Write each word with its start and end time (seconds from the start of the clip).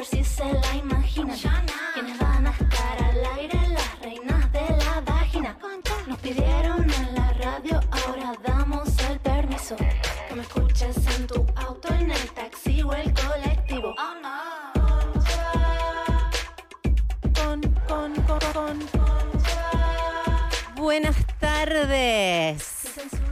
ver 0.00 0.06
si 0.06 0.24
se 0.24 0.44
la 0.44 0.76
imaginan. 0.76 1.36
Quienes 1.92 2.18
van 2.18 2.46
a 2.46 2.50
estar 2.50 3.02
al 3.04 3.38
aire, 3.38 3.58
las 3.68 4.00
reinas 4.00 4.52
de 4.52 4.76
la 4.84 5.00
vagina. 5.00 5.58
Nos 6.06 6.18
pidieron 6.20 6.90
en 6.90 7.14
la 7.14 7.32
radio, 7.34 7.80
ahora 7.90 8.32
damos 8.42 8.88
el 9.10 9.18
permiso. 9.20 9.76
Que 9.76 10.34
me 10.34 10.42
escuches 10.42 10.96
en 11.16 11.26
tu 11.26 11.46
auto, 11.54 11.92
en 11.94 12.10
el 12.10 12.30
taxi 12.30 12.82
o 12.82 12.94
el 12.94 13.12
colectivo. 13.12 13.94
Con, 17.34 17.60
con, 17.86 18.14
con. 18.52 18.78
Buenas 20.76 21.16
tardes. 21.38 22.84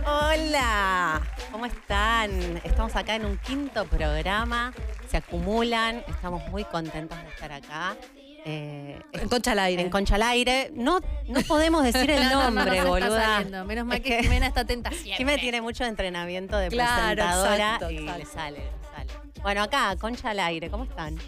Hola. 0.04 1.22
¿Cómo 1.50 1.64
están? 1.64 2.60
Estamos 2.62 2.94
acá 2.94 3.14
en 3.14 3.24
un 3.24 3.38
quinto 3.38 3.86
programa. 3.86 4.74
Se 5.08 5.16
acumulan. 5.16 6.02
Estamos 6.08 6.46
muy 6.48 6.64
contentos 6.64 7.18
de 7.22 7.28
estar 7.28 7.52
acá. 7.52 7.96
Eh, 8.44 8.98
En 9.12 9.28
Concha 9.28 9.52
al 9.52 9.58
aire. 9.58 9.82
en 9.82 9.90
Concha 9.90 10.14
al 10.14 10.22
aire. 10.22 10.70
No, 10.74 11.00
no 11.26 11.40
podemos 11.42 11.82
decir 11.84 12.10
el 12.10 12.22
No, 12.24 12.30
no, 12.30 12.36
no, 12.36 12.50
nombre, 12.50 12.80
no 12.80 12.96
está 12.96 13.40
boluda. 13.40 13.64
Menos 13.64 13.86
mal 13.86 14.00
que 14.00 14.22
Jimena 14.22 14.46
está 14.46 14.60
atenta 14.60 14.90
siempre. 14.90 15.16
Jimena 15.16 15.40
tiene 15.40 15.60
mucho 15.60 15.84
entrenamiento 15.84 16.56
de 16.56 16.68
Claro, 16.68 17.16
presentadora 17.16 17.54
exacto, 17.74 17.90
y 17.90 17.96
exacto. 17.98 18.18
le 18.18 18.24
sale, 18.26 18.58
le 18.58 18.88
sale. 18.96 19.12
Bueno, 19.42 19.62
acá, 19.62 19.96
Concha 20.00 20.30
al 20.30 20.40
aire. 20.40 20.70
¿Cómo 20.70 20.84
están? 20.84 21.18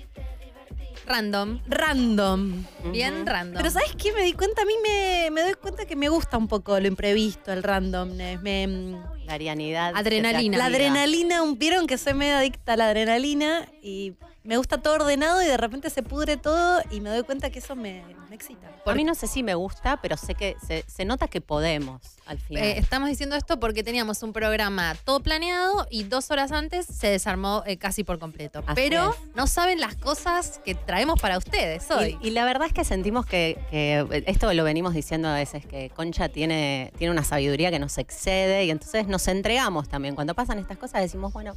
Random. 1.11 1.59
Random. 1.67 2.65
Bien 2.93 3.27
random. 3.27 3.57
Pero 3.57 3.71
¿sabes 3.71 3.95
qué 3.97 4.13
me 4.13 4.23
di 4.23 4.33
cuenta? 4.33 4.63
A 4.63 4.65
mí 4.65 4.75
me, 4.83 5.29
me 5.33 5.43
doy 5.43 5.55
cuenta 5.55 5.85
que 5.85 5.97
me 5.97 6.09
gusta 6.09 6.39
un 6.39 6.47
poco 6.47 6.79
lo 6.79 6.87
imprevisto, 6.87 7.53
el 7.53 7.65
randomness. 7.65 8.41
Me, 8.43 8.67
mm, 8.69 8.95
La 9.27 9.35
arianidad. 9.35 9.93
Adrenalina. 9.97 10.57
la 10.59 10.67
adrenalina, 10.67 11.43
un- 11.43 11.59
vieron 11.59 11.87
que 11.89 11.99
soy 11.99 12.15
medio 12.15 12.37
adicta 12.37 12.75
a 12.75 12.77
la 12.77 12.87
adrenalina 12.87 13.67
y 13.83 14.13
me 14.43 14.57
gusta 14.57 14.81
todo 14.81 14.95
ordenado 14.95 15.43
y 15.43 15.47
de 15.47 15.57
repente 15.57 15.91
se 15.91 16.03
pudre 16.03 16.37
todo 16.37 16.81
y 16.91 17.01
me 17.01 17.11
doy 17.11 17.23
cuenta 17.25 17.51
que 17.51 17.59
eso 17.59 17.77
me, 17.77 18.03
me 18.29 18.35
excita. 18.35 18.69
A 18.87 18.95
mí 18.95 19.05
no 19.05 19.15
sé 19.15 19.27
si 19.27 19.43
me 19.43 19.55
gusta, 19.55 20.01
pero 20.01 20.17
sé 20.17 20.35
que 20.35 20.57
se, 20.67 20.85
se 20.87 21.05
nota 21.05 21.29
que 21.29 21.41
podemos 21.41 22.01
al 22.27 22.39
final. 22.39 22.65
Eh, 22.65 22.79
estamos 22.79 23.09
diciendo 23.09 23.37
esto 23.37 23.61
porque 23.61 23.83
teníamos 23.83 24.23
un 24.23 24.33
programa 24.33 24.97
todo 25.05 25.21
planeado 25.21 25.87
y 25.91 26.05
dos 26.05 26.31
horas 26.31 26.53
antes 26.53 26.87
se 26.87 27.09
desarmó 27.09 27.63
eh, 27.67 27.77
casi 27.77 28.03
por 28.03 28.19
completo. 28.19 28.63
Así 28.67 28.75
Pero 28.75 29.11
es. 29.11 29.35
no 29.35 29.47
saben 29.47 29.81
las 29.81 29.97
cosas 29.97 30.61
que 30.65 30.75
traemos 30.75 31.21
para 31.21 31.37
ustedes 31.37 31.91
hoy. 31.91 32.19
Y, 32.23 32.29
y 32.29 32.31
la 32.31 32.45
verdad 32.45 32.67
es 32.67 32.73
que 32.73 32.85
sentimos 32.85 33.27
que, 33.27 33.59
que 33.71 34.25
esto 34.27 34.53
lo 34.55 34.65
venimos 34.65 34.95
diciendo 34.95 35.29
a 35.29 35.35
veces, 35.35 35.67
que 35.67 35.91
Concha 35.91 36.29
tiene, 36.31 36.93
tiene 36.97 37.11
una 37.11 37.25
sabiduría 37.25 37.71
que 37.71 37.79
nos 37.79 37.99
excede 37.99 38.65
y 38.65 38.71
entonces 38.71 39.07
nos 39.07 39.29
entregamos 39.29 39.89
también. 39.89 40.15
Cuando 40.15 40.35
pasan 40.35 40.59
estas 40.59 40.79
cosas 40.79 41.03
decimos, 41.03 41.33
bueno, 41.33 41.55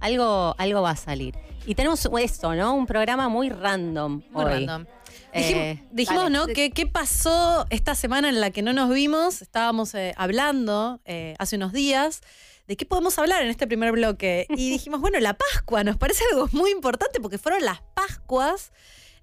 algo, 0.00 0.54
algo 0.58 0.82
va 0.82 0.90
a 0.90 0.96
salir. 0.96 1.34
Y 1.66 1.74
tenemos 1.74 2.08
esto, 2.20 2.54
¿no? 2.54 2.74
Un 2.74 2.86
programa 2.86 3.28
muy 3.28 3.50
random 3.50 4.22
Muy 4.30 4.44
hoy. 4.44 4.50
random. 4.66 4.86
Dijimos, 5.34 5.62
Eh, 5.62 5.82
dijimos, 5.90 6.22
dale. 6.24 6.36
¿no? 6.38 6.46
¿Qué, 6.46 6.70
¿Qué 6.70 6.86
pasó 6.86 7.66
esta 7.70 7.94
semana 7.94 8.28
en 8.30 8.40
la 8.40 8.50
que 8.50 8.62
no 8.62 8.72
nos 8.72 8.88
vimos? 8.90 9.42
Estábamos 9.42 9.94
eh, 9.94 10.14
hablando 10.16 11.00
eh, 11.04 11.34
hace 11.38 11.56
unos 11.56 11.72
días 11.72 12.22
de 12.66 12.76
qué 12.76 12.86
podemos 12.86 13.18
hablar 13.18 13.42
en 13.42 13.48
este 13.50 13.66
primer 13.66 13.92
bloque. 13.92 14.46
Y 14.50 14.70
dijimos, 14.70 15.00
bueno, 15.00 15.20
la 15.20 15.34
Pascua 15.34 15.84
nos 15.84 15.96
parece 15.98 16.24
algo 16.32 16.48
muy 16.52 16.70
importante 16.70 17.20
porque 17.20 17.36
fueron 17.38 17.62
las 17.62 17.80
Pascuas. 17.94 18.72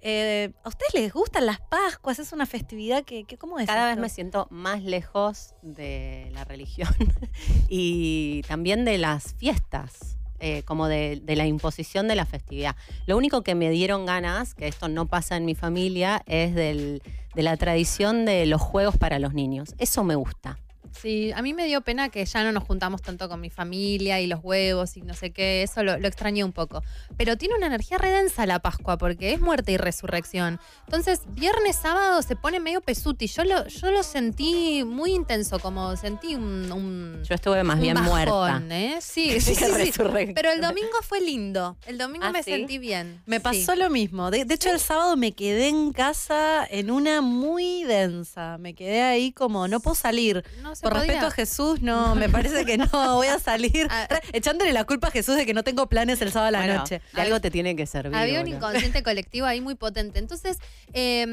Eh, 0.07 0.51
¿A 0.63 0.69
ustedes 0.69 0.93
les 0.93 1.13
gustan 1.13 1.47
las 1.47 1.59
Pascuas? 1.61 2.19
¿Es 2.19 2.31
una 2.31 2.45
festividad 2.45 3.03
que, 3.03 3.23
que- 3.23 3.37
cómo 3.39 3.57
es? 3.57 3.65
Cada 3.65 3.87
vez 3.87 3.97
me 3.97 4.09
siento 4.09 4.45
más 4.51 4.83
lejos 4.83 5.55
de 5.63 6.29
la 6.33 6.43
religión 6.43 6.93
y 7.69 8.43
también 8.43 8.85
de 8.85 8.99
las 8.99 9.33
fiestas, 9.35 10.17
eh, 10.39 10.63
como 10.63 10.87
de, 10.87 11.21
de 11.23 11.35
la 11.35 11.45
imposición 11.45 12.07
de 12.07 12.15
la 12.15 12.25
festividad. 12.25 12.75
Lo 13.07 13.17
único 13.17 13.41
que 13.43 13.55
me 13.55 13.69
dieron 13.69 14.05
ganas, 14.05 14.53
que 14.53 14.67
esto 14.67 14.87
no 14.87 15.05
pasa 15.07 15.37
en 15.37 15.45
mi 15.45 15.55
familia, 15.55 16.23
es 16.27 16.53
del- 16.55 17.01
de 17.35 17.43
la 17.43 17.57
tradición 17.57 18.25
de 18.25 18.45
los 18.45 18.61
juegos 18.61 18.97
para 18.97 19.19
los 19.19 19.33
niños. 19.33 19.75
Eso 19.77 20.03
me 20.03 20.15
gusta. 20.15 20.57
Sí, 21.01 21.31
a 21.33 21.41
mí 21.41 21.53
me 21.53 21.65
dio 21.65 21.81
pena 21.81 22.09
que 22.09 22.25
ya 22.25 22.43
no 22.43 22.51
nos 22.51 22.63
juntamos 22.63 23.01
tanto 23.01 23.27
con 23.29 23.41
mi 23.41 23.49
familia 23.49 24.19
y 24.21 24.27
los 24.27 24.39
huevos 24.43 24.97
y 24.97 25.01
no 25.01 25.13
sé 25.13 25.31
qué, 25.31 25.63
eso 25.63 25.83
lo, 25.83 25.97
lo 25.97 26.07
extrañé 26.07 26.43
un 26.43 26.51
poco. 26.53 26.83
Pero 27.17 27.37
tiene 27.37 27.55
una 27.55 27.67
energía 27.67 27.97
redensa 27.97 28.45
la 28.45 28.59
Pascua 28.59 28.97
porque 28.97 29.33
es 29.33 29.39
muerte 29.41 29.71
y 29.73 29.77
resurrección. 29.77 30.59
Entonces, 30.85 31.21
viernes, 31.29 31.75
sábado 31.75 32.21
se 32.21 32.35
pone 32.35 32.59
medio 32.59 32.81
pesuti. 32.81 33.27
Yo 33.27 33.43
lo, 33.43 33.67
yo 33.67 33.91
lo 33.91 34.03
sentí 34.03 34.83
muy 34.85 35.11
intenso, 35.11 35.59
como 35.59 35.95
sentí 35.97 36.35
un, 36.35 36.71
un, 36.71 37.23
Yo 37.23 37.35
estuve 37.35 37.63
más 37.63 37.75
un 37.75 37.81
bien 37.81 37.95
bajón, 37.95 38.09
muerta. 38.09 38.61
¿eh? 38.69 38.97
Sí, 39.01 39.39
sí, 39.41 39.55
sí. 39.55 39.91
Pero 40.33 40.51
el 40.51 40.61
domingo 40.61 40.97
fue 41.01 41.21
lindo. 41.21 41.77
El 41.85 41.97
domingo 41.97 42.25
¿Ah, 42.25 42.31
me 42.31 42.43
sí? 42.43 42.51
sentí 42.51 42.77
bien. 42.77 43.21
Me 43.25 43.37
Sí. 43.37 43.43
pasó 43.43 43.75
lo 43.75 43.89
mismo. 43.89 44.31
De, 44.31 44.45
de 44.45 44.53
hecho, 44.55 44.69
el 44.71 44.79
sábado 44.79 45.15
me 45.17 45.33
quedé 45.33 45.67
en 45.67 45.91
casa 45.93 46.65
en 46.69 46.89
una 46.89 47.21
muy 47.21 47.83
densa. 47.83 48.57
Me 48.57 48.73
quedé 48.73 49.01
ahí 49.03 49.31
como, 49.31 49.67
no 49.67 49.79
puedo 49.79 49.95
salir. 49.95 50.43
No 50.61 50.75
se 50.75 50.84
Por 50.85 50.93
podía. 50.93 51.07
respeto 51.07 51.27
a 51.27 51.31
Jesús, 51.31 51.81
no, 51.81 52.15
me 52.15 52.29
parece 52.29 52.63
que 52.65 52.77
no, 52.77 52.87
voy 53.15 53.27
a 53.27 53.39
salir. 53.39 53.87
Ah. 53.97 54.07
Echándole 54.33 54.73
la 54.73 54.83
culpa 54.83 55.07
a 55.07 55.11
Jesús 55.11 55.35
de 55.35 55.45
que 55.45 55.53
no 55.53 55.63
tengo 55.63 55.87
planes 55.87 56.21
el 56.21 56.31
sábado 56.31 56.47
a 56.49 56.51
la 56.51 56.57
Bueno, 56.59 56.75
noche. 56.79 57.01
de 57.13 57.21
algo 57.21 57.39
te 57.39 57.49
tiene 57.51 57.75
que 57.75 57.85
servir. 57.85 58.15
Había 58.15 58.41
un 58.41 58.47
inconsciente 58.47 59.03
colectivo 59.03 59.45
ahí 59.47 59.61
muy 59.61 59.75
potente. 59.75 60.19
Entonces, 60.19 60.57
eh, 60.93 61.25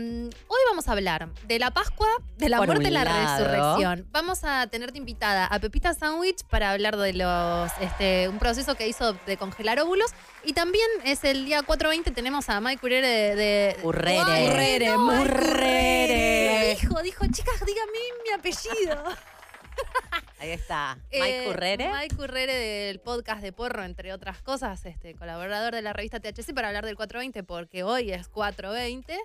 hoy 0.48 0.60
vamos 0.70 0.88
a 0.88 0.92
hablar 0.92 1.28
de 1.46 1.58
la 1.58 1.70
Pascua, 1.72 2.08
de 2.36 2.48
la 2.48 2.58
Por 2.58 2.66
muerte 2.68 2.88
y 2.88 2.90
la 2.90 3.04
lado. 3.04 3.44
resurrección. 3.44 4.06
Vamos 4.12 4.40
a 4.44 4.66
tenerte 4.68 4.98
invitada 4.98 5.46
a 5.46 5.58
Pepita 5.58 5.92
Sandwich 5.94 6.44
para 6.48 6.70
hablar 6.72 6.96
de 6.96 7.12
los 7.14 7.70
este, 7.80 8.28
un 8.28 8.38
proceso 8.38 8.74
que 8.76 8.86
hizo 8.88 9.14
de 9.26 9.36
congelar 9.36 9.80
óvulos. 9.80 10.10
Y 10.44 10.52
también 10.52 10.86
es 11.04 11.24
el 11.24 11.44
día 11.44 11.62
420, 11.62 12.10
tenemos 12.12 12.48
a 12.48 12.60
Mike 12.60 12.84
Urere 12.84 13.06
de. 13.08 13.34
de 13.36 13.76
Urrere. 13.82 14.20
Urrere. 14.46 14.96
Urrere. 14.96 16.76
Dijo, 16.80 17.02
dijo, 17.02 17.26
chicas, 17.26 17.54
dígame 17.66 17.98
mi 18.24 18.30
apellido. 18.38 19.04
Ahí 20.38 20.50
está. 20.50 20.98
Mike 21.12 21.42
Eh, 21.42 21.44
Currere. 21.46 21.92
Mike 21.92 22.16
Currere 22.16 22.54
del 22.54 22.98
podcast 23.00 23.42
de 23.42 23.52
Porro, 23.52 23.84
entre 23.84 24.12
otras 24.12 24.42
cosas, 24.42 24.84
este 24.86 25.14
colaborador 25.14 25.72
de 25.74 25.82
la 25.82 25.92
revista 25.92 26.18
THC 26.18 26.52
para 26.52 26.68
hablar 26.68 26.84
del 26.84 26.96
420, 26.96 27.44
porque 27.44 27.84
hoy 27.84 28.10
es 28.12 28.28
420. 28.28 29.16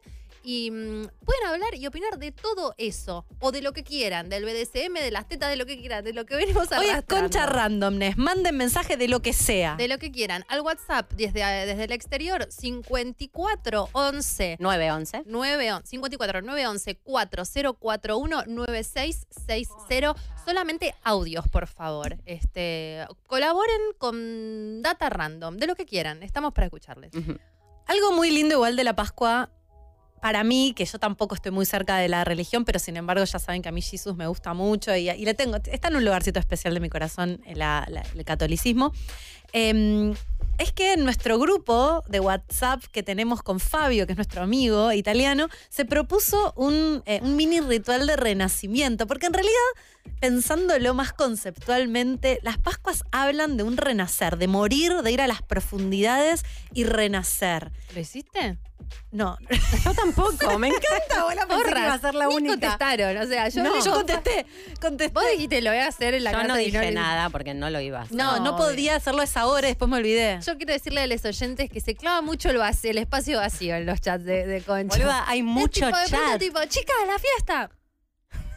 Y 0.49 0.71
mm, 0.71 1.07
pueden 1.25 1.45
hablar 1.45 1.75
y 1.75 1.85
opinar 1.87 2.17
de 2.19 2.31
todo 2.31 2.73
eso, 2.77 3.25
o 3.39 3.51
de 3.51 3.61
lo 3.61 3.73
que 3.73 3.83
quieran, 3.83 4.29
del 4.29 4.45
BDSM, 4.45 4.93
de 4.93 5.11
las 5.11 5.27
tetas, 5.27 5.49
de 5.49 5.57
lo 5.57 5.65
que 5.65 5.77
quieran, 5.77 6.05
de 6.05 6.13
lo 6.13 6.25
que 6.25 6.37
venimos 6.37 6.71
Hoy 6.71 6.85
es 6.85 7.03
concha 7.03 7.45
randomness. 7.45 8.15
Manden 8.15 8.55
mensaje 8.55 8.95
de 8.95 9.09
lo 9.09 9.21
que 9.21 9.33
sea. 9.33 9.75
De 9.75 9.89
lo 9.89 9.97
que 9.97 10.09
quieran. 10.09 10.45
Al 10.47 10.61
WhatsApp 10.61 11.11
desde, 11.11 11.41
desde 11.41 11.83
el 11.83 11.91
exterior, 11.91 12.47
54 12.49 13.89
11 13.91 14.55
911. 14.61 15.23
9 15.25 15.81
54 15.83 16.41
911 16.41 16.95
4041 16.95 18.43
9660 18.47 20.15
solamente 20.45 20.95
audios 21.03 21.45
por 21.49 21.67
favor 21.67 22.17
este 22.25 23.05
colaboren 23.25 23.81
con 23.97 24.81
data 24.81 25.09
random 25.09 25.57
de 25.57 25.67
lo 25.67 25.75
que 25.75 25.85
quieran 25.85 26.23
estamos 26.23 26.53
para 26.53 26.67
escucharles. 26.67 27.11
Algo 27.87 28.11
muy 28.11 28.31
lindo 28.31 28.55
igual 28.55 28.75
de 28.75 28.83
la 28.83 28.95
Pascua, 28.95 29.49
para 30.21 30.43
mí, 30.43 30.73
que 30.75 30.85
yo 30.85 30.99
tampoco 30.99 31.35
estoy 31.35 31.51
muy 31.51 31.65
cerca 31.65 31.97
de 31.97 32.07
la 32.09 32.23
religión, 32.23 32.65
pero 32.65 32.79
sin 32.79 32.97
embargo 32.97 33.23
ya 33.23 33.39
saben 33.39 33.61
que 33.61 33.69
a 33.69 33.71
mí 33.71 33.81
Jesús 33.81 34.15
me 34.15 34.27
gusta 34.27 34.53
mucho 34.53 34.95
y, 34.95 35.05
le 35.25 35.33
tengo, 35.33 35.57
está 35.57 35.87
en 35.89 35.95
un 35.97 36.05
lugarcito 36.05 36.39
especial 36.39 36.73
de 36.73 36.79
mi 36.79 36.89
corazón 36.89 37.41
la- 37.53 37.87
el 38.15 38.25
catolicismo. 38.25 38.93
Eh, 39.53 40.13
es 40.57 40.71
que 40.71 40.93
en 40.93 41.03
nuestro 41.03 41.37
grupo 41.37 42.03
de 42.07 42.19
WhatsApp 42.19 42.83
que 42.91 43.03
tenemos 43.03 43.43
con 43.43 43.59
Fabio, 43.59 44.07
que 44.07 44.13
es 44.13 44.17
nuestro 44.17 44.41
amigo 44.41 44.91
italiano, 44.91 45.49
se 45.69 45.85
propuso 45.85 46.51
un, 46.55 47.03
eh, 47.05 47.19
un 47.21 47.35
mini 47.35 47.59
ritual 47.61 48.07
de 48.07 48.15
renacimiento, 48.15 49.05
porque 49.05 49.27
en 49.27 49.33
realidad, 49.33 49.53
pensándolo 50.19 50.95
más 50.95 51.13
conceptualmente, 51.13 52.39
las 52.41 52.57
Pascuas 52.57 53.03
hablan 53.11 53.55
de 53.57 53.63
un 53.63 53.77
renacer, 53.77 54.37
de 54.37 54.47
morir, 54.47 54.93
de 55.03 55.11
ir 55.11 55.21
a 55.21 55.27
las 55.27 55.43
profundidades 55.43 56.43
y 56.73 56.85
renacer. 56.85 57.71
¿lo 57.93 57.99
hiciste? 58.01 58.57
No, 59.11 59.37
Yo 59.83 59.93
tampoco, 59.93 60.59
me 60.59 60.67
encanta. 60.67 61.25
Hola, 61.25 61.47
pensé 61.47 61.63
que 61.63 61.69
Porras, 61.69 61.83
iba 61.83 61.93
a 61.93 61.99
ser 61.99 62.15
la 62.15 62.27
ni 62.27 62.35
única. 62.35 62.51
contestaron 62.53 63.17
o 63.17 63.25
sea 63.25 63.47
yo, 63.49 63.63
no, 63.63 63.83
yo 63.83 63.93
contesté, 63.93 64.45
contesté. 64.81 65.13
vos 65.13 65.23
dijiste 65.31 65.61
lo 65.61 65.71
voy 65.71 65.79
a 65.79 65.87
hacer 65.87 66.13
en 66.13 66.23
la 66.23 66.31
Yo 66.31 66.43
no 66.43 66.59
y 66.59 66.65
dije 66.65 66.91
nada 66.91 67.29
porque 67.29 67.53
no 67.53 67.69
lo 67.69 67.79
iba 67.79 67.99
a 67.99 68.01
hacer. 68.03 68.15
No, 68.15 68.37
no 68.39 68.43
No, 68.51 68.55
podía 68.57 68.95
hacerlo 68.95 69.21
a 69.21 69.23
esa 69.23 69.45
hora, 69.47 69.67
después 69.67 69.89
me 69.89 69.97
olvidé. 69.97 70.39
yo 70.45 70.57
quiero 70.57 70.73
decirle 70.73 71.01
a 71.01 71.07
los 71.07 71.23
oyentes 71.25 71.69
que 71.69 71.79
se 71.81 71.95
clava 71.95 72.21
mucho 72.21 72.49
el, 72.49 72.57
vacío, 72.57 72.91
el 72.91 72.97
espacio 72.97 73.37
vacío 73.39 73.75
en 73.75 73.85
los 73.85 74.01
chats 74.01 74.23
de, 74.25 74.45
de 74.45 74.61
Concha. 74.61 74.97
Boluda, 74.97 75.23
hay 75.27 75.39
Es 75.39 75.45
mucho 75.45 75.85
tipo, 75.85 75.97
de 75.97 76.07
pronto, 76.09 76.27
chat. 76.31 76.39
tipo, 76.39 76.59
chicas, 76.65 76.95
la 77.07 77.19
fiesta. 77.19 77.69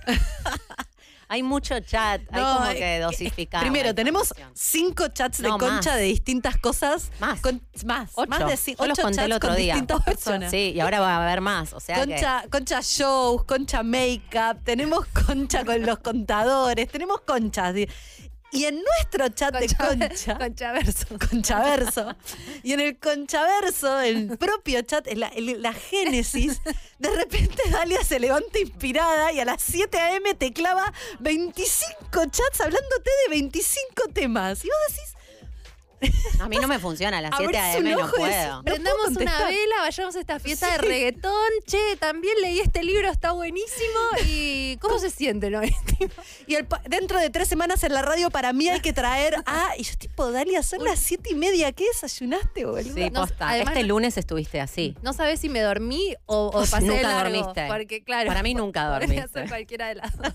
Hay 1.32 1.44
mucho 1.44 1.78
chat. 1.78 2.20
Hay 2.32 2.42
como 2.42 2.66
eh, 2.66 2.74
que 2.76 2.98
dosificar. 2.98 3.60
Primero, 3.62 3.94
tenemos 3.94 4.34
cinco 4.52 5.06
chats 5.08 5.38
de 5.40 5.48
concha 5.48 5.68
más. 5.68 5.84
de 5.96 6.02
distintas 6.02 6.56
cosas. 6.56 7.12
Más. 7.20 7.40
Con- 7.40 7.62
más, 7.84 8.10
Ocho. 8.14 8.28
más 8.28 8.40
de 8.40 8.54
ci- 8.54 8.76
Yo 8.76 8.86
los 8.86 8.98
ocho 8.98 9.02
conté 9.06 9.22
el 9.22 9.30
chats 9.30 9.36
otro 9.36 9.48
con 9.50 9.56
día. 9.56 9.74
distintas 9.74 10.02
personas. 10.04 10.50
Sí, 10.50 10.72
y 10.74 10.80
ahora 10.80 10.98
va 10.98 11.14
a 11.18 11.22
haber 11.24 11.40
más. 11.40 11.72
O 11.72 11.78
sea 11.78 12.00
Concha, 12.00 12.42
concha 12.50 12.80
shows, 12.82 13.44
concha 13.44 13.84
makeup, 13.84 14.64
tenemos 14.64 15.06
concha 15.26 15.64
con 15.64 15.86
los 15.86 16.00
contadores, 16.00 16.88
tenemos 16.88 17.20
conchas. 17.20 17.74
Y 18.52 18.64
en 18.64 18.82
nuestro 18.82 19.28
chat 19.28 19.54
de 19.54 19.68
Concha, 19.74 20.36
Conchaverso. 20.36 21.06
Conchaverso, 21.30 22.16
y 22.62 22.72
en 22.72 22.80
el 22.80 22.98
Conchaverso, 22.98 24.00
el 24.00 24.36
propio 24.38 24.82
chat, 24.82 25.06
en 25.06 25.20
la, 25.20 25.30
en 25.34 25.62
la 25.62 25.72
génesis, 25.72 26.60
de 26.98 27.10
repente 27.10 27.62
Dalia 27.70 28.02
se 28.02 28.18
levanta 28.18 28.58
inspirada 28.58 29.32
y 29.32 29.40
a 29.40 29.44
las 29.44 29.62
7 29.62 29.98
a.m. 29.98 30.34
te 30.34 30.52
clava 30.52 30.92
25 31.20 32.24
chats 32.26 32.60
hablándote 32.60 33.10
de 33.26 33.30
25 33.30 34.08
temas. 34.12 34.64
Y 34.64 34.68
vos 34.68 34.76
decís, 34.88 35.19
A 36.40 36.48
mí 36.48 36.56
no 36.56 36.66
me 36.68 36.78
funciona, 36.78 37.18
a 37.18 37.20
las 37.20 37.32
7 37.36 37.58
Abrís 37.58 37.76
AM 37.94 37.98
no 38.00 38.10
puedo. 38.10 38.56
No 38.56 38.62
Prendamos 38.64 39.00
puedo 39.04 39.20
una 39.20 39.44
vela, 39.44 39.76
vayamos 39.80 40.16
a 40.16 40.20
esta 40.20 40.38
fiesta 40.40 40.70
de 40.72 40.78
reggaetón. 40.78 41.32
Che, 41.66 41.96
también 41.98 42.34
leí 42.40 42.60
este 42.60 42.82
libro, 42.82 43.10
está 43.10 43.32
buenísimo. 43.32 44.00
¿Y 44.26 44.76
cómo 44.78 44.98
se 44.98 45.10
siente, 45.10 45.50
no? 45.50 45.60
Y 46.46 46.54
el 46.54 46.66
dentro 46.88 47.20
de 47.20 47.28
tres 47.30 47.46
semanas 47.48 47.84
en 47.84 47.92
la 47.92 48.02
radio 48.02 48.30
para 48.30 48.52
mí 48.52 48.68
hay 48.68 48.80
que 48.80 48.92
traer 48.92 49.36
a... 49.46 49.76
Y 49.76 49.82
yo 49.84 49.94
tipo, 49.98 50.30
Dalia, 50.32 50.62
son 50.62 50.82
las 50.84 50.98
7 50.98 51.30
y 51.32 51.34
media, 51.34 51.70
¿qué 51.72 51.84
desayunaste, 51.86 52.64
boludo? 52.64 52.94
Sí, 52.94 53.10
No, 53.10 53.20
posta. 53.20 53.50
además 53.50 53.74
este 53.76 53.86
lunes 53.86 54.16
estuviste 54.16 54.60
así. 54.60 54.96
No 55.02 55.12
sabes 55.12 55.40
si 55.40 55.48
me 55.48 55.60
dormí 55.60 56.14
o, 56.26 56.46
o 56.46 56.60
pasé 56.64 56.86
Nunca 56.86 57.02
largo, 57.02 57.36
dormiste. 57.38 57.66
Porque, 57.68 58.02
claro. 58.02 58.28
Para 58.28 58.42
mí 58.42 58.54
nunca 58.54 58.88
podría 58.98 59.06
dormiste. 59.22 59.40
ser 59.40 59.48
cualquiera 59.48 59.88
de 59.88 59.94
las 59.96 60.16
dos. 60.16 60.32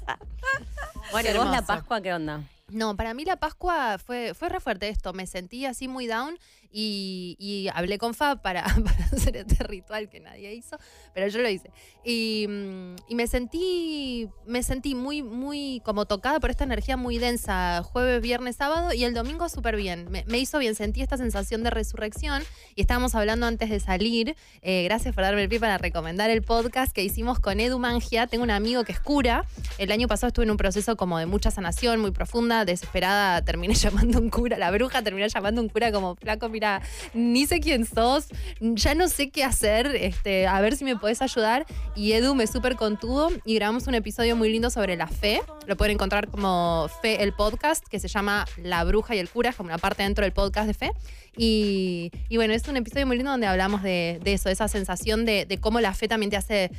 Bueno, 1.11 1.29
¿y 1.29 1.31
Qué 1.33 1.37
vos 1.39 1.47
la. 1.49 1.61
Pascua 1.63 2.01
qué 2.01 2.13
onda? 2.13 2.41
No, 2.67 2.95
para 2.95 3.13
mí 3.13 3.25
la 3.25 3.37
Pascua 3.37 3.97
fue, 3.99 4.33
fue 4.33 4.49
re 4.49 4.59
fuerte 4.59 4.89
esto. 4.89 5.13
Me 5.13 5.27
sentí 5.27 5.65
así 5.65 5.87
muy 5.87 6.07
down 6.07 6.37
y, 6.71 7.35
y 7.39 7.69
hablé 7.73 7.97
con 7.97 8.13
Fab 8.13 8.41
para, 8.41 8.63
para 8.85 9.05
hacer 9.05 9.37
este 9.37 9.63
ritual 9.63 10.09
que 10.09 10.19
nadie 10.19 10.53
hizo, 10.53 10.77
pero 11.13 11.27
yo 11.27 11.39
lo 11.39 11.49
hice. 11.49 11.71
Y, 12.03 12.45
mm, 12.47 12.95
y 13.09 13.15
me 13.15 13.27
sentí, 13.27 14.29
me 14.45 14.63
sentí 14.63 14.95
muy, 14.95 15.23
muy 15.23 15.81
como 15.85 16.05
tocada 16.05 16.39
por 16.39 16.49
esta 16.49 16.63
energía 16.63 16.97
muy 16.97 17.17
densa, 17.17 17.83
jueves, 17.83 18.21
viernes, 18.21 18.55
sábado, 18.55 18.93
y 18.93 19.03
el 19.03 19.13
domingo 19.13 19.49
súper 19.49 19.75
bien. 19.75 20.09
Me, 20.09 20.23
me 20.27 20.37
hizo 20.37 20.59
bien, 20.59 20.75
sentí 20.75 21.01
esta 21.01 21.17
sensación 21.17 21.63
de 21.63 21.69
resurrección. 21.69 22.43
Y 22.75 22.81
estábamos 22.81 23.15
hablando 23.15 23.45
antes 23.45 23.69
de 23.69 23.79
salir. 23.79 24.35
eh, 24.61 24.83
gracias 24.83 25.15
por 25.15 25.23
darme 25.23 25.43
el 25.43 25.49
pie 25.49 25.59
para 25.59 25.77
recomendar 25.77 26.29
el 26.29 26.41
podcast 26.41 26.93
que 26.93 27.03
hicimos 27.03 27.39
con 27.39 27.59
Edu 27.59 27.79
Mangia. 27.79 28.27
Tengo 28.27 28.43
un 28.43 28.51
amigo 28.51 28.83
que 28.83 28.91
es 28.91 28.99
cura. 28.99 29.45
El 29.77 29.91
año 29.91 30.07
pasado 30.07 30.27
estuve 30.27 30.45
en 30.45 30.51
un 30.51 30.57
proceso 30.57 30.95
como 30.95 31.17
de 31.19 31.25
mucha 31.25 31.51
sanación, 31.51 31.99
muy 31.99 32.11
profunda, 32.11 32.65
desesperada. 32.65 33.41
Terminé 33.43 33.73
llamando 33.75 34.17
a 34.17 34.21
un 34.21 34.29
cura, 34.29 34.57
la 34.57 34.71
bruja 34.71 35.01
terminó 35.01 35.27
llamando 35.27 35.61
a 35.61 35.63
un 35.63 35.69
cura 35.69 35.91
como, 35.91 36.15
flaco, 36.15 36.49
mira, 36.55 36.81
ni 37.13 37.45
sé 37.45 37.59
quién 37.59 37.85
sos, 37.85 38.27
ya 38.61 38.95
no 38.95 39.09
sé 39.09 39.29
qué 39.29 39.43
hacer, 39.43 39.87
este, 39.87 40.47
a 40.47 40.61
ver 40.61 40.77
si 40.77 40.85
me 40.85 40.95
podés 40.95 41.21
ayudar. 41.21 41.65
Y 41.97 42.13
Edu 42.13 42.33
me 42.33 42.47
súper 42.47 42.77
contuvo 42.77 43.29
y 43.43 43.55
grabamos 43.55 43.87
un 43.87 43.95
episodio 43.95 44.37
muy 44.37 44.49
lindo 44.49 44.69
sobre 44.69 44.95
la 44.95 45.07
fe. 45.07 45.41
Lo 45.67 45.75
pueden 45.75 45.95
encontrar 45.95 46.29
como 46.29 46.89
Fe, 47.01 47.23
el 47.23 47.33
podcast, 47.33 47.85
que 47.85 47.99
se 47.99 48.07
llama 48.07 48.45
La 48.55 48.85
bruja 48.85 49.15
y 49.15 49.19
el 49.19 49.29
cura, 49.29 49.49
es 49.49 49.57
como 49.57 49.67
una 49.67 49.77
parte 49.77 50.03
dentro 50.03 50.23
del 50.23 50.31
podcast 50.31 50.67
de 50.67 50.73
fe. 50.73 50.91
Y, 51.35 52.09
bueno, 52.33 52.53
es 52.53 52.65
un 52.69 52.77
episodio 52.77 53.05
muy 53.05 53.17
lindo 53.17 53.31
donde 53.31 53.47
hablamos 53.47 53.83
de, 53.83 54.21
eso, 54.23 54.47
de 54.47 54.53
esa 54.53 54.69
sensación 54.69 55.25
de 55.25 55.59
cómo 55.59 55.81
la 55.81 55.93
fe 55.93 56.07
también 56.07 56.29
te 56.29 56.37
hace 56.37 56.71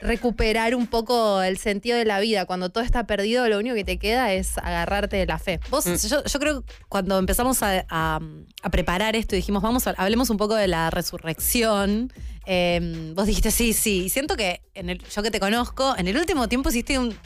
recuperar 0.00 0.74
un 0.74 0.86
poco 0.86 1.42
el 1.42 1.58
sentido 1.58 1.96
de 1.96 2.04
la 2.04 2.20
vida. 2.20 2.46
Cuando 2.46 2.70
todo 2.70 2.82
está 2.84 3.04
perdido, 3.06 3.48
lo 3.48 3.58
único 3.58 3.74
que 3.74 3.84
te 3.84 3.98
queda 3.98 4.32
es 4.32 4.56
agarrarte 4.58 5.16
de 5.16 5.26
la 5.26 5.38
fe. 5.38 5.60
Vos, 5.70 5.84
yo, 6.08 6.24
yo 6.24 6.40
creo 6.40 6.62
que 6.62 6.72
cuando 6.88 7.18
empezamos 7.18 7.62
a, 7.62 7.84
a- 7.88 8.20
a 8.62 8.70
preparar 8.70 9.16
esto 9.16 9.34
y 9.34 9.38
dijimos, 9.38 9.62
vamos, 9.62 9.86
a- 9.86 9.94
hablemos 9.96 10.30
un 10.30 10.36
poco 10.36 10.54
de 10.54 10.68
la 10.68 10.90
resurrección, 10.90 12.12
eh, 12.46 13.12
vos 13.14 13.26
dijiste, 13.26 13.50
sí, 13.50 13.72
sí. 13.72 14.04
Y 14.04 14.08
siento 14.08 14.36
que 14.36 14.62
en 14.74 14.90
el, 14.90 14.98
yo 15.02 15.22
que 15.22 15.30
te 15.30 15.40
conozco, 15.40 15.94
en 15.96 16.08
el 16.08 16.16
último 16.16 16.48
tiempo 16.48 16.68
hiciste 16.70 16.98
un. 16.98 17.16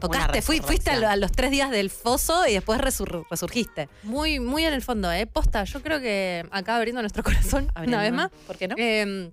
Tocaste, 0.00 0.42
fui- 0.42 0.60
fuiste 0.60 0.90
a, 0.90 0.96
lo- 0.98 1.08
a 1.08 1.16
los 1.16 1.30
tres 1.32 1.50
días 1.52 1.70
del 1.70 1.88
foso 1.88 2.46
y 2.48 2.52
después 2.54 2.80
resur- 2.80 3.24
resurgiste. 3.30 3.88
Muy, 4.02 4.40
muy 4.40 4.64
en 4.64 4.74
el 4.74 4.82
fondo, 4.82 5.10
¿eh? 5.12 5.26
Posta, 5.26 5.62
yo 5.64 5.80
creo 5.82 6.00
que 6.00 6.44
acá 6.50 6.76
abriendo 6.76 7.00
nuestro 7.00 7.22
corazón, 7.22 7.70
una 7.76 8.02
vez 8.02 8.12
más. 8.12 8.30
¿Por 8.46 8.56
qué 8.58 8.68
no? 8.68 8.74
Eh, 8.76 9.30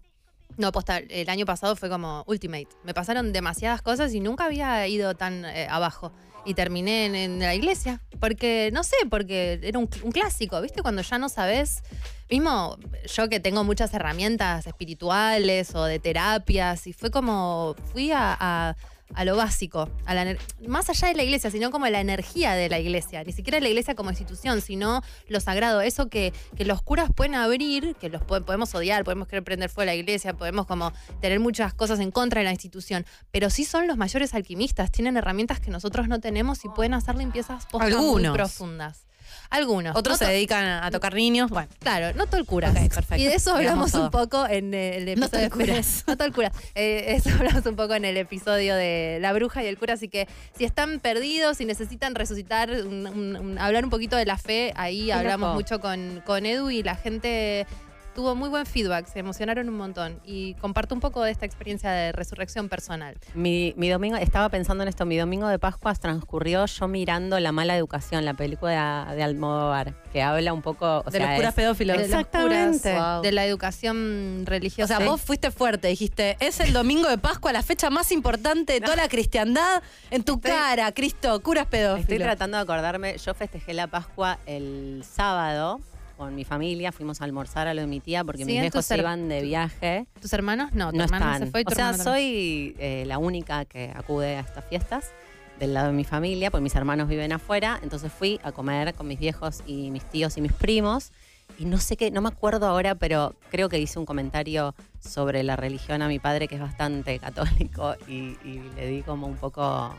no, 0.57 0.71
posta, 0.71 0.97
el 0.97 1.29
año 1.29 1.45
pasado 1.45 1.75
fue 1.75 1.89
como 1.89 2.23
ultimate. 2.27 2.67
Me 2.83 2.93
pasaron 2.93 3.33
demasiadas 3.33 3.81
cosas 3.81 4.13
y 4.13 4.19
nunca 4.19 4.45
había 4.45 4.87
ido 4.87 5.15
tan 5.15 5.45
eh, 5.45 5.67
abajo. 5.69 6.11
Y 6.43 6.55
terminé 6.55 7.05
en, 7.23 7.39
la 7.39 7.53
iglesia. 7.53 8.01
Porque, 8.19 8.71
no 8.73 8.83
sé, 8.83 8.95
porque 9.11 9.59
era 9.61 9.77
un, 9.77 9.87
un 10.03 10.11
clásico, 10.11 10.59
¿viste? 10.59 10.81
Cuando 10.81 11.03
ya 11.03 11.19
no 11.19 11.29
sabes. 11.29 11.83
Mismo 12.31 12.77
yo 13.13 13.29
que 13.29 13.39
tengo 13.39 13.63
muchas 13.63 13.93
herramientas 13.93 14.65
espirituales 14.65 15.75
o 15.75 15.83
de 15.83 15.99
terapias, 15.99 16.87
y 16.87 16.93
fue 16.93 17.11
como. 17.11 17.75
Fui 17.91 18.11
a- 18.11 18.75
a 19.13 19.25
lo 19.25 19.35
básico, 19.35 19.89
a 20.05 20.13
la, 20.13 20.37
más 20.67 20.89
allá 20.89 21.07
de 21.09 21.15
la 21.15 21.23
iglesia, 21.23 21.51
sino 21.51 21.69
como 21.71 21.87
la 21.87 21.99
energía 21.99 22.53
de 22.53 22.69
la 22.69 22.79
iglesia, 22.79 23.23
ni 23.23 23.33
siquiera 23.33 23.59
la 23.59 23.67
iglesia 23.67 23.95
como 23.95 24.09
institución, 24.09 24.61
sino 24.61 25.01
lo 25.27 25.39
sagrado, 25.39 25.81
eso 25.81 26.09
que, 26.09 26.33
que 26.55 26.65
los 26.65 26.81
curas 26.81 27.09
pueden 27.15 27.35
abrir, 27.35 27.95
que 27.95 28.09
los 28.09 28.21
po- 28.23 28.41
podemos 28.41 28.73
odiar, 28.75 29.03
podemos 29.03 29.27
querer 29.27 29.43
prender 29.43 29.69
fuego 29.69 29.83
a 29.89 29.93
la 29.93 29.95
iglesia, 29.95 30.33
podemos 30.33 30.65
como 30.65 30.93
tener 31.19 31.39
muchas 31.39 31.73
cosas 31.73 31.99
en 31.99 32.11
contra 32.11 32.39
de 32.39 32.45
la 32.45 32.51
institución, 32.51 33.05
pero 33.31 33.49
sí 33.49 33.65
son 33.65 33.87
los 33.87 33.97
mayores 33.97 34.33
alquimistas, 34.33 34.91
tienen 34.91 35.17
herramientas 35.17 35.59
que 35.59 35.71
nosotros 35.71 36.07
no 36.07 36.19
tenemos 36.19 36.63
y 36.65 36.69
pueden 36.69 36.93
hacer 36.93 37.15
limpiezas 37.15 37.65
posta 37.65 37.87
muy 37.87 38.23
profundas. 38.33 39.05
Algunos. 39.51 39.95
Otros 39.95 40.19
No 40.19 40.25
se 40.25 40.31
dedican 40.31 40.65
a, 40.65 40.85
a 40.85 40.91
tocar 40.91 41.13
niños. 41.13 41.49
Bueno, 41.49 41.67
Claro, 41.79 42.15
no 42.17 42.25
todo 42.25 42.37
el 42.37 42.45
cura. 42.45 42.69
Ok, 42.71 42.77
perfecto. 42.93 43.15
Y 43.17 43.25
de 43.25 43.35
eso 43.35 43.53
hablamos 43.53 43.93
un 43.93 44.09
poco 44.09 44.47
en 44.47 44.73
el 44.73 45.05
No 45.19 45.27
todo 45.29 45.41
episodio 45.41 45.45
el 45.45 45.51
cura. 45.51 45.81
No 46.07 46.15
todo 46.17 46.27
el 46.27 46.33
cura. 46.33 46.51
Eh, 46.73 47.03
eso 47.15 47.29
hablamos 47.31 47.65
un 47.65 47.75
poco 47.75 47.93
en 47.93 48.05
el 48.05 48.17
episodio 48.17 48.75
de 48.75 49.17
La 49.21 49.33
Bruja 49.33 49.63
y 49.63 49.67
el 49.67 49.77
Cura. 49.77 49.93
Así 49.95 50.07
que 50.07 50.27
si 50.57 50.63
están 50.65 50.99
perdidos, 50.99 51.57
si 51.57 51.65
necesitan 51.65 52.15
resucitar, 52.15 52.71
un- 52.71 53.05
un- 53.07 53.35
un- 53.35 53.59
hablar 53.59 53.83
un 53.83 53.89
poquito 53.89 54.15
de 54.15 54.25
la 54.25 54.37
fe, 54.37 54.73
ahí 54.75 55.11
hablamos 55.11 55.53
mucho 55.53 55.79
con, 55.81 56.21
con 56.25 56.45
Edu 56.45 56.69
y 56.69 56.81
la 56.83 56.95
gente 56.95 57.67
tuvo 58.15 58.35
muy 58.35 58.49
buen 58.49 58.65
feedback, 58.65 59.05
se 59.07 59.19
emocionaron 59.19 59.69
un 59.69 59.77
montón. 59.77 60.19
Y 60.25 60.53
comparto 60.55 60.93
un 60.95 61.01
poco 61.01 61.23
de 61.23 61.31
esta 61.31 61.45
experiencia 61.45 61.91
de 61.91 62.11
resurrección 62.11 62.69
personal. 62.69 63.15
Mi, 63.33 63.73
mi 63.77 63.89
domingo, 63.89 64.17
estaba 64.17 64.49
pensando 64.49 64.83
en 64.83 64.89
esto, 64.89 65.05
mi 65.05 65.17
domingo 65.17 65.47
de 65.47 65.59
Pascua 65.59 65.93
transcurrió 65.95 66.65
yo 66.65 66.87
mirando 66.87 67.39
La 67.39 67.51
mala 67.51 67.75
educación, 67.77 68.25
la 68.25 68.33
película 68.33 69.07
de, 69.09 69.15
de 69.15 69.23
Almodóvar, 69.23 69.93
que 70.11 70.21
habla 70.21 70.53
un 70.53 70.61
poco... 70.61 71.03
o 71.05 71.09
de 71.11 71.17
sea, 71.19 71.27
los 71.27 71.35
curas 71.37 71.49
es- 71.49 71.55
pedófilos. 71.55 71.97
De 71.97 72.03
los 72.03 72.09
Exactamente. 72.11 72.91
curas, 72.91 73.13
Wow. 73.15 73.21
de 73.23 73.31
la 73.31 73.45
educación 73.45 74.43
O 74.43 74.49
religiosa. 74.49 74.97
sea, 74.97 75.05
vos 75.05 75.21
fuiste 75.21 75.51
fuerte, 75.51 75.87
dijiste, 75.87 76.37
es 76.39 76.59
el 76.59 76.73
domingo 76.73 77.07
de 77.09 77.17
Pascua, 77.17 77.51
la 77.53 77.63
fecha 77.63 77.89
más 77.89 78.11
importante 78.11 78.73
de 78.73 78.81
toda 78.81 78.95
la 78.95 79.07
cristiandad. 79.07 79.81
En 80.09 80.23
tu 80.23 80.35
Estoy- 80.35 80.51
cara, 80.51 80.91
Cristo, 80.91 81.41
curas 81.41 81.65
pedófilos. 81.67 82.01
Estoy 82.01 82.19
tratando 82.19 82.57
de 82.57 82.63
acordarme, 82.63 83.17
yo 83.17 83.33
festejé 83.33 83.73
la 83.73 83.87
Pascua 83.87 84.37
el 84.45 85.03
sábado 85.09 85.79
con 86.21 86.35
mi 86.35 86.45
familia, 86.45 86.91
fuimos 86.91 87.19
a 87.19 87.23
almorzar 87.23 87.67
a 87.67 87.73
lo 87.73 87.81
de 87.81 87.87
mi 87.87 87.99
tía 87.99 88.23
porque 88.23 88.45
mis 88.45 88.61
viejos 88.61 88.85
se 88.85 88.95
iban 88.95 89.27
de 89.27 89.41
viaje. 89.41 90.05
¿Tus 90.21 90.31
hermanos? 90.33 90.71
No, 90.71 90.91
tu 90.91 90.97
no 90.97 91.05
hermano 91.05 91.25
están. 91.25 91.45
se 91.47 91.51
fue 91.51 91.61
y 91.61 91.63
tu 91.63 91.71
o 91.71 91.75
sea, 91.75 91.95
soy 91.95 92.75
eh, 92.77 93.05
la 93.07 93.17
única 93.17 93.65
que 93.65 93.91
acude 93.95 94.35
a 94.35 94.41
estas 94.41 94.63
fiestas 94.65 95.13
del 95.59 95.73
lado 95.73 95.87
de 95.87 95.93
mi 95.93 96.03
familia, 96.03 96.51
pues 96.51 96.61
mis 96.61 96.75
hermanos 96.75 97.07
viven 97.07 97.31
afuera, 97.31 97.79
entonces 97.81 98.11
fui 98.11 98.39
a 98.43 98.51
comer 98.51 98.93
con 98.93 99.07
mis 99.07 99.17
viejos 99.17 99.63
y 99.65 99.89
mis 99.89 100.05
tíos 100.05 100.37
y 100.37 100.41
mis 100.41 100.53
primos. 100.53 101.11
Y 101.57 101.65
no 101.65 101.79
sé 101.79 101.97
qué, 101.97 102.11
no 102.11 102.21
me 102.21 102.29
acuerdo 102.29 102.67
ahora, 102.67 102.93
pero 102.93 103.33
creo 103.49 103.67
que 103.67 103.79
hice 103.79 103.97
un 103.97 104.05
comentario 104.05 104.75
sobre 104.99 105.41
la 105.41 105.55
religión 105.55 106.03
a 106.03 106.07
mi 106.07 106.19
padre, 106.19 106.47
que 106.47 106.53
es 106.53 106.61
bastante 106.61 107.17
católico, 107.17 107.95
y, 108.07 108.37
y 108.45 108.61
le 108.75 108.85
di 108.85 109.01
como 109.01 109.25
un 109.25 109.37
poco 109.37 109.91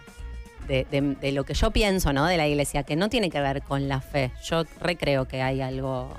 de, 0.69 0.87
de- 0.90 1.16
de 1.21 1.33
lo 1.33 1.45
que 1.45 1.54
yo 1.54 1.71
pienso, 1.71 2.12
¿no? 2.12 2.26
De 2.26 2.37
la 2.37 2.47
iglesia, 2.49 2.83
que 2.83 2.97
no 2.97 3.09
tiene 3.09 3.31
que 3.31 3.40
ver 3.40 3.62
con 3.62 3.88
la 3.88 4.00
fe. 4.00 4.31
Yo 4.45 4.64
recreo 4.81 5.26
que 5.26 5.42
hay 5.42 5.61
algo 5.61 6.12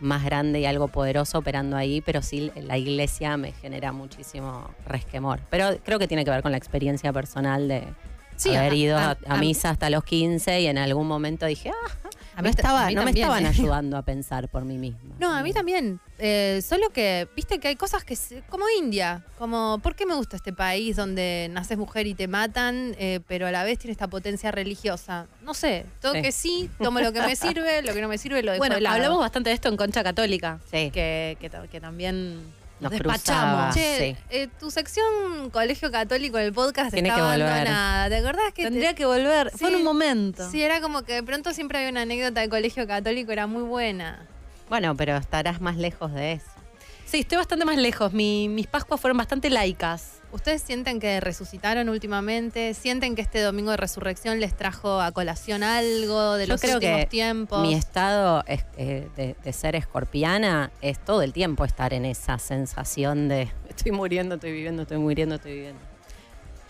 más 0.00 0.24
grande 0.24 0.60
y 0.60 0.66
algo 0.66 0.88
poderoso 0.88 1.38
operando 1.38 1.76
ahí, 1.76 2.00
pero 2.02 2.20
sí 2.22 2.52
la 2.56 2.76
iglesia 2.76 3.36
me 3.38 3.52
genera 3.52 3.92
muchísimo 3.92 4.68
resquemor. 4.86 5.40
Pero 5.50 5.70
creo 5.84 5.98
que 5.98 6.06
tiene 6.06 6.24
que 6.24 6.30
ver 6.30 6.42
con 6.42 6.52
la 6.52 6.58
experiencia 6.58 7.12
personal 7.12 7.66
de 7.68 7.84
Sí, 8.36 8.54
haber 8.54 8.72
a- 8.72 8.76
ido 8.76 8.98
a, 8.98 9.10
a- 9.12 9.16
a 9.28 9.36
misa 9.38 9.70
hasta 9.70 9.88
los 9.88 10.04
15 10.04 10.60
y 10.60 10.66
en 10.66 10.76
algún 10.76 11.06
momento 11.08 11.46
dije, 11.46 11.70
ah, 11.70 12.05
A 12.36 12.42
no, 12.42 12.48
mí 12.50 12.54
ta- 12.54 12.60
estaba, 12.60 12.84
a 12.84 12.86
mí 12.88 12.94
no 12.94 13.02
me 13.02 13.10
estaban 13.12 13.44
¿eh? 13.44 13.48
ayudando 13.58 13.96
a 13.96 14.02
pensar 14.02 14.48
por 14.50 14.64
mí 14.64 14.76
misma. 14.76 15.14
No, 15.18 15.32
a 15.34 15.42
mí 15.42 15.52
también. 15.54 15.98
Eh, 16.18 16.60
solo 16.62 16.90
que, 16.90 17.26
viste 17.34 17.58
que 17.58 17.68
hay 17.68 17.76
cosas 17.76 18.04
que, 18.04 18.14
se- 18.14 18.42
como 18.50 18.66
India, 18.78 19.24
como, 19.38 19.80
¿por 19.82 19.94
qué 19.96 20.04
me 20.06 20.14
gusta 20.14 20.36
este 20.36 20.52
país 20.52 20.96
donde 20.96 21.48
naces 21.50 21.78
mujer 21.78 22.06
y 22.06 22.14
te 22.14 22.28
matan, 22.28 22.94
eh, 22.98 23.20
pero 23.26 23.46
a 23.46 23.50
la 23.50 23.64
vez 23.64 23.78
tiene 23.78 23.92
esta 23.92 24.06
potencia 24.08 24.50
religiosa? 24.50 25.26
No 25.42 25.54
sé, 25.54 25.86
todo 26.02 26.12
Sí. 26.12 26.22
que 26.22 26.30
sí, 26.32 26.70
tomo 26.78 27.00
lo 27.00 27.12
que 27.12 27.22
me 27.22 27.34
sirve, 27.36 27.80
lo 27.82 27.94
que 27.94 28.02
no 28.02 28.08
me 28.08 28.18
sirve 28.18 28.42
lo 28.42 28.52
dejo 28.52 28.60
Bueno, 28.60 28.74
de 28.76 28.82
lado. 28.82 28.96
hablamos 28.96 29.18
bastante 29.18 29.48
de 29.50 29.54
esto 29.54 29.68
en 29.70 29.76
Concha 29.78 30.04
Católica. 30.04 30.60
Sí. 30.70 30.90
Que, 30.92 31.38
que 31.40 31.80
también 31.80 32.38
nos, 32.80 32.90
Nos 32.92 32.92
despachamos. 32.92 33.64
cruzaba. 33.66 33.72
Che, 33.74 33.98
sí. 34.14 34.24
eh, 34.30 34.48
tu 34.60 34.70
sección 34.70 35.50
Colegio 35.50 35.90
Católico 35.90 36.36
del 36.36 36.52
podcast 36.52 36.92
Tiene 36.92 37.08
está 37.08 37.20
que 37.20 37.26
volver. 37.26 37.42
abandonada. 37.46 38.08
¿Te 38.08 38.16
acordás 38.16 38.52
que 38.52 38.62
te- 38.64 38.68
Tendría 38.70 38.94
que 38.94 39.06
volver. 39.06 39.50
Fue 39.56 39.70
en 39.70 39.76
un 39.76 39.84
momento. 39.84 40.50
Sí, 40.50 40.62
era 40.62 40.80
como 40.80 41.02
que 41.02 41.14
de 41.14 41.22
pronto 41.22 41.52
siempre 41.54 41.78
había 41.78 41.90
una 41.90 42.02
anécdota 42.02 42.40
de 42.40 42.48
Colegio 42.48 42.86
Católico, 42.86 43.32
era 43.32 43.46
muy 43.46 43.62
buena. 43.62 44.26
Bueno, 44.68 44.94
pero 44.96 45.16
estarás 45.16 45.60
más 45.60 45.76
lejos 45.76 46.12
de 46.12 46.32
eso. 46.32 46.46
Sí, 47.06 47.20
estoy 47.20 47.38
bastante 47.38 47.64
más 47.64 47.76
lejos. 47.76 48.12
Mi- 48.12 48.48
mis 48.48 48.66
Pascuas 48.66 49.00
fueron 49.00 49.16
bastante 49.16 49.48
laicas. 49.48 50.15
¿Ustedes 50.32 50.60
sienten 50.60 51.00
que 51.00 51.20
resucitaron 51.20 51.88
últimamente? 51.88 52.74
¿Sienten 52.74 53.14
que 53.14 53.22
este 53.22 53.40
domingo 53.40 53.70
de 53.70 53.76
resurrección 53.78 54.38
les 54.40 54.54
trajo 54.56 55.00
a 55.00 55.12
colación 55.12 55.62
algo 55.62 56.34
de 56.34 56.46
Yo 56.46 56.54
los 56.54 56.60
creo 56.60 56.74
últimos 56.76 57.00
que 57.00 57.06
tiempos? 57.06 57.62
Mi 57.62 57.74
estado 57.74 58.42
es- 58.46 58.64
eh, 58.76 59.08
de, 59.16 59.36
de 59.42 59.52
ser 59.52 59.76
escorpiana 59.76 60.70
es 60.82 60.98
todo 60.98 61.22
el 61.22 61.32
tiempo 61.32 61.64
estar 61.64 61.94
en 61.94 62.04
esa 62.04 62.38
sensación 62.38 63.28
de 63.28 63.48
estoy 63.68 63.92
muriendo, 63.92 64.34
estoy 64.34 64.52
viviendo, 64.52 64.82
estoy 64.82 64.98
muriendo, 64.98 65.36
estoy 65.36 65.52
viviendo. 65.54 65.80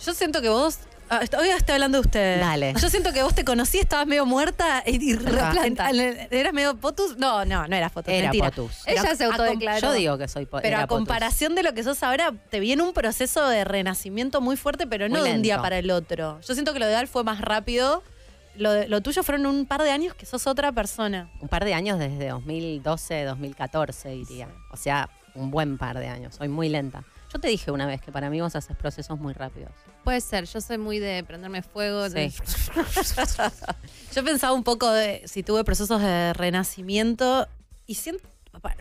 Yo 0.05 0.13
siento 0.15 0.43
que 0.43 0.49
vos. 0.51 0.79
Ah, 1.11 1.21
Hoy 1.39 1.49
estoy 1.49 1.75
hablando 1.75 1.99
de 1.99 2.03
ustedes. 2.07 2.41
Dale. 2.41 2.75
Yo 2.81 2.89
siento 2.91 3.13
que 3.13 3.23
vos 3.23 3.35
te 3.35 3.45
conocí, 3.45 3.79
estabas 3.79 4.07
medio 4.07 4.27
muerta 4.27 4.83
y, 4.87 5.11
y 5.13 5.15
re- 5.15 5.31
planta. 5.51 5.91
en- 5.91 6.01
en- 6.01 6.29
¿Eras 6.31 6.53
medio 6.53 6.77
potus? 6.77 7.17
No, 7.19 7.45
no, 7.45 7.67
no 7.67 7.77
eras 7.77 7.93
potus. 7.93 8.13
Era 8.13 8.25
mentira. 8.31 8.51
potus. 8.51 8.87
Ella 8.87 9.03
Pero 9.03 9.17
se 9.17 9.25
a 9.25 9.27
com- 9.29 9.35
autodeclaró. 9.41 9.81
Yo 9.81 9.93
digo 9.93 10.19
que 10.19 10.29
soy 10.29 10.47
po- 10.47 10.59
Pero 10.59 10.69
era 10.69 10.83
a 10.85 10.87
potus. 10.87 10.99
comparación 10.99 11.55
de 11.55 11.63
lo 11.63 11.75
que 11.75 11.83
sos 11.85 12.03
ahora, 12.03 12.33
te 12.51 12.61
viene 12.61 12.83
un 12.83 12.93
proceso 12.93 13.49
de 13.49 13.65
renacimiento 13.65 14.41
muy 14.41 14.57
fuerte, 14.57 14.87
pero 14.87 15.09
no 15.09 15.19
Muy 15.21 15.29
de 15.29 15.35
un 15.37 15.43
día 15.43 15.55
lento. 15.55 15.63
para 15.63 15.79
el 15.79 15.91
otro. 15.91 16.41
Yo 16.47 16.55
siento 16.55 16.73
que 16.73 16.79
lo 16.79 16.87
de 16.87 16.97
Al 16.97 17.09
fue 17.09 17.25
más 17.25 17.41
rápido. 17.41 18.03
Lo, 18.57 18.73
de- 18.73 18.89
lo 18.89 19.03
tuyo 19.03 19.23
fueron 19.23 19.45
un 19.47 19.67
par 19.67 19.83
de 19.83 19.91
años 19.91 20.15
que 20.15 20.25
sos 20.25 20.47
otra 20.47 20.73
persona. 20.73 21.29
Un 21.41 21.49
par 21.49 21.65
de 21.65 21.75
años 21.75 21.99
desde 21.99 22.29
2012, 22.31 23.25
2014 23.25 24.09
diría. 24.11 24.49
O 24.71 24.77
sea, 24.79 25.11
un 25.35 25.51
buen 25.51 25.77
par 25.77 25.99
de 25.99 26.09
años. 26.09 26.35
Soy 26.37 26.49
muy 26.49 26.71
lenta. 26.71 27.05
Yo 27.37 27.41
te 27.41 27.49
dije 27.49 27.71
una 27.71 27.85
vez 27.85 28.01
que 28.01 28.11
para 28.11 28.31
mí 28.31 28.41
vos 28.41 28.57
haces 28.57 28.75
procesos 28.79 29.21
muy 29.21 29.35
rápidos. 29.35 29.71
Puede 30.05 30.23
ser, 30.23 30.47
yo 30.47 30.59
soy 30.63 30.79
muy 30.79 30.99
de 30.99 31.23
prenderme 31.23 31.61
fuego. 31.61 32.09
Sí. 32.09 32.33
Yo 34.15 34.25
pensaba 34.25 34.55
un 34.55 34.65
poco 34.65 34.91
de 34.91 35.21
si 35.27 35.43
tuve 35.43 35.63
procesos 35.63 36.01
de 36.01 36.33
renacimiento 36.33 37.47
y 37.87 37.97
siento, 37.97 38.27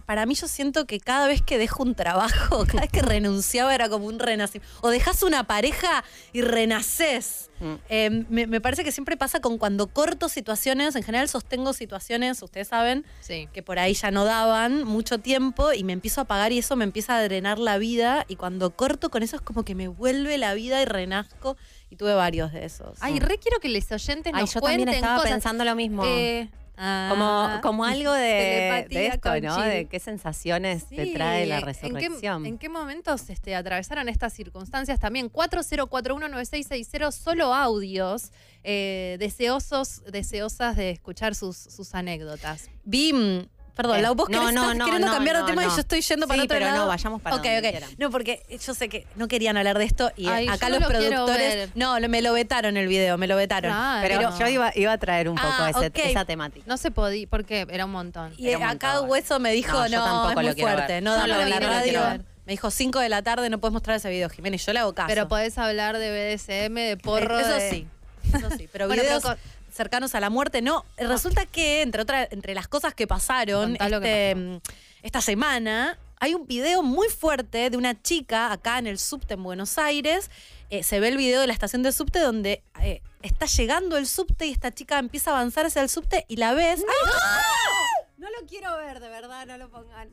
para 0.05 0.25
mí 0.25 0.36
yo 0.36 0.48
siento 0.48 0.86
que 0.86 1.00
cada 1.00 1.27
vez 1.27 1.41
que 1.41 1.58
dejo 1.58 1.84
un 1.84 1.96
trabajo, 1.96 2.65
cada 2.67 2.82
vez 2.82 2.91
que 2.91 3.01
renunciaba 3.01 3.74
era 3.74 3.89
como 3.89 4.05
un 4.08 4.20
renacimiento. 4.20 4.74
O 4.82 4.89
dejas 4.89 5.24
una 5.24 5.46
pareja 5.46 6.03
y 6.34 6.41
renaces. 6.41 7.50
Mm. 7.60 7.74
Eh, 7.89 8.25
me, 8.29 8.48
me 8.48 8.60
parece 8.62 8.84
que 8.84 8.91
siempre 8.91 9.15
pasa 9.17 9.39
con 9.39 9.58
cuando 9.58 9.88
corto 9.88 10.27
situaciones, 10.29 10.96
en 10.96 11.03
general 11.03 11.29
sostengo 11.29 11.74
situaciones, 11.74 12.41
ustedes 12.41 12.67
saben, 12.67 13.05
Sí. 13.22 13.48
que 13.53 13.63
por 13.63 13.79
ahí 13.79 13.94
ya 13.94 14.12
no 14.12 14.25
daban 14.25 14.84
mucho 14.84 15.20
tiempo 15.20 15.72
y 15.74 15.84
me 15.84 15.94
empiezo 15.94 16.22
a 16.22 16.25
pagar 16.25 16.51
y 16.51 16.60
eso 16.60 16.75
me 16.75 16.84
empieza 16.84 17.15
a 17.15 17.24
drenar 17.24 17.58
la 17.60 17.77
vida 17.77 18.25
y 18.27 18.36
cuando 18.36 18.75
corto 18.75 19.10
con 19.10 19.24
eso 19.24 19.38
es 19.38 19.41
como 19.41 19.63
que 19.63 19.74
me 19.75 19.88
vuelve 19.88 20.38
la 20.38 20.53
vida 20.53 20.82
y 20.82 20.86
renazco 20.86 21.55
y 21.89 21.96
tuve 21.96 22.13
varios 22.13 22.51
de 22.51 22.65
esos. 22.65 22.98
Ay, 23.00 23.20
re 23.20 23.38
quiero 23.38 23.60
que 23.60 23.70
los 23.70 23.89
oyentes 23.91 24.34
Ay, 24.34 24.41
nos 24.41 24.53
yo 24.53 24.60
cuenten 24.60 24.86
también 24.86 24.96
estaba 24.96 25.17
cosas. 25.17 25.32
pensando 25.32 25.63
lo 25.63 25.75
mismo. 25.75 26.03
Eh, 26.05 26.50
ah, 26.77 27.60
como 27.62 27.86
algo 27.86 28.12
de, 28.13 28.79
telepatía 28.82 29.00
de 29.00 29.08
esto, 29.08 29.41
¿no? 29.41 29.55
Chile. 29.55 29.75
De 29.75 29.86
qué 29.86 30.00
sensaciones 30.00 30.88
te 30.88 31.08
trae 31.13 31.46
la 31.46 31.55
¿en 31.55 31.62
qué- 31.62 31.65
resurrección. 31.65 32.46
¿En 32.46 32.58
qué, 32.58 32.70
momentos 32.70 33.29
este, 33.29 33.55
atravesaron 33.55 34.10
estas 34.10 34.34
circunstancias 34.34 35.00
también? 35.00 35.29
40419660, 35.32 37.12
solo 37.12 37.53
audios, 37.53 38.32
eh, 38.63 39.17
deseosos, 39.20 40.03
deseosas 40.12 40.75
de 40.75 40.91
escuchar 40.91 41.36
sus, 41.36 41.58
sus 41.58 41.94
anécdotas. 41.96 42.70
Vi, 42.84 43.13
mm, 43.13 43.48
perdón, 43.75 43.98
Eh, 44.00 44.01
la 44.01 44.12
vos 44.12 44.29
no, 44.29 44.39
querés- 44.39 44.53
no, 44.53 44.62
estás 44.62 44.75
no, 44.77 44.86
queriendo 44.86 45.08
no, 45.08 45.13
cambiar 45.13 45.36
de 45.36 45.41
no, 45.41 45.48
tema 45.48 45.63
y 45.63 45.67
no. 45.67 45.74
yo 45.74 45.79
estoy 45.82 46.01
yendo 46.01 46.27
para 46.27 46.39
Sí, 46.39 46.46
otro 46.46 46.55
pero 46.58 46.70
no, 46.70 46.75
lado. 46.75 46.88
vayamos 46.88 47.22
para 47.22 47.36
Ok, 47.36 47.44
donde 47.44 47.58
ok. 47.60 47.70
quieran. 47.72 47.89
No, 47.98 48.10
porque 48.10 48.44
yo 48.65 48.74
sé 48.74 48.89
que 48.89 49.05
no 49.15 49.27
querían 49.27 49.58
hablar 49.58 49.77
de 49.77 49.84
esto 49.86 50.12
y 50.15 50.27
eh, 50.27 50.32
Ay, 50.32 50.48
acá 50.48 50.70
los 50.70 50.79
no 50.79 50.88
lo 50.89 50.98
productores. 50.98 51.70
No, 51.75 52.00
lo- 52.00 52.10
me 52.10 52.22
lo 52.22 52.34
vetaron 52.34 52.77
el 52.77 52.88
video, 52.88 53.17
me 53.17 53.27
lo 53.27 53.36
vetaron. 53.36 53.74
Pero 54.01 54.38
yo 54.39 54.48
iba, 54.48 54.72
iba 54.75 54.91
a 54.94 54.98
traer 54.98 55.29
un 55.29 55.36
poco 55.36 55.48
Ah, 55.60 55.70
ese- 55.70 55.91
esa 56.12 56.25
temática. 56.25 56.63
No 56.67 56.77
se 56.77 56.91
podía, 56.91 57.27
porque 57.29 57.67
era 57.70 57.86
un 57.86 57.91
montón. 57.91 58.34
Y 58.38 58.48
Era 58.48 58.58
un 58.60 58.63
acá 58.63 58.94
montón. 58.94 59.10
Hueso 59.12 59.39
me 59.39 59.51
dijo, 59.51 59.74
No, 59.74 59.79
no, 59.84 59.88
yo 59.88 60.03
tampoco 60.03 60.39
es 60.41 60.46
muy 60.55 60.62
fuerte, 60.62 60.94
ver. 60.94 61.03
no 61.03 61.17
No 61.17 61.27
la 61.27 61.38
no 61.38 61.50
lo 61.50 61.60
radio. 61.67 62.01
Me 62.46 62.53
dijo 62.53 62.70
5 62.70 63.00
de 63.00 63.10
la 63.10 63.24
tarde, 63.24 63.50
no 63.50 63.58
puedes 63.60 63.74
mostrar 63.74 63.98
ese 63.98 64.08
video, 64.10 64.29
Jiménez. 64.29 64.63
Yo 64.65 64.72
le 64.72 64.79
hago 64.79 64.94
caso. 64.94 65.08
Pero 65.08 65.27
podés 65.27 65.58
hablar 65.58 65.98
de 65.98 66.12
BDSM, 66.12 66.75
de 66.89 66.96
porro. 66.98 67.39
Eh, 67.39 67.41
Eso 67.41 67.51
de- 67.53 67.70
sí, 67.72 67.88
eso 68.34 68.50
sí. 68.55 68.70
Pero 68.72 68.86
Bueno, 68.88 69.01
videos 69.01 69.24
pero 69.24 69.36
cercanos 69.75 70.15
a 70.15 70.20
la 70.20 70.29
muerte, 70.29 70.62
no. 70.62 70.86
Resulta 70.98 71.46
que, 71.46 71.82
entre 71.82 72.01
otras, 72.01 72.27
entre 72.32 72.55
las 72.55 72.67
cosas 72.67 72.94
que 72.94 73.08
pasaron 73.08 73.75
este, 73.79 74.36
mm, 74.36 74.58
esta 75.03 75.22
semana, 75.22 76.00
hay 76.20 76.34
un 76.34 76.48
video 76.48 76.82
muy 76.82 77.10
fuerte 77.10 77.70
de 77.70 77.77
una 77.77 78.01
chica 78.01 78.51
acá 78.51 78.79
en 78.79 78.88
el 78.88 78.98
subte 78.98 79.36
en 79.36 79.44
Buenos 79.44 79.77
Aires. 79.77 80.32
Eh, 80.70 80.82
se 80.84 81.00
ve 81.00 81.10
el 81.10 81.17
video 81.17 81.41
de 81.41 81.48
la 81.48 81.53
estación 81.53 81.84
de 81.84 81.91
subte 81.91 82.20
donde 82.20 82.63
eh, 82.82 83.01
está 83.22 83.46
llegando 83.46 83.98
el 83.98 84.08
subte 84.08 84.48
y 84.48 84.51
esta 84.51 84.72
chica 84.72 84.98
empieza 84.98 85.32
a 85.32 85.36
avanzar 85.36 85.65
hacia 85.65 85.82
el 85.82 85.89
subte 85.89 86.25
y 86.27 86.38
la 86.38 86.53
ves. 86.53 86.79
¡Ay! 86.79 88.05
No 88.17 88.27
lo 88.29 88.48
quiero 88.48 88.75
ver, 88.77 89.00
de 89.00 89.10
verdad, 89.10 89.46
no 89.46 89.58
lo 89.58 89.70
pongan. 89.70 90.10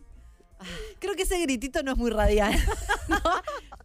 Creo 1.01 1.15
que 1.15 1.23
ese 1.23 1.39
gritito 1.41 1.83
no 1.83 1.93
es 1.93 1.99
muy 1.99 2.11
radial. 2.11 2.53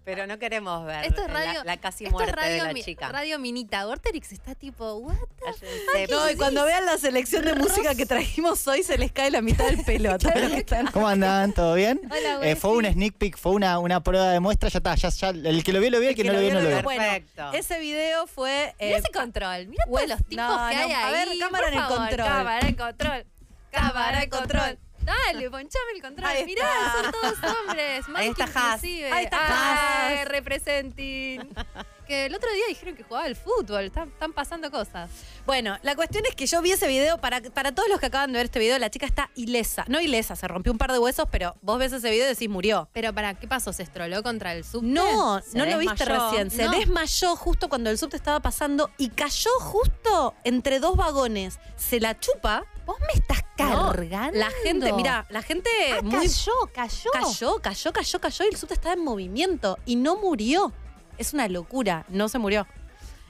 Pero 0.04 0.26
no 0.26 0.40
queremos 0.40 0.86
ver 0.86 1.04
Esto 1.04 1.22
es 1.24 1.30
radio. 1.34 1.66
la, 1.66 1.76
casi 1.76 2.06
esto 2.06 2.16
es 2.16 2.28
muerte 2.28 2.32
radio, 2.32 2.62
de 2.64 2.68
la 2.70 2.74
mi- 2.74 2.82
chica. 2.82 3.10
radio 3.10 3.38
Minita. 3.40 3.84
Gorterix 3.84 4.32
está 4.32 4.56
tipo, 4.56 4.94
¿what? 5.00 5.16
Cállense. 5.44 6.08
No, 6.10 6.32
y 6.32 6.36
cuando 6.38 6.64
vean 6.64 6.86
la 6.86 6.98
selección 6.98 7.44
de 7.44 7.54
música 7.56 7.94
que 7.94 8.06
trajimos 8.06 8.66
hoy, 8.70 8.84
se 8.84 8.98
les 8.98 9.12
cae 9.12 9.32
la 9.32 9.42
mitad 9.42 9.66
del 9.66 9.84
pelo 9.84 10.14
a 10.14 10.18
todos 10.18 10.40
los 10.40 10.52
que 10.52 10.60
están. 10.60 10.88
¿Cómo 10.94 11.10
andan? 11.10 11.52
¿Todo 11.52 11.74
bien? 11.76 12.00
Hola, 12.10 12.40
Eh, 12.50 12.56
fue 12.56 12.72
un 12.72 12.86
sneak 12.86 13.16
peek, 13.16 13.38
fue 13.38 13.52
una, 13.52 13.80
una 13.80 14.02
prueba 14.02 14.30
de 14.32 14.40
muestra, 14.40 14.70
ya 14.70 14.78
está, 14.78 14.96
ya, 14.96 15.10
ya, 15.10 15.30
el 15.30 15.62
que 15.66 15.74
lo 15.74 15.82
vio, 15.82 15.90
lo 15.92 16.00
vio, 16.00 16.10
el 16.10 16.16
que, 16.16 16.24
no 16.24 16.32
lo 16.32 16.40
vio, 16.40 16.54
no 16.54 16.62
lo 16.62 16.70
vio. 16.70 16.82
Bueno, 16.84 17.02
Perfecto. 17.04 17.52
ese 17.54 17.78
video 17.80 18.28
fue. 18.28 18.74
Mira 18.80 18.96
eh, 18.96 19.00
ese 19.00 19.12
control, 19.12 19.68
mira 19.68 19.84
todos 19.88 20.08
los 20.08 20.20
tipos 20.26 20.38
no, 20.38 20.70
que 20.70 20.76
no, 20.76 20.82
hay 20.84 20.92
a 20.94 21.08
ahí. 21.08 21.14
ver, 21.14 21.28
cámara 21.38 21.64
por 21.66 21.74
en 21.74 21.74
el 21.80 21.84
favor, 21.86 21.98
control. 21.98 22.28
Cámara 22.28 22.68
en 22.68 22.76
control. 22.76 23.26
Cámara 23.72 24.24
en 24.24 24.30
control. 24.30 24.80
Dale, 25.08 25.50
ponchame 25.50 25.92
el 25.96 26.02
control. 26.02 26.28
Ahí 26.28 26.46
Mirá, 26.46 26.64
está. 26.64 27.02
son 27.04 27.12
todos 27.12 27.58
hombres. 27.58 28.08
Más 28.10 28.22
Ahí 28.22 28.28
está 28.30 28.44
Haas. 28.44 28.84
inclusive. 28.84 29.12
Ahí 29.12 29.24
está 29.26 30.08
Ay, 30.10 30.18
Haas. 30.20 30.28
representing. 30.28 31.50
Que 32.08 32.26
el 32.28 32.34
otro 32.36 32.50
día 32.54 32.64
dijeron 32.70 32.96
que 32.96 33.04
jugaba 33.04 33.26
al 33.26 33.36
fútbol. 33.36 33.84
Están, 33.86 34.08
están 34.08 34.32
pasando 34.32 34.72
cosas. 34.72 35.10
Bueno, 35.46 35.78
la 35.82 35.94
cuestión 35.96 36.24
es 36.26 36.36
que 36.36 36.46
yo 36.48 36.62
vi 36.62 36.72
ese 36.72 36.88
video. 36.88 37.18
Para, 37.20 37.42
para 37.42 37.74
todos 37.74 37.90
los 37.90 38.00
que 38.00 38.06
acaban 38.06 38.32
de 38.32 38.38
ver 38.38 38.46
este 38.46 38.60
video, 38.60 38.80
la 38.80 38.90
chica 38.90 39.06
está 39.06 39.30
ilesa. 39.36 39.84
No 39.90 40.00
ilesa, 40.00 40.38
se 40.38 40.48
rompió 40.48 40.72
un 40.72 40.78
par 40.78 40.94
de 40.94 41.00
huesos, 41.00 41.26
pero 41.30 41.56
vos 41.62 41.78
ves 41.80 41.92
ese 41.92 42.10
video 42.10 42.26
y 42.26 42.30
decís 42.30 42.48
murió. 42.50 42.88
Pero 42.94 43.14
para, 43.14 43.34
¿qué 43.34 43.48
pasó? 43.48 43.74
¿Se 43.74 43.84
estroló 43.84 44.24
contra 44.24 44.54
el 44.54 44.64
subte? 44.64 44.88
No, 44.88 45.42
no 45.54 45.66
lo 45.66 45.78
viste 45.80 46.06
recién. 46.06 46.50
Se 46.50 46.64
No. 46.64 46.72
desmayó 46.72 47.36
justo 47.36 47.68
cuando 47.68 47.90
el 47.90 47.98
subte 47.98 48.16
estaba 48.16 48.40
pasando 48.40 48.90
y 48.98 49.10
cayó 49.10 49.52
justo 49.60 50.34
entre 50.46 50.80
dos 50.80 50.96
vagones. 50.96 51.60
Se 51.76 52.00
la 52.00 52.18
chupa. 52.18 52.64
¿Vos 52.86 52.96
me 53.02 53.20
estás 53.20 53.40
No, 53.60 53.92
cargando? 53.92 54.40
La 54.40 54.50
gente, 54.64 54.94
mira, 54.94 55.26
la 55.30 55.42
gente 55.42 55.70
Ah, 55.92 56.02
muy 56.02 56.26
cayó, 56.26 56.54
cayó. 56.74 57.12
Cayó, 57.12 57.60
cayó, 57.62 57.92
cayó, 57.92 58.20
cayó 58.22 58.46
y 58.46 58.48
el 58.48 58.56
subte 58.56 58.76
estaba 58.76 58.94
en 58.94 59.04
movimiento 59.04 59.78
y 59.86 59.98
no 59.98 60.16
murió. 60.16 60.72
Es 61.18 61.34
una 61.34 61.48
locura, 61.48 62.06
no 62.10 62.30
se 62.30 62.38
murió. 62.38 62.68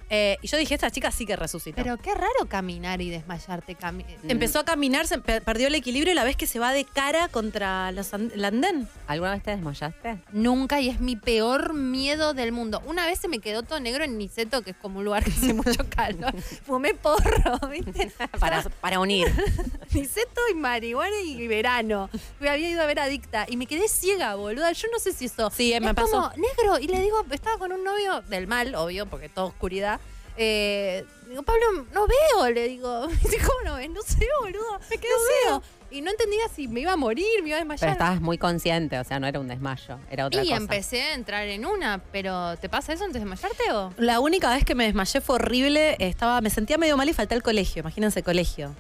Eh, 0.10 0.38
y 0.42 0.48
yo 0.48 0.58
dije, 0.58 0.74
esta 0.74 0.90
chica 0.90 1.12
sí 1.12 1.26
que 1.26 1.36
resucitó. 1.36 1.76
Pero 1.84 1.98
qué 1.98 2.14
raro 2.14 2.46
caminar 2.48 3.02
y 3.02 3.10
desmayarte. 3.10 3.78
cami- 3.78 4.06
Empezó 4.28 4.60
a 4.60 4.66
caminar, 4.66 5.06
se 5.08 5.20
per- 5.20 5.42
perdió 5.44 5.68
el 5.68 5.76
equilibrio 5.76 6.14
y 6.14 6.16
la 6.16 6.24
vez 6.24 6.36
que 6.38 6.48
se 6.48 6.60
va 6.60 6.72
de 6.72 6.86
cara 6.86 7.28
contra 7.28 7.92
los 7.92 8.14
el 8.14 8.46
andén. 8.46 8.88
¿Alguna 9.08 9.32
vez 9.32 9.44
te 9.44 9.52
desmayaste? 9.52 10.18
Nunca 10.32 10.80
y 10.80 10.90
es 10.90 11.00
mi 11.02 11.16
peor 11.18 11.74
miedo 11.74 12.34
del 12.34 12.52
mundo. 12.54 12.82
Una 12.86 13.06
vez 13.06 13.20
se 13.20 13.28
me 13.28 13.40
quedó 13.40 13.64
todo 13.64 13.80
negro 13.82 14.04
en 14.06 14.18
Niceto, 14.18 14.62
que 14.62 14.72
es 14.72 14.78
como 14.78 15.00
un 15.00 15.06
lugar 15.06 15.24
que 15.26 15.32
hace 15.32 15.54
mucho 15.54 15.86
calor. 15.90 16.34
Fumé 16.66 16.94
porro, 16.94 17.60
¿viste? 17.70 18.12
Para, 18.40 18.64
para 18.82 19.00
unir. 19.00 19.28
Niceto 19.94 20.42
y 20.52 20.56
marihuana 20.56 21.20
y 21.26 21.48
verano. 21.48 22.10
Me 22.40 22.50
había 22.50 22.70
ido 22.70 22.82
a 22.82 22.86
ver 22.86 23.00
Adicta 23.00 23.46
y 23.50 23.58
me 23.58 23.66
quedé 23.66 23.88
ciega, 23.88 24.36
boluda. 24.36 24.72
Yo 24.72 24.88
no 24.92 25.00
sé 25.00 25.12
si 25.14 25.26
eso. 25.26 25.50
Sí, 25.52 25.74
eh, 25.74 25.80
me 25.82 25.90
es 25.90 25.94
pasó. 25.96 26.12
como 26.12 26.30
negro. 26.32 26.80
Y 26.80 26.88
le 26.88 27.02
digo, 27.02 27.26
estaba 27.32 27.58
con 27.58 27.72
un 27.72 27.84
novio 27.84 28.22
del 28.22 28.48
mal, 28.48 28.74
obvio, 28.76 29.06
porque 29.08 29.30
toda 29.30 29.48
oscuridad. 29.48 29.97
Eh, 30.38 31.06
digo, 31.30 31.44
Pablo, 31.44 31.86
no 31.94 32.06
veo, 32.08 32.50
le 32.52 32.68
digo. 32.68 33.08
Me 33.08 33.14
dice, 33.16 33.38
¿cómo 33.40 33.60
no 33.66 33.76
ves? 33.76 33.90
No 33.90 34.02
sé, 34.02 34.26
boludo. 34.42 34.80
Me 34.90 34.98
quedé 34.98 35.12
ciego. 35.44 35.62
Y 35.90 36.02
no 36.02 36.12
entendía 36.12 36.42
si 36.54 36.68
me 36.68 36.82
iba 36.82 36.92
a 36.92 36.96
morir, 36.98 37.26
me 37.44 37.50
iba 37.50 37.58
a 37.60 37.62
Pero 37.62 37.70
desmayar. 37.76 37.90
estabas 37.94 38.20
muy 38.20 38.38
consciente, 38.38 39.00
o 39.00 39.06
sea, 39.06 39.22
no 39.22 39.28
era 39.28 39.40
un 39.40 39.48
desmayo, 39.48 39.98
era 40.12 40.26
otra 40.26 40.44
Y 40.44 40.48
cosa. 40.50 40.58
empecé 40.58 41.02
a 41.02 41.14
entrar 41.14 41.48
en 41.48 41.66
una, 41.66 42.04
pero 42.12 42.58
¿te 42.58 42.68
pasa 42.68 42.92
eso 42.92 43.06
antes 43.06 43.14
de 43.14 43.20
desmayarte 43.22 43.72
o? 43.72 43.94
La 43.96 44.20
única 44.20 44.50
vez 44.54 44.66
que 44.66 44.76
me 44.76 44.84
desmayé 44.84 45.22
fue 45.22 45.36
horrible. 45.36 45.96
Estaba, 46.00 46.42
me 46.42 46.50
sentía 46.50 46.78
medio 46.78 46.98
mal 46.98 47.08
y 47.08 47.14
falté 47.14 47.36
al 47.36 47.42
colegio. 47.44 47.80
Imagínense, 47.80 48.22
colegio. 48.22 48.76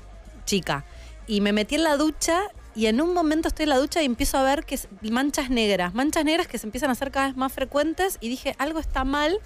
Chica. 0.46 0.84
Y 1.28 1.40
me 1.40 1.54
metí 1.54 1.76
en 1.76 1.84
la 1.86 1.96
ducha 1.96 2.42
y 2.76 2.88
en 2.88 3.00
un 3.00 3.14
momento 3.14 3.48
estoy 3.48 3.64
en 3.64 3.70
la 3.70 3.78
ducha 3.78 4.02
y 4.02 4.06
empiezo 4.06 4.38
a 4.38 4.44
ver 4.44 4.66
que 4.66 4.78
manchas 5.10 5.50
negras. 5.50 5.94
Manchas 5.94 6.26
negras 6.26 6.48
que 6.48 6.58
se 6.58 6.68
empiezan 6.68 6.90
a 6.90 6.94
hacer 6.94 7.12
cada 7.12 7.28
vez 7.28 7.38
más 7.38 7.54
frecuentes 7.54 8.18
y 8.20 8.28
dije, 8.28 8.54
algo 8.60 8.80
está 8.80 9.06
mal. 9.06 9.40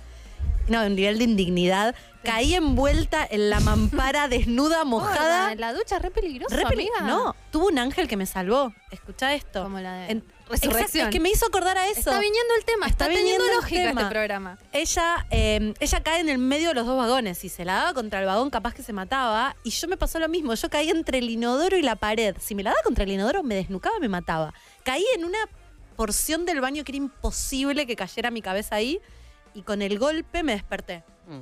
No, 0.68 0.86
un 0.86 0.96
nivel 0.96 1.18
de 1.18 1.24
indignidad. 1.26 1.96
Caí 2.24 2.54
envuelta 2.54 3.28
en 3.30 3.50
la 3.50 3.60
mampara 3.60 4.28
desnuda, 4.28 4.84
mojada. 4.86 5.50
Gorda, 5.50 5.56
La 5.56 5.74
ducha 5.74 5.98
re 6.00 6.12
peligrosa, 6.12 6.56
Re 6.56 6.64
peli- 6.66 6.88
amiga. 6.98 7.12
No, 7.12 7.36
tuvo 7.52 7.68
un 7.68 7.80
ángel 7.80 8.08
que 8.08 8.16
me 8.16 8.26
salvó. 8.26 8.74
Escucha 8.92 9.34
esto. 9.34 9.64
Como 9.64 9.80
la 9.80 9.94
de 9.94 10.12
En-. 10.12 10.24
Exacto, 10.54 10.98
es 11.00 11.08
que 11.08 11.20
me 11.22 11.30
hizo 11.30 11.46
acordar 11.46 11.78
a 11.78 11.88
eso. 11.88 12.00
Está 12.00 12.20
viniendo 12.20 12.54
el 12.58 12.66
tema, 12.66 12.86
está, 12.88 13.06
Está 13.06 13.16
teniendo 13.18 13.46
lógica 13.56 13.84
tema. 13.88 14.02
este 14.02 14.12
programa. 14.14 14.58
Ella, 14.74 15.26
eh, 15.32 15.74
ella 15.80 16.04
cae 16.04 16.20
en 16.20 16.28
el 16.28 16.40
medio 16.40 16.70
de 16.70 16.76
los 16.76 16.86
dos 16.86 16.98
vagones. 16.98 17.38
Si 17.38 17.48
se 17.48 17.64
la 17.64 17.76
daba 17.76 17.94
contra 17.94 18.20
el 18.20 18.26
vagón, 18.26 18.50
capaz 18.50 18.74
que 18.74 18.84
se 18.84 18.92
mataba. 18.92 19.56
Y 19.64 19.70
yo 19.70 19.88
me 19.88 19.96
pasó 19.96 20.20
lo 20.20 20.28
mismo. 20.28 20.54
Yo 20.54 20.70
caí 20.70 20.90
entre 20.90 21.20
el 21.20 21.30
inodoro 21.30 21.78
y 21.78 21.82
la 21.82 21.96
pared. 21.96 22.36
Si 22.42 22.54
me 22.54 22.64
la 22.64 22.72
daba 22.72 22.84
contra 22.84 23.06
el 23.06 23.12
inodoro, 23.12 23.44
me 23.44 23.56
desnucaba 23.56 23.96
y 23.98 24.02
me 24.02 24.10
mataba. 24.10 24.54
Caí 24.84 25.06
en 25.16 25.24
una 25.24 25.38
porción 25.96 26.46
del 26.46 26.60
baño 26.60 26.84
que 26.84 26.92
era 26.92 26.98
imposible 26.98 27.88
que 27.88 27.96
cayera 27.96 28.30
mi 28.30 28.42
cabeza 28.42 28.76
ahí. 28.76 29.00
Y 29.54 29.62
con 29.64 29.82
el 29.82 30.00
golpe 30.00 30.44
me 30.44 30.54
desperté. 30.54 31.04
Mm. 31.28 31.42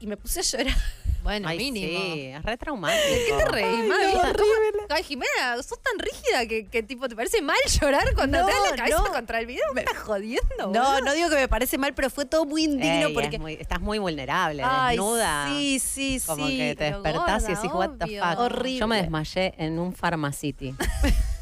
Y 0.00 0.06
me 0.06 0.16
puse 0.16 0.40
a 0.40 0.42
llorar. 0.42 0.74
Bueno, 1.22 1.46
Ay, 1.50 1.58
mínimo. 1.58 2.00
sí, 2.00 2.20
es 2.28 2.42
re 2.42 2.56
traumático. 2.56 3.02
¿De 3.06 3.24
qué 3.26 3.32
te 3.36 3.44
reís, 3.50 3.66
Ay, 3.68 3.88
no, 3.88 3.94
¿Cómo- 4.20 4.20
horrible. 4.30 4.82
Ay, 4.88 5.02
Jimena, 5.02 5.62
sos 5.62 5.78
tan 5.82 5.98
rígida 5.98 6.46
que, 6.48 6.66
que, 6.66 6.82
tipo, 6.82 7.06
¿te 7.10 7.14
parece 7.14 7.42
mal 7.42 7.58
llorar 7.78 8.14
cuando 8.14 8.38
No, 8.40 8.46
te 8.46 8.52
das 8.52 8.70
la 8.70 8.76
cabeza 8.76 9.02
no. 9.06 9.12
contra 9.12 9.38
el 9.38 9.44
video? 9.44 9.62
¿Me 9.74 9.82
estás 9.82 9.98
jodiendo? 9.98 10.48
No, 10.58 10.66
boludo? 10.66 11.00
no 11.02 11.12
digo 11.12 11.28
que 11.28 11.34
me 11.36 11.48
parece 11.48 11.76
mal, 11.76 11.92
pero 11.92 12.08
fue 12.08 12.24
todo 12.24 12.46
muy 12.46 12.64
indigno 12.64 13.08
Ey, 13.08 13.12
es 13.12 13.12
porque. 13.12 13.38
muy- 13.38 13.52
estás 13.52 13.80
muy 13.82 13.98
vulnerable, 13.98 14.62
Ay, 14.64 14.96
desnuda. 14.96 15.46
Sí, 15.50 15.78
sí, 15.78 16.22
Como 16.24 16.46
sí. 16.46 16.56
que 16.56 16.74
te 16.76 16.84
despertás 16.84 17.42
y 17.42 17.46
gorda, 17.48 17.60
decís, 17.60 17.70
what 17.74 17.90
the 17.98 18.18
fuck. 18.18 18.38
Horrible. 18.38 18.78
Yo 18.78 18.86
me 18.88 19.02
desmayé 19.02 19.54
en 19.58 19.78
un 19.78 19.92
Pharmacity. 19.92 20.74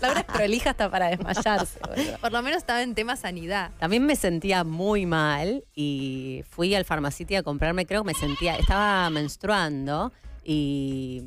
Laura 0.00 0.20
es 0.20 0.24
prolija 0.26 0.70
hasta 0.70 0.90
para 0.90 1.08
desmayarse. 1.08 1.78
boludo. 1.80 2.18
Por 2.18 2.32
lo 2.32 2.42
menos 2.42 2.58
estaba 2.58 2.82
en 2.82 2.94
tema 2.94 3.16
sanidad. 3.16 3.70
También 3.78 4.04
me 4.06 4.16
sentía 4.16 4.64
muy 4.64 5.06
mal 5.06 5.64
y 5.74 6.44
fui 6.48 6.74
al 6.74 6.84
Pharmacity 6.84 7.36
a 7.36 7.42
comprarme, 7.42 7.86
creo 7.86 8.02
que 8.02 8.08
me 8.08 8.14
sentía, 8.14 8.56
estaba 8.56 9.08
menstruando 9.10 10.12
y, 10.44 11.22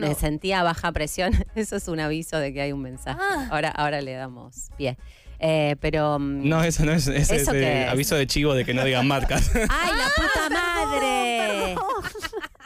me 0.00 0.14
sentía 0.14 0.60
a 0.60 0.62
baja 0.62 0.92
presión. 0.92 1.32
Eso 1.54 1.76
es 1.76 1.88
un 1.88 2.00
aviso 2.00 2.38
de 2.38 2.52
que 2.52 2.62
hay 2.62 2.72
un 2.72 2.82
mensaje. 2.82 3.18
Ah. 3.20 3.48
Ahora, 3.50 3.70
ahora 3.70 4.00
le 4.00 4.12
damos 4.12 4.70
pie. 4.76 4.96
Eh, 5.44 5.76
pero... 5.80 6.18
mm, 6.20 6.48
No, 6.48 6.62
eso 6.62 6.84
no 6.84 6.92
es, 6.92 7.08
es 7.08 7.28
¿Eso 7.30 7.50
qué 7.50 7.82
es? 7.82 7.88
aviso 7.88 8.14
de 8.14 8.28
chivo 8.28 8.54
de 8.54 8.64
que 8.64 8.74
no 8.74 8.84
digan 8.84 9.08
marcas. 9.08 9.50
¡Ay, 9.54 9.90
la 9.96 10.08
puta 10.14 10.50
madre! 10.50 11.74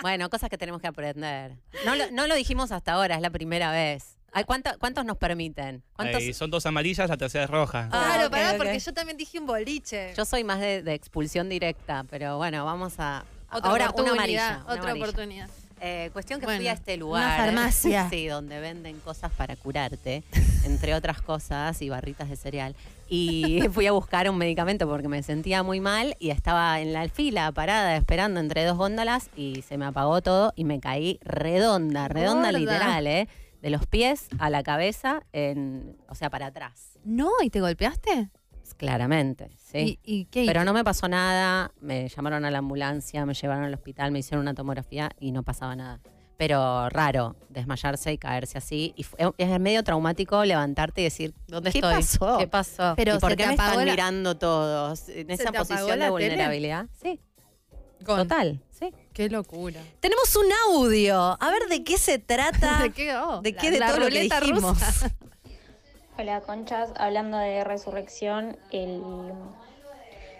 Bueno, 0.02 0.28
cosas 0.28 0.50
que 0.50 0.58
tenemos 0.58 0.82
que 0.82 0.86
aprender. 0.86 1.56
No 1.86 1.96
lo, 1.96 2.10
no 2.10 2.26
lo 2.26 2.34
dijimos 2.34 2.72
hasta 2.72 2.92
ahora, 2.92 3.14
es 3.14 3.22
la 3.22 3.30
primera 3.30 3.70
vez. 3.72 4.18
Ay, 4.36 4.44
¿cuánto- 4.44 4.78
¿Cuántos 4.78 5.06
nos 5.06 5.16
permiten? 5.16 5.82
¿Cuántos? 5.94 6.20
Ay, 6.20 6.34
son 6.34 6.50
dos 6.50 6.66
amarillas, 6.66 7.08
la 7.08 7.16
tercera 7.16 7.44
es 7.44 7.50
roja. 7.50 7.88
Ah, 7.90 8.04
claro, 8.12 8.26
ok, 8.26 8.30
pará, 8.32 8.54
porque 8.58 8.78
yo 8.78 8.92
también 8.92 9.16
dije 9.16 9.38
un 9.38 9.46
boliche. 9.46 10.12
Yo 10.14 10.26
soy 10.26 10.44
más 10.44 10.60
de, 10.60 10.82
de 10.82 10.92
expulsión 10.92 11.48
directa, 11.48 12.04
pero 12.10 12.36
bueno, 12.36 12.62
vamos 12.66 12.96
a... 12.98 13.24
otra 13.50 13.70
ahora 13.70 13.90
una 13.96 14.12
amarilla. 14.12 14.60
una 14.64 14.74
Otra 14.74 14.82
amarilla. 14.90 15.04
oportunidad. 15.06 15.48
Eh, 15.80 16.10
cuestión 16.12 16.38
que 16.40 16.46
fui 16.46 16.68
a 16.68 16.72
este 16.72 16.98
lugar. 16.98 17.38
farmacia. 17.38 18.10
Sí, 18.10 18.26
donde 18.26 18.60
venden 18.60 19.00
cosas 19.00 19.32
para 19.32 19.56
curarte, 19.56 20.22
entre 20.66 20.94
otras 20.94 21.22
cosas, 21.22 21.80
y 21.80 21.88
barritas 21.88 22.28
de 22.28 22.36
cereal. 22.36 22.74
Y 23.08 23.60
fui 23.72 23.86
a 23.86 23.92
buscar 23.92 24.28
un 24.28 24.36
medicamento 24.36 24.86
porque 24.86 25.08
me 25.08 25.22
sentía 25.22 25.62
muy 25.62 25.80
mal 25.80 26.14
y 26.18 26.28
estaba 26.28 26.78
en 26.80 26.92
la 26.92 27.08
fila 27.08 27.52
parada 27.52 27.96
esperando 27.96 28.38
entre 28.40 28.64
dos 28.66 28.76
góndolas 28.76 29.30
y 29.34 29.62
se 29.66 29.78
me 29.78 29.86
apagó 29.86 30.20
todo 30.20 30.52
y 30.56 30.64
me 30.64 30.78
caí 30.78 31.18
redonda, 31.22 32.08
redonda 32.08 32.48
Gorda. 32.50 32.58
literal, 32.58 33.06
¿eh? 33.06 33.28
De 33.62 33.70
los 33.70 33.86
pies 33.86 34.28
a 34.38 34.50
la 34.50 34.62
cabeza, 34.62 35.22
en, 35.32 35.96
o 36.08 36.14
sea, 36.14 36.30
para 36.30 36.46
atrás. 36.46 36.98
No, 37.04 37.30
¿y 37.42 37.50
te 37.50 37.60
golpeaste? 37.60 38.30
Claramente, 38.76 39.50
sí. 39.56 39.98
¿Y, 40.04 40.20
y 40.20 40.24
qué? 40.26 40.44
Pero 40.46 40.64
no 40.64 40.72
me 40.74 40.84
pasó 40.84 41.08
nada, 41.08 41.72
me 41.80 42.08
llamaron 42.08 42.44
a 42.44 42.50
la 42.50 42.58
ambulancia, 42.58 43.24
me 43.24 43.32
llevaron 43.34 43.64
al 43.64 43.72
hospital, 43.74 44.10
me 44.12 44.18
hicieron 44.18 44.42
una 44.42 44.54
tomografía 44.54 45.10
y 45.18 45.32
no 45.32 45.42
pasaba 45.42 45.74
nada. 45.76 46.00
Pero 46.36 46.90
raro 46.90 47.34
desmayarse 47.48 48.12
y 48.12 48.18
caerse 48.18 48.58
así. 48.58 48.92
Y 48.96 49.04
fue- 49.04 49.32
es 49.38 49.60
medio 49.60 49.82
traumático 49.82 50.44
levantarte 50.44 51.00
y 51.00 51.04
decir, 51.04 51.32
¿Dónde 51.48 51.70
¿qué 51.72 51.78
estoy? 51.78 51.94
pasó? 51.94 52.36
¿Qué 52.38 52.46
pasó? 52.46 52.92
Pero 52.96 53.14
¿Y 53.16 53.18
por 53.18 53.30
se 53.30 53.36
qué 53.36 53.42
te 53.44 53.48
me 53.48 53.54
apagó 53.54 53.70
están 53.72 53.86
la- 53.86 53.92
mirando 53.92 54.36
todos 54.36 55.08
en 55.08 55.26
¿Se 55.28 55.32
esa 55.34 55.44
te 55.44 55.48
apagó 55.56 55.68
posición 55.68 55.98
la 55.98 56.10
de 56.10 56.12
tele? 56.12 56.28
vulnerabilidad? 56.28 56.86
Sí, 57.00 57.20
Con- 58.04 58.18
total, 58.28 58.60
sí. 58.78 58.92
Qué 59.12 59.28
locura. 59.28 59.80
Tenemos 60.00 60.34
un 60.36 60.46
audio. 60.74 61.36
A 61.40 61.50
ver 61.50 61.68
de 61.68 61.82
qué 61.84 61.98
se 61.98 62.18
trata. 62.18 62.78
¿De 62.82 62.90
qué? 62.92 63.14
Oh, 63.16 63.40
¿De 63.40 63.52
la- 63.52 63.60
qué 63.60 63.70
de 63.70 63.78
la 63.80 63.88
todo 63.88 64.00
lo 64.00 64.08
que 64.08 64.20
dijimos? 64.22 64.62
rusa. 64.62 65.10
Hola 66.18 66.40
Conchas, 66.40 66.90
hablando 66.96 67.36
de 67.36 67.62
resurrección, 67.62 68.56
el 68.70 69.02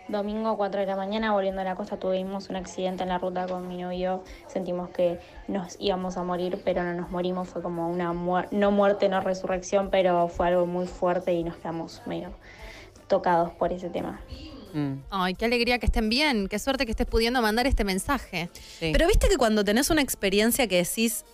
domingo 0.09 0.57
4 0.57 0.81
de 0.81 0.87
la 0.87 0.97
mañana 0.97 1.33
volviendo 1.33 1.61
a 1.61 1.65
la 1.65 1.75
costa 1.77 1.99
tuvimos 1.99 2.49
un 2.49 2.57
accidente 2.57 3.03
en 3.03 3.09
la 3.11 3.19
ruta 3.19 3.47
con 3.47 3.67
mi 3.69 3.77
novio, 3.83 4.23
sentimos 4.47 4.89
que 4.91 5.19
nos 5.49 5.77
íbamos 5.79 6.17
a 6.17 6.23
morir, 6.23 6.63
pero 6.65 6.83
no 6.85 6.95
nos 6.95 7.11
morimos, 7.11 7.49
fue 7.49 7.61
como 7.61 7.91
una 7.91 8.13
muer- 8.13 8.49
no 8.53 8.71
muerte, 8.71 9.09
no 9.11 9.21
resurrección, 9.21 9.91
pero 9.91 10.29
fue 10.29 10.47
algo 10.49 10.65
muy 10.65 10.87
fuerte 10.87 11.33
y 11.35 11.43
nos 11.45 11.57
quedamos 11.57 12.01
medio 12.07 12.31
tocados 13.09 13.53
por 13.53 13.73
ese 13.73 13.91
tema. 13.91 14.21
Mm, 14.77 15.03
Ay, 15.11 15.35
qué 15.35 15.45
alegría 15.47 15.79
que 15.79 15.87
estén 15.87 16.09
bien. 16.09 16.49
Qué 16.49 16.59
suerte 16.59 16.85
que 16.85 16.91
estés 16.93 17.07
pudiendo 17.07 17.41
mandar 17.43 17.67
este 17.67 17.85
mensaje. 17.85 18.51
sí. 18.79 18.91
Pero 18.93 19.07
viste 19.09 19.29
que 19.29 19.37
cuando 19.37 19.65
tenés 19.65 19.91
una 19.91 20.03
experiencia 20.03 20.67
que 20.69 20.77
decís, 20.77 21.25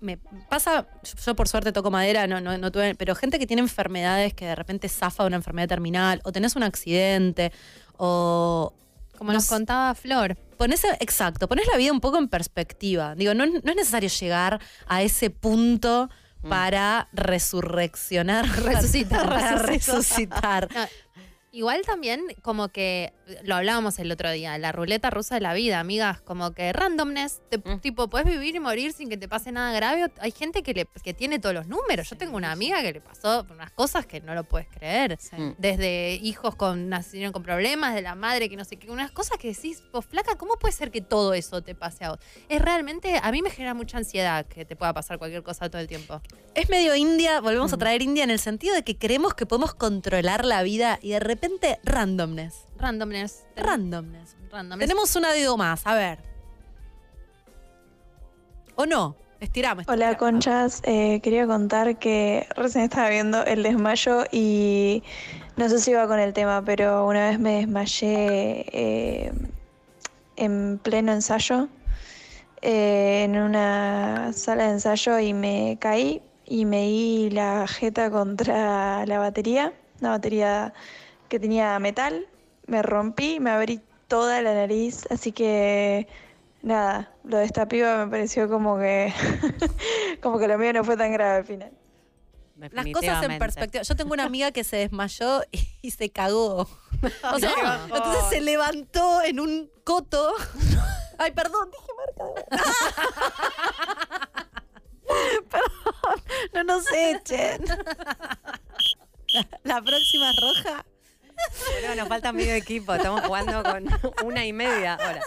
me 0.00 0.18
pasa, 0.50 0.86
yo, 1.04 1.12
yo 1.24 1.34
por 1.36 1.48
suerte 1.48 1.72
toco 1.72 1.90
madera, 1.90 2.26
no, 2.26 2.40
no, 2.40 2.58
no 2.58 2.70
tuve, 2.72 2.94
pero 2.96 3.14
gente 3.14 3.38
que 3.38 3.46
tiene 3.46 3.62
enfermedades 3.62 4.34
que 4.34 4.44
de 4.46 4.54
repente 4.56 4.88
zafa 4.88 5.22
de 5.22 5.28
una 5.28 5.36
enfermedad 5.36 5.68
terminal, 5.68 6.20
o 6.24 6.32
tenés 6.32 6.56
un 6.56 6.64
accidente, 6.64 7.52
o 7.96 8.74
Como 9.16 9.30
No 9.30 9.38
nos 9.38 9.46
contaba 9.48 9.94
Flor. 9.94 10.36
pones, 10.58 10.82
exacto, 11.00 11.46
pones 11.48 11.66
la 11.70 11.78
vida 11.78 11.92
un 11.92 12.00
poco 12.00 12.18
en 12.18 12.26
perspectiva. 12.28 13.14
Digo, 13.14 13.32
no, 13.34 13.46
no 13.46 13.58
es 13.58 13.76
necesario 13.76 14.08
llegar 14.08 14.60
a 14.88 15.02
ese 15.02 15.30
punto 15.30 16.10
para 16.48 17.08
resurreccionar, 17.12 18.44
Resucitar, 18.64 19.28
para 19.28 19.56
resucitar. 19.58 20.68
resucitar. 20.68 20.68
No, 20.74 20.86
Igual 21.54 21.82
también 21.84 22.22
como 22.40 22.70
que 22.70 23.12
lo 23.42 23.54
hablábamos 23.56 23.98
el 23.98 24.10
otro 24.12 24.30
día, 24.30 24.56
la 24.58 24.72
ruleta 24.72 25.10
rusa 25.10 25.34
de 25.36 25.40
la 25.40 25.54
vida, 25.54 25.80
amigas, 25.80 26.20
como 26.20 26.52
que 26.52 26.72
randomness, 26.72 27.40
te- 27.48 27.58
Mm. 27.58 27.80
tipo, 27.80 28.08
puedes 28.08 28.26
vivir 28.28 28.54
y 28.56 28.60
morir 28.60 28.92
sin 28.92 29.08
que 29.08 29.16
te 29.16 29.28
pase 29.28 29.52
nada 29.52 29.72
grave. 29.72 30.10
Hay 30.20 30.30
gente 30.32 30.62
que, 30.62 30.74
le, 30.74 30.86
que 31.02 31.14
tiene 31.14 31.38
todos 31.38 31.54
los 31.54 31.66
números. 31.66 32.08
Yo 32.10 32.16
tengo 32.16 32.36
una 32.36 32.52
amiga 32.52 32.82
que 32.82 32.92
le 32.92 33.00
pasó 33.00 33.46
unas 33.50 33.70
cosas 33.72 34.06
que 34.06 34.20
no 34.20 34.34
lo 34.34 34.44
puedes 34.44 34.68
creer. 34.68 35.18
Mm. 35.36 35.50
Desde 35.58 36.14
hijos 36.22 36.54
con 36.56 36.88
nacieron 36.88 37.32
con 37.32 37.42
problemas, 37.42 37.94
de 37.94 38.02
la 38.02 38.14
madre 38.14 38.48
que 38.48 38.56
no 38.56 38.64
sé 38.64 38.76
qué, 38.76 38.90
unas 38.90 39.10
cosas 39.10 39.38
que 39.38 39.48
decís, 39.48 39.82
pues 39.92 40.06
flaca, 40.06 40.36
¿cómo 40.36 40.56
puede 40.56 40.72
ser 40.72 40.90
que 40.90 41.00
todo 41.00 41.34
eso 41.34 41.62
te 41.62 41.74
pase 41.74 42.04
a 42.04 42.10
vos? 42.10 42.18
Es 42.48 42.60
realmente, 42.60 43.18
a 43.22 43.30
mí 43.32 43.42
me 43.42 43.50
genera 43.50 43.74
mucha 43.74 43.98
ansiedad 43.98 44.46
que 44.46 44.64
te 44.64 44.76
pueda 44.76 44.92
pasar 44.92 45.18
cualquier 45.18 45.42
cosa 45.42 45.70
todo 45.70 45.80
el 45.80 45.88
tiempo. 45.88 46.20
Es 46.54 46.68
medio 46.68 46.94
India, 46.94 47.40
volvemos 47.40 47.72
a 47.72 47.76
traer 47.78 48.02
India 48.02 48.24
en 48.24 48.30
el 48.30 48.38
sentido 48.38 48.74
de 48.74 48.82
que 48.84 48.98
creemos 48.98 49.34
que 49.34 49.46
podemos 49.46 49.74
controlar 49.74 50.44
la 50.44 50.62
vida 50.62 50.98
y 51.02 51.10
de 51.10 51.20
repente 51.20 51.78
randomness. 51.84 52.66
Randomness. 52.82 53.44
Randomness. 53.54 54.36
Randomness. 54.50 54.88
Tenemos 54.88 55.14
un 55.14 55.24
audio 55.24 55.56
más, 55.56 55.86
a 55.86 55.94
ver. 55.94 56.18
¿O 58.74 58.86
no? 58.86 59.14
Estiramos. 59.38 59.84
Hola 59.86 60.10
estiramos. 60.10 60.18
Conchas, 60.18 60.82
Eh, 60.84 61.20
quería 61.22 61.46
contar 61.46 61.96
que 62.00 62.48
recién 62.56 62.82
estaba 62.82 63.08
viendo 63.08 63.44
el 63.44 63.62
desmayo 63.62 64.24
y 64.32 65.04
no 65.56 65.68
sé 65.68 65.78
si 65.78 65.92
va 65.92 66.08
con 66.08 66.18
el 66.18 66.32
tema, 66.32 66.64
pero 66.64 67.06
una 67.06 67.30
vez 67.30 67.38
me 67.38 67.58
desmayé 67.58 68.66
eh, 68.72 69.32
en 70.34 70.80
pleno 70.82 71.12
ensayo, 71.12 71.68
eh, 72.62 73.22
en 73.22 73.36
una 73.38 74.32
sala 74.32 74.64
de 74.64 74.70
ensayo 74.70 75.20
y 75.20 75.34
me 75.34 75.76
caí 75.80 76.20
y 76.46 76.64
me 76.64 76.82
di 76.82 77.30
la 77.30 77.68
jeta 77.68 78.10
contra 78.10 79.06
la 79.06 79.18
batería, 79.20 79.72
una 80.00 80.10
batería 80.10 80.72
que 81.28 81.38
tenía 81.38 81.78
metal, 81.78 82.26
me 82.66 82.82
rompí, 82.82 83.40
me 83.40 83.50
abrí 83.50 83.80
toda 84.08 84.40
la 84.42 84.54
nariz, 84.54 85.06
así 85.10 85.32
que 85.32 86.06
nada, 86.62 87.12
lo 87.24 87.38
de 87.38 87.44
esta 87.44 87.66
piba 87.66 88.04
me 88.04 88.10
pareció 88.10 88.48
como 88.48 88.78
que 88.78 89.12
como 90.22 90.38
que 90.38 90.48
lo 90.48 90.58
mío 90.58 90.72
no 90.72 90.84
fue 90.84 90.96
tan 90.96 91.12
grave 91.12 91.38
al 91.38 91.44
final. 91.44 91.72
Las 92.70 92.86
cosas 92.92 93.24
en 93.24 93.38
perspectiva. 93.38 93.82
Yo 93.82 93.96
tengo 93.96 94.12
una 94.12 94.22
amiga 94.24 94.52
que 94.52 94.62
se 94.62 94.76
desmayó 94.76 95.42
y, 95.50 95.66
y 95.82 95.90
se 95.90 96.10
cagó. 96.10 96.68
O 97.34 97.38
sea, 97.40 97.50
No. 97.88 97.96
entonces 97.96 98.24
se 98.30 98.40
levantó 98.40 99.22
en 99.22 99.40
un 99.40 99.68
coto. 99.82 100.32
Ay, 101.18 101.32
perdón, 101.32 101.68
dije 101.72 101.92
marca 101.96 102.24
de. 102.32 102.44
Perdón, 105.50 106.22
no 106.54 106.64
nos 106.64 106.84
echen. 106.92 107.64
La, 109.34 109.48
la 109.64 109.82
próxima 109.82 110.30
es 110.30 110.36
roja. 110.64 110.86
Boludo, 111.74 111.94
nos 111.96 112.08
falta 112.08 112.32
medio 112.32 112.54
equipo, 112.54 112.94
estamos 112.94 113.22
jugando 113.22 113.62
con 113.62 113.88
una 114.24 114.44
y 114.44 114.52
media 114.52 114.94
ahora. 114.94 115.20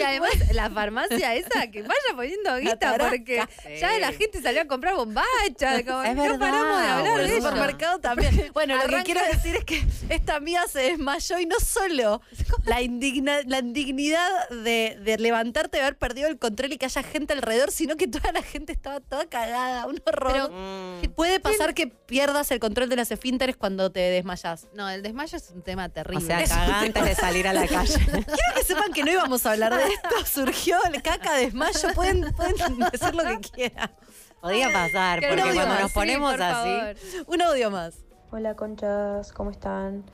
Y 0.00 0.02
además, 0.02 0.30
la 0.52 0.70
farmacia 0.70 1.34
esa, 1.34 1.70
que 1.70 1.82
vaya 1.82 1.94
poniendo 2.14 2.56
guita, 2.58 2.96
porque 2.98 3.42
ya 3.80 3.98
la 3.98 4.12
gente 4.12 4.40
salió 4.42 4.62
a 4.62 4.64
comprar 4.66 4.94
bombachas. 4.94 5.82
Como, 5.84 6.02
Es 6.02 6.16
no 6.16 6.22
verdad, 6.22 6.38
paramos 6.38 6.80
de 6.82 6.86
hablar 6.88 7.20
El 7.20 7.26
de 7.28 7.36
eso. 7.36 7.48
supermercado 7.48 7.98
también. 8.00 8.50
Bueno, 8.52 8.76
lo 8.76 8.96
que 8.98 9.02
quiero 9.04 9.20
decir 9.26 9.56
es 9.56 9.64
que 9.64 9.82
esta 10.08 10.36
amiga 10.36 10.66
se 10.68 10.80
desmayó 10.80 11.38
y 11.38 11.46
no 11.46 11.56
solo 11.60 12.20
la, 12.64 12.82
indigna, 12.82 13.40
la 13.46 13.58
indignidad 13.58 14.48
de, 14.50 14.98
de 15.02 15.18
levantarte 15.18 15.78
y 15.78 15.80
haber 15.80 15.96
perdido 15.96 16.28
el 16.28 16.38
control 16.38 16.72
y 16.72 16.78
que 16.78 16.86
haya 16.86 17.02
gente 17.02 17.32
alrededor, 17.32 17.70
sino 17.70 17.96
que 17.96 18.08
toda 18.08 18.32
la 18.32 18.42
gente 18.42 18.72
estaba 18.72 19.00
toda 19.00 19.26
cagada, 19.28 19.86
un 19.86 20.00
horror. 20.06 20.32
Pero- 20.32 20.50
Mm, 20.50 21.00
Puede 21.14 21.40
pasar 21.40 21.74
que 21.74 21.86
pierdas 21.86 22.50
el 22.50 22.60
control 22.60 22.88
de 22.88 22.96
las 22.96 23.10
esfínteres 23.10 23.56
cuando 23.56 23.90
te 23.92 24.00
desmayas. 24.00 24.66
No, 24.74 24.88
el 24.88 25.02
desmayo 25.02 25.36
es 25.36 25.50
un 25.50 25.62
tema 25.62 25.86
o 25.86 25.90
terrible. 25.90 26.24
sea, 26.26 26.40
Es 26.42 26.50
un 26.50 26.56
cagá 26.56 26.80
antes 26.80 27.04
de 27.04 27.14
salir 27.14 27.46
a 27.48 27.52
la 27.52 27.66
calle. 27.68 27.94
Quiero 28.04 28.24
que 28.56 28.64
sepan 28.64 28.92
que 28.92 29.04
no 29.04 29.10
íbamos 29.12 29.44
a 29.46 29.52
hablar 29.52 29.74
de 29.76 29.84
esto. 29.92 30.26
Surgió 30.26 30.76
el 30.92 31.02
caca 31.02 31.34
desmayo. 31.34 31.92
Pueden, 31.94 32.32
pueden 32.34 32.56
decir 32.92 33.14
lo 33.14 33.24
que 33.24 33.40
quieran. 33.40 33.90
Podía 34.40 34.72
pasar, 34.72 35.20
Que 35.20 35.28
porque 35.28 35.54
cuando 35.54 35.78
nos 35.80 35.92
ponemos 35.92 36.32
así. 36.40 36.40
favor. 36.42 36.96
Un 37.26 37.42
audio 37.42 37.70
más. 37.70 37.94
Hola 38.32 38.54
conchas, 38.54 39.32
¿cómo 39.32 39.50
están? 39.50 40.04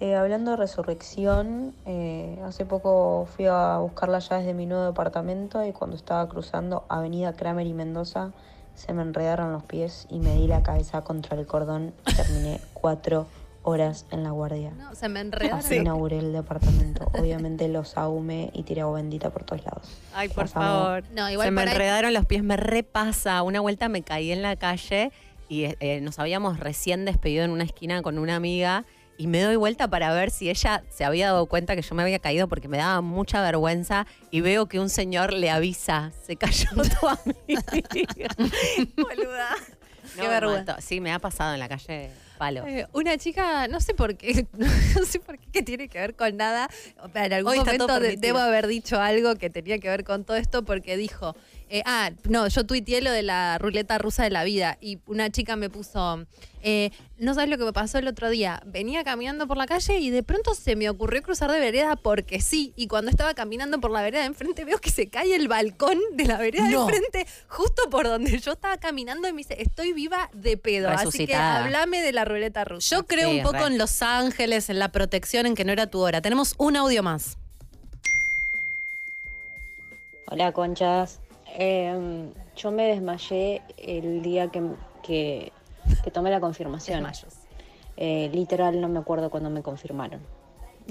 Eh, 0.00 0.14
hablando 0.14 0.52
de 0.52 0.56
resurrección, 0.56 1.74
eh, 1.84 2.40
hace 2.44 2.64
poco 2.64 3.28
fui 3.36 3.46
a 3.46 3.78
buscar 3.78 4.08
las 4.08 4.28
llaves 4.28 4.46
de 4.46 4.54
mi 4.54 4.64
nuevo 4.64 4.84
departamento 4.86 5.64
y 5.64 5.72
cuando 5.72 5.96
estaba 5.96 6.28
cruzando 6.28 6.84
Avenida 6.88 7.32
Kramer 7.32 7.66
y 7.66 7.72
Mendoza 7.74 8.30
se 8.74 8.92
me 8.92 9.02
enredaron 9.02 9.52
los 9.52 9.64
pies 9.64 10.06
y 10.08 10.20
me 10.20 10.34
di 10.36 10.46
la 10.46 10.62
cabeza 10.62 11.02
contra 11.02 11.36
el 11.36 11.46
cordón 11.46 11.92
y 12.06 12.14
terminé 12.14 12.60
cuatro 12.74 13.26
horas 13.68 14.06
en 14.10 14.22
la 14.24 14.30
guardia. 14.30 14.70
No, 14.70 14.94
se 14.94 15.08
me 15.08 15.20
enredaron. 15.20 15.58
Así 15.60 15.76
inauguré 15.76 16.18
el 16.18 16.32
departamento. 16.32 17.10
Obviamente 17.14 17.68
los 17.68 17.96
ahumé 17.96 18.50
y 18.54 18.62
tiré 18.62 18.80
agua 18.80 18.96
bendita 18.96 19.30
por 19.30 19.44
todos 19.44 19.64
lados. 19.64 19.88
Ay, 20.14 20.28
por 20.28 20.44
Las 20.44 20.56
amo. 20.56 20.64
favor. 20.66 21.04
No, 21.14 21.30
igual 21.30 21.46
Se 21.46 21.50
me 21.50 21.60
por 21.62 21.68
ahí- 21.68 21.74
enredaron 21.74 22.14
los 22.14 22.26
pies, 22.26 22.42
me 22.42 22.56
repasa. 22.56 23.42
Una 23.42 23.60
vuelta 23.60 23.88
me 23.88 24.02
caí 24.02 24.32
en 24.32 24.42
la 24.42 24.56
calle 24.56 25.12
y 25.48 25.64
eh, 25.80 26.00
nos 26.02 26.18
habíamos 26.18 26.60
recién 26.60 27.04
despedido 27.04 27.44
en 27.44 27.50
una 27.50 27.64
esquina 27.64 28.02
con 28.02 28.18
una 28.18 28.36
amiga 28.36 28.84
y 29.16 29.26
me 29.26 29.40
doy 29.42 29.56
vuelta 29.56 29.88
para 29.88 30.12
ver 30.12 30.30
si 30.30 30.48
ella 30.48 30.84
se 30.90 31.04
había 31.04 31.26
dado 31.26 31.46
cuenta 31.46 31.74
que 31.74 31.82
yo 31.82 31.94
me 31.96 32.02
había 32.04 32.20
caído 32.20 32.46
porque 32.48 32.68
me 32.68 32.78
daba 32.78 33.00
mucha 33.00 33.42
vergüenza 33.42 34.06
y 34.30 34.42
veo 34.42 34.66
que 34.66 34.78
un 34.78 34.88
señor 34.90 35.32
le 35.32 35.50
avisa, 35.50 36.12
se 36.24 36.36
cayó 36.36 36.68
tu 37.00 37.08
amiga. 37.08 37.62
Boluda. 38.96 39.48
Qué 40.14 40.22
No, 40.22 40.28
vergüenza. 40.28 40.72
mato. 40.74 40.82
Sí, 40.82 41.00
me 41.00 41.12
ha 41.12 41.18
pasado 41.18 41.54
en 41.54 41.60
la 41.60 41.68
calle 41.68 42.10
palo. 42.38 42.66
Eh, 42.66 42.86
una 42.92 43.16
chica, 43.18 43.68
no 43.68 43.80
sé 43.80 43.92
por 43.94 44.16
qué, 44.16 44.46
no 44.52 45.04
sé 45.04 45.20
por 45.20 45.38
qué 45.38 45.46
que 45.52 45.62
tiene 45.62 45.88
que 45.88 45.98
ver 45.98 46.14
con 46.14 46.36
nada. 46.36 46.68
En 47.14 47.32
algún 47.32 47.52
Hoy 47.52 47.58
momento 47.58 48.00
de- 48.00 48.16
debo 48.16 48.38
haber 48.38 48.66
dicho 48.66 49.00
algo 49.00 49.34
que 49.36 49.50
tenía 49.50 49.78
que 49.78 49.88
ver 49.88 50.04
con 50.04 50.24
todo 50.24 50.36
esto 50.36 50.64
porque 50.64 50.96
dijo, 50.96 51.34
eh, 51.68 51.82
ah, 51.84 52.10
no, 52.28 52.48
yo 52.48 52.64
tuiteé 52.64 53.02
lo 53.02 53.10
de 53.10 53.22
la 53.22 53.58
ruleta 53.58 53.98
rusa 53.98 54.24
de 54.24 54.30
la 54.30 54.44
vida 54.44 54.78
y 54.80 54.98
una 55.06 55.30
chica 55.30 55.56
me 55.56 55.68
puso, 55.68 56.24
eh, 56.62 56.90
no 57.18 57.34
sabes 57.34 57.48
lo 57.50 57.58
que 57.58 57.64
me 57.64 57.72
pasó 57.72 57.98
el 57.98 58.08
otro 58.08 58.30
día. 58.30 58.62
Venía 58.66 59.04
caminando 59.04 59.46
por 59.46 59.56
la 59.56 59.66
calle 59.66 59.98
y 59.98 60.10
de 60.10 60.22
pronto 60.22 60.54
se 60.54 60.76
me 60.76 60.88
ocurrió 60.90 61.22
cruzar 61.22 61.50
de 61.50 61.58
vereda 61.60 61.96
porque 61.96 62.40
sí. 62.40 62.72
Y 62.76 62.86
cuando 62.86 63.10
estaba 63.10 63.34
caminando 63.34 63.80
por 63.80 63.90
la 63.90 64.02
vereda 64.02 64.20
de 64.20 64.26
enfrente 64.26 64.64
veo 64.64 64.78
que 64.78 64.90
se 64.90 65.08
cae 65.08 65.34
el 65.34 65.48
balcón 65.48 65.98
de 66.14 66.24
la 66.26 66.38
vereda 66.38 66.68
No. 66.68 66.86
de 66.86 66.94
enfrente 66.96 67.26
justo 67.48 67.88
por 67.90 68.06
donde 68.06 68.38
yo 68.38 68.52
estaba 68.52 68.76
caminando 68.78 69.26
y 69.28 69.32
me 69.32 69.38
dice, 69.38 69.60
estoy 69.60 69.92
viva 69.92 70.30
de 70.32 70.56
pedo. 70.56 70.88
Así 70.88 71.26
que 71.26 71.34
hablame 71.34 72.02
de 72.02 72.12
la 72.12 72.24
ruleta 72.24 72.64
rusa. 72.64 72.96
Yo 72.96 73.06
creo 73.06 73.30
Sí, 73.30 73.36
un 73.38 73.42
poco 73.42 73.58
re. 73.58 73.66
en 73.66 73.78
Los 73.78 74.02
Ángeles, 74.02 74.70
en 74.70 74.78
la 74.78 74.90
protección, 74.92 75.46
en 75.46 75.54
que 75.54 75.64
no 75.64 75.72
era 75.72 75.86
tu 75.88 76.00
hora. 76.00 76.20
Tenemos 76.22 76.54
un 76.58 76.76
audio 76.76 77.02
más. 77.02 77.36
Hola 80.30 80.52
conchas, 80.52 81.20
Em, 81.60 82.30
yo 82.56 82.70
me 82.70 82.88
desmayé 82.88 83.62
el 83.78 84.20
día 84.22 84.48
que, 84.48 84.62
que, 85.02 85.50
que 86.02 86.10
tomé 86.10 86.30
la 86.30 86.40
confirmación. 86.40 87.06
Eh, 87.96 88.30
literal 88.32 88.80
no 88.80 88.88
me 88.88 88.98
acuerdo 88.98 89.30
cuando 89.30 89.50
me 89.50 89.62
confirmaron. 89.62 90.20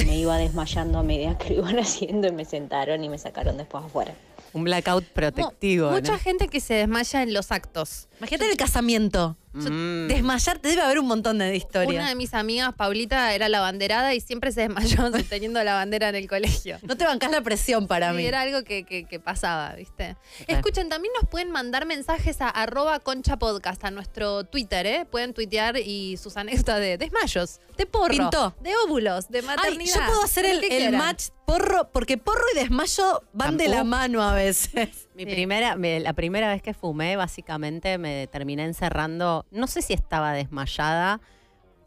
Me 0.05 0.17
iba 0.17 0.37
desmayando 0.37 0.99
a 0.99 1.03
medida 1.03 1.37
que 1.37 1.49
lo 1.49 1.61
iban 1.61 1.79
haciendo 1.79 2.27
y 2.27 2.31
me 2.31 2.45
sentaron 2.45 3.03
y 3.03 3.09
me 3.09 3.17
sacaron 3.17 3.57
después 3.57 3.83
afuera. 3.83 4.13
Un 4.53 4.63
blackout 4.63 5.05
protectivo. 5.05 5.91
Mucha 5.91 6.13
¿no? 6.13 6.19
gente 6.19 6.47
que 6.47 6.59
se 6.59 6.75
desmaya 6.75 7.23
en 7.23 7.33
los 7.33 7.51
actos. 7.51 8.07
Imagínate 8.19 8.45
en 8.45 8.51
el 8.51 8.57
casamiento. 8.57 9.37
Mm. 9.59 10.07
Desmayarte 10.07 10.67
debe 10.69 10.81
haber 10.81 10.99
un 10.99 11.07
montón 11.07 11.37
de 11.39 11.55
historias. 11.55 11.93
Una 11.93 12.09
de 12.09 12.15
mis 12.15 12.33
amigas, 12.33 12.73
Paulita, 12.75 13.33
era 13.33 13.49
la 13.49 13.59
banderada 13.59 14.13
y 14.13 14.19
siempre 14.21 14.51
se 14.51 14.61
desmayó 14.61 15.11
sosteniendo 15.11 15.63
la 15.63 15.73
bandera 15.73 16.09
en 16.09 16.15
el 16.15 16.27
colegio. 16.27 16.77
No 16.83 16.95
te 16.97 17.05
bancás 17.05 17.31
la 17.31 17.41
presión 17.41 17.87
para 17.87 18.11
Sí, 18.11 18.17
mí. 18.17 18.25
era 18.25 18.41
algo 18.41 18.63
que, 18.63 18.83
que- 18.85 19.05
que 19.05 19.19
pasaba, 19.19 19.73
¿viste? 19.75 20.15
Escuchen, 20.47 20.89
también 20.89 21.13
nos 21.19 21.29
pueden 21.29 21.51
mandar 21.51 21.85
mensajes 21.85 22.41
a 22.41 22.49
arroba 22.49 22.99
concha 22.99 23.37
podcast, 23.37 23.83
a 23.85 23.91
nuestro 23.91 24.43
Twitter, 24.43 24.85
¿eh? 24.85 25.05
Pueden 25.09 25.33
tuitear 25.33 25.77
y 25.77 26.17
sus 26.17 26.37
anécdotas 26.37 26.79
de 26.79 26.97
desmayos, 26.97 27.59
de 27.77 27.85
porro, 27.85 28.09
Pintó. 28.09 28.55
de 28.61 28.73
óvulos, 28.85 29.29
de 29.29 29.39
Ay, 29.39 29.45
maternidad. 29.45 29.95
yo 29.95 30.05
puedo 30.05 30.23
hacer 30.23 30.45
el, 30.45 30.63
el 30.63 30.95
match 30.97 31.29
porro, 31.45 31.89
porque 31.93 32.17
porro 32.17 32.43
y 32.53 32.59
desmayo 32.59 33.21
van 33.33 33.55
de 33.57 33.69
la 33.69 33.83
mano 33.85 34.21
a 34.21 34.33
veces. 34.33 35.07
Mi 35.15 35.25
primera, 35.25 35.75
me- 35.75 35.99
la 35.99 36.13
primera 36.13 36.49
vez 36.49 36.61
que 36.61 36.73
fumé, 36.73 37.15
básicamente 37.15 37.97
me 37.97 38.27
terminé 38.27 38.65
encerrando. 38.65 39.45
No 39.51 39.67
sé 39.67 39.81
si 39.81 39.93
estaba 39.93 40.33
desmayada 40.33 41.19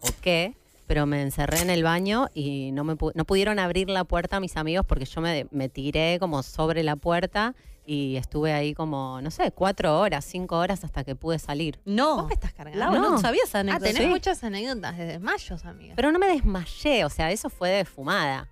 o 0.02 0.08
qué, 0.22 0.56
pero 0.86 1.06
me 1.06 1.22
encerré 1.22 1.60
en 1.60 1.70
el 1.70 1.82
baño 1.84 2.28
y 2.34 2.72
no 2.72 2.84
me 2.84 2.94
pu- 2.96 3.12
no 3.14 3.24
pudieron 3.24 3.58
abrir 3.58 3.88
la 3.90 4.04
puerta 4.04 4.36
a 4.36 4.40
mis 4.40 4.56
amigos 4.56 4.84
porque 4.86 5.04
yo 5.04 5.20
me, 5.20 5.46
me 5.50 5.68
tiré 5.68 6.18
como 6.18 6.42
sobre 6.42 6.82
la 6.82 6.96
puerta 6.96 7.54
y 7.86 8.16
estuve 8.16 8.52
ahí 8.52 8.72
como, 8.74 9.20
no 9.20 9.30
sé, 9.30 9.50
cuatro 9.52 9.98
horas, 9.98 10.24
cinco 10.24 10.58
horas 10.58 10.84
hasta 10.84 11.02
que 11.04 11.14
pude 11.16 11.38
salir. 11.38 11.78
No. 11.84 12.16
¿Vos 12.16 12.26
me 12.28 12.34
estás 12.34 12.52
cargando? 12.52 12.78
Lau, 12.78 12.94
no, 12.94 13.18
sabías 13.18 13.54
Ah, 13.54 13.60
anécdota. 13.60 13.86
tenés 13.86 14.02
Sí. 14.02 14.08
muchas 14.08 14.44
anécdotas 14.44 14.96
de 14.96 15.04
desmayos, 15.06 15.64
amiga. 15.64 15.94
Pero 15.96 16.12
no 16.12 16.18
me 16.18 16.28
desmayé, 16.28 17.04
o 17.04 17.10
sea, 17.10 17.30
eso 17.30 17.50
fue 17.50 17.68
de 17.70 17.84
fumada. 17.84 18.48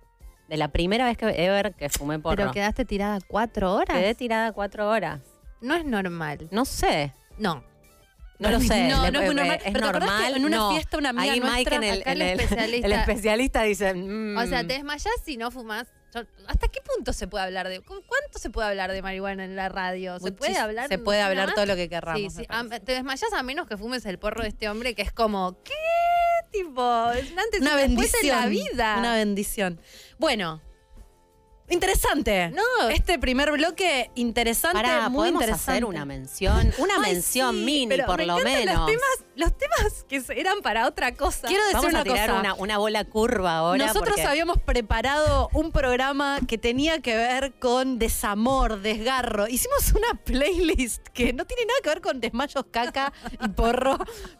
De 0.49 0.57
la 0.57 0.67
primera 0.69 1.05
vez 1.05 1.15
que 1.17 1.25
ever 1.45 1.73
que 1.75 1.89
fumé 1.89 2.19
porro. 2.19 2.35
Pero 2.35 2.51
quedaste 2.51 2.83
tirada 2.83 3.19
cuatro 3.27 3.73
horas. 3.75 3.95
Quedé 3.97 4.15
tirada 4.15 4.51
cuatro 4.51 4.89
horas. 4.89 5.21
No 5.61 5.75
es 5.75 5.85
normal. 5.85 6.47
No 6.51 6.65
sé. 6.65 7.13
No. 7.37 7.63
No 8.39 8.49
lo 8.51 8.59
sé. 8.61 8.87
No, 8.87 9.03
Le- 9.03 9.11
no 9.11 9.19
es 9.19 9.25
muy 9.27 9.35
normal. 9.35 9.55
Es 9.57 9.63
Pero 9.73 9.79
¿te 9.79 9.85
acordás 9.89 10.09
que 10.09 10.15
normal. 10.15 10.35
en 10.35 10.45
una 10.45 10.57
no. 10.57 10.71
fiesta 10.71 10.97
una 10.97 11.09
amiga 11.09 11.33
Ahí 11.33 11.39
Mike 11.41 11.51
nuestra, 11.51 11.75
en 11.75 11.83
el, 11.83 12.01
acá 12.01 12.11
en 12.13 12.21
el 12.21 12.27
el- 12.29 12.39
especialista- 12.39 12.85
el 12.87 12.93
especialista 12.93 13.63
dice. 13.63 13.93
mm, 13.93 14.37
O 14.37 14.45
sea, 14.47 14.65
te 14.65 14.73
desmayás 14.73 15.13
si 15.25 15.37
no 15.37 15.51
fumás. 15.51 15.87
Yo- 16.15 16.21
¿Hasta 16.47 16.67
qué 16.69 16.79
punto 16.81 17.13
se 17.13 17.27
puede 17.27 17.43
hablar 17.43 17.69
de.? 17.69 17.81
¿cu- 17.81 18.01
¿Cuánto 18.07 18.39
se 18.39 18.49
puede 18.49 18.67
hablar 18.69 18.91
de 18.91 19.01
marihuana 19.03 19.43
en 19.45 19.55
la 19.55 19.69
radio? 19.69 20.17
¿Se 20.19 20.31
puede 20.31 20.57
hablar? 20.57 20.87
se 20.87 20.97
puede 20.97 21.21
hablar 21.21 21.53
todo 21.53 21.67
lo 21.67 21.75
que 21.75 21.87
querramos, 21.87 22.33
Sí, 22.33 22.41
sí. 22.41 22.79
Te 22.83 22.93
desmayás 22.93 23.31
a 23.33 23.43
menos 23.43 23.67
que 23.67 23.77
fumes 23.77 24.05
el 24.07 24.17
porro 24.17 24.41
de 24.41 24.49
este 24.49 24.67
hombre 24.69 24.95
que 24.95 25.03
es 25.03 25.11
como. 25.11 25.61
¿Qué? 25.63 25.73
Tipo, 26.51 26.81
antes 26.81 27.59
y 27.59 27.61
Una 27.61 27.75
un 27.75 27.77
después 27.77 28.11
bendición. 28.11 28.23
en 28.23 28.41
la 28.41 28.47
vida. 28.47 28.95
Una 28.97 29.13
bendición. 29.15 29.79
Bueno. 30.17 30.61
Interesante. 31.69 32.51
No. 32.51 32.89
Este 32.89 33.19
primer 33.19 33.51
bloque, 33.51 34.11
interesante, 34.15 34.77
Pará, 34.81 35.09
muy 35.09 35.19
podemos 35.19 35.41
interesante. 35.43 35.71
hacer 35.71 35.85
una 35.85 36.05
mención, 36.05 36.73
una 36.77 36.95
Ay, 36.95 37.13
mención 37.13 37.55
sí, 37.55 37.61
mini 37.63 37.87
pero 37.87 38.05
por 38.05 38.17
me 38.17 38.25
lo 38.25 38.37
menos. 38.39 38.75
Los 38.75 38.85
temas, 38.87 39.25
los 39.35 39.57
temas 39.57 40.05
que 40.07 40.23
eran 40.39 40.61
para 40.61 40.87
otra 40.87 41.13
cosa. 41.13 41.47
Quiero 41.47 41.63
decir 41.63 41.77
Vamos 41.77 41.91
una 41.91 41.99
a 42.01 42.03
tirar 42.03 42.27
cosa. 42.29 42.39
una, 42.39 42.53
una 42.55 42.77
bola 42.77 43.03
curva 43.05 43.57
ahora. 43.57 43.85
Nosotros 43.85 44.15
porque- 44.15 44.23
habíamos 44.27 44.57
preparado 44.59 45.49
un 45.53 45.71
programa 45.71 46.39
que 46.47 46.57
tenía 46.57 46.99
que 47.01 47.15
ver 47.15 47.53
con 47.59 47.99
desamor, 47.99 48.81
desgarro. 48.81 49.47
Hicimos 49.47 49.93
una 49.93 50.13
playlist 50.23 51.07
que 51.09 51.33
no 51.33 51.45
tiene 51.45 51.65
nada 51.65 51.79
que 51.83 51.89
ver 51.89 52.01
con 52.01 52.19
desmayos, 52.19 52.65
caca 52.71 53.13
y 53.39 53.47
porro, 53.49 53.97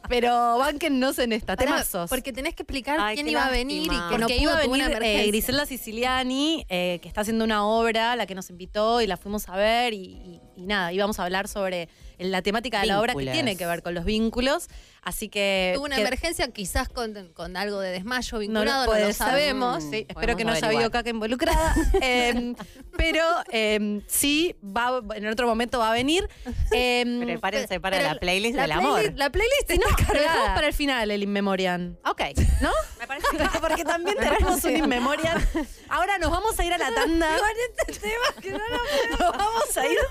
pero 0.08 0.58
bánquennos 0.58 1.20
en 1.20 1.34
esta, 1.34 1.56
Pará, 1.56 1.72
temazos. 1.72 2.10
Porque 2.10 2.34
tenés 2.34 2.56
que 2.56 2.64
explicar 2.64 3.00
Ay, 3.00 3.16
quién 3.16 3.28
iba 3.30 3.46
a 3.46 3.52
venir 3.52 3.84
y 3.92 4.10
que 4.10 4.18
no 4.18 4.28
pudo, 4.28 4.36
iba 4.40 4.54
a 4.54 4.62
venir 4.68 4.98
eh. 5.02 5.28
Grisela 5.28 5.66
Siciliani, 5.66 6.66
eh, 6.70 7.00
que 7.02 7.08
está 7.08 7.19
haciendo 7.20 7.44
una 7.46 7.66
obra, 7.66 8.16
la 8.16 8.26
que 8.26 8.36
nos 8.36 8.50
invitó 8.50 9.02
y 9.02 9.08
la 9.08 9.18
fuimos 9.18 9.48
a 9.50 9.56
ver 9.56 9.94
y, 9.94 9.98
y- 9.98 10.42
y 10.56 10.66
nada, 10.66 10.92
íbamos 10.94 11.20
a 11.20 11.24
hablar 11.26 11.48
sobre 11.48 11.90
la 12.20 12.42
temática 12.42 12.82
de 12.82 12.88
la 12.88 13.00
obra 13.00 13.14
que 13.14 13.20
Vínculos. 13.20 13.34
tiene 13.34 13.58
que 13.58 13.66
ver 13.66 13.82
con 13.82 13.94
los 13.96 14.06
vínculos. 14.06 14.68
Así 15.02 15.30
que... 15.30 15.72
Tuvo 15.76 15.86
una 15.86 15.96
que- 15.96 16.02
emergencia 16.02 16.48
quizás 16.52 16.90
con, 16.90 17.14
con 17.34 17.56
algo 17.58 17.80
de 17.80 17.92
desmayo 17.92 18.34
no 18.34 18.40
vinculado, 18.40 18.86
no, 18.86 19.00
lo 19.00 19.06
ser. 19.06 19.14
sabemos. 19.14 19.84
Sí, 19.90 20.06
espero 20.10 20.36
que 20.36 20.44
no 20.44 20.52
haya 20.52 20.60
averiguar. 20.68 20.76
habido 20.76 20.92
caca 20.92 21.10
involucrada. 21.10 21.74
Em, 22.02 22.54
pero 22.98 23.24
em, 23.52 24.02
sí, 24.08 24.56
va, 24.64 25.02
en 25.16 25.28
otro 25.28 25.48
momento 25.48 25.80
va 25.80 25.92
a 25.92 25.94
venir. 25.94 26.28
Em, 26.72 27.22
Prepárense 27.22 27.80
para 27.80 28.02
la 28.02 28.16
playlist 28.16 28.56
la 28.56 28.64
del 28.64 28.72
playlist- 28.72 28.78
amor. 28.86 29.14
La 29.16 29.30
playlist 29.30 29.70
no, 29.70 29.76
está 29.76 30.14
lo 30.14 30.20
dejamos 30.20 30.34
cargada. 30.36 30.56
para 30.56 30.68
el 30.68 30.74
final, 30.74 31.10
el 31.12 31.24
Inmemorian. 31.24 31.98
Ok. 32.06 32.22
¿No? 32.62 32.72
Me 33.00 33.08
parece 33.08 33.28
Porque 33.62 33.86
también 33.86 34.18
tenemos 34.18 34.64
un 34.66 34.76
Inmemorian. 34.76 35.42
Ahora 35.88 36.18
nos 36.18 36.30
vamos 36.30 36.60
a 36.60 36.66
ir 36.66 36.74
a 36.74 36.78
la 36.78 36.94
tanda. 36.94 37.30
este 37.88 37.94
tema 38.00 38.42
que 38.42 38.52
no 38.52 38.58
lo 38.60 39.18
Nos 39.18 39.38
vamos 39.38 39.78
a 39.78 39.88
ir. 39.88 39.98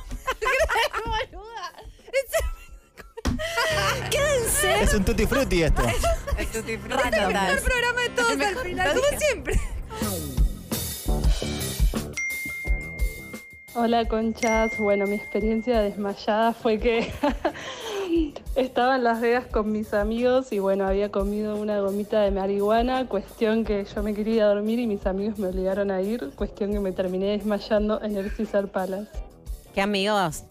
Quédense. 4.11 4.83
Es 4.83 4.94
un 4.94 5.04
tutti 5.04 5.26
frutti 5.26 5.62
esto. 5.62 5.83
el 6.38 6.78
mejor 6.78 7.62
programa 7.62 8.02
de 8.02 8.11
todos 8.11 8.40
al 8.40 8.57
final, 8.59 8.94
como 8.94 9.18
siempre. 9.18 9.61
Hola 13.74 14.09
conchas, 14.09 14.76
bueno 14.78 15.07
mi 15.07 15.14
experiencia 15.14 15.81
desmayada 15.81 16.52
fue 16.52 16.81
que 16.81 17.12
estaba 18.57 18.96
en 18.96 19.04
Las 19.04 19.20
Vegas 19.20 19.46
con 19.46 19.70
mis 19.70 19.94
amigos 19.94 20.50
y 20.50 20.59
bueno 20.59 20.85
había 20.85 21.12
comido 21.12 21.54
una 21.54 21.78
gomita 21.78 22.22
de 22.22 22.33
marihuana, 22.33 23.07
cuestión 23.07 23.64
que 23.64 23.85
yo 23.85 24.02
me 24.02 24.14
quería 24.14 24.46
dormir 24.46 24.81
y 24.81 24.88
mis 24.88 25.07
amigos 25.07 25.38
me 25.38 25.46
obligaron 25.46 25.92
a 25.92 26.02
ir, 26.02 26.31
cuestión 26.35 26.72
que 26.72 26.81
me 26.81 26.90
terminé 26.90 27.26
desmayando 27.26 28.02
en 28.02 28.16
el 28.16 28.35
Caesar 28.35 28.66
Palace. 28.66 29.11
Qué 29.74 29.81
amigos 29.81 30.42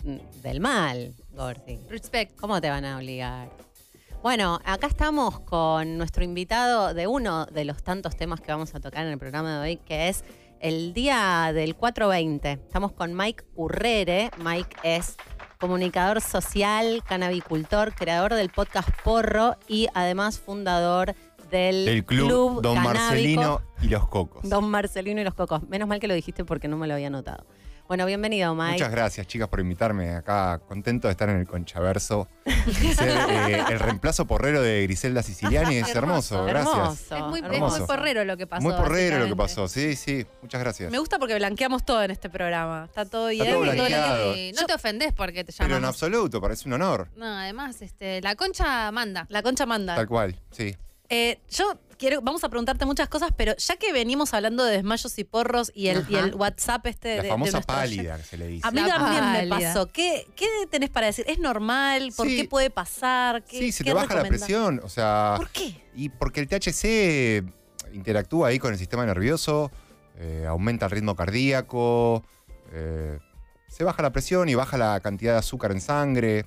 del 0.41 0.61
mal, 0.61 1.13
Gordi. 1.37 1.79
Respect. 1.87 2.35
¿Cómo 2.39 2.59
te 2.59 2.69
van 2.69 2.83
a 2.83 2.97
obligar? 2.97 3.49
Bueno, 4.23 4.59
acá 4.65 4.87
estamos 4.87 5.39
con 5.41 5.97
nuestro 5.97 6.23
invitado 6.23 6.95
de 6.95 7.05
uno 7.05 7.45
de 7.45 7.63
los 7.63 7.83
tantos 7.83 8.17
temas 8.17 8.41
que 8.41 8.51
vamos 8.51 8.73
a 8.73 8.79
tocar 8.79 9.05
en 9.05 9.13
el 9.13 9.19
programa 9.19 9.53
de 9.53 9.61
hoy, 9.61 9.77
que 9.77 10.09
es 10.09 10.25
el 10.59 10.93
día 10.93 11.51
del 11.53 11.75
420. 11.75 12.53
Estamos 12.53 12.91
con 12.91 13.15
Mike 13.15 13.45
Urrere. 13.55 14.31
Mike 14.43 14.75
es 14.81 15.15
comunicador 15.59 16.21
social, 16.21 17.03
canabicultor, 17.07 17.93
creador 17.93 18.33
del 18.33 18.49
podcast 18.49 18.89
Porro 19.03 19.55
y 19.67 19.87
además 19.93 20.39
fundador 20.39 21.13
del, 21.51 22.03
club, 22.03 22.61
Don 22.61 22.75
canábico 22.75 22.99
Marcelino 22.99 23.61
y 23.81 23.87
los 23.87 24.07
Cocos. 24.07 24.49
Don 24.49 24.69
Marcelino 24.69 25.21
y 25.21 25.23
los 25.23 25.35
Cocos. 25.35 25.67
Menos 25.69 25.87
mal 25.87 25.99
que 25.99 26.07
lo 26.07 26.15
dijiste 26.15 26.43
porque 26.43 26.67
no 26.67 26.77
me 26.77 26.87
lo 26.87 26.95
había 26.95 27.11
notado. 27.11 27.45
Bueno, 27.87 28.05
bienvenido, 28.05 28.53
Mike. 28.53 28.73
Muchas 28.73 28.91
gracias, 28.91 29.27
chicas, 29.27 29.47
por 29.47 29.61
invitarme 29.61 30.13
acá. 30.13 30.59
Contento 30.67 31.07
de 31.07 31.13
estar 31.13 31.29
en 31.29 31.37
el 31.37 31.47
Conchaverso. 31.47 32.27
Ser 32.95 33.07
eh, 33.29 33.63
el 33.69 33.79
reemplazo 33.79 34.27
porrero 34.27 34.61
de 34.61 34.83
Griselda 34.83 35.23
Siciliani 35.23 35.77
es 35.77 35.87
hermoso, 35.95 36.43
gracias. 36.43 37.09
Es 37.13 37.23
muy, 37.23 37.39
es 37.39 37.45
hermoso. 37.45 37.77
muy 37.79 37.87
porrero 37.87 38.25
lo 38.25 38.35
que 38.35 38.45
pasó. 38.45 38.61
Muy 38.61 38.73
porrero 38.73 39.19
lo 39.19 39.27
que 39.27 39.35
pasó, 39.37 39.69
sí, 39.69 39.95
sí. 39.95 40.25
Muchas 40.41 40.59
gracias. 40.59 40.91
Me 40.91 40.99
gusta 40.99 41.17
porque 41.17 41.35
blanqueamos 41.35 41.85
todo 41.85 42.03
en 42.03 42.11
este 42.11 42.29
programa. 42.29 42.83
Está 42.85 43.05
todo 43.05 43.29
bien. 43.29 43.47
Está 43.47 43.87
todo 43.87 44.33
que- 44.33 44.51
no 44.53 44.65
te 44.65 44.73
ofendés 44.73 45.13
porque 45.13 45.45
te 45.45 45.53
Pero 45.53 45.65
en 45.67 45.69
llamamos. 45.75 45.95
absoluto, 45.95 46.41
parece 46.41 46.67
un 46.67 46.73
honor. 46.73 47.07
No, 47.15 47.25
además, 47.25 47.81
este, 47.81 48.19
la 48.21 48.35
concha 48.35 48.91
manda. 48.91 49.25
La 49.29 49.41
concha 49.41 49.65
manda. 49.65 49.95
Tal 49.95 50.07
cual, 50.07 50.37
sí. 50.51 50.75
Eh, 51.09 51.39
yo 51.49 51.79
quiero, 51.97 52.21
vamos 52.21 52.43
a 52.43 52.49
preguntarte 52.49 52.85
muchas 52.85 53.09
cosas, 53.09 53.31
pero 53.35 53.55
ya 53.57 53.75
que 53.75 53.91
venimos 53.91 54.33
hablando 54.33 54.63
de 54.63 54.73
desmayos 54.73 55.17
y 55.19 55.23
porros 55.23 55.71
y 55.75 55.87
el, 55.87 56.05
y 56.09 56.15
el 56.15 56.35
WhatsApp 56.35 56.85
este 56.87 57.09
de, 57.09 57.17
La 57.17 57.23
de 57.23 57.29
famosa 57.29 57.61
pálida 57.61 58.17
que 58.17 58.23
se 58.23 58.37
le 58.37 58.47
dice. 58.47 58.67
A 58.67 58.71
mí 58.71 58.81
La 58.81 58.87
también 58.87 59.49
me 59.49 59.65
pasó. 59.65 59.87
¿Qué, 59.87 60.27
¿Qué 60.35 60.47
tenés 60.69 60.89
para 60.89 61.07
decir? 61.07 61.25
¿Es 61.27 61.39
normal? 61.39 62.11
¿Por 62.15 62.27
Sí. 62.27 62.37
qué 62.37 62.47
puede 62.47 62.69
pasar? 62.69 63.43
¿Qué, 63.43 63.57
Sí, 63.59 63.71
se 63.71 63.83
qué 63.83 63.89
te 63.89 63.93
baja 63.95 64.15
la 64.15 64.23
presión. 64.25 64.81
O 64.83 64.89
sea. 64.89 65.33
¿Por 65.37 65.49
qué? 65.49 65.83
Y 65.95 66.09
porque 66.09 66.39
el 66.39 66.47
THC 66.47 67.43
interactúa 67.93 68.49
ahí 68.49 68.59
con 68.59 68.71
el 68.73 68.77
sistema 68.79 69.05
nervioso, 69.05 69.71
eh, 70.17 70.45
aumenta 70.47 70.85
el 70.85 70.91
ritmo 70.91 71.15
cardíaco, 71.15 72.23
eh, 72.71 73.19
se 73.67 73.83
baja 73.83 74.01
la 74.01 74.11
presión 74.11 74.49
y 74.49 74.55
baja 74.55 74.77
la 74.77 74.99
cantidad 74.99 75.33
de 75.33 75.39
azúcar 75.39 75.71
en 75.71 75.81
sangre. 75.81 76.45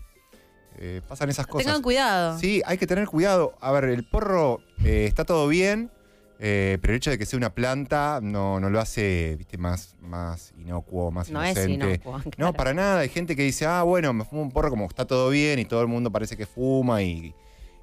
Eh, 0.79 1.01
pasan 1.07 1.29
esas 1.31 1.47
cosas. 1.47 1.67
Tengan 1.67 1.83
cuidado. 1.83 2.39
Sí, 2.39 2.63
hay 2.65 2.79
que 2.79 2.87
tener 2.87 3.07
cuidado. 3.07 3.55
A 3.61 3.73
ver, 3.73 3.85
el 3.85 4.05
porro 4.05 4.61
eh, 4.85 5.07
está 5.07 5.25
todo 5.25 5.47
bien, 5.49 5.91
eh, 6.39 6.79
pero 6.81 6.93
el 6.95 6.99
hecho 6.99 7.11
de 7.11 7.19
que 7.19 7.27
sea 7.27 7.37
una 7.37 7.55
planta 7.55 8.21
no, 8.23 8.61
no 8.61 8.71
lo 8.71 8.81
hace 8.81 9.37
viste, 9.37 9.59
más, 9.59 9.95
más 10.01 10.53
inocuo, 10.59 11.11
más 11.11 11.31
No 11.31 11.43
es 11.43 11.67
inocuo, 11.69 12.19
No, 12.25 12.31
claro. 12.31 12.53
para 12.55 12.73
nada. 12.75 13.01
Hay 13.01 13.09
gente 13.09 13.37
que 13.37 13.43
dice, 13.43 13.67
ah, 13.67 13.83
bueno, 13.83 14.13
me 14.13 14.25
fumo 14.25 14.43
un 14.43 14.51
porro 14.51 14.71
como 14.71 14.87
está 14.87 15.07
todo 15.07 15.29
bien 15.31 15.59
y 15.59 15.65
todo 15.65 15.83
el 15.83 15.89
mundo 15.89 16.11
parece 16.11 16.37
que 16.37 16.47
fuma. 16.47 17.03
Y, 17.03 17.35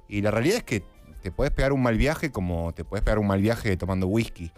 y 0.08 0.22
la 0.22 0.30
realidad 0.30 0.58
es 0.58 0.64
que 0.64 0.82
te 1.22 1.30
puedes 1.30 1.52
pegar 1.52 1.72
un 1.72 1.82
mal 1.82 1.96
viaje 1.96 2.30
como 2.30 2.72
te 2.72 2.84
puedes 2.84 3.04
pegar 3.04 3.18
un 3.18 3.26
mal 3.26 3.40
viaje 3.40 3.76
tomando 3.76 4.06
whisky. 4.06 4.50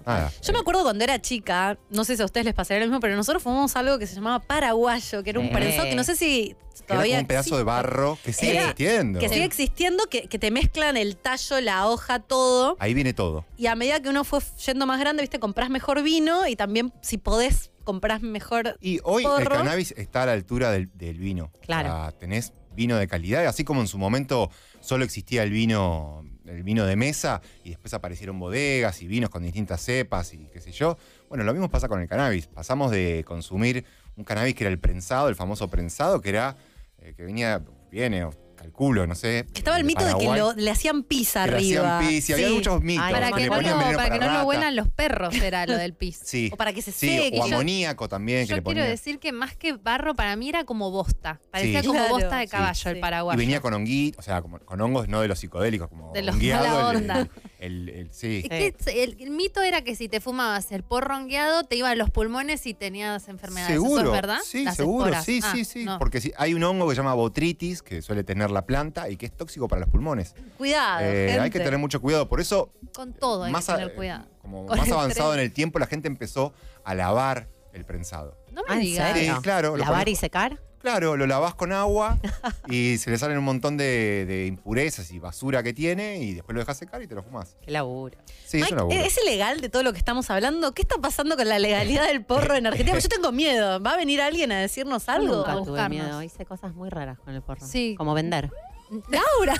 Eh, 0.00 0.04
nada. 0.06 0.32
Yo 0.42 0.52
me 0.52 0.58
acuerdo 0.58 0.82
cuando 0.82 1.04
era 1.04 1.20
chica, 1.20 1.78
no 1.90 2.04
sé 2.04 2.16
si 2.16 2.22
a 2.22 2.24
ustedes 2.24 2.44
les 2.46 2.54
pasaría 2.54 2.80
lo 2.80 2.86
mismo, 2.86 3.00
pero 3.00 3.16
nosotros 3.16 3.42
fumamos 3.42 3.74
algo 3.76 3.98
que 3.98 4.06
se 4.06 4.14
llamaba 4.14 4.40
paraguayo, 4.40 5.22
que 5.22 5.30
era 5.30 5.40
un 5.40 5.50
prensado 5.50 5.88
que 5.88 5.94
no 5.94 6.04
sé 6.04 6.16
si 6.16 6.56
Era 6.78 6.86
todavía 6.86 7.14
como 7.16 7.20
un 7.22 7.26
pedazo 7.26 7.56
de 7.56 7.62
barro 7.64 8.18
que 8.24 8.32
sigue 8.32 8.52
Era- 8.52 8.62
existiendo. 8.70 9.20
Que 9.20 9.28
sigue 9.28 9.44
existiendo, 9.44 10.06
que, 10.06 10.28
que 10.28 10.38
te 10.38 10.50
mezclan 10.50 10.96
el 10.96 11.16
tallo, 11.16 11.60
la 11.60 11.86
hoja, 11.88 12.20
todo. 12.20 12.76
Ahí 12.80 12.94
viene 12.94 13.12
todo. 13.14 13.44
Y 13.56 13.66
a 13.66 13.74
medida 13.74 14.00
que 14.00 14.08
uno 14.08 14.24
fue 14.24 14.40
yendo 14.66 14.86
más 14.86 14.98
grande, 15.00 15.22
viste, 15.22 15.38
comprás 15.38 15.70
mejor 15.70 16.02
vino 16.02 16.46
y 16.46 16.56
también, 16.56 16.92
si 17.02 17.18
podés, 17.18 17.70
comprás 17.84 18.22
mejor. 18.22 18.76
Y 18.80 19.00
hoy 19.04 19.24
el 19.24 19.48
cannabis 19.48 19.92
está 19.96 20.22
a 20.24 20.26
la 20.26 20.32
altura 20.32 20.70
del, 20.70 20.90
del 20.94 21.18
vino. 21.18 21.50
Claro. 21.62 21.88
O 21.88 21.92
sea, 21.92 22.12
tenés 22.12 22.52
vino 22.74 22.96
de 22.96 23.08
calidad, 23.08 23.44
así 23.46 23.64
como 23.64 23.80
en 23.80 23.88
su 23.88 23.98
momento 23.98 24.50
solo 24.80 25.04
existía 25.04 25.42
el 25.42 25.50
vino, 25.50 26.24
el 26.50 26.62
vino 26.62 26.84
de 26.86 26.96
mesa, 26.96 27.40
y 27.64 27.70
después 27.70 27.94
aparecieron 27.94 28.38
bodegas 28.38 29.02
y 29.02 29.06
vinos 29.06 29.30
con 29.30 29.42
distintas 29.42 29.80
cepas 29.80 30.34
y 30.34 30.46
qué 30.52 30.60
sé 30.60 30.72
yo. 30.72 30.98
Bueno, 31.28 31.44
lo 31.44 31.52
mismo 31.52 31.68
pasa 31.68 31.88
con 31.88 32.00
el 32.00 32.08
cannabis. 32.08 32.46
Pasamos 32.46 32.90
de 32.90 33.24
consumir 33.26 33.84
un 34.16 34.24
cannabis 34.24 34.54
que 34.54 34.64
era 34.64 34.70
el 34.70 34.78
prensado, 34.78 35.28
el 35.28 35.36
famoso 35.36 35.68
prensado, 35.68 36.20
que 36.20 36.28
era, 36.28 36.56
eh, 36.98 37.14
que 37.16 37.22
venía, 37.22 37.62
viene, 37.90 38.28
calculo, 38.60 39.06
no 39.06 39.14
sé. 39.14 39.46
Estaba 39.54 39.78
el 39.78 39.84
mito 39.84 40.04
de 40.04 40.12
que 40.14 40.26
Paraguay, 40.26 40.38
lo- 40.38 40.52
le 40.52 40.70
hacían 40.70 41.02
pizza 41.02 41.44
que 41.46 41.50
le 41.52 41.56
arriba. 41.56 41.96
hacían 41.98 42.10
pis, 42.10 42.28
y 42.28 42.32
había 42.34 42.48
Sí. 42.48 42.54
muchos 42.54 42.82
mitos. 42.82 43.04
Ay, 43.06 43.12
Para 43.14 43.32
que 43.32 43.46
no, 43.46 43.50
para 43.96 44.10
que 44.10 44.18
no 44.18 44.32
lo 44.32 44.42
huelan 44.44 44.76
los 44.76 44.88
perros 44.88 45.34
era 45.36 45.66
lo 45.66 45.76
del 45.76 45.94
pis. 45.94 46.20
Sí. 46.24 46.50
O 46.52 46.56
para 46.56 46.72
que 46.72 46.82
se 46.82 46.92
Sí, 46.92 47.08
seque. 47.08 47.40
o 47.40 47.46
yo- 47.48 47.54
amoníaco 47.54 48.08
también 48.08 48.42
que 48.42 48.50
Yo 48.50 48.56
le 48.56 48.62
quiero 48.62 48.82
decir 48.84 49.18
que 49.18 49.32
más 49.32 49.56
que 49.56 49.72
barro, 49.72 50.14
para 50.14 50.36
mí 50.36 50.48
era 50.48 50.64
como 50.64 50.90
bosta. 50.90 51.40
Parecía 51.50 51.80
Sí. 51.80 51.86
como 51.86 51.98
Claro. 52.00 52.14
bosta 52.14 52.36
de 52.38 52.46
caballo 52.48 52.74
Sí. 52.74 52.88
el 52.90 52.96
Y 52.98 53.00
paraguayo. 53.00 53.38
venía 53.38 53.60
con 53.60 53.74
honguitos, 53.74 54.18
o 54.18 54.22
sea, 54.22 54.42
como- 54.42 54.58
con 54.60 54.80
hongos 54.80 55.08
no 55.08 55.20
de 55.22 55.28
los 55.28 55.38
psicodélicos, 55.38 55.88
como 55.88 56.12
De 56.12 56.22
los 56.22 56.36
mala 56.36 56.88
onda. 56.88 57.20
el- 57.20 57.30
el- 57.60 58.08
sí. 58.10 58.42
Es 58.50 58.74
que 58.84 59.02
el, 59.04 59.16
el 59.20 59.30
mito 59.30 59.60
era 59.62 59.82
que 59.82 59.94
si 59.94 60.08
te 60.08 60.20
fumabas 60.20 60.72
el 60.72 60.82
porro 60.82 61.14
hongueado, 61.16 61.64
te 61.64 61.76
iban 61.76 61.98
los 61.98 62.08
pulmones 62.10 62.64
y 62.66 62.74
tenías 62.74 63.28
enfermedades. 63.28 63.74
¿Eso 63.76 63.82
Seguro, 63.82 64.06
es 64.06 64.12
verdad? 64.12 64.38
sí, 64.44 64.64
Las 64.64 64.76
seguro, 64.76 65.04
esporas. 65.06 65.24
sí, 65.24 65.40
Ah, 65.42 65.52
sí, 65.54 65.64
sí. 65.64 65.84
no. 65.84 65.98
Porque 65.98 66.20
sí, 66.20 66.32
hay 66.38 66.54
un 66.54 66.64
hongo 66.64 66.88
que 66.88 66.94
se 66.94 67.00
llama 67.00 67.14
botritis, 67.14 67.82
que 67.82 68.00
suele 68.02 68.24
tener 68.24 68.50
la 68.50 68.64
planta 68.66 69.08
y 69.10 69.16
que 69.16 69.26
es 69.26 69.36
tóxico 69.36 69.68
para 69.68 69.80
los 69.80 69.88
pulmones. 69.90 70.34
Cuidado, 70.58 71.00
Eh, 71.04 71.26
gente. 71.28 71.40
hay 71.40 71.50
que 71.50 71.60
tener 71.60 71.78
mucho 71.78 72.00
cuidado. 72.00 72.28
Por 72.28 72.40
eso, 72.40 72.72
Con 72.94 73.12
todo 73.12 73.44
hay 73.44 73.52
más, 73.52 73.66
que 73.66 73.72
a- 73.72 73.76
tener 73.76 73.94
cuidado. 73.94 74.26
como 74.40 74.66
Con 74.66 74.78
más 74.78 74.86
el 74.88 74.92
avanzado 74.94 75.30
tren. 75.32 75.40
en 75.40 75.46
el 75.46 75.52
tiempo, 75.52 75.78
la 75.78 75.86
gente 75.86 76.08
empezó 76.08 76.52
a 76.84 76.94
lavar 76.94 77.48
el 77.72 77.84
prensado. 77.84 78.36
No 78.52 78.62
Ah, 78.66 78.74
me 78.74 78.74
¿en 78.76 78.80
digas. 78.86 79.18
Sí, 79.18 79.30
claro, 79.42 79.76
¿Lavar 79.76 80.08
y 80.08 80.16
secar? 80.16 80.60
Claro, 80.80 81.16
lo 81.16 81.26
lavás 81.26 81.54
con 81.54 81.72
agua 81.72 82.18
y 82.68 82.96
se 82.98 83.10
le 83.10 83.18
salen 83.18 83.36
un 83.36 83.44
montón 83.44 83.76
de, 83.76 84.24
de 84.26 84.46
impurezas 84.46 85.10
y 85.10 85.18
basura 85.18 85.62
que 85.62 85.74
tiene 85.74 86.18
y 86.18 86.32
después 86.34 86.54
lo 86.54 86.60
dejas 86.60 86.78
secar 86.78 87.02
y 87.02 87.06
te 87.06 87.14
lo 87.14 87.22
fumas. 87.22 87.56
Qué 87.62 87.70
laburo. 87.70 88.16
Sí, 88.46 88.60
es 88.60 88.70
un 88.70 88.78
laburo. 88.78 88.98
¿Es 88.98 89.18
ilegal 89.22 89.60
de 89.60 89.68
todo 89.68 89.82
lo 89.82 89.92
que 89.92 89.98
estamos 89.98 90.30
hablando? 90.30 90.72
¿Qué 90.72 90.82
está 90.82 90.96
pasando 90.96 91.36
con 91.36 91.48
la 91.48 91.58
legalidad 91.58 92.06
del 92.06 92.24
porro 92.24 92.54
en 92.56 92.66
Argentina? 92.66 92.98
Yo 92.98 93.08
tengo 93.08 93.30
miedo. 93.30 93.80
¿Va 93.82 93.92
a 93.92 93.96
venir 93.96 94.22
alguien 94.22 94.52
a 94.52 94.58
decirnos 94.60 95.08
algo? 95.10 95.36
Nunca 95.36 95.52
a 95.52 95.62
tuve 95.62 95.88
miedo. 95.90 96.22
Hice 96.22 96.46
cosas 96.46 96.74
muy 96.74 96.88
raras 96.88 97.18
con 97.18 97.34
el 97.34 97.42
porro. 97.42 97.66
Sí. 97.66 97.94
Como 97.98 98.14
vender. 98.14 98.50
Laura. 99.08 99.54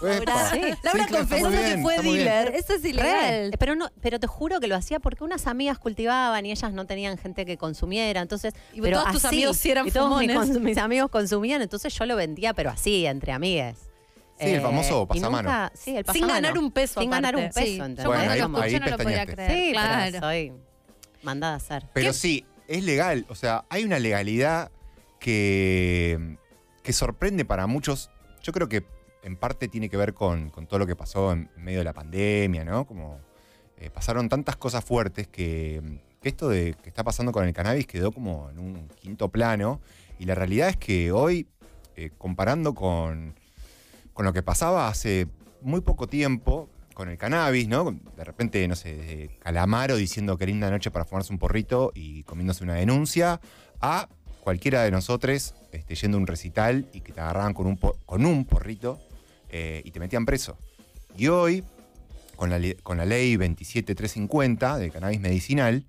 Sí. 0.00 0.60
Laura 0.84 1.06
confesó 1.08 1.50
muy 1.50 1.58
que 1.58 1.78
fue 1.82 1.98
dealer. 2.00 2.54
Eso 2.54 2.74
es 2.74 2.84
ilegal. 2.84 3.50
Pero 3.58 3.74
no, 3.74 3.90
pero 4.00 4.20
te 4.20 4.26
juro 4.26 4.60
que 4.60 4.68
lo 4.68 4.76
hacía 4.76 5.00
porque 5.00 5.24
unas 5.24 5.46
amigas 5.46 5.78
cultivaban 5.78 6.46
y 6.46 6.52
ellas 6.52 6.72
no 6.72 6.86
tenían 6.86 7.18
gente 7.18 7.44
que 7.44 7.56
consumiera. 7.56 8.20
Entonces, 8.20 8.54
Y 8.72 8.80
pero 8.80 9.00
todos 9.00 9.12
tus 9.12 9.24
amigos 9.24 9.56
sí 9.56 9.70
eran 9.70 9.88
y 9.88 9.90
todos 9.90 10.20
mis, 10.60 10.78
amigos 10.78 11.10
consumían, 11.10 11.62
entonces 11.62 11.92
yo 11.94 12.06
lo 12.06 12.14
vendía, 12.14 12.54
pero 12.54 12.70
así, 12.70 13.06
entre 13.06 13.32
amigues. 13.32 13.76
Sí, 14.38 14.50
el 14.50 14.60
famoso 14.60 15.02
y 15.02 15.06
pasamano. 15.06 15.48
nunca- 15.48 15.72
sí, 15.74 15.96
el 15.96 16.06
Sin 16.12 16.28
ganar 16.28 16.56
un 16.56 16.70
peso 16.70 17.00
Sin 17.00 17.10
ganar 17.10 17.34
un 17.34 17.50
peso, 17.50 17.60
Sí, 17.60 17.76
yo 17.76 18.80
no 18.80 18.86
lo 18.86 18.96
podía 18.98 19.26
creer. 19.26 19.50
Sí, 19.50 19.72
claro. 19.72 20.12
pero 20.12 20.20
soy 20.20 20.52
mandada 21.22 21.54
a 21.54 21.56
hacer. 21.56 21.86
Pero 21.92 22.12
sí, 22.12 22.46
es 22.68 22.84
legal. 22.84 23.26
O 23.28 23.34
sea, 23.34 23.64
hay 23.68 23.82
una 23.82 23.98
legalidad 23.98 24.70
que, 25.18 26.36
que 26.84 26.92
sorprende 26.92 27.44
para 27.44 27.66
muchos. 27.66 28.10
Yo 28.48 28.52
creo 28.52 28.66
que 28.66 28.82
en 29.24 29.36
parte 29.36 29.68
tiene 29.68 29.90
que 29.90 29.98
ver 29.98 30.14
con, 30.14 30.50
todo 30.50 30.78
lo 30.78 30.86
que 30.86 30.96
pasó 30.96 31.32
en, 31.32 31.50
medio 31.58 31.80
de 31.80 31.84
la 31.84 31.92
pandemia, 31.92 32.64
¿no? 32.64 32.86
Como 32.86 33.20
eh, 33.76 33.90
pasaron 33.90 34.30
tantas 34.30 34.56
cosas 34.56 34.82
fuertes 34.82 35.28
que, 35.28 35.82
esto 36.22 36.48
de 36.48 36.74
que 36.82 36.88
está 36.88 37.04
pasando 37.04 37.30
con 37.30 37.44
el 37.44 37.52
cannabis 37.52 37.86
quedó 37.86 38.10
como 38.10 38.48
en 38.48 38.58
un 38.58 38.88
quinto 38.88 39.28
plano. 39.28 39.82
Y 40.18 40.24
la 40.24 40.34
realidad 40.34 40.70
es 40.70 40.78
que 40.78 41.12
hoy, 41.12 41.46
eh, 41.94 42.08
comparando 42.16 42.72
con, 42.72 43.34
con 44.14 44.24
lo 44.24 44.32
que 44.32 44.42
pasaba 44.42 44.88
hace 44.88 45.26
muy 45.60 45.82
poco 45.82 46.06
tiempo 46.06 46.70
con 46.94 47.10
el 47.10 47.18
cannabis, 47.18 47.68
¿no? 47.68 48.00
De 48.16 48.24
repente, 48.24 48.66
no 48.66 48.76
sé, 48.76 48.94
de 48.94 49.30
Calamaro 49.40 49.96
diciendo 49.96 50.38
que 50.38 50.46
linda 50.46 50.70
noche 50.70 50.90
para 50.90 51.04
fumarse 51.04 51.34
un 51.34 51.38
porrito 51.38 51.92
y 51.94 52.22
comiéndose 52.22 52.64
una 52.64 52.76
denuncia, 52.76 53.42
a 53.82 54.08
cualquiera 54.48 54.82
de 54.82 54.90
nosotros 54.90 55.54
este, 55.72 55.94
yendo 55.94 56.16
a 56.16 56.20
un 56.22 56.26
recital 56.26 56.88
y 56.94 57.02
que 57.02 57.12
te 57.12 57.20
agarraban 57.20 57.52
con 57.52 57.66
un, 57.66 57.76
con 57.76 58.24
un 58.24 58.46
porrito 58.46 58.98
eh, 59.50 59.82
y 59.84 59.90
te 59.90 60.00
metían 60.00 60.24
preso. 60.24 60.56
Y 61.18 61.28
hoy, 61.28 61.62
con 62.34 62.48
la, 62.48 62.58
con 62.82 62.96
la 62.96 63.04
ley 63.04 63.36
27350 63.36 64.78
de 64.78 64.90
cannabis 64.90 65.20
medicinal, 65.20 65.84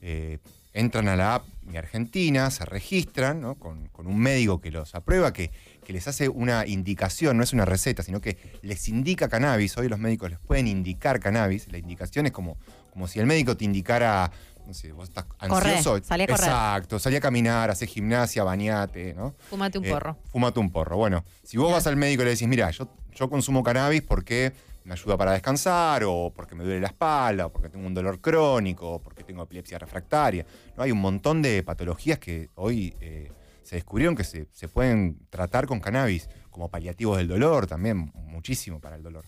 eh, 0.00 0.38
entran 0.74 1.08
a 1.08 1.16
la 1.16 1.34
app 1.34 1.48
Mi 1.62 1.76
Argentina, 1.76 2.52
se 2.52 2.64
registran 2.64 3.56
con, 3.56 3.88
con 3.88 4.06
un 4.06 4.20
médico 4.20 4.60
que 4.60 4.70
los 4.70 4.94
aprueba, 4.94 5.32
que, 5.32 5.50
que 5.84 5.92
les 5.92 6.06
hace 6.06 6.28
una 6.28 6.68
indicación, 6.68 7.36
no 7.36 7.42
es 7.42 7.52
una 7.52 7.64
receta, 7.64 8.04
sino 8.04 8.20
que 8.20 8.38
les 8.62 8.88
indica 8.88 9.28
cannabis. 9.28 9.76
Hoy 9.76 9.88
los 9.88 9.98
médicos 9.98 10.30
les 10.30 10.38
pueden 10.38 10.68
indicar 10.68 11.18
cannabis. 11.18 11.66
La 11.72 11.78
indicación 11.78 12.26
es 12.26 12.32
como, 12.32 12.58
como 12.92 13.08
si 13.08 13.18
el 13.18 13.26
médico 13.26 13.56
te 13.56 13.64
indicara, 13.64 14.30
no 14.66 14.74
sé, 14.74 14.92
vos 14.92 15.08
estás 15.08 15.26
ansioso. 15.38 16.00
salí 16.04 16.24
a 16.24 16.26
correr. 16.26 16.44
Exacto, 16.48 16.98
salí 16.98 17.16
a 17.16 17.20
caminar, 17.20 17.70
hacer 17.70 17.88
gimnasia, 17.88 18.42
bañate, 18.44 19.14
¿no? 19.14 19.34
Fúmate 19.50 19.78
un 19.78 19.84
Eh, 19.84 19.90
porro. 19.90 20.16
fúmate 20.30 20.60
un 20.60 20.70
porro. 20.70 20.96
Bueno, 20.96 21.24
si 21.42 21.56
vos 21.56 21.70
vas 21.72 21.86
al 21.86 21.96
médico 21.96 22.22
y 22.22 22.24
le 22.26 22.30
decís, 22.32 22.48
mira, 22.48 22.70
yo, 22.70 22.88
yo 23.14 23.28
consumo 23.28 23.62
cannabis 23.62 24.02
porque 24.02 24.52
me 24.84 24.92
ayuda 24.92 25.16
para 25.16 25.32
descansar, 25.32 26.04
o 26.04 26.30
porque 26.34 26.54
me 26.54 26.62
duele 26.64 26.80
la 26.80 26.88
espalda, 26.88 27.46
o 27.46 27.52
porque 27.52 27.68
tengo 27.70 27.86
un 27.86 27.94
dolor 27.94 28.20
crónico, 28.20 28.90
o 28.92 28.98
porque 29.02 29.24
tengo 29.24 29.42
epilepsia 29.42 29.78
refractaria. 29.78 30.44
¿no? 30.76 30.82
Hay 30.82 30.92
un 30.92 31.00
montón 31.00 31.40
de 31.40 31.62
patologías 31.62 32.18
que 32.18 32.50
hoy 32.56 32.94
eh, 33.00 33.32
se 33.62 33.76
descubrieron 33.76 34.14
que 34.14 34.24
se, 34.24 34.46
se 34.52 34.68
pueden 34.68 35.18
tratar 35.30 35.66
con 35.66 35.80
cannabis, 35.80 36.28
como 36.50 36.68
paliativos 36.68 37.16
del 37.16 37.28
dolor 37.28 37.66
también, 37.66 38.12
muchísimo 38.14 38.78
para 38.78 38.96
el 38.96 39.02
dolor. 39.02 39.24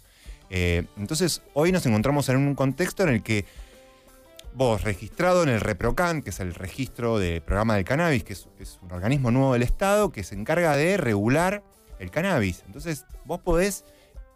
Eh, 0.50 0.84
entonces, 0.96 1.40
hoy 1.54 1.72
nos 1.72 1.84
encontramos 1.86 2.28
en 2.28 2.36
un 2.36 2.54
contexto 2.54 3.02
en 3.02 3.08
el 3.08 3.22
que 3.22 3.46
vos, 4.56 4.82
registrado 4.82 5.42
en 5.42 5.50
el 5.50 5.60
ReproCan, 5.60 6.22
que 6.22 6.30
es 6.30 6.40
el 6.40 6.54
registro 6.54 7.18
de 7.18 7.40
programa 7.40 7.74
del 7.76 7.84
cannabis, 7.84 8.24
que 8.24 8.32
es, 8.32 8.48
es 8.58 8.78
un 8.82 8.90
organismo 8.92 9.30
nuevo 9.30 9.52
del 9.52 9.62
Estado 9.62 10.10
que 10.10 10.24
se 10.24 10.34
encarga 10.34 10.76
de 10.76 10.96
regular 10.96 11.62
el 11.98 12.10
cannabis. 12.10 12.62
Entonces, 12.66 13.04
vos 13.24 13.40
podés 13.40 13.84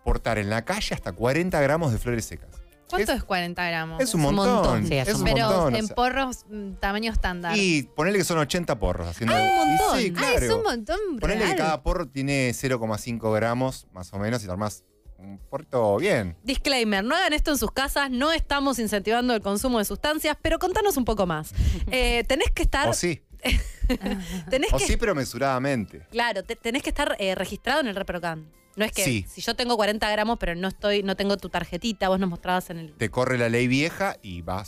portar 0.04 0.38
en 0.38 0.50
la 0.50 0.64
calle 0.64 0.94
hasta 0.94 1.12
40 1.12 1.60
gramos 1.60 1.92
de 1.92 1.98
flores 1.98 2.24
secas. 2.24 2.50
¿Cuánto 2.88 3.12
es, 3.12 3.22
40 3.22 3.64
gramos? 3.68 4.02
Es 4.02 4.14
un 4.14 4.22
montón. 4.22 4.84
Sí, 4.86 4.94
es 4.96 5.06
es 5.08 5.14
un 5.14 5.20
un 5.20 5.24
Pero 5.32 5.46
montón. 5.46 5.74
o 5.74 5.76
en 5.76 5.86
sea, 5.86 5.94
porros 5.94 6.44
mm, 6.50 6.72
tamaño 6.80 7.12
estándar. 7.12 7.56
y 7.56 7.84
ponele 7.84 8.18
que 8.18 8.24
son 8.24 8.38
80 8.38 8.78
porros 8.80 9.06
haciendo. 9.06 9.34
¡Ah, 9.36 9.40
un 9.62 9.68
y 9.68 9.76
montón! 9.76 9.98
Sí, 10.00 10.14
Ah, 10.18 10.32
es 10.34 10.50
un 10.50 10.62
montón 10.64 10.98
Ponele 11.20 11.40
real. 11.44 11.52
que 11.52 11.62
cada 11.62 11.82
porro 11.84 12.08
tiene 12.08 12.50
0,5 12.52 13.32
gramos, 13.34 13.86
más 13.92 14.12
o 14.12 14.18
menos, 14.18 14.44
y 14.44 14.50
armás 14.50 14.82
un 15.20 15.38
porto 15.38 15.96
bien. 15.98 16.36
Disclaimer, 16.42 17.04
no 17.04 17.14
hagan 17.14 17.32
esto 17.32 17.50
en 17.50 17.58
sus 17.58 17.70
casas, 17.72 18.10
no 18.10 18.32
estamos 18.32 18.78
incentivando 18.78 19.34
el 19.34 19.40
consumo 19.42 19.78
de 19.78 19.84
sustancias, 19.84 20.36
pero 20.40 20.58
contanos 20.58 20.96
un 20.96 21.04
poco 21.04 21.26
más. 21.26 21.52
Eh, 21.90 22.24
tenés 22.26 22.50
que 22.52 22.62
estar... 22.62 22.88
O 22.88 22.92
sí. 22.94 23.20
tenés 24.50 24.72
O 24.72 24.78
que, 24.78 24.86
sí, 24.86 24.96
pero 24.96 25.14
mesuradamente. 25.14 26.06
Claro, 26.10 26.42
te- 26.44 26.56
tenés 26.56 26.82
que 26.82 26.90
estar 26.90 27.16
eh, 27.18 27.34
registrado 27.34 27.80
en 27.80 27.88
el 27.88 27.96
ReproCan. 27.96 28.50
No 28.76 28.84
es 28.84 28.92
que 28.92 29.02
Sí. 29.04 29.26
si 29.28 29.40
yo 29.40 29.54
tengo 29.56 29.76
40 29.76 30.08
gramos, 30.10 30.38
pero 30.38 30.54
no 30.54 30.68
estoy, 30.68 31.02
no 31.02 31.16
tengo 31.16 31.36
tu 31.36 31.48
tarjetita, 31.48 32.08
vos 32.08 32.20
nos 32.20 32.30
mostrabas 32.30 32.70
en 32.70 32.78
el. 32.78 32.92
Te 32.94 33.10
corre 33.10 33.36
la 33.36 33.48
ley 33.48 33.66
vieja 33.66 34.16
y 34.22 34.42
va 34.42 34.64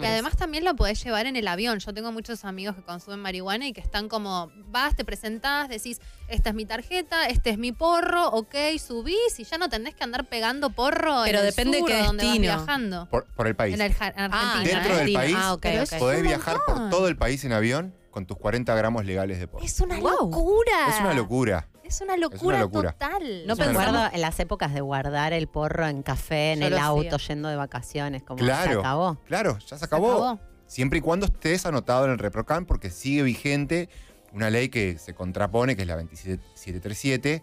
Y 0.00 0.04
además 0.04 0.36
también 0.36 0.64
lo 0.64 0.74
podés 0.76 1.02
llevar 1.02 1.26
en 1.26 1.36
el 1.36 1.48
avión. 1.48 1.78
Yo 1.78 1.94
tengo 1.94 2.12
muchos 2.12 2.44
amigos 2.44 2.76
que 2.76 2.82
consumen 2.82 3.20
marihuana 3.20 3.66
y 3.66 3.72
que 3.72 3.80
están 3.80 4.08
como, 4.08 4.50
vas, 4.66 4.94
te 4.96 5.04
presentás, 5.04 5.68
decís, 5.68 6.00
esta 6.28 6.50
es 6.50 6.54
mi 6.54 6.66
tarjeta, 6.66 7.26
este 7.26 7.50
es 7.50 7.58
mi 7.58 7.72
porro, 7.72 8.28
ok, 8.28 8.54
subís 8.78 9.38
y 9.38 9.44
ya 9.44 9.56
no 9.58 9.68
tenés 9.68 9.94
que 9.94 10.04
andar 10.04 10.26
pegando 10.26 10.70
porro 10.70 11.22
Pero 11.24 11.38
en 11.40 11.44
el 11.46 11.50
depende 11.50 11.78
sur 11.78 11.88
qué 11.88 11.94
o 12.02 12.04
donde 12.04 12.24
vas 12.24 12.32
destino. 12.34 12.42
viajando. 12.56 13.08
Por, 13.10 13.24
por 13.34 13.46
el 13.46 13.56
país. 13.56 13.74
En, 13.74 13.80
el, 13.80 13.94
Ah, 14.00 14.24
Argentina. 14.24 14.62
Dentro 14.80 14.94
¿eh? 14.94 15.04
del 15.04 15.12
país 15.12 15.36
Ah, 15.38 15.56
podés 15.98 16.22
viajar 16.22 16.58
por 16.66 16.90
todo 16.90 17.08
el 17.08 17.16
país 17.16 17.44
en 17.44 17.52
avión 17.52 17.94
con 18.10 18.26
tus 18.26 18.36
40 18.38 18.74
gramos 18.74 19.04
legales 19.04 19.38
de 19.38 19.46
porro. 19.48 19.64
Es 19.64 19.78
una 19.80 19.96
Wow. 19.98 20.10
locura. 20.30 20.88
Es 20.88 21.00
una 21.00 21.14
locura. 21.14 21.68
Es 21.88 22.00
una 22.02 22.16
locura, 22.16 22.60
locura. 22.60 22.92
total. 22.92 23.46
No 23.46 23.56
pensaba 23.56 24.10
en 24.12 24.20
las 24.20 24.38
épocas 24.40 24.74
de 24.74 24.80
guardar 24.82 25.32
el 25.32 25.48
porro 25.48 25.86
en 25.88 26.02
café, 26.02 26.52
en 26.52 26.60
Yo 26.60 26.66
el 26.68 26.78
auto, 26.78 27.16
hacía. 27.16 27.28
yendo 27.34 27.48
de 27.48 27.56
vacaciones, 27.56 28.22
como 28.22 28.38
Claro. 28.38 28.72
se 28.74 28.78
acabó. 28.78 29.18
Claro, 29.26 29.58
ya 29.58 29.68
se 29.68 29.78
Se 29.78 29.84
acabó. 29.86 30.38
Siempre 30.66 30.98
y 30.98 31.02
cuando 31.02 31.24
estés 31.26 31.64
anotado 31.64 32.04
en 32.04 32.10
el 32.12 32.18
ReproCan, 32.18 32.66
porque 32.66 32.90
sigue 32.90 33.22
vigente 33.22 33.88
una 34.34 34.50
ley 34.50 34.68
que 34.68 34.98
se 34.98 35.14
contrapone, 35.14 35.74
que 35.76 35.82
es 35.82 35.88
la 35.88 35.96
27737, 35.96 37.42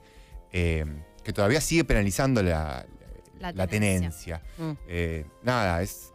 eh, 0.51 0.85
que 1.23 1.33
todavía 1.33 1.59
sigue 1.59 1.83
penalizando 1.83 2.43
la, 2.43 2.85
La 3.39 3.51
la 3.51 3.65
tenencia. 3.67 4.09
tenencia. 4.09 4.41
Mm. 4.59 4.71
Eh, 4.87 5.25
nada, 5.41 5.81
es. 5.81 6.11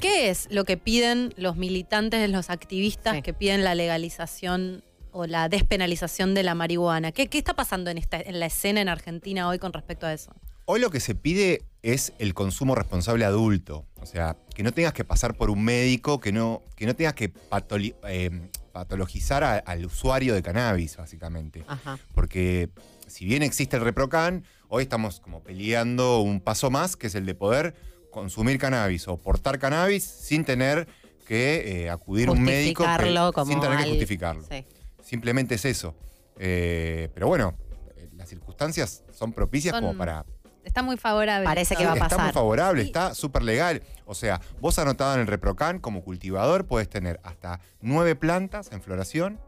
¿Qué 0.00 0.28
es 0.30 0.48
lo 0.50 0.64
que 0.64 0.76
piden 0.76 1.32
los 1.36 1.54
militantes, 1.56 2.28
los 2.28 2.50
activistas 2.50 3.14
Sí. 3.14 3.22
que 3.22 3.32
piden 3.32 3.62
la 3.62 3.76
legalización 3.76 4.82
o 5.12 5.26
la 5.26 5.48
despenalización 5.48 6.34
de 6.34 6.42
la 6.42 6.54
marihuana? 6.54 7.12
¿Qué, 7.12 7.28
qué 7.28 7.38
está 7.38 7.54
pasando 7.54 7.90
en, 7.90 7.98
esta, 7.98 8.20
en 8.20 8.40
la 8.40 8.46
escena 8.46 8.80
en 8.80 8.88
Argentina 8.88 9.48
hoy 9.48 9.58
con 9.58 9.72
respecto 9.72 10.06
a 10.06 10.12
eso? 10.12 10.32
Hoy 10.64 10.80
lo 10.80 10.90
que 10.90 11.00
se 11.00 11.14
pide 11.14 11.62
es 11.82 12.12
el 12.18 12.34
consumo 12.34 12.74
responsable 12.74 13.24
adulto. 13.24 13.84
O 14.00 14.06
sea, 14.06 14.36
que 14.54 14.62
no 14.62 14.72
tengas 14.72 14.92
que 14.92 15.04
pasar 15.04 15.34
por 15.36 15.50
un 15.50 15.62
médico, 15.62 16.20
que 16.20 16.32
no, 16.32 16.62
que 16.76 16.86
no 16.86 16.94
tengas 16.94 17.14
que 17.14 17.32
patoli- 17.32 17.94
eh, 18.08 18.30
patologizar 18.72 19.44
a- 19.44 19.58
al 19.58 19.84
usuario 19.84 20.34
de 20.34 20.42
cannabis, 20.42 20.96
básicamente. 20.96 21.64
Ajá. 21.66 21.98
Porque 22.14 22.70
si 23.06 23.24
bien 23.26 23.42
existe 23.42 23.76
el 23.76 23.82
ReproCan, 23.82 24.44
hoy 24.68 24.84
estamos 24.84 25.20
como 25.20 25.42
peleando 25.42 26.20
un 26.20 26.40
paso 26.40 26.70
más, 26.70 26.96
que 26.96 27.08
es 27.08 27.14
el 27.16 27.26
de 27.26 27.34
poder 27.34 27.74
consumir 28.10 28.58
cannabis 28.58 29.08
o 29.08 29.16
portar 29.16 29.58
cannabis 29.58 30.04
sin 30.04 30.44
tener 30.44 30.86
que 31.26 31.84
eh, 31.84 31.90
acudir 31.90 32.28
a 32.28 32.32
un 32.32 32.42
médico. 32.42 32.82
que- 32.84 32.88
Justificarlo 32.88 33.32
como 33.32 33.50
sin 33.50 33.60
tener 33.60 33.78
que 33.78 33.88
justificarlo. 33.90 34.44
Sí. 34.48 34.64
Simplemente 35.12 35.56
es 35.56 35.64
eso. 35.66 35.94
Eh, 36.38 37.10
pero 37.12 37.26
bueno, 37.28 37.54
eh, 37.98 38.08
las 38.16 38.30
circunstancias 38.30 39.04
son 39.12 39.34
propicias 39.34 39.74
Son- 39.74 39.84
como 39.84 39.98
para 39.98 40.24
Está 40.64 40.80
muy 40.82 40.96
favorable. 40.96 41.44
Parece 41.44 41.76
que 41.76 41.84
va 41.84 41.90
a 41.90 41.94
Está 41.96 42.06
muy 42.08 42.16
pasar. 42.18 42.32
favorable, 42.32 42.82
está 42.82 43.14
súper 43.14 43.42
legal. 43.42 43.82
O 44.06 44.14
sea, 44.14 44.40
vos 44.60 44.78
anotado 44.78 45.12
en 45.16 45.20
el 45.20 45.26
ReproCan 45.26 45.80
como 45.80 46.02
cultivador 46.02 46.66
puedes 46.66 46.88
tener 46.88 47.20
hasta 47.24 47.60
nueve 47.82 48.14
plantas 48.16 48.72
en 48.72 48.80
floración 48.80 49.38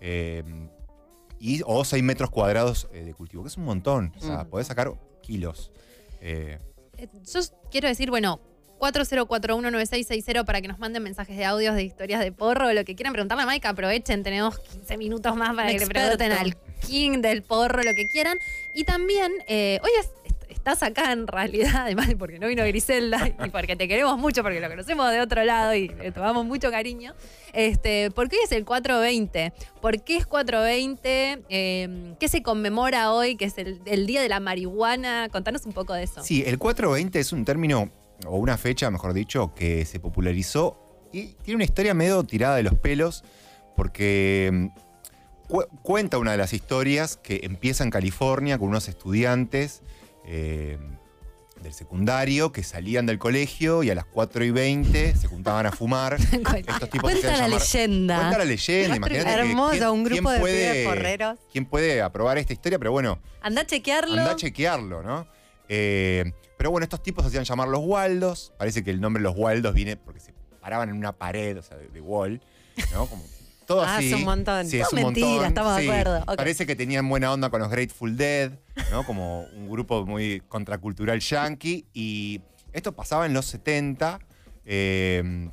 eh, 0.00 0.42
y, 1.38 1.60
o 1.66 1.84
seis 1.84 2.02
metros 2.02 2.30
cuadrados 2.30 2.88
eh, 2.94 3.04
de 3.04 3.12
cultivo, 3.12 3.42
que 3.42 3.48
es 3.48 3.58
un 3.58 3.64
montón. 3.64 4.14
O 4.16 4.20
sea, 4.22 4.44
Mm. 4.44 4.48
podés 4.48 4.68
sacar 4.68 4.90
kilos. 5.22 5.70
Eh, 6.22 6.58
Yo 7.30 7.40
quiero 7.70 7.88
decir, 7.88 8.08
bueno, 8.08 8.40
40419660 8.80 10.44
para 10.44 10.60
que 10.60 10.68
nos 10.68 10.78
manden 10.78 11.02
mensajes 11.02 11.36
de 11.36 11.44
audios 11.44 11.74
de 11.74 11.82
historias 11.84 12.20
de 12.20 12.32
porro 12.32 12.72
lo 12.72 12.84
que 12.84 12.94
quieran 12.94 13.12
preguntarle 13.12 13.44
a 13.44 13.46
Mike. 13.46 13.66
Aprovechen, 13.68 14.22
tenemos 14.22 14.58
15 14.58 14.96
minutos 14.96 15.36
más 15.36 15.54
para 15.54 15.70
que 15.70 15.78
le 15.78 15.86
pregunten 15.86 16.32
al 16.32 16.56
king 16.86 17.20
del 17.20 17.42
porro, 17.42 17.82
lo 17.82 17.94
que 17.94 18.06
quieran. 18.08 18.38
Y 18.74 18.84
también, 18.84 19.32
eh, 19.46 19.78
hoy 19.82 19.90
es- 20.00 20.10
est- 20.24 20.50
estás 20.50 20.82
acá 20.82 21.12
en 21.12 21.26
realidad, 21.26 21.70
además 21.86 22.08
de 22.08 22.16
porque 22.16 22.38
no 22.38 22.48
vino 22.48 22.64
Griselda 22.64 23.28
y 23.44 23.50
porque 23.50 23.76
te 23.76 23.86
queremos 23.86 24.18
mucho, 24.18 24.42
porque 24.42 24.60
lo 24.60 24.68
conocemos 24.68 25.10
de 25.10 25.20
otro 25.20 25.44
lado 25.44 25.74
y 25.74 25.88
le 25.88 26.10
tomamos 26.12 26.44
mucho 26.46 26.70
cariño. 26.70 27.14
Este, 27.52 28.10
porque 28.12 28.36
hoy 28.36 28.42
es 28.44 28.52
el 28.52 28.64
420. 28.64 29.52
¿Por 29.80 30.02
qué 30.02 30.16
es 30.16 30.26
420? 30.26 31.42
Eh, 31.48 32.14
¿Qué 32.18 32.28
se 32.28 32.42
conmemora 32.42 33.12
hoy? 33.12 33.36
Que 33.36 33.44
es 33.46 33.58
el, 33.58 33.80
el 33.86 34.06
día 34.06 34.22
de 34.22 34.28
la 34.28 34.40
marihuana. 34.40 35.28
Contanos 35.30 35.66
un 35.66 35.72
poco 35.72 35.92
de 35.94 36.04
eso. 36.04 36.22
Sí, 36.22 36.42
el 36.46 36.58
420 36.58 37.18
es 37.20 37.32
un 37.32 37.44
término, 37.44 37.90
o 38.26 38.36
una 38.36 38.56
fecha, 38.58 38.90
mejor 38.90 39.12
dicho, 39.12 39.54
que 39.54 39.84
se 39.84 40.00
popularizó 40.00 40.78
y 41.12 41.34
tiene 41.42 41.56
una 41.56 41.64
historia 41.64 41.94
medio 41.94 42.22
tirada 42.24 42.56
de 42.56 42.62
los 42.62 42.74
pelos, 42.74 43.24
porque 43.76 44.50
mm, 44.52 44.66
cu- 45.48 45.66
cuenta 45.82 46.18
una 46.18 46.32
de 46.32 46.38
las 46.38 46.52
historias 46.52 47.16
que 47.16 47.40
empieza 47.44 47.82
en 47.84 47.90
California 47.90 48.58
con 48.58 48.68
unos 48.68 48.88
estudiantes 48.88 49.82
eh, 50.26 50.78
del 51.62 51.72
secundario 51.74 52.52
que 52.52 52.62
salían 52.62 53.04
del 53.06 53.18
colegio 53.18 53.82
y 53.82 53.90
a 53.90 53.94
las 53.94 54.04
4 54.06 54.44
y 54.44 54.50
20 54.50 55.14
se 55.16 55.26
juntaban 55.26 55.66
a 55.66 55.72
fumar. 55.72 56.14
Estos 56.20 56.88
tipos 56.90 57.10
Cuenta 57.10 57.32
la 57.36 57.48
llamar- 57.48 57.60
leyenda. 57.60 58.16
Cuenta 58.18 58.38
la 58.38 58.44
leyenda, 58.44 58.96
imagínate. 58.96 59.24
que- 59.34 59.40
Hermoso, 59.40 59.70
quién- 59.72 59.88
un 59.88 60.04
grupo 60.04 60.30
de 60.30 60.40
puede- 60.40 60.84
porreros. 60.84 61.38
¿Quién 61.52 61.66
puede 61.66 62.00
aprobar 62.02 62.38
esta 62.38 62.52
historia? 62.52 62.78
Pero 62.78 62.92
bueno, 62.92 63.18
Anda 63.42 63.62
a 63.62 63.66
chequearlo. 63.66 64.18
Anda 64.20 64.32
a 64.32 64.36
chequearlo, 64.36 65.02
¿no? 65.02 65.26
Eh, 65.68 66.32
pero 66.60 66.70
bueno, 66.70 66.84
estos 66.84 67.02
tipos 67.02 67.24
se 67.24 67.28
hacían 67.28 67.44
llamar 67.44 67.68
los 67.68 67.80
Waldos. 67.82 68.52
Parece 68.58 68.84
que 68.84 68.90
el 68.90 69.00
nombre 69.00 69.22
los 69.22 69.34
Waldos 69.34 69.72
viene 69.72 69.96
porque 69.96 70.20
se 70.20 70.34
paraban 70.60 70.90
en 70.90 70.96
una 70.96 71.12
pared, 71.12 71.56
o 71.58 71.62
sea, 71.62 71.78
de, 71.78 71.88
de 71.88 72.00
wall, 72.02 72.42
¿no? 72.92 73.06
Como 73.06 73.24
todo 73.66 73.80
Ah, 73.86 73.96
así. 73.96 74.08
es 74.08 74.12
un 74.12 74.24
montón. 74.24 74.66
Sí, 74.66 74.78
es 74.78 74.86
Todo 74.90 74.98
un 75.00 75.04
mentira, 75.06 75.26
montón. 75.28 75.46
estamos 75.46 75.76
de 75.78 75.82
acuerdo. 75.84 76.26
Parece 76.36 76.66
que 76.66 76.76
tenían 76.76 77.08
buena 77.08 77.32
onda 77.32 77.48
con 77.48 77.60
los 77.62 77.70
Grateful 77.70 78.14
Dead, 78.14 78.52
¿no? 78.90 79.06
Como 79.06 79.44
un 79.56 79.70
grupo 79.70 80.04
muy 80.04 80.42
contracultural 80.48 81.18
yankee. 81.20 81.86
Y 81.94 82.42
esto 82.74 82.92
pasaba 82.92 83.24
en 83.24 83.32
los 83.32 83.46
70. 83.46 84.18
eh, 84.66 85.48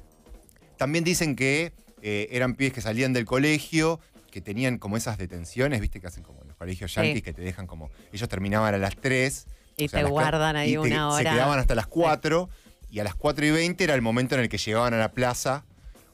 también 0.76 1.06
dicen 1.06 1.38
que 1.38 1.72
eh, 2.02 2.28
eran 2.32 2.56
pibes 2.56 2.74
que 2.74 2.82
salían 2.82 3.14
del 3.14 3.24
colegio, 3.24 4.02
que 4.30 4.42
tenían 4.42 4.78
como 4.78 4.98
esas 4.98 5.18
detenciones, 5.18 5.80
¿viste? 5.80 6.02
Que 6.02 6.08
hacen 6.08 6.24
como 6.24 6.42
en 6.42 6.50
los 6.50 6.58
colegios 6.58 6.92
Sí. 6.94 7.22
que 7.22 7.32
te 7.32 7.42
dejan 7.42 7.66
como. 7.66 7.90
Ellos 8.12 8.28
terminaban 8.28 8.76
a 8.76 8.78
las 8.78 8.98
3. 8.98 9.48
Y 9.80 9.86
o 9.86 9.90
sea, 9.90 10.04
te 10.04 10.10
guardan 10.10 10.56
ahí 10.56 10.70
y 10.72 10.74
te- 10.74 10.80
una 10.80 11.12
Se 11.12 11.22
hora. 11.22 11.34
quedaban 11.34 11.60
hasta 11.60 11.76
las 11.76 11.86
4 11.86 12.50
y 12.90 13.00
a 13.00 13.04
las 13.04 13.14
4 13.14 13.46
y 13.46 13.52
20 13.52 13.84
era 13.84 13.94
el 13.94 14.02
momento 14.02 14.34
en 14.34 14.42
el 14.42 14.50
que 14.50 14.58
llegaban 14.58 14.96
a 14.96 14.98
la 14.98 15.12
plaza 15.12 15.66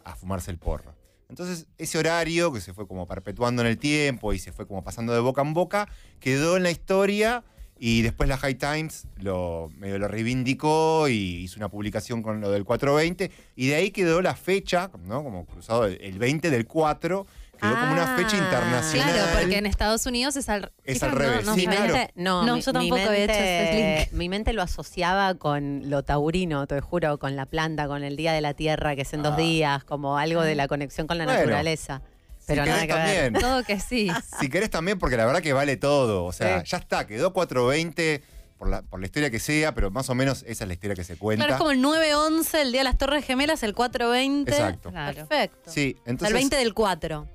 a 0.04 0.16
fumarse 0.18 0.52
el 0.52 0.58
porro. 0.58 0.94
Entonces, 1.30 1.66
ese 1.78 1.98
horario 1.98 2.52
que 2.52 2.60
se 2.60 2.74
fue 2.74 2.86
como 2.88 3.08
perpetuando 3.08 3.62
en 3.62 3.70
el 3.70 3.78
tiempo 3.78 4.34
y 4.34 4.40
se 4.40 4.52
fue 4.52 4.68
como 4.68 4.84
pasando 4.84 5.14
de 5.14 5.22
boca 5.22 5.42
en 5.42 5.54
boca, 5.54 5.88
quedó 6.20 6.58
en 6.58 6.64
la 6.64 6.72
historia 6.72 7.46
y 7.80 8.02
después 8.02 8.28
la 8.28 8.38
High 8.38 8.56
Times 8.56 9.08
lo, 9.22 9.72
medio 9.78 9.98
lo 9.98 10.10
reivindicó 10.10 11.08
y 11.08 11.16
hizo 11.44 11.58
una 11.58 11.70
publicación 11.70 12.22
con 12.22 12.42
lo 12.42 12.52
del 12.52 12.66
420 12.66 13.32
y 13.56 13.68
de 13.68 13.76
ahí 13.76 13.92
quedó 13.92 14.22
la 14.22 14.36
fecha, 14.36 14.92
¿no? 15.06 15.24
Como 15.24 15.46
cruzado 15.46 15.86
el 15.86 16.20
20 16.20 16.50
del 16.50 16.68
4, 16.68 17.26
quedó 17.64 17.80
como 17.80 17.92
una 17.94 18.16
fecha 18.16 18.38
Ah, 18.38 18.44
internacional. 18.44 19.14
Claro, 19.14 19.28
porque 19.40 19.58
en 19.58 19.66
Estados 19.66 20.06
Unidos 20.06 20.36
es 20.36 20.50
al, 20.50 20.72
Es 20.84 21.02
al 21.04 21.12
revés, 21.12 21.46
No, 21.46 21.56
sí, 21.56 21.62
mi 21.62 21.66
no, 21.68 21.72
claro. 21.72 21.94
mente, 21.94 22.14
no, 22.16 22.44
No, 22.46 22.56
mi- 22.56 22.62
yo 22.62 22.74
mi 22.74 22.90
tampoco 22.90 23.10
había 23.10 23.24
hecho 23.24 23.34
ese 23.34 23.42
mente- 23.74 24.00
link. 24.12 24.14
Mi 24.20 24.30
mente 24.30 24.54
lo 24.54 24.62
asociaba 24.62 25.34
con 25.36 25.90
lo 25.90 26.04
taurino, 26.04 26.68
te 26.68 26.80
juro, 26.82 27.18
con 27.18 27.36
la 27.36 27.46
planta, 27.48 27.88
con 27.88 28.04
el 28.04 28.16
Día 28.16 28.34
de 28.34 28.42
la 28.42 28.54
Tierra, 28.54 28.96
que 28.96 29.02
es 29.02 29.14
en 29.14 29.24
dos 29.24 29.34
Ah. 29.34 29.38
días, 29.38 29.84
como 29.84 30.18
algo 30.18 30.42
de 30.44 30.56
la 30.56 30.68
conexión 30.68 31.08
con 31.08 31.18
la 31.18 31.26
Bueno, 31.26 31.40
naturaleza. 31.40 32.02
Pero 32.46 32.64
si 32.64 32.70
nada 32.70 32.82
querés 32.82 32.96
que 32.96 33.02
ver. 33.02 33.24
también. 33.34 33.34
Todo 33.42 33.64
que 33.64 33.80
sí. 33.80 34.12
Si 34.40 34.50
querés 34.50 34.70
también, 34.70 35.00
porque 35.00 35.16
la 35.18 35.26
verdad 35.26 35.42
que 35.42 35.54
vale 35.54 35.78
todo. 35.78 36.26
O 36.26 36.34
sea, 36.34 36.60
Sí. 36.62 36.68
ya 36.72 36.78
está, 36.78 37.08
quedó 37.08 37.32
420 37.34 38.22
por 38.58 38.70
la, 38.70 38.82
por 38.82 39.00
la 39.00 39.06
historia 39.06 39.30
que 39.30 39.40
sea, 39.40 39.74
pero 39.74 39.92
más 39.92 40.10
o 40.10 40.16
menos 40.16 40.44
esa 40.48 40.64
es 40.64 40.68
la 40.68 40.74
historia 40.74 40.96
que 40.96 41.04
se 41.06 41.16
cuenta. 41.18 41.46
Claro, 41.46 41.54
es 41.56 41.58
como 41.58 41.72
el 41.72 41.82
9-11, 41.82 42.62
el 42.62 42.72
día 42.72 42.82
de 42.82 42.86
las 42.86 42.98
Torres 42.98 43.26
Gemelas, 43.26 43.64
el 43.64 43.74
4-20. 43.74 44.52
Exacto. 44.52 44.90
Claro. 44.92 45.16
Perfecto. 45.28 45.72
Sí, 45.72 45.96
O 46.00 46.04
sea, 46.04 46.12
entonces. 46.12 46.28
el 46.30 46.34
20 46.34 46.56
del 46.58 46.74
4. 46.74 47.28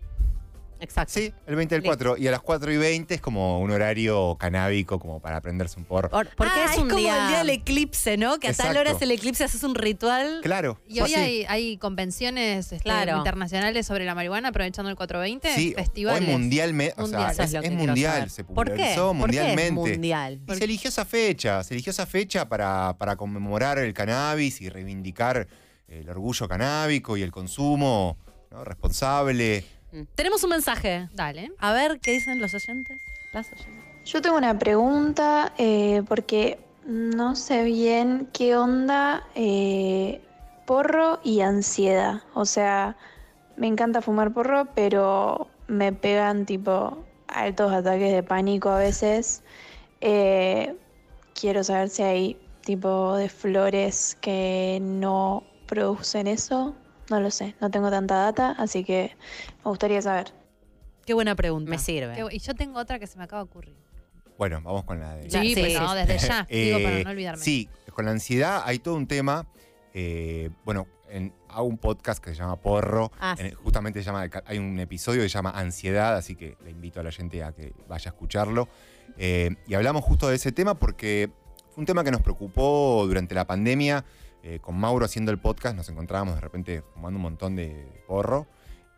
Exacto. 0.81 1.13
Sí, 1.15 1.33
el 1.47 1.57
20 1.57 1.75
del 1.75 1.85
4. 1.85 2.17
Y 2.17 2.27
a 2.29 2.31
las 2.31 2.41
4 2.41 2.73
y 2.73 2.77
20 2.77 3.15
es 3.15 3.21
como 3.21 3.61
un 3.61 3.71
horario 3.71 4.37
canábico, 4.39 4.99
como 4.99 5.21
para 5.21 5.41
prenderse 5.41 5.79
un 5.79 5.85
porro. 5.85 6.09
Por- 6.09 6.29
porque 6.37 6.53
Ah, 6.57 6.71
es 6.73 6.79
un 6.79 6.89
como 6.89 7.01
día. 7.01 7.23
el 7.25 7.29
día 7.29 7.39
del 7.39 7.51
eclipse, 7.51 8.17
¿no? 8.17 8.39
Que 8.39 8.49
a 8.49 8.53
tal 8.53 8.67
Exacto. 8.69 8.81
hora 8.81 8.91
es 8.93 9.03
el 9.03 9.11
eclipse, 9.11 9.45
haces 9.45 9.63
un 9.65 9.75
ritual. 9.75 10.41
Claro. 10.43 10.81
Y 10.89 11.01
hoy 11.01 11.13
así. 11.15 11.21
hay, 11.23 11.45
hay 11.49 11.77
convenciones 11.79 12.73
este, 12.73 12.83
Claro. 12.83 13.17
internacionales 13.19 13.87
sobre 13.87 14.05
la 14.05 14.15
marihuana 14.15 14.49
aprovechando 14.49 14.89
el 14.91 14.97
420, 14.97 15.55
Sí, 15.55 15.75
festivales. 15.75 16.23
hoy 16.29 16.33
mundialmente, 16.35 16.95
o 17.01 17.07
sea, 17.07 17.19
Mundial. 17.19 17.31
Eso 17.33 17.43
es, 17.43 17.49
es 17.49 17.55
lo 17.55 17.61
que 17.61 17.67
es 17.67 17.73
quiero 17.73 17.87
mundial, 17.87 18.13
saber. 18.15 18.31
se 18.31 18.45
¿Por 18.45 18.67
qué? 18.67 18.71
popularizó 18.73 19.15
¿Por 19.15 19.31
qué 19.31 19.37
es 19.37 19.43
mundialmente. 19.43 19.73
mundial? 19.73 20.41
Y 20.49 20.55
se 20.55 20.65
eligió 20.65 20.89
esa 20.91 21.05
fecha, 21.05 21.63
se 21.65 21.75
eligió 21.75 21.91
esa 21.91 22.07
fecha 22.07 22.49
para, 22.49 22.95
para 22.99 23.17
conmemorar 23.17 23.79
el 23.79 23.93
cannabis 23.95 24.61
y 24.61 24.69
reivindicar 24.69 25.49
el 25.89 26.09
orgullo 26.09 26.47
canábico 26.49 27.17
y 27.17 27.23
el 27.23 27.31
consumo 27.33 28.17
¿no? 28.51 28.63
responsable. 28.65 29.65
Tenemos 30.15 30.43
un 30.45 30.51
mensaje. 30.51 31.09
Dale. 31.15 31.53
A 31.59 31.73
ver, 31.73 32.01
¿qué 32.01 32.13
dicen 32.13 32.41
los 32.41 32.55
oyentes? 32.55 33.01
Las 33.33 33.51
oyentes. 33.53 33.85
Yo 34.05 34.23
tengo 34.23 34.37
una 34.37 34.59
pregunta 34.59 35.53
eh, 35.59 36.03
porque 36.09 36.59
no 36.87 37.37
sé 37.37 37.65
bien 37.65 38.29
qué 38.33 38.57
onda 38.57 39.27
eh, 39.35 40.23
porro 40.67 41.21
y 41.23 41.41
ansiedad. 41.41 42.23
O 42.35 42.45
sea, 42.45 42.97
me 43.57 43.67
encanta 43.67 44.01
fumar 44.01 44.33
porro, 44.33 44.67
pero 44.75 45.49
me 45.67 45.93
pegan 45.93 46.47
tipo 46.47 47.05
altos 47.27 47.73
ataques 47.73 48.13
de 48.13 48.23
pánico 48.23 48.71
a 48.71 48.79
veces. 48.79 49.43
Eh, 50.01 50.75
quiero 51.35 51.63
saber 51.65 51.89
si 51.91 52.03
hay 52.03 52.37
tipo 52.63 53.17
de 53.17 53.29
flores 53.29 54.17
que 54.21 54.79
no 54.81 55.45
producen 55.67 56.27
eso. 56.27 56.75
No 57.11 57.21
lo 57.21 57.31
sé, 57.31 57.55
no 57.61 57.71
tengo 57.71 57.91
tanta 57.91 58.17
data, 58.17 58.55
así 58.59 58.85
que 58.85 59.17
me 59.65 59.71
gustaría 59.71 60.03
saber. 60.03 60.33
Qué 61.07 61.15
buena 61.15 61.35
pregunta. 61.35 61.71
Me 61.71 61.79
sirve. 61.79 62.15
Qué 62.15 62.25
bu- 62.25 62.33
Y 62.33 62.39
yo 62.39 62.55
tengo 62.55 62.79
otra 62.79 62.99
que 62.99 63.07
se 63.07 63.17
me 63.17 63.25
acaba 63.25 63.43
de 63.43 63.49
ocurrir. 63.49 63.77
Bueno, 64.37 64.61
vamos 64.63 64.85
con 64.85 65.01
la 65.01 65.15
de... 65.17 65.31
Sí, 65.31 65.55
sí, 65.55 65.61
pues 65.61 65.73
sí, 65.73 65.79
no, 65.81 65.95
desde 65.95 66.19
ya. 66.29 66.47
digo, 66.49 66.79
para 66.83 66.99
Eh, 67.01 67.05
no 67.05 67.11
olvidarme. 67.11 67.43
Sí, 67.43 67.69
con 67.95 68.05
la 68.05 68.11
ansiedad 68.13 68.63
hay 68.65 68.79
todo 68.79 68.95
un 68.95 69.07
tema. 69.07 69.47
eh, 69.95 70.51
bueno, 70.65 70.87
en- 71.09 71.33
hago 71.49 71.65
un 71.65 71.79
podcast 71.79 72.23
que 72.23 72.31
se 72.31 72.37
llama 72.37 72.57
Porro. 72.57 73.11
Ah, 73.19 73.35
en- 73.39 73.51
sí. 73.51 73.57
justamente 73.65 74.01
se 74.01 74.07
llama, 74.07 74.29
hay 74.45 74.59
un 74.59 74.79
episodio 74.79 75.23
que 75.23 75.29
se 75.31 75.35
llama 75.35 75.51
Ansiedad, 75.51 76.15
así 76.17 76.37
que 76.37 76.57
le 76.63 76.71
invito 76.71 77.01
a 77.01 77.03
la 77.03 77.11
gente 77.11 77.43
a 77.43 77.53
que 77.53 77.73
vaya 77.89 78.11
a 78.11 78.13
escucharlo. 78.13 78.69
Eh, 79.17 79.57
y 79.67 79.75
hablamos 79.75 80.05
justo 80.05 80.29
de 80.29 80.37
ese 80.37 80.53
tema 80.53 80.75
porque 80.75 81.31
fue 81.71 81.81
un 81.83 81.87
tema 81.87 82.05
que 82.05 82.11
nos 82.11 82.21
preocupó 82.21 83.05
durante 83.09 83.35
la 83.35 83.47
pandemia. 83.47 84.05
Eh, 84.49 84.61
con 84.61 84.77
Mauro 84.79 85.05
haciendo 85.05 85.31
el 85.31 85.39
podcast 85.39 85.77
nos 85.77 85.89
encontrábamos 85.91 86.35
de 86.37 86.41
repente 86.41 86.83
fumando 86.95 87.17
un 87.19 87.23
montón 87.23 87.55
de 87.55 87.87
porro. 88.07 88.47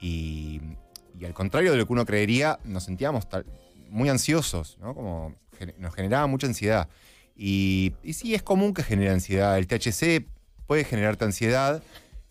Y, 0.00 0.60
y 1.18 1.24
al 1.24 1.34
contrario 1.34 1.72
de 1.72 1.78
lo 1.78 1.86
que 1.86 1.92
uno 1.92 2.06
creería, 2.06 2.58
nos 2.64 2.84
sentíamos 2.84 3.28
tal- 3.28 3.44
muy 3.88 4.08
ansiosos, 4.08 4.78
¿no? 4.80 4.94
Como 4.94 5.34
nos 5.78 5.94
generaba 5.94 6.26
mucha 6.28 6.46
ansiedad. 6.46 6.88
Y, 7.36 7.94
y 8.04 8.12
sí, 8.12 8.34
es 8.34 8.42
común 8.42 8.72
que 8.74 8.82
genere 8.84 9.10
ansiedad. 9.10 9.58
El 9.58 9.66
THC 9.66 10.24
puede 10.66 10.84
generarte 10.84 11.24
ansiedad. 11.24 11.82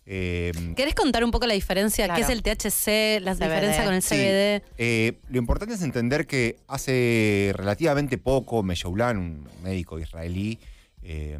eh, 0.06 0.52
¿Querés 0.74 0.94
contar 0.94 1.22
un 1.22 1.30
poco 1.30 1.46
la 1.46 1.52
diferencia? 1.54 2.06
Claro. 2.06 2.16
¿Qué 2.16 2.22
es 2.22 2.30
el 2.30 2.42
THC? 2.42 3.20
La 3.22 3.34
CBD. 3.34 3.44
diferencia 3.44 3.84
con 3.84 3.94
el 3.94 4.02
Sí. 4.02 4.14
CBD. 4.14 4.62
Eh, 4.78 5.18
lo 5.28 5.38
importante 5.38 5.74
es 5.74 5.82
entender 5.82 6.26
que 6.26 6.56
hace 6.68 7.52
relativamente 7.54 8.16
poco, 8.18 8.62
Meshoulan, 8.62 9.18
un 9.18 9.48
médico 9.62 9.98
israelí, 9.98 10.58
eh, 11.02 11.38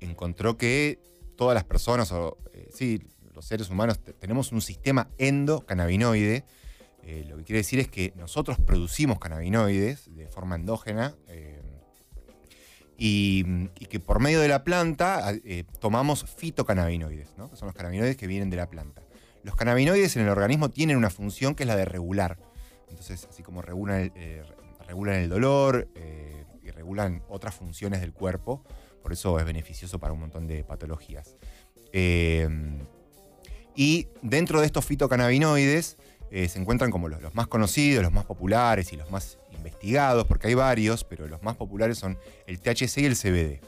encontró 0.00 0.56
que 0.56 1.00
todas 1.36 1.54
las 1.54 1.64
personas, 1.64 2.10
o 2.12 2.38
eh, 2.52 2.68
sí, 2.72 3.00
los 3.34 3.44
seres 3.44 3.70
humanos, 3.70 3.98
te- 4.02 4.12
tenemos 4.12 4.52
un 4.52 4.60
sistema 4.60 5.08
endocannabinoide. 5.18 6.44
Eh, 7.04 7.24
lo 7.28 7.36
que 7.38 7.44
quiere 7.44 7.58
decir 7.58 7.78
es 7.78 7.88
que 7.88 8.12
nosotros 8.16 8.58
producimos 8.58 9.18
cannabinoides 9.18 10.14
de 10.14 10.28
forma 10.28 10.56
endógena. 10.56 11.14
eh, 11.28 11.62
y, 13.00 13.68
que 13.88 14.00
por 14.00 14.18
medio 14.20 14.40
de 14.40 14.48
la 14.48 14.64
planta 14.64 15.32
eh, 15.44 15.64
tomamos 15.80 16.24
fitocannabinoides, 16.36 17.36
¿no? 17.38 17.48
que 17.48 17.56
son 17.56 17.66
los 17.66 17.74
cannabinoides 17.76 18.16
que 18.16 18.26
vienen 18.26 18.50
de 18.50 18.56
la 18.56 18.68
planta. 18.68 19.02
Los 19.44 19.54
cannabinoides 19.54 20.16
en 20.16 20.22
el 20.22 20.28
organismo 20.30 20.68
tienen 20.70 20.96
una 20.96 21.08
función 21.10 21.54
que 21.54 21.62
es 21.62 21.68
la 21.68 21.76
de 21.76 21.84
regular. 21.84 22.38
Entonces, 22.90 23.26
así 23.30 23.42
como 23.44 23.62
regulan 23.62 24.10
el, 24.16 24.42
regulan 24.88 25.14
el 25.16 25.28
dolor 25.28 25.88
y 26.62 26.70
regulan 26.70 27.22
otras 27.28 27.54
funciones 27.54 28.00
del 28.00 28.12
cuerpo, 28.12 28.64
por 29.02 29.12
eso 29.12 29.38
es 29.38 29.44
beneficioso 29.44 29.98
para 29.98 30.12
un 30.12 30.20
montón 30.20 30.46
de 30.46 30.64
patologías. 30.64 31.36
Eh, 31.92 32.48
y 33.74 34.08
dentro 34.22 34.60
de 34.60 34.66
estos 34.66 34.84
fitocannabinoides 34.84 35.96
eh, 36.30 36.48
se 36.48 36.58
encuentran 36.58 36.90
como 36.90 37.08
los, 37.08 37.22
los 37.22 37.34
más 37.34 37.46
conocidos, 37.46 38.02
los 38.02 38.12
más 38.12 38.24
populares 38.24 38.92
y 38.92 38.96
los 38.96 39.10
más 39.10 39.38
investigados, 39.52 40.26
porque 40.26 40.48
hay 40.48 40.54
varios, 40.54 41.04
pero 41.04 41.26
los 41.26 41.42
más 41.42 41.56
populares 41.56 41.98
son 41.98 42.18
el 42.46 42.60
THC 42.60 42.98
y 42.98 43.04
el 43.06 43.16
CBD. 43.16 43.60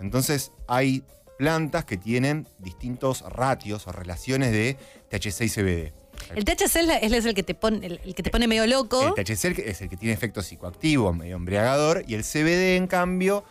Entonces 0.00 0.52
hay 0.66 1.04
plantas 1.38 1.84
que 1.84 1.96
tienen 1.96 2.46
distintos 2.58 3.22
ratios 3.22 3.86
o 3.86 3.92
relaciones 3.92 4.52
de 4.52 4.76
THC 5.08 5.42
y 5.42 5.48
CBD. 5.48 5.92
El 6.34 6.44
THC 6.44 6.76
es, 7.02 7.24
el 7.24 7.34
que 7.34 7.42
te 7.42 7.54
pone, 7.54 7.86
el, 7.86 8.00
el 8.04 8.14
que 8.14 8.22
te 8.22 8.30
pone 8.30 8.46
medio 8.46 8.66
loco. 8.66 9.14
El 9.16 9.24
THC 9.24 9.58
es 9.58 9.80
el 9.82 9.88
que 9.88 9.96
tiene 9.96 10.14
efecto 10.14 10.42
psicoactivo, 10.42 11.12
medio 11.12 11.36
embriagador, 11.36 12.04
y 12.06 12.14
el 12.14 12.22
CBD, 12.22 12.76
en 12.76 12.86
cambio, 12.86 13.44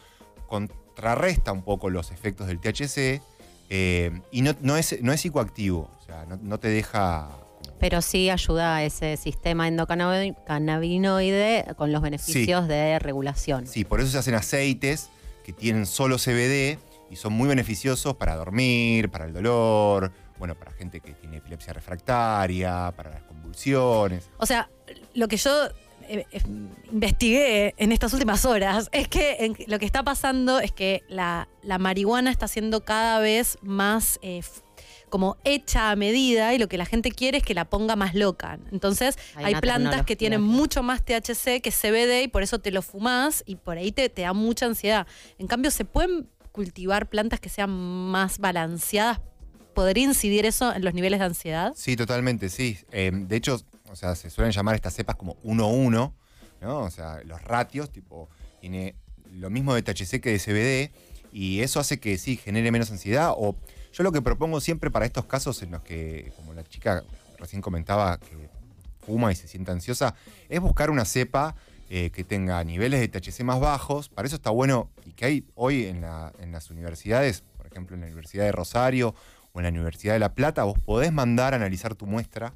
contrarresta 0.94 1.52
un 1.52 1.64
poco 1.64 1.90
los 1.90 2.12
efectos 2.12 2.46
del 2.48 2.60
THC 2.60 3.22
eh, 3.70 4.22
y 4.32 4.42
no, 4.42 4.54
no 4.62 4.78
es, 4.78 5.02
no 5.02 5.12
es 5.12 5.22
psicoactivo, 5.22 5.90
o 6.00 6.06
sea, 6.06 6.26
no, 6.26 6.38
no 6.42 6.60
te 6.60 6.68
deja... 6.68 7.30
Pero 7.80 8.02
sí 8.02 8.30
ayuda 8.30 8.76
a 8.76 8.84
ese 8.84 9.18
sistema 9.18 9.68
endocannabinoide 9.68 11.66
con 11.76 11.92
los 11.92 12.02
beneficios 12.02 12.68
de 12.68 13.00
regulación. 13.00 13.68
Sí, 13.68 13.84
por 13.84 14.00
eso 14.00 14.12
se 14.12 14.20
hacen 14.20 14.36
aceites 14.36 15.10
que 15.44 15.52
tienen 15.52 15.86
solo 15.86 16.18
CBD 16.18 16.78
y 17.10 17.16
son 17.16 17.34
muy 17.34 17.48
beneficiosos 17.50 18.16
para 18.16 18.36
dormir, 18.36 19.10
para 19.10 19.26
el 19.26 19.34
dolor, 19.34 20.12
bueno, 20.38 20.56
para 20.56 20.72
gente 20.72 21.00
que 21.00 21.14
tiene 21.14 21.38
epilepsia 21.38 21.74
refractaria, 21.74 22.94
para 22.96 23.10
las 23.10 23.24
convulsiones. 23.24 24.30
O 24.38 24.46
sea, 24.46 24.70
lo 25.14 25.28
que 25.28 25.38
yo 25.38 25.70
eh, 26.08 26.26
eh, 26.32 26.42
investigué 26.92 27.74
en 27.78 27.92
estas 27.92 28.14
últimas 28.14 28.46
horas 28.46 28.90
es 28.92 29.08
que 29.08 29.38
en- 29.40 29.56
lo 29.68 29.80
que 29.80 29.86
está 29.86 30.04
pasando 30.04 30.60
es 30.60 30.72
que 30.72 31.04
la, 31.10 31.48
la 31.62 31.78
marihuana 31.78 32.32
está 32.32 32.48
siendo 32.48 32.82
cada 32.84 33.20
vez 33.20 33.58
más 33.62 34.20
eh, 34.22 34.42
como 35.10 35.38
hecha 35.44 35.92
a 35.92 35.96
medida 35.96 36.54
y 36.54 36.58
lo 36.58 36.68
que 36.68 36.78
la 36.78 36.86
gente 36.86 37.12
quiere 37.12 37.38
es 37.38 37.44
que 37.44 37.54
la 37.54 37.66
ponga 37.66 37.96
más 37.96 38.16
loca. 38.16 38.58
Entonces 38.72 39.18
Hay 39.36 39.56
plantas 39.56 40.06
que 40.06 40.16
tienen 40.16 40.42
mucho 40.42 40.82
más 40.84 41.04
THC 41.04 41.62
que 41.62 41.72
CBD 41.72 42.24
y 42.24 42.28
por 42.28 42.42
eso 42.44 42.60
te 42.60 42.72
lo 42.72 42.82
fumas 42.82 43.44
y 43.46 43.56
por 43.56 43.78
ahí 43.78 43.92
te, 43.92 44.10
te 44.10 44.24
da 44.24 44.34
mucha 44.34 44.66
ansiedad. 44.66 45.06
En 45.38 45.48
cambio, 45.48 45.70
se 45.72 45.86
pueden 45.86 46.28
cultivar 46.52 47.10
plantas 47.10 47.40
que 47.40 47.50
sean 47.50 47.70
más 47.72 48.40
balanceadas. 48.40 49.20
¿Podría 49.76 50.04
incidir 50.04 50.46
eso 50.46 50.74
en 50.74 50.84
los 50.86 50.94
niveles 50.94 51.20
de 51.20 51.26
ansiedad? 51.26 51.74
Sí, 51.76 51.96
totalmente, 51.96 52.50
sí. 52.50 52.78
Eh, 52.92 53.12
de 53.12 53.36
hecho, 53.36 53.60
o 53.94 53.96
sea, 53.96 54.16
se 54.16 54.30
suelen 54.32 54.52
llamar 54.52 54.74
estas 54.76 54.94
cepas 54.96 55.16
como 55.16 55.36
1-1, 55.44 56.12
¿no? 56.62 56.80
O 56.80 56.90
sea, 56.90 57.22
los 57.24 57.42
ratios, 57.44 57.92
tipo, 57.92 58.28
tiene 58.60 58.96
lo 59.32 59.50
mismo 59.52 59.76
de 59.76 59.84
THC 59.84 60.20
que 60.20 60.32
de 60.32 60.40
CBD, 60.40 60.92
y 61.32 61.62
eso 61.62 61.80
hace 61.80 62.00
que 62.00 62.18
sí, 62.18 62.36
genere 62.38 62.72
menos 62.72 62.90
ansiedad. 62.92 63.34
O 63.38 63.56
yo 63.94 64.04
lo 64.04 64.12
que 64.12 64.22
propongo 64.22 64.60
siempre 64.62 64.90
para 64.90 65.06
estos 65.06 65.26
casos 65.26 65.62
en 65.62 65.72
los 65.72 65.84
que, 65.84 66.32
como 66.36 66.54
la 66.54 66.64
chica 66.64 67.04
recién 67.38 67.62
comentaba, 67.62 68.18
que 68.20 68.50
fuma 69.06 69.32
y 69.32 69.36
se 69.36 69.48
siente 69.48 69.72
ansiosa, 69.72 70.16
es 70.50 70.60
buscar 70.60 70.90
una 70.90 71.06
cepa 71.06 71.56
eh, 71.90 72.10
que 72.12 72.24
tenga 72.24 72.64
niveles 72.64 73.00
de 73.00 73.08
THC 73.08 73.44
más 73.44 73.60
bajos. 73.60 74.10
Para 74.10 74.26
eso 74.26 74.36
está 74.38 74.50
bueno, 74.50 74.90
y 75.06 75.12
que 75.12 75.26
hay 75.26 75.46
hoy 75.54 75.86
en, 75.86 76.02
la- 76.02 76.34
en 76.40 76.52
las 76.52 76.72
universidades, 76.72 77.44
por 77.58 77.68
ejemplo 77.68 77.96
en 77.96 78.02
la 78.02 78.08
Universidad 78.08 78.46
de 78.46 78.52
Rosario 78.52 79.14
o 79.52 79.60
en 79.60 79.64
la 79.64 79.70
Universidad 79.70 80.14
de 80.14 80.20
La 80.20 80.34
Plata, 80.34 80.64
vos 80.64 80.80
podés 80.80 81.12
mandar 81.12 81.54
a 81.54 81.58
analizar 81.58 81.94
tu 81.94 82.08
muestra. 82.08 82.54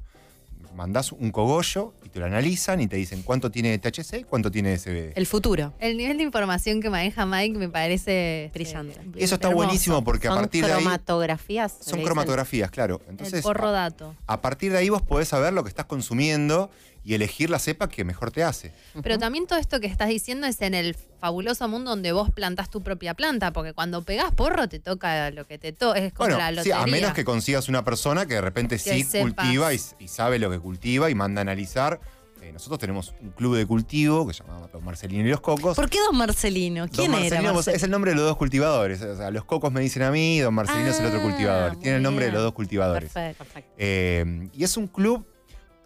Mandás 0.74 1.12
un 1.12 1.30
cogollo 1.32 1.92
y 2.04 2.08
te 2.08 2.20
lo 2.20 2.26
analizan 2.26 2.80
y 2.80 2.86
te 2.86 2.96
dicen 2.96 3.22
cuánto 3.22 3.50
tiene 3.50 3.76
de 3.76 3.78
THC 3.78 4.20
y 4.20 4.24
cuánto 4.24 4.50
tiene 4.50 4.70
de 4.70 4.78
CBD. 4.78 5.12
El 5.16 5.26
futuro. 5.26 5.72
El 5.80 5.96
nivel 5.96 6.16
de 6.18 6.22
información 6.22 6.80
que 6.80 6.88
maneja 6.90 7.26
Mike 7.26 7.58
me 7.58 7.68
parece 7.68 8.50
Brillante. 8.54 9.00
eh, 9.00 9.10
Eso 9.16 9.34
está 9.34 9.48
hermoso. 9.48 9.64
buenísimo 9.66 10.04
porque 10.04 10.28
a 10.28 10.30
Son 10.32 10.40
partir 10.40 10.64
de 10.64 10.72
ahí 10.72 10.80
cromatografías. 10.82 11.72
son 11.72 11.78
le 11.80 11.84
dicen. 11.86 12.04
cromatografías, 12.04 12.70
claro. 12.70 13.00
El 13.06 13.10
Entonces, 13.12 13.42
porro 13.42 13.68
a, 13.68 13.72
dato. 13.72 14.14
a 14.26 14.40
partir 14.40 14.70
de 14.72 14.78
ahí 14.78 14.88
vos 14.88 15.02
podés 15.02 15.28
saber 15.28 15.52
lo 15.52 15.62
que 15.64 15.68
estás 15.68 15.86
consumiendo 15.86 16.70
y 17.08 17.14
elegir 17.14 17.48
la 17.48 17.58
cepa 17.58 17.88
que 17.88 18.04
mejor 18.04 18.30
te 18.30 18.44
hace. 18.44 18.70
Pero 19.02 19.18
también 19.18 19.46
todo 19.46 19.58
esto 19.58 19.80
que 19.80 19.86
estás 19.86 20.08
diciendo 20.08 20.46
es 20.46 20.60
en 20.60 20.74
el 20.74 20.94
fabuloso 20.94 21.66
mundo 21.66 21.88
donde 21.90 22.12
vos 22.12 22.30
plantás 22.30 22.68
tu 22.70 22.82
propia 22.82 23.14
planta, 23.14 23.50
porque 23.50 23.72
cuando 23.72 24.02
pegás 24.04 24.30
porro 24.32 24.68
te 24.68 24.78
toca 24.78 25.30
lo 25.30 25.46
que 25.46 25.56
te 25.58 25.72
toca, 25.72 25.98
es 25.98 26.12
como 26.12 26.28
Bueno, 26.28 26.36
la 26.38 26.50
sí, 26.50 26.56
lotería. 26.68 26.82
a 26.82 26.86
menos 26.86 27.14
que 27.14 27.24
consigas 27.24 27.70
una 27.70 27.82
persona 27.82 28.26
que 28.26 28.34
de 28.34 28.40
repente 28.42 28.78
sí 28.78 29.04
sepas. 29.04 29.22
cultiva 29.32 29.72
y, 29.72 29.80
y 30.00 30.08
sabe 30.08 30.38
lo 30.38 30.50
que 30.50 30.58
cultiva 30.58 31.08
y 31.08 31.14
manda 31.14 31.40
a 31.40 31.42
analizar. 31.42 31.98
Eh, 32.42 32.52
nosotros 32.52 32.78
tenemos 32.78 33.14
un 33.22 33.30
club 33.30 33.56
de 33.56 33.64
cultivo 33.66 34.26
que 34.26 34.34
se 34.34 34.44
llama 34.44 34.68
Don 34.72 34.84
Marcelino 34.84 35.26
y 35.26 35.30
los 35.30 35.40
Cocos. 35.40 35.74
¿Por 35.76 35.88
qué 35.88 35.98
Don 36.00 36.16
Marcelino? 36.16 36.82
Don 36.86 36.88
¿Quién 36.94 37.10
era 37.12 37.20
Marcelino, 37.20 37.48
vos- 37.48 37.54
Marcelino? 37.56 37.76
es 37.78 37.82
el 37.84 37.90
nombre 37.90 38.10
de 38.10 38.16
los 38.18 38.26
dos 38.26 38.36
cultivadores. 38.36 39.00
O 39.02 39.16
sea, 39.16 39.30
los 39.30 39.44
cocos 39.46 39.72
me 39.72 39.80
dicen 39.80 40.02
a 40.02 40.10
mí, 40.10 40.38
Don 40.40 40.52
Marcelino 40.54 40.88
es 40.90 41.00
el 41.00 41.06
otro 41.06 41.20
Ah, 41.20 41.22
cultivador. 41.22 41.76
Tiene 41.80 41.96
el 41.96 42.02
nombre 42.02 42.26
de 42.26 42.32
los 42.32 42.42
dos 42.42 42.52
cultivadores. 42.52 43.10
Perfecto, 43.10 43.44
perfecto. 43.44 43.72
Eh, 43.78 44.50
y 44.52 44.62
es 44.62 44.76
un 44.76 44.86
club 44.88 45.26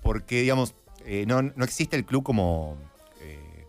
porque, 0.02 0.40
digamos, 0.42 0.74
eh, 1.07 1.24
no, 1.26 1.42
no 1.42 1.64
existe 1.64 1.96
el 1.96 2.05
club 2.05 2.22
como. 2.22 2.76
eh, 3.20 3.66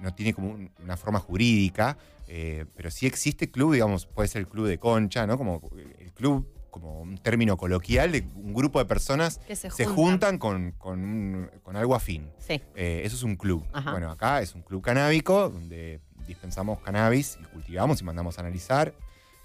no- 0.00 0.14
tiene 0.14 0.34
como 0.34 0.50
un- 0.50 0.70
una 0.82 0.96
forma 0.96 1.18
jurídica, 1.20 1.96
eh, 2.26 2.64
pero 2.76 2.90
sí 2.90 3.06
existe 3.06 3.50
club, 3.50 3.72
digamos, 3.74 4.06
puede 4.06 4.28
ser 4.28 4.40
el 4.40 4.48
club 4.48 4.66
de 4.66 4.78
concha, 4.78 5.26
¿no? 5.26 5.38
Como 5.38 5.60
el 5.98 6.12
club, 6.12 6.46
como 6.70 7.00
un 7.00 7.16
término 7.18 7.56
coloquial 7.56 8.12
de 8.12 8.26
un 8.36 8.52
grupo 8.54 8.78
de 8.78 8.84
personas 8.84 9.38
Que 9.38 9.56
se 9.56 9.70
se 9.70 9.86
juntan. 9.86 10.38
juntan 10.38 10.38
con, 10.38 10.72
con 10.72 11.50
con 11.62 11.76
algo 11.76 11.94
afín. 11.94 12.30
Sí. 12.38 12.60
Eh, 12.76 13.02
eso 13.04 13.16
es 13.16 13.22
un 13.22 13.36
club. 13.36 13.64
Ajá. 13.72 13.92
Bueno, 13.92 14.10
acá 14.10 14.40
es 14.42 14.54
un 14.54 14.62
club 14.62 14.82
canábico 14.82 15.48
donde 15.48 16.00
dispensamos 16.26 16.80
cannabis 16.80 17.38
y 17.40 17.44
cultivamos 17.44 18.00
y 18.00 18.04
mandamos 18.04 18.36
a 18.38 18.42
analizar 18.42 18.92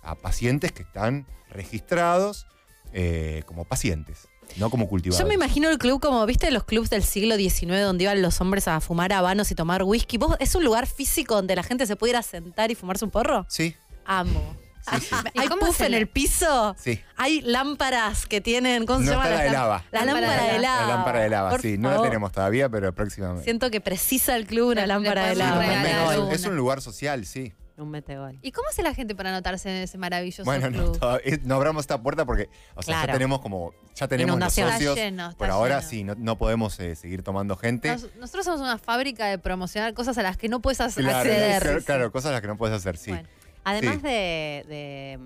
a 0.03 0.15
pacientes 0.15 0.73
que 0.73 0.83
están 0.83 1.25
registrados 1.49 2.45
eh, 2.91 3.41
como 3.47 3.63
pacientes, 3.65 4.27
no 4.57 4.69
como 4.69 4.87
cultivadores. 4.87 5.23
Yo 5.23 5.27
me 5.27 5.33
imagino 5.35 5.69
el 5.69 5.77
club 5.77 6.01
como, 6.01 6.25
¿viste 6.25 6.49
los 6.51 6.63
clubs 6.63 6.89
del 6.89 7.03
siglo 7.03 7.35
XIX 7.35 7.81
donde 7.81 8.03
iban 8.05 8.21
los 8.21 8.39
hombres 8.41 8.67
a 8.67 8.79
fumar 8.79 9.11
habanos 9.13 9.51
y 9.51 9.55
tomar 9.55 9.83
whisky? 9.83 10.17
¿Vos, 10.17 10.35
¿Es 10.39 10.55
un 10.55 10.63
lugar 10.63 10.87
físico 10.87 11.35
donde 11.35 11.55
la 11.55 11.63
gente 11.63 11.85
se 11.85 11.95
pudiera 11.95 12.21
sentar 12.21 12.71
y 12.71 12.75
fumarse 12.75 13.05
un 13.05 13.11
porro? 13.11 13.45
Sí, 13.49 13.75
Amo. 14.05 14.55
sí, 14.91 14.99
sí. 15.01 15.15
¿Hay 15.37 15.47
puff 15.49 15.81
en 15.81 15.93
el 15.93 16.07
piso? 16.07 16.75
sí. 16.77 16.99
Hay 17.15 17.41
lámparas 17.41 18.25
que 18.25 18.41
tienen, 18.41 18.85
¿cómo 18.85 18.99
No 18.99 19.05
se 19.05 19.11
llama? 19.11 19.23
está 19.25 19.37
la 19.37 19.43
de 19.43 19.49
lava. 19.51 19.83
La 19.91 20.05
Lámpara 20.05 20.27
lámpara 20.27 20.53
de 20.53 20.59
lava. 20.59 20.81
La 20.81 20.87
lámpara 20.95 21.19
de 21.21 21.29
lava, 21.29 21.49
Por 21.51 21.61
sí. 21.61 21.77
No 21.77 21.89
la 21.91 22.01
tenemos 22.01 22.31
todavía, 22.31 22.69
pero 22.69 22.93
próximamente. 22.93 23.43
Siento 23.45 23.71
que 23.71 23.79
precisa 23.81 24.35
el 24.35 24.45
club 24.45 24.71
una 24.71 24.85
lámpara 24.85 25.27
de 25.27 25.35
lava. 25.35 26.33
es 26.33 26.45
un 26.45 26.55
lugar 26.57 26.81
social, 26.81 27.25
sí. 27.25 27.53
Un 27.75 27.89
metegol. 27.89 28.37
¿Y 28.43 28.51
cómo 28.51 28.69
hace 28.69 28.83
la 28.83 28.93
gente 28.93 29.15
para 29.15 29.29
anotarse 29.31 29.67
en 29.67 29.81
ese 29.83 29.97
maravilloso 29.97 30.43
Bueno, 30.43 30.69
no, 30.69 30.77
club? 30.77 30.99
todavía- 30.99 31.39
no 31.43 31.55
abramos 31.55 31.81
esta 31.81 31.99
puerta 32.01 32.23
porque, 32.23 32.47
o 32.75 32.83
sea, 32.83 33.05
ya 33.07 33.13
tenemos 33.13 33.39
como, 33.41 33.73
ya 33.95 34.07
tenemos 34.07 34.29
los 34.29 34.35
Inundación. 34.57 34.67
Está 34.67 34.77
socios. 34.77 34.95
lleno, 34.95 35.25
está 35.29 35.37
Por 35.39 35.49
ahora 35.49 35.77
lleno. 35.79 35.89
sí, 35.89 36.03
no, 36.03 36.13
no 36.15 36.37
podemos 36.37 36.79
eh, 36.79 36.95
seguir 36.95 37.23
tomando 37.23 37.55
gente. 37.57 37.89
Nos- 37.89 38.15
nosotros 38.15 38.45
somos 38.45 38.61
una 38.61 38.77
fábrica 38.77 39.25
de 39.25 39.39
promocionar 39.39 39.95
cosas 39.95 40.15
a 40.19 40.21
las 40.23 40.37
que 40.37 40.49
no 40.49 40.61
puedes 40.61 40.77
Claro, 40.77 41.17
acceder. 41.17 41.61
claro, 41.63 41.81
claro, 41.83 42.11
cosas 42.11 42.31
las 42.31 42.41
que 42.41 42.47
no 42.47 42.57
puedes 42.57 42.75
hacer, 42.75 42.95
sí. 42.95 43.09
Bueno. 43.09 43.27
Además 43.63 43.95
Sí. 43.95 44.01
de, 44.03 44.65
de, 44.67 45.19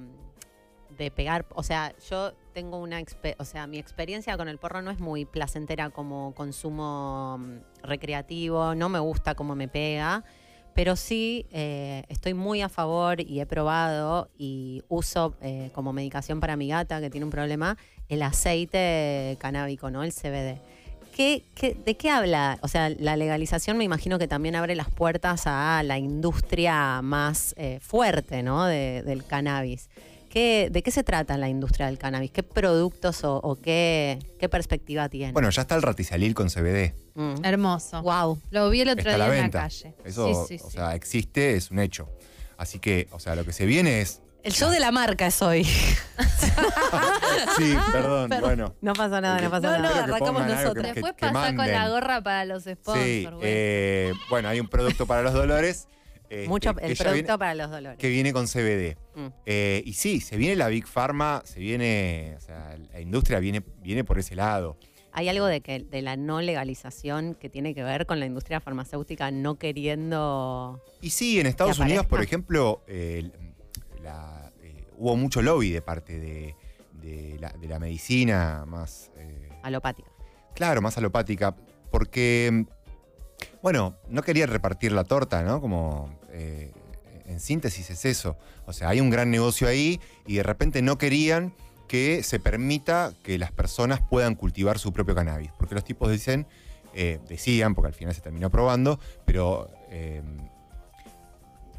de 0.97 1.11
pegar, 1.11 1.45
o 1.53 1.63
sea, 1.63 1.93
yo 2.09 2.33
tengo 2.53 2.77
una, 2.79 3.01
expe- 3.01 3.35
o 3.39 3.43
sea, 3.45 3.67
mi 3.67 3.77
experiencia 3.77 4.37
con 4.37 4.47
el 4.47 4.57
porro 4.57 4.81
no 4.81 4.89
es 4.91 4.99
muy 4.99 5.25
placentera 5.25 5.89
como 5.89 6.33
consumo 6.33 7.37
mm, 7.39 7.57
recreativo, 7.83 8.73
no 8.73 8.87
me 8.89 8.99
gusta 8.99 9.35
cómo 9.35 9.53
me 9.55 9.67
pega, 9.67 10.23
pero 10.77 10.95
sí 10.95 11.47
eh, 11.51 12.03
estoy 12.07 12.35
muy 12.35 12.61
a 12.61 12.69
favor 12.69 13.19
y 13.19 13.39
he 13.39 13.47
probado 13.47 14.29
y 14.37 14.83
uso 14.89 15.33
eh, 15.41 15.71
como 15.73 15.91
medicación 15.91 16.39
para 16.39 16.55
mi 16.55 16.67
gata 16.67 17.01
que 17.01 17.09
tiene 17.09 17.25
un 17.25 17.31
problema 17.31 17.77
el 18.09 18.21
aceite 18.21 19.35
canábico, 19.39 19.89
¿no? 19.89 20.03
El 20.03 20.13
CBD. 20.13 20.59
¿Qué, 21.15 21.41
qué- 21.55 21.73
de 21.73 21.97
qué 21.97 22.11
habla? 22.11 22.59
O 22.61 22.67
sea, 22.67 22.89
la 22.91 23.15
legalización 23.17 23.75
me 23.79 23.85
imagino 23.85 24.19
que 24.19 24.27
también 24.27 24.55
abre 24.55 24.75
las 24.75 24.91
puertas 24.91 25.47
a 25.47 25.81
la 25.81 25.97
industria 25.97 27.01
más 27.01 27.55
eh, 27.57 27.79
fuerte, 27.81 28.43
¿no? 28.43 28.63
De- 28.65 29.01
del 29.01 29.25
cannabis. 29.25 29.89
¿Qué, 30.37 30.69
¿De 30.71 30.83
qué 30.83 30.91
se 30.91 31.03
trata 31.03 31.35
la 31.35 31.49
industria 31.49 31.87
del 31.87 31.97
cannabis? 31.97 32.29
¿Qué 32.29 32.43
productos 32.43 33.23
o, 33.23 33.37
o 33.37 33.55
qué, 33.55 34.19
qué 34.39 34.47
perspectiva 34.47 35.09
tiene? 35.09 35.31
Bueno, 35.33 35.49
ya 35.49 35.63
está 35.63 35.73
el 35.73 35.81
raticalil 35.81 36.35
con 36.35 36.47
CBD. 36.49 36.93
Mm. 37.15 37.43
Hermoso. 37.43 38.03
Wow. 38.03 38.39
Lo 38.51 38.69
vi 38.69 38.81
el 38.81 38.89
otro 38.89 38.99
Está 39.09 39.15
día 39.15 39.17
la 39.17 39.35
en 39.35 39.41
venta. 39.41 39.57
la 39.57 39.63
calle. 39.63 39.95
Eso, 40.05 40.45
sí, 40.45 40.59
sí, 40.59 40.63
o 40.63 40.69
sí. 40.69 40.75
sea, 40.77 40.93
existe, 40.93 41.55
es 41.55 41.71
un 41.71 41.79
hecho. 41.79 42.07
Así 42.55 42.77
que, 42.77 43.07
o 43.13 43.19
sea, 43.19 43.33
lo 43.35 43.45
que 43.45 43.51
se 43.51 43.65
viene 43.65 44.01
es. 44.01 44.21
El 44.43 44.53
show 44.53 44.69
de 44.69 44.79
la 44.79 44.91
marca 44.91 45.25
es 45.25 45.41
hoy. 45.41 45.65
Sí, 47.57 47.75
perdón, 47.91 48.31
bueno. 48.39 48.75
No 48.81 48.93
pasa 48.93 49.19
nada, 49.19 49.41
no 49.41 49.49
pasa 49.49 49.71
No, 49.71 49.77
no, 49.77 49.83
nada. 49.83 49.93
Que 50.05 50.11
arrancamos 50.11 50.45
nosotros. 50.45 50.85
que- 50.85 50.93
Después 50.93 51.13
que 51.13 51.27
pasá 51.27 51.55
con 51.55 51.67
la 51.71 51.89
gorra 51.89 52.21
para 52.21 52.45
los 52.45 52.63
sponsors. 52.63 53.03
Sí, 53.03 53.25
güey. 53.25 53.39
eh, 53.43 54.13
bueno, 54.29 54.49
hay 54.49 54.59
un 54.59 54.67
producto 54.67 55.07
para 55.07 55.23
los 55.23 55.33
dolores. 55.33 55.87
Eh, 56.29 56.45
Mucho 56.47 56.69
el 56.71 56.75
producto 56.95 57.13
viene- 57.13 57.37
para 57.37 57.55
los 57.55 57.69
dolores. 57.71 57.97
que 57.97 58.09
viene 58.09 58.33
con 58.33 58.47
CBD. 58.47 58.97
Mm. 59.15 59.27
Eh, 59.45 59.81
y 59.85 59.93
sí, 59.93 60.19
se 60.19 60.37
viene 60.37 60.55
la 60.55 60.67
Big 60.67 60.85
Pharma, 60.87 61.41
se 61.45 61.59
viene, 61.59 62.35
o 62.37 62.41
sea, 62.41 62.77
la 62.91 62.99
industria 62.99 63.39
viene, 63.39 63.63
viene 63.81 64.03
por 64.03 64.19
ese 64.19 64.35
lado. 64.35 64.77
Hay 65.13 65.29
algo 65.29 65.47
de 65.47 65.61
que 65.61 65.79
de 65.79 66.01
la 66.03 66.15
no 66.15 66.41
legalización 66.41 67.33
que 67.33 67.49
tiene 67.49 67.73
que 67.73 67.81
ver 67.83 68.05
con 68.05 68.19
la 68.19 68.25
industria 68.27 68.59
farmacéutica 68.59 69.31
no 69.31 69.55
queriendo. 69.55 70.83
Y 71.01 71.09
sí, 71.09 71.39
en 71.39 71.47
Estados 71.47 71.79
Unidos, 71.79 72.05
por 72.05 72.21
ejemplo, 72.21 72.83
eh, 72.87 73.31
la- 74.03 74.51
eh, 74.61 74.85
hubo 74.97 75.15
mucho 75.15 75.41
lobby 75.41 75.71
de 75.71 75.81
parte 75.81 76.19
de, 76.19 76.55
de 77.01 77.37
la, 77.39 77.49
de 77.51 77.67
la 77.67 77.79
medicina 77.79 78.65
más, 78.67 79.11
eh, 79.17 79.49
alopática. 79.63 80.09
claro, 80.53 80.81
más 80.81 80.97
alopática, 80.97 81.55
porque, 81.91 82.65
bueno, 83.61 83.95
no 84.09 84.21
querían 84.21 84.49
repartir 84.49 84.91
la 84.91 85.03
torta, 85.03 85.43
¿no? 85.43 85.61
Como, 85.61 86.09
eh, 86.31 86.71
en 87.25 87.39
síntesis 87.39 87.89
es 87.89 88.05
eso. 88.05 88.37
O 88.65 88.73
sea, 88.73 88.89
hay 88.89 89.01
un 89.01 89.09
gran 89.09 89.31
negocio 89.31 89.67
ahí 89.67 89.99
y 90.25 90.35
de 90.35 90.43
repente 90.43 90.81
no 90.81 90.97
querían 90.97 91.53
que 91.87 92.23
se 92.23 92.39
permita 92.39 93.13
que 93.23 93.37
las 93.37 93.51
personas 93.51 94.01
puedan 94.01 94.35
cultivar 94.35 94.79
su 94.79 94.93
propio 94.93 95.15
cannabis. 95.15 95.51
Porque 95.57 95.75
los 95.75 95.83
tipos 95.83 96.11
dicen, 96.11 96.45
eh, 96.93 97.19
decían, 97.27 97.75
porque 97.75 97.87
al 97.87 97.93
final 97.93 98.13
se 98.13 98.21
terminó 98.21 98.49
probando, 98.49 98.99
pero 99.25 99.69
eh, 99.89 100.21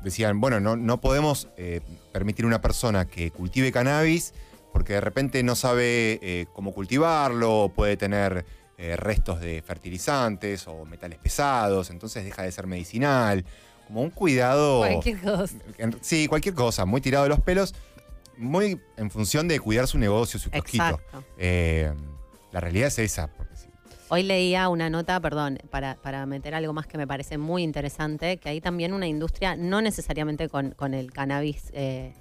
decían, 0.02 0.40
bueno, 0.40 0.60
no, 0.60 0.76
no 0.76 1.00
podemos 1.00 1.48
permitir 2.12 2.44
a 2.44 2.48
una 2.48 2.60
persona 2.60 3.06
que 3.06 3.30
cultive 3.30 3.72
cannabis 3.72 4.34
porque 4.72 4.92
de 4.94 5.00
repente 5.00 5.42
no 5.42 5.56
sabe 5.56 6.46
cómo 6.52 6.72
cultivarlo, 6.72 7.72
puede 7.74 7.96
tener 7.96 8.44
eh, 8.78 8.96
restos 8.96 9.40
de 9.40 9.60
fertilizantes 9.62 10.66
o 10.68 10.84
metales 10.84 11.18
pesados, 11.18 11.90
entonces 11.90 12.24
deja 12.24 12.42
de 12.42 12.52
ser 12.52 12.66
medicinal. 12.66 13.44
Como 13.86 14.02
un 14.02 14.10
cuidado... 14.10 14.78
Cualquier 14.78 15.20
cosa. 15.20 15.54
en- 15.78 15.98
sí, 16.02 16.28
cualquier 16.28 16.54
cosa, 16.54 16.84
muy 16.84 17.00
tirado 17.00 17.24
de 17.24 17.30
los 17.30 17.40
pelos, 17.40 17.74
muy 18.36 18.80
en 18.96 19.10
función 19.10 19.48
de 19.48 19.58
cuidar 19.60 19.86
su 19.88 19.98
negocio, 19.98 20.38
su 20.38 20.50
kiosquito. 20.50 21.00
Eh, 21.38 21.92
la 22.52 22.60
realidad 22.60 22.88
es 22.88 22.98
esa. 22.98 23.26
porque 23.28 23.56
sí. 23.56 23.66
Hoy 24.10 24.22
leía 24.22 24.68
una 24.68 24.88
nota, 24.90 25.18
perdón, 25.20 25.58
para, 25.70 25.96
para 25.96 26.24
meter 26.26 26.54
algo 26.54 26.72
más 26.72 26.86
que 26.86 26.96
me 26.98 27.06
parece 27.06 27.36
muy 27.36 27.62
interesante, 27.62 28.36
que 28.38 28.48
hay 28.50 28.60
también 28.60 28.92
una 28.92 29.06
industria, 29.06 29.56
no 29.56 29.80
necesariamente 29.82 30.48
con, 30.48 30.70
con 30.72 30.94
el 30.94 31.12
cannabis 31.12 31.70
eh, 31.72 32.14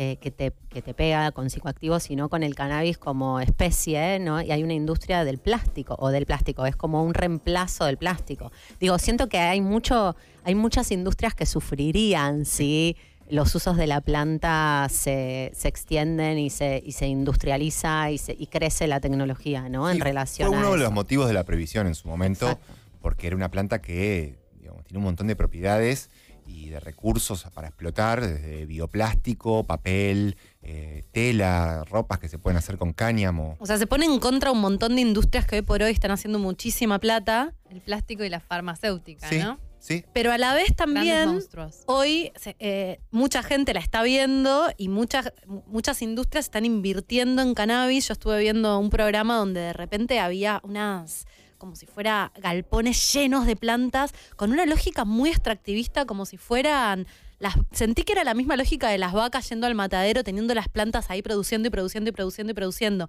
eh, 0.00 0.16
que, 0.20 0.30
te, 0.30 0.52
que 0.68 0.80
te 0.80 0.94
pega 0.94 1.32
con 1.32 1.50
psicoactivos, 1.50 2.04
sino 2.04 2.28
con 2.28 2.44
el 2.44 2.54
cannabis 2.54 2.98
como 2.98 3.40
especie, 3.40 4.20
¿no? 4.20 4.40
Y 4.40 4.52
hay 4.52 4.62
una 4.62 4.74
industria 4.74 5.24
del 5.24 5.38
plástico, 5.38 5.96
o 5.98 6.10
del 6.10 6.24
plástico, 6.24 6.66
es 6.66 6.76
como 6.76 7.02
un 7.02 7.14
reemplazo 7.14 7.84
del 7.84 7.96
plástico. 7.96 8.52
Digo, 8.78 8.96
siento 9.00 9.28
que 9.28 9.38
hay 9.38 9.60
mucho, 9.60 10.14
hay 10.44 10.54
muchas 10.54 10.92
industrias 10.92 11.34
que 11.34 11.46
sufrirían 11.46 12.44
si 12.44 12.96
los 13.28 13.52
usos 13.56 13.76
de 13.76 13.88
la 13.88 14.00
planta 14.00 14.86
se, 14.88 15.50
se 15.52 15.66
extienden 15.66 16.38
y 16.38 16.50
se, 16.50 16.80
y 16.86 16.92
se 16.92 17.08
industrializa 17.08 18.12
y, 18.12 18.18
se, 18.18 18.36
y 18.38 18.46
crece 18.46 18.86
la 18.86 19.00
tecnología, 19.00 19.68
¿no? 19.68 19.90
en 19.90 19.98
relación 19.98 20.46
Fue 20.46 20.58
a 20.58 20.60
uno 20.60 20.72
de 20.74 20.78
los 20.78 20.92
motivos 20.92 21.26
de 21.26 21.32
la 21.32 21.42
previsión 21.42 21.88
en 21.88 21.96
su 21.96 22.06
momento, 22.06 22.50
Exacto. 22.50 22.72
porque 23.00 23.26
era 23.26 23.34
una 23.34 23.50
planta 23.50 23.82
que 23.82 24.38
digamos, 24.60 24.84
tiene 24.84 24.98
un 24.98 25.04
montón 25.06 25.26
de 25.26 25.34
propiedades 25.34 26.08
y 26.48 26.70
de 26.70 26.80
recursos 26.80 27.44
para 27.54 27.68
explotar, 27.68 28.20
desde 28.20 28.64
bioplástico, 28.66 29.64
papel, 29.64 30.36
eh, 30.62 31.04
tela, 31.12 31.84
ropas 31.84 32.18
que 32.18 32.28
se 32.28 32.38
pueden 32.38 32.56
hacer 32.56 32.78
con 32.78 32.92
cáñamo. 32.92 33.56
O 33.60 33.66
sea, 33.66 33.76
se 33.78 33.86
pone 33.86 34.06
en 34.06 34.18
contra 34.18 34.50
un 34.50 34.60
montón 34.60 34.94
de 34.96 35.02
industrias 35.02 35.46
que 35.46 35.56
hoy 35.56 35.62
por 35.62 35.82
hoy 35.82 35.92
están 35.92 36.10
haciendo 36.10 36.38
muchísima 36.38 36.98
plata, 36.98 37.54
El 37.70 37.80
plástico 37.82 38.24
y 38.24 38.30
la 38.30 38.40
farmacéutica, 38.40 39.28
Sí, 39.28 39.38
¿no? 39.38 39.58
sí. 39.78 40.04
pero 40.14 40.32
a 40.32 40.38
la 40.38 40.54
vez 40.54 40.74
Grandes 40.74 40.76
también 40.76 41.28
monstruos. 41.28 41.82
hoy 41.86 42.32
eh, 42.58 42.98
mucha 43.10 43.42
gente 43.42 43.74
la 43.74 43.80
está 43.80 44.02
viendo 44.02 44.68
y 44.78 44.88
muchas, 44.88 45.32
muchas 45.66 46.00
industrias 46.02 46.46
están 46.46 46.64
invirtiendo 46.64 47.42
en 47.42 47.52
cannabis. 47.54 48.08
Yo 48.08 48.12
estuve 48.14 48.40
viendo 48.40 48.78
un 48.78 48.88
programa 48.90 49.36
donde 49.36 49.60
de 49.60 49.72
repente 49.74 50.18
había 50.18 50.60
unas 50.64 51.26
como 51.58 51.76
si 51.76 51.86
fuera 51.86 52.32
galpones 52.40 53.12
llenos 53.12 53.46
de 53.46 53.56
plantas, 53.56 54.12
con 54.36 54.52
una 54.52 54.64
lógica 54.64 55.04
muy 55.04 55.30
extractivista, 55.30 56.06
como 56.06 56.24
si 56.24 56.36
fueran 56.36 57.06
las. 57.38 57.54
Sentí 57.72 58.04
que 58.04 58.12
era 58.12 58.24
la 58.24 58.34
misma 58.34 58.56
lógica 58.56 58.88
de 58.88 58.98
las 58.98 59.12
vacas 59.12 59.48
yendo 59.48 59.66
al 59.66 59.74
matadero, 59.74 60.24
teniendo 60.24 60.54
las 60.54 60.68
plantas 60.68 61.10
ahí 61.10 61.22
produciendo 61.22 61.68
y 61.68 61.70
produciendo 61.70 62.10
y 62.10 62.12
produciendo 62.12 62.52
y 62.52 62.54
produciendo. 62.54 63.08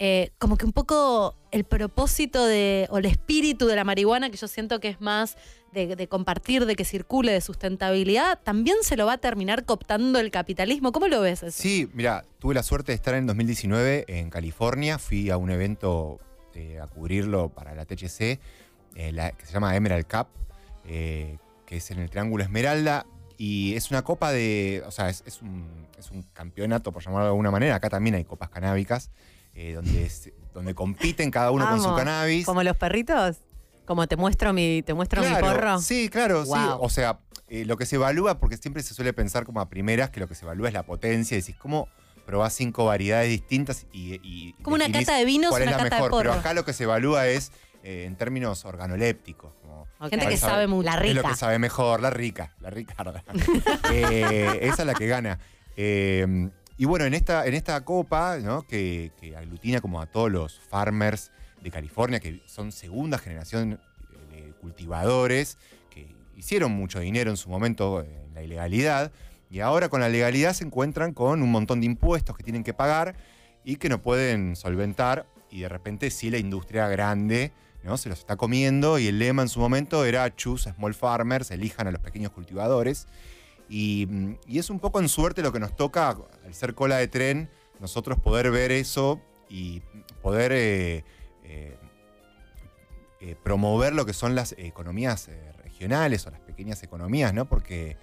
Eh, 0.00 0.32
como 0.38 0.56
que 0.56 0.66
un 0.66 0.72
poco 0.72 1.36
el 1.52 1.62
propósito 1.62 2.44
de, 2.44 2.88
o 2.90 2.98
el 2.98 3.06
espíritu 3.06 3.66
de 3.66 3.76
la 3.76 3.84
marihuana, 3.84 4.28
que 4.28 4.36
yo 4.36 4.48
siento 4.48 4.80
que 4.80 4.88
es 4.88 5.00
más 5.00 5.36
de, 5.72 6.08
compartir, 6.08 6.66
de 6.66 6.76
que 6.76 6.84
circule, 6.84 7.32
de 7.32 7.40
sustentabilidad, 7.40 8.40
también 8.42 8.76
se 8.82 8.96
lo 8.96 9.06
va 9.06 9.14
a 9.14 9.18
terminar 9.18 9.64
cooptando 9.64 10.18
el 10.18 10.30
capitalismo. 10.30 10.92
¿Cómo 10.92 11.08
lo 11.08 11.20
ves? 11.20 11.44
Sí, 11.50 11.88
mira, 11.92 12.24
tuve 12.38 12.54
la 12.54 12.62
suerte 12.62 12.92
de 12.92 12.96
estar 12.96 13.14
en 13.14 13.26
2019 13.26 14.04
en 14.08 14.30
California, 14.30 14.98
fui 14.98 15.30
a 15.30 15.36
un 15.36 15.50
evento 15.50 16.18
eh, 16.56 16.80
a 16.80 16.86
cubrirlo 16.86 17.48
para 17.48 17.74
la 17.74 17.84
THC, 17.84 18.38
eh, 18.96 19.12
la- 19.12 19.32
que 19.32 19.46
se 19.46 19.52
llama 19.52 19.74
Emerald 19.76 20.06
Cup, 20.06 20.28
eh, 20.86 21.38
que 21.66 21.76
es 21.78 21.90
en 21.90 21.98
el 21.98 22.10
Triángulo 22.10 22.42
Esmeralda, 22.44 23.06
y 23.36 23.74
es 23.74 23.90
una 23.90 24.02
copa 24.02 24.30
de, 24.32 24.82
o 24.86 24.90
sea, 24.90 25.08
es, 25.08 25.22
es 25.26 25.42
un, 25.42 25.66
es 25.98 26.10
un 26.10 26.22
campeonato, 26.32 26.92
por 26.92 27.02
llamarlo 27.02 27.24
de 27.24 27.30
alguna 27.30 27.50
manera, 27.50 27.74
acá 27.74 27.88
también 27.90 28.14
hay 28.14 28.24
copas 28.24 28.48
canábicas, 28.50 29.10
donde, 29.74 30.10
donde 30.52 30.74
compiten 30.74 31.30
cada 31.30 31.52
uno 31.52 31.68
con 31.68 31.80
su 31.80 31.94
cannabis. 31.94 32.44
¿Como 32.44 32.62
los 32.64 32.76
perritos? 32.76 33.36
Como 33.84 34.06
te 34.08 34.16
muestro 34.16 34.52
mi, 34.52 34.82
te 34.82 34.94
muestro 34.94 35.22
mi 35.22 35.28
porro. 35.40 35.78
Sí, 35.78 36.08
claro, 36.08 36.44
sí. 36.44 36.50
O 36.80 36.88
sea, 36.88 37.20
lo 37.48 37.76
que 37.76 37.86
se 37.86 37.96
evalúa, 37.96 38.38
porque 38.38 38.56
siempre 38.56 38.82
se 38.82 38.94
suele 38.94 39.12
pensar 39.12 39.44
como 39.44 39.60
a 39.60 39.68
primeras 39.68 40.10
que 40.10 40.18
lo 40.20 40.26
que 40.26 40.34
se 40.34 40.44
evalúa 40.44 40.68
es 40.68 40.74
la 40.74 40.82
potencia. 40.84 41.36
Decís, 41.36 41.54
¿cómo 41.56 41.88
probás 42.24 42.52
cinco 42.54 42.84
variedades 42.86 43.28
distintas 43.30 43.86
y. 43.92 44.20
y 44.22 44.52
Como 44.62 44.76
una 44.76 44.90
cata 44.90 45.16
de 45.16 45.24
vinos, 45.24 45.50
cuál 45.50 45.62
es 45.62 45.68
una 45.68 45.76
la 45.76 45.82
cata 45.84 45.96
de 45.96 46.02
mejor? 46.02 46.22
Pero 46.22 46.32
acá 46.32 46.54
lo 46.54 46.64
que 46.64 46.72
se 46.72 46.84
evalúa 46.84 47.28
es 47.28 47.52
eh, 47.82 48.04
en 48.06 48.16
términos 48.16 48.64
organolépticos. 48.64 49.52
Como 49.60 49.86
Gente 50.08 50.28
que 50.28 50.36
sabe 50.36 50.66
mucho. 50.66 50.84
La 50.84 50.94
Es 50.96 51.14
lo 51.14 51.20
rica. 51.22 51.30
que 51.30 51.36
sabe 51.36 51.58
mejor, 51.58 52.00
la 52.00 52.10
rica, 52.10 52.54
la 52.60 52.70
Ricarda. 52.70 53.22
Eh, 53.92 54.58
esa 54.62 54.82
es 54.82 54.86
la 54.86 54.94
que 54.94 55.06
gana. 55.06 55.38
Eh, 55.76 56.50
y 56.76 56.84
bueno, 56.86 57.04
en 57.04 57.14
esta, 57.14 57.46
en 57.46 57.54
esta 57.54 57.84
copa, 57.84 58.38
¿no? 58.38 58.62
que, 58.62 59.12
que 59.20 59.36
aglutina 59.36 59.80
como 59.80 60.00
a 60.00 60.06
todos 60.06 60.30
los 60.30 60.58
farmers 60.58 61.30
de 61.62 61.70
California, 61.70 62.20
que 62.20 62.42
son 62.46 62.72
segunda 62.72 63.18
generación 63.18 63.80
de 64.32 64.52
cultivadores, 64.60 65.56
que 65.90 66.08
hicieron 66.36 66.72
mucho 66.72 67.00
dinero 67.00 67.30
en 67.30 67.36
su 67.36 67.48
momento 67.48 68.02
en 68.02 68.34
la 68.34 68.42
ilegalidad, 68.42 69.12
y 69.54 69.60
ahora 69.60 69.88
con 69.88 70.00
la 70.00 70.08
legalidad 70.08 70.52
se 70.52 70.64
encuentran 70.64 71.12
con 71.12 71.40
un 71.40 71.52
montón 71.52 71.78
de 71.78 71.86
impuestos 71.86 72.36
que 72.36 72.42
tienen 72.42 72.64
que 72.64 72.74
pagar 72.74 73.14
y 73.62 73.76
que 73.76 73.88
no 73.88 74.02
pueden 74.02 74.56
solventar, 74.56 75.28
y 75.48 75.60
de 75.60 75.68
repente 75.68 76.10
sí 76.10 76.28
la 76.28 76.38
industria 76.38 76.88
grande 76.88 77.52
¿no? 77.84 77.96
se 77.96 78.08
los 78.08 78.18
está 78.18 78.34
comiendo, 78.34 78.98
y 78.98 79.06
el 79.06 79.20
lema 79.20 79.42
en 79.42 79.48
su 79.48 79.60
momento 79.60 80.04
era 80.04 80.34
Choose 80.34 80.72
Small 80.72 80.92
Farmers, 80.92 81.52
elijan 81.52 81.86
a 81.86 81.92
los 81.92 82.00
pequeños 82.00 82.32
cultivadores. 82.32 83.06
Y, 83.68 84.08
mm, 84.10 84.34
es 84.48 84.70
un 84.70 84.80
poco 84.80 84.98
en 84.98 85.08
suerte 85.08 85.40
lo 85.40 85.52
que 85.52 85.60
nos 85.60 85.76
toca, 85.76 86.16
al 86.44 86.54
ser 86.54 86.74
cola 86.74 86.96
de 86.96 87.06
tren, 87.06 87.48
nosotros 87.78 88.18
poder 88.18 88.50
ver 88.50 88.72
eso 88.72 89.20
y 89.48 89.82
poder 90.20 90.50
eh, 90.50 91.04
eh, 91.44 91.78
eh, 93.20 93.36
promover 93.44 93.94
lo 93.94 94.04
que 94.04 94.14
son 94.14 94.34
las 94.34 94.56
economías 94.58 95.30
regionales 95.62 96.26
o 96.26 96.32
las 96.32 96.40
pequeñas 96.40 96.82
economías, 96.82 97.32
¿no? 97.32 97.44
Porque 97.48 97.96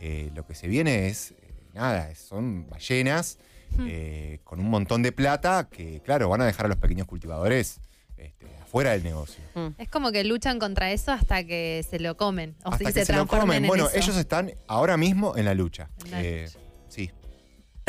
eh, 0.00 0.30
lo 0.34 0.46
que 0.46 0.54
se 0.54 0.68
viene 0.68 1.08
es, 1.08 1.32
eh, 1.32 1.54
nada, 1.74 2.14
son 2.14 2.68
ballenas 2.68 3.38
eh, 3.80 4.40
con 4.44 4.60
un 4.60 4.70
montón 4.70 5.02
de 5.02 5.12
plata 5.12 5.68
que, 5.70 6.00
claro, 6.02 6.28
van 6.28 6.40
a 6.40 6.46
dejar 6.46 6.66
a 6.66 6.68
los 6.70 6.78
pequeños 6.78 7.06
cultivadores 7.06 7.80
este, 8.16 8.46
afuera 8.62 8.92
del 8.92 9.02
negocio. 9.04 9.42
Es 9.78 9.88
como 9.88 10.10
que 10.10 10.24
luchan 10.24 10.58
contra 10.58 10.90
eso 10.90 11.12
hasta 11.12 11.44
que 11.44 11.84
se 11.88 11.98
lo 12.00 12.16
comen. 12.16 12.56
O 12.64 12.70
Hasta 12.72 12.78
si 12.78 12.84
que 12.86 12.92
se 12.92 13.04
se 13.06 13.12
lo 13.12 13.26
comen. 13.26 13.64
en 13.64 13.68
Bueno, 13.68 13.86
eso. 13.88 13.96
ellos 13.96 14.16
están 14.16 14.52
ahora 14.66 14.96
mismo 14.96 15.36
en 15.36 15.44
la 15.44 15.54
lucha. 15.54 15.90
En 16.06 16.10
la 16.10 16.18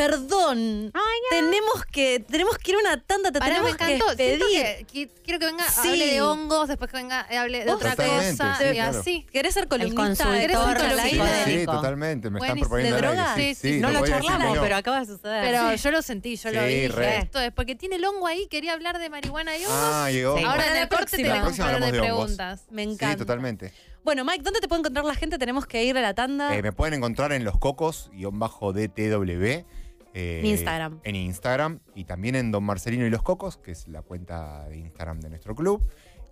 Sí. 0.00 0.10
Perdón. 0.10 0.92
tenemos 1.30 1.84
que 1.92 2.20
tenemos 2.20 2.56
que 2.58 2.70
ir 2.72 2.76
a 2.76 2.80
una 2.80 3.02
tanda, 3.02 3.30
te 3.30 3.38
Pará, 3.38 3.54
tenemos 3.56 3.70
me 3.70 3.74
encantó. 3.74 4.16
que 4.16 4.26
Siento 4.26 4.46
pedir. 4.46 4.62
que, 4.62 4.86
que- 5.08 5.22
quiero 5.22 5.38
que 5.38 5.46
venga, 5.46 5.68
Sí. 5.68 5.88
hable 5.88 6.06
de 6.06 6.22
hongos, 6.22 6.68
después 6.68 6.90
que 6.90 6.96
venga, 6.96 7.20
hable 7.20 7.58
de 7.60 7.64
Vos 7.66 7.74
otra 7.76 7.90
Totalmente, 7.90 8.30
cosa. 8.32 8.56
sí, 8.58 8.64
y 8.64 8.72
claro. 8.72 8.98
así. 9.00 9.26
¿Querés 9.32 9.54
ser 9.54 9.68
columnista? 9.68 10.04
¿Querés 10.32 10.56
ser 10.58 10.76
columnista? 10.76 11.02
Sí, 11.04 11.18
Federico. 11.44 11.72
totalmente. 11.72 12.30
Me 12.30 12.40
están 12.40 12.58
proponiendo 12.58 12.96
¿De 12.96 13.02
drogas? 13.02 13.36
Sí, 13.36 13.54
Sí, 13.54 13.74
sí, 13.74 13.80
no 13.80 13.90
lo 13.90 14.02
que 14.02 14.10
charlamos, 14.10 14.56
no. 14.56 14.62
pero 14.62 14.76
acaba 14.76 15.00
de 15.00 15.06
suceder. 15.06 15.42
Pero 15.44 15.70
Sí. 15.70 15.76
yo 15.82 15.90
lo 15.90 16.02
sentí, 16.02 16.36
yo 16.36 16.50
lo 16.50 16.60
Sí, 16.60 16.66
vi. 16.66 16.74
dije, 16.74 16.88
re. 16.88 17.18
Esto 17.18 17.40
es 17.40 17.52
porque 17.52 17.74
tiene 17.76 17.96
el 17.96 18.04
hongo 18.04 18.26
ahí, 18.26 18.46
quería 18.48 18.72
hablar 18.72 18.98
de 18.98 19.08
marihuana 19.10 19.56
y 19.56 19.64
hongos. 19.64 19.78
Ah, 19.80 20.10
llegó. 20.10 20.38
Sí. 20.38 20.44
Ahora 20.44 20.66
en 20.70 20.76
el 20.82 20.88
corte 20.88 21.16
tenemos 21.16 21.40
próxima 21.42 21.66
par 21.66 21.80
de 21.80 21.86
hongos. 21.86 22.00
preguntas. 22.00 22.64
Me 22.70 22.84
Sí, 22.84 22.90
encanta. 22.92 23.16
totalmente. 23.18 23.72
Bueno, 24.02 24.24
Mike, 24.24 24.42
¿dónde 24.42 24.60
te 24.60 24.68
puede 24.68 24.80
encontrar 24.80 25.04
la 25.04 25.14
gente? 25.14 25.36
Tenemos 25.38 25.66
que 25.66 25.84
ir 25.84 25.96
a 25.96 26.00
la 26.00 26.14
tanda. 26.14 26.56
Eh, 26.56 26.62
me 26.62 26.72
pueden 26.72 26.94
encontrar 26.94 27.32
en 27.32 27.44
los 27.44 27.58
cocos, 27.58 28.10
guion 28.14 28.38
bajo 28.38 28.72
DTW. 28.72 29.64
Eh, 30.14 30.40
En 30.40 30.46
Instagram. 30.46 31.00
En 31.04 31.16
Instagram. 31.16 31.80
Y 31.94 32.04
también 32.04 32.34
en 32.34 32.50
Don 32.52 32.64
Marcelino 32.64 33.06
y 33.06 33.10
los 33.10 33.22
Cocos, 33.22 33.56
que 33.56 33.72
es 33.72 33.86
la 33.88 34.02
cuenta 34.02 34.68
de 34.68 34.78
Instagram 34.78 35.20
de 35.20 35.30
nuestro 35.30 35.54
club. 35.54 35.82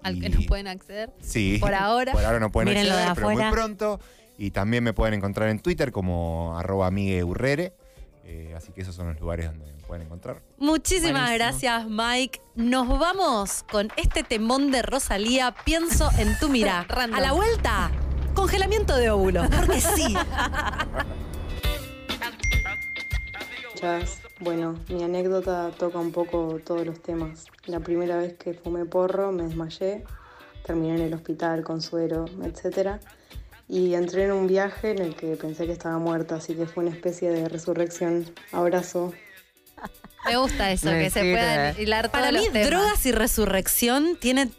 Al 0.03 0.16
Y- 0.16 0.20
que 0.20 0.29
no 0.29 0.41
pueden 0.47 0.68
acceder. 0.68 1.12
Sí. 1.20 1.59
Por 1.61 1.74
ahora. 1.74 2.12
Por 2.12 2.24
ahora 2.24 2.39
no 2.41 2.51
pueden 2.51 2.68
Mírenlo 2.68 2.95
acceder, 2.95 3.14
pero 3.14 3.31
muy 3.31 3.51
pronto. 3.51 4.01
Y 4.37 4.53
también 4.53 4.85
me 4.85 4.93
pueden 4.93 5.14
encontrar 5.14 5.49
en 5.49 5.59
Twitter 5.61 5.91
como 5.91 6.57
arroba 6.57 6.87
amigueurrere. 6.87 7.72
Eh, 8.24 8.55
así 8.57 8.72
que 8.72 8.83
esos 8.83 8.95
son 8.95 9.09
los 9.09 9.18
lugares 9.20 9.47
donde 9.47 9.72
me 9.72 9.83
pueden 9.83 10.03
encontrar. 10.07 10.43
Muchísimas 10.59 11.12
Buenísimo. 11.31 11.35
gracias, 11.35 11.87
Mike. 11.89 12.41
Nos 12.55 12.87
vamos 12.99 13.64
con 13.70 13.89
este 13.97 14.22
temón 14.22 14.70
de 14.70 14.83
Rosalía. 14.83 15.55
Pienso 15.64 16.11
en 16.18 16.39
tu 16.39 16.49
mirá. 16.49 16.85
Random. 16.89 17.18
A 17.18 17.20
la 17.22 17.33
vuelta, 17.33 17.91
congelamiento 18.35 18.95
de 18.97 19.11
óvulos. 19.11 19.49
Porque 19.49 19.81
sí. 19.81 20.14
Bueno, 24.41 24.79
mi 24.89 25.03
anécdota 25.03 25.70
toca 25.76 25.99
un 25.99 26.12
poco 26.12 26.61
todos 26.64 26.85
los 26.87 27.01
temas. 27.01 27.47
La 27.66 27.81
primera 27.81 28.16
vez 28.16 28.35
que 28.35 28.55
fumé 28.55 28.85
porro 28.85 29.31
me 29.33 29.45
desmayé, 29.45 30.05
terminé 30.64 30.97
en 30.97 31.03
el 31.03 31.14
hospital 31.14 31.62
con 31.62 31.81
suero, 31.81 32.24
etc. 32.43 33.01
Y 33.68 33.95
entré 33.95 34.24
en 34.24 34.33
un 34.33 34.47
viaje 34.47 34.91
en 34.93 34.99
el 34.99 35.14
que 35.14 35.37
pensé 35.37 35.66
que 35.66 35.72
estaba 35.72 35.99
muerta, 35.99 36.37
así 36.37 36.55
que 36.55 36.66
fue 36.66 36.85
una 36.85 36.95
especie 36.95 37.31
de 37.31 37.49
resurrección. 37.49 38.24
Abrazo. 38.53 39.12
Me 40.26 40.37
gusta 40.37 40.72
eso, 40.72 40.87
Me 40.91 41.05
que 41.05 41.11
se 41.11 41.20
puedan 41.20 41.81
hilar 41.81 42.11
Para 42.11 42.31
todos 42.31 42.41
mí, 42.41 42.47
los 42.47 42.53
temas. 42.53 42.68
drogas 42.70 43.07
y 43.07 43.12
resurrección 43.12 44.18
tienen, 44.20 44.53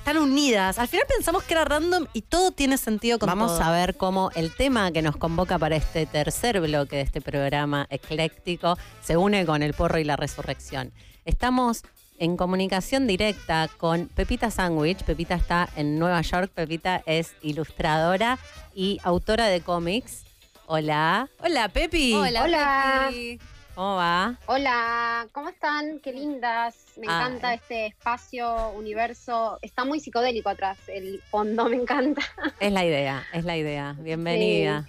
están 0.00 0.16
unidas. 0.16 0.78
Al 0.78 0.88
final 0.88 1.06
pensamos 1.14 1.44
que 1.44 1.52
era 1.52 1.64
random 1.66 2.06
y 2.14 2.22
todo 2.22 2.52
tiene 2.52 2.78
sentido 2.78 3.18
con 3.18 3.26
Vamos 3.28 3.52
todo. 3.58 3.62
a 3.64 3.70
ver 3.70 3.96
cómo 3.96 4.30
el 4.34 4.54
tema 4.54 4.90
que 4.92 5.02
nos 5.02 5.16
convoca 5.16 5.58
para 5.58 5.76
este 5.76 6.06
tercer 6.06 6.58
bloque 6.60 6.96
de 6.96 7.02
este 7.02 7.20
programa 7.20 7.86
ecléctico 7.90 8.78
se 9.02 9.18
une 9.18 9.44
con 9.44 9.62
el 9.62 9.74
porro 9.74 9.98
y 9.98 10.04
la 10.04 10.16
resurrección. 10.16 10.92
Estamos 11.26 11.82
en 12.18 12.38
comunicación 12.38 13.06
directa 13.06 13.68
con 13.76 14.08
Pepita 14.08 14.50
Sandwich. 14.50 15.04
Pepita 15.04 15.34
está 15.34 15.68
en 15.76 15.98
Nueva 15.98 16.22
York. 16.22 16.50
Pepita 16.54 17.02
es 17.04 17.34
ilustradora 17.42 18.38
y 18.74 18.98
autora 19.04 19.46
de 19.48 19.60
cómics. 19.60 20.24
Hola, 20.66 21.28
Hola, 21.40 21.68
Pepi. 21.68 22.14
Hola, 22.14 22.44
Hola. 22.44 23.06
Pepi. 23.10 23.38
¿Cómo 23.80 23.96
va? 23.96 24.36
Hola, 24.44 25.26
¿cómo 25.32 25.48
están? 25.48 26.00
Qué 26.00 26.12
lindas. 26.12 26.76
Me 26.98 27.06
Ah, 27.08 27.16
encanta 27.28 27.54
este 27.54 27.86
espacio, 27.86 28.72
universo. 28.72 29.58
Está 29.62 29.86
muy 29.86 30.00
psicodélico 30.00 30.50
atrás, 30.50 30.76
el 30.88 31.22
fondo 31.30 31.64
me 31.70 31.76
encanta. 31.76 32.20
Es 32.60 32.70
la 32.72 32.84
idea, 32.84 33.24
es 33.32 33.42
la 33.46 33.56
idea. 33.56 33.96
Bienvenida. 33.98 34.86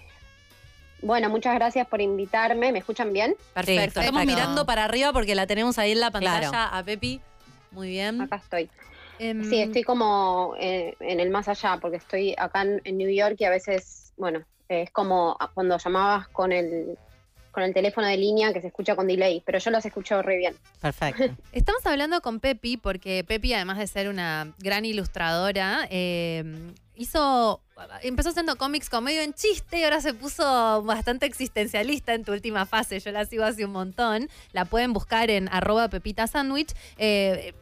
Bueno, 1.01 1.29
muchas 1.29 1.55
gracias 1.55 1.87
por 1.87 2.01
invitarme. 2.01 2.73
¿Me 2.73 2.79
escuchan 2.79 3.13
bien? 3.13 3.33
Perfecto. 3.53 4.01
Sí, 4.01 4.07
Estamos 4.07 4.25
mirando 4.25 4.65
para 4.65 4.83
arriba 4.83 5.13
porque 5.13 5.35
la 5.35 5.47
tenemos 5.47 5.79
ahí 5.79 5.93
en 5.93 6.01
la 6.01 6.11
pantalla 6.11 6.49
Claro. 6.49 6.75
a 6.75 6.83
Pepi. 6.83 7.21
Muy 7.71 7.87
bien. 7.87 8.19
Acá 8.19 8.35
estoy. 8.43 8.69
Em, 9.19 9.41
Sí, 9.49 9.61
estoy 9.61 9.83
como 9.83 10.53
eh, 10.59 10.97
en 10.99 11.21
el 11.21 11.29
más 11.29 11.47
allá, 11.47 11.77
porque 11.81 11.95
estoy 11.95 12.35
acá 12.37 12.63
en, 12.63 12.81
en 12.83 12.97
New 12.97 13.09
York 13.09 13.37
y 13.39 13.45
a 13.45 13.51
veces, 13.51 14.11
bueno, 14.17 14.39
eh, 14.67 14.81
es 14.81 14.91
como 14.91 15.37
cuando 15.53 15.77
llamabas 15.77 16.27
con 16.27 16.51
el, 16.51 16.97
con 17.51 17.63
el 17.63 17.73
teléfono 17.73 18.07
de 18.07 18.17
línea 18.17 18.53
que 18.53 18.61
se 18.61 18.67
escucha 18.67 18.95
con 18.95 19.07
delay, 19.07 19.41
pero 19.45 19.59
yo 19.59 19.71
los 19.71 19.85
escucho 19.85 20.21
re 20.21 20.37
bien. 20.37 20.55
Perfecto. 20.79 21.23
Estamos 21.51 21.85
hablando 21.85 22.21
con 22.21 22.39
Pepi 22.39 22.77
porque 22.77 23.23
Pepi, 23.23 23.53
además 23.53 23.77
de 23.77 23.87
ser 23.87 24.09
una 24.09 24.53
gran 24.59 24.85
ilustradora, 24.85 25.87
eh, 25.89 26.73
hizo, 26.95 27.61
empezó 28.01 28.29
haciendo 28.29 28.55
cómics 28.55 28.89
con 28.89 29.03
medio 29.03 29.21
en 29.21 29.33
chiste 29.33 29.79
y 29.79 29.83
ahora 29.83 30.01
se 30.01 30.13
puso 30.13 30.83
bastante 30.83 31.25
existencialista 31.25 32.13
en 32.13 32.23
tu 32.23 32.31
última 32.31 32.65
fase. 32.65 32.99
Yo 32.99 33.11
la 33.11 33.25
sigo 33.25 33.43
hace 33.43 33.65
un 33.65 33.71
montón. 33.71 34.29
La 34.53 34.65
pueden 34.65 34.93
buscar 34.93 35.29
en 35.29 35.49
arroba 35.49 35.89
pepita 35.89 36.27
sandwich. 36.27 36.73
Eh, 36.97 37.53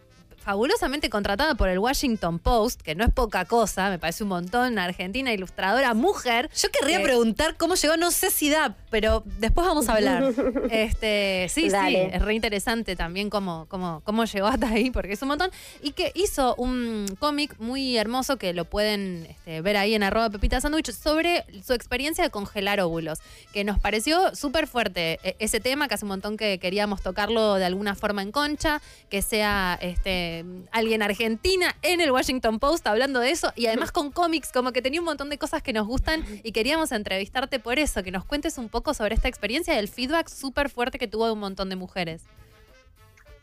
fabulosamente 0.44 1.10
contratada 1.10 1.56
por 1.56 1.70
el 1.70 1.80
Washington 1.80 2.40
Post, 2.40 2.82
que 2.82 2.96
no 2.96 3.04
es 3.04 3.12
poca 3.14 3.46
cosa, 3.46 3.90
me 3.90 4.00
parece 4.00 4.24
un 4.24 4.30
montón, 4.30 4.80
argentina, 4.80 5.32
ilustradora, 5.34 5.94
mujer. 5.94 6.50
Yo 6.56 6.70
querría 6.72 7.00
Eh, 7.00 7.04
preguntar 7.04 7.56
cómo 7.58 7.76
llegó, 7.76 7.98
no 7.98 8.12
sé 8.12 8.32
si 8.32 8.50
da, 8.50 8.76
pero 8.90 9.24
después 9.40 9.68
vamos 9.68 9.88
a 9.90 9.94
hablar. 9.94 10.24
Este, 10.72 11.48
sí, 11.50 11.70
sí, 11.70 11.96
es 11.96 12.22
re 12.22 12.34
interesante 12.34 12.96
también 12.96 13.30
cómo, 13.30 13.66
cómo, 13.70 14.02
cómo 14.04 14.26
llegó 14.26 14.48
hasta 14.48 14.70
ahí, 14.70 14.92
porque 14.92 15.14
es 15.14 15.22
un 15.22 15.28
montón. 15.30 15.52
Y 15.82 15.92
que 15.92 16.12
hizo 16.16 16.56
un 16.56 17.06
cómic 17.20 17.56
muy 17.60 17.98
hermoso 17.98 18.38
que 18.38 18.54
lo 18.54 18.66
pueden 18.66 19.26
este, 19.30 19.62
ver 19.62 19.78
ahí 19.78 19.96
en 19.96 20.04
arroba 20.04 20.30
pepita 20.30 20.62
sandwich 20.62 20.92
sobre 20.92 21.46
su 21.66 21.74
experiencia 21.74 22.24
de 22.24 22.30
congelar 22.30 22.80
óvulos, 22.82 23.20
que 23.54 23.64
nos 23.64 23.80
pareció 23.80 24.36
súper 24.36 24.68
fuerte 24.68 25.20
e- 25.24 25.36
ese 25.40 25.60
tema, 25.60 25.88
que 25.88 25.96
hace 25.96 26.06
un 26.06 26.10
montón 26.10 26.38
que 26.38 26.60
queríamos 26.60 27.02
tocarlo 27.02 27.56
de 27.56 27.66
alguna 27.66 27.96
forma 27.96 28.22
en 28.22 28.32
concha, 28.32 28.82
que 29.10 29.22
sea 29.22 29.78
este, 29.82 30.29
alguien 30.72 31.02
argentina 31.02 31.76
en 31.82 32.02
el 32.02 32.12
Washington 32.12 32.60
Post 32.60 32.88
hablando 32.88 33.20
de 33.20 33.32
eso, 33.32 33.52
y 33.56 33.68
además 33.68 33.92
con 33.92 34.12
cómics, 34.12 34.52
como 34.52 34.72
que 34.72 34.82
tenía 34.82 35.00
un 35.02 35.06
montón 35.06 35.30
de 35.30 35.38
cosas 35.38 35.62
que 35.62 35.74
nos 35.74 35.88
gustan 35.88 36.24
y 36.44 36.52
queríamos 36.52 36.92
entrevistarte 36.92 37.60
por 37.60 37.80
eso, 37.80 38.04
que 38.04 38.12
nos 38.12 38.26
cuentes 38.26 38.58
un 38.58 38.70
poco 38.70 38.94
sobre 38.94 39.16
esta 39.16 39.28
experiencia 39.28 39.76
y 39.76 39.78
el 39.78 39.88
feedback 39.88 40.28
súper 40.28 40.70
fuerte 40.70 40.98
que 40.98 41.08
tuvo 41.08 41.26
de 41.26 41.34
un 41.34 41.40
montón 41.40 41.70
de 41.70 41.76
mujeres. 41.76 42.24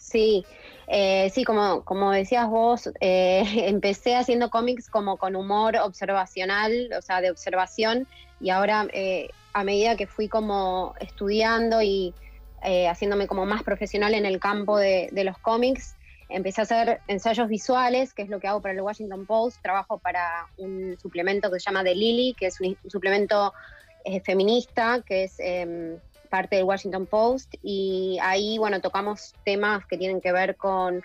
Sí, 0.06 0.44
eh, 0.86 1.30
sí, 1.34 1.42
como, 1.44 1.84
como 1.84 2.12
decías 2.12 2.48
vos, 2.48 2.88
eh, 3.00 3.42
empecé 3.68 4.14
haciendo 4.14 4.50
cómics 4.50 4.88
como 4.88 5.16
con 5.16 5.34
humor 5.34 5.76
observacional, 5.76 6.90
o 6.96 7.02
sea, 7.02 7.20
de 7.20 7.30
observación, 7.30 8.06
y 8.40 8.50
ahora 8.50 8.86
eh, 8.92 9.30
a 9.52 9.64
medida 9.64 9.96
que 9.96 10.06
fui 10.06 10.28
como 10.28 10.94
estudiando 11.00 11.82
y 11.82 12.14
eh, 12.62 12.86
haciéndome 12.88 13.26
como 13.26 13.46
más 13.46 13.62
profesional 13.62 14.14
en 14.14 14.26
el 14.26 14.38
campo 14.38 14.78
de 14.78 15.10
los 15.24 15.38
cómics, 15.38 15.95
empecé 16.28 16.60
a 16.60 16.64
hacer 16.64 17.00
ensayos 17.08 17.48
visuales, 17.48 18.12
que 18.12 18.22
es 18.22 18.28
lo 18.28 18.40
que 18.40 18.48
hago 18.48 18.60
para 18.60 18.74
el 18.74 18.80
Washington 18.80 19.26
Post. 19.26 19.62
Trabajo 19.62 19.98
para 19.98 20.48
un 20.56 20.96
suplemento 21.00 21.50
que 21.50 21.60
se 21.60 21.70
llama 21.70 21.84
The 21.84 21.94
Lily, 21.94 22.34
que 22.34 22.46
es 22.46 22.60
un, 22.60 22.76
un 22.82 22.90
suplemento 22.90 23.52
eh, 24.04 24.20
feminista, 24.20 25.02
que 25.06 25.24
es 25.24 25.34
em, 25.38 25.98
parte 26.28 26.56
del 26.56 26.64
Washington 26.64 27.06
Post. 27.06 27.54
Y 27.62 28.18
ahí, 28.22 28.58
bueno, 28.58 28.80
tocamos 28.80 29.34
temas 29.44 29.86
que 29.86 29.98
tienen 29.98 30.20
que 30.20 30.32
ver 30.32 30.56
con 30.56 31.02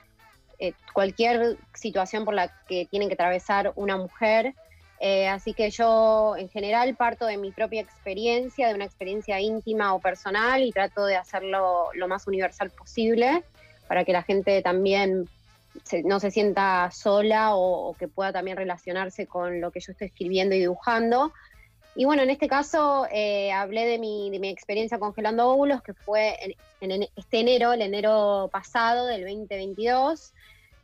eh, 0.60 0.74
cualquier 0.94 1.58
situación 1.74 2.26
por 2.26 2.34
la 2.34 2.50
que 2.68 2.86
tienen 2.86 3.08
que 3.08 3.14
atravesar 3.14 3.74
una 3.76 3.98
mujer. 3.98 4.54
Eh, 5.00 5.28
así 5.28 5.56
que 5.56 5.72
yo 5.72 6.36
en 6.38 6.48
general 6.50 6.96
parto 6.96 7.26
de 7.26 7.38
mi 7.38 7.52
propia 7.52 7.82
experiencia, 7.82 8.68
de 8.68 8.76
una 8.76 8.86
experiencia 8.86 9.40
íntima 9.40 9.96
o 9.96 10.00
personal 10.00 10.62
y 10.62 10.72
trato 10.72 11.06
de 11.06 11.16
hacerlo 11.16 11.90
lo 11.96 12.08
más 12.08 12.28
universal 12.28 12.70
posible 12.70 13.44
para 13.92 14.06
que 14.06 14.14
la 14.14 14.24
gente 14.24 14.62
también 14.62 15.28
no 16.06 16.22
se 16.22 16.32
sienta 16.32 16.90
sola 16.92 17.58
o, 17.58 17.94
que 18.00 18.08
pueda 18.08 18.32
también 18.32 18.56
relacionarse 18.56 19.28
con 19.28 19.60
lo 19.60 19.70
que 19.72 19.82
yo 19.82 19.92
estoy 19.92 20.08
escribiendo 20.08 20.56
y 20.56 20.60
dibujando. 20.60 21.34
Y 21.94 22.06
bueno, 22.06 22.24
en 22.24 22.30
este 22.30 22.48
caso 22.48 23.06
eh, 23.12 23.52
hablé 23.52 23.86
de 23.86 24.00
mi, 24.00 24.30
de 24.32 24.40
mi 24.40 24.48
experiencia 24.48 24.98
congelando 24.98 25.50
óvulos, 25.50 25.82
que 25.82 25.94
fue 25.94 26.38
en, 26.80 27.04
este 27.18 27.42
enero, 27.42 27.74
el 27.74 27.82
enero 27.82 28.50
pasado 28.50 29.08
del 29.08 29.24
2022. 29.24 30.32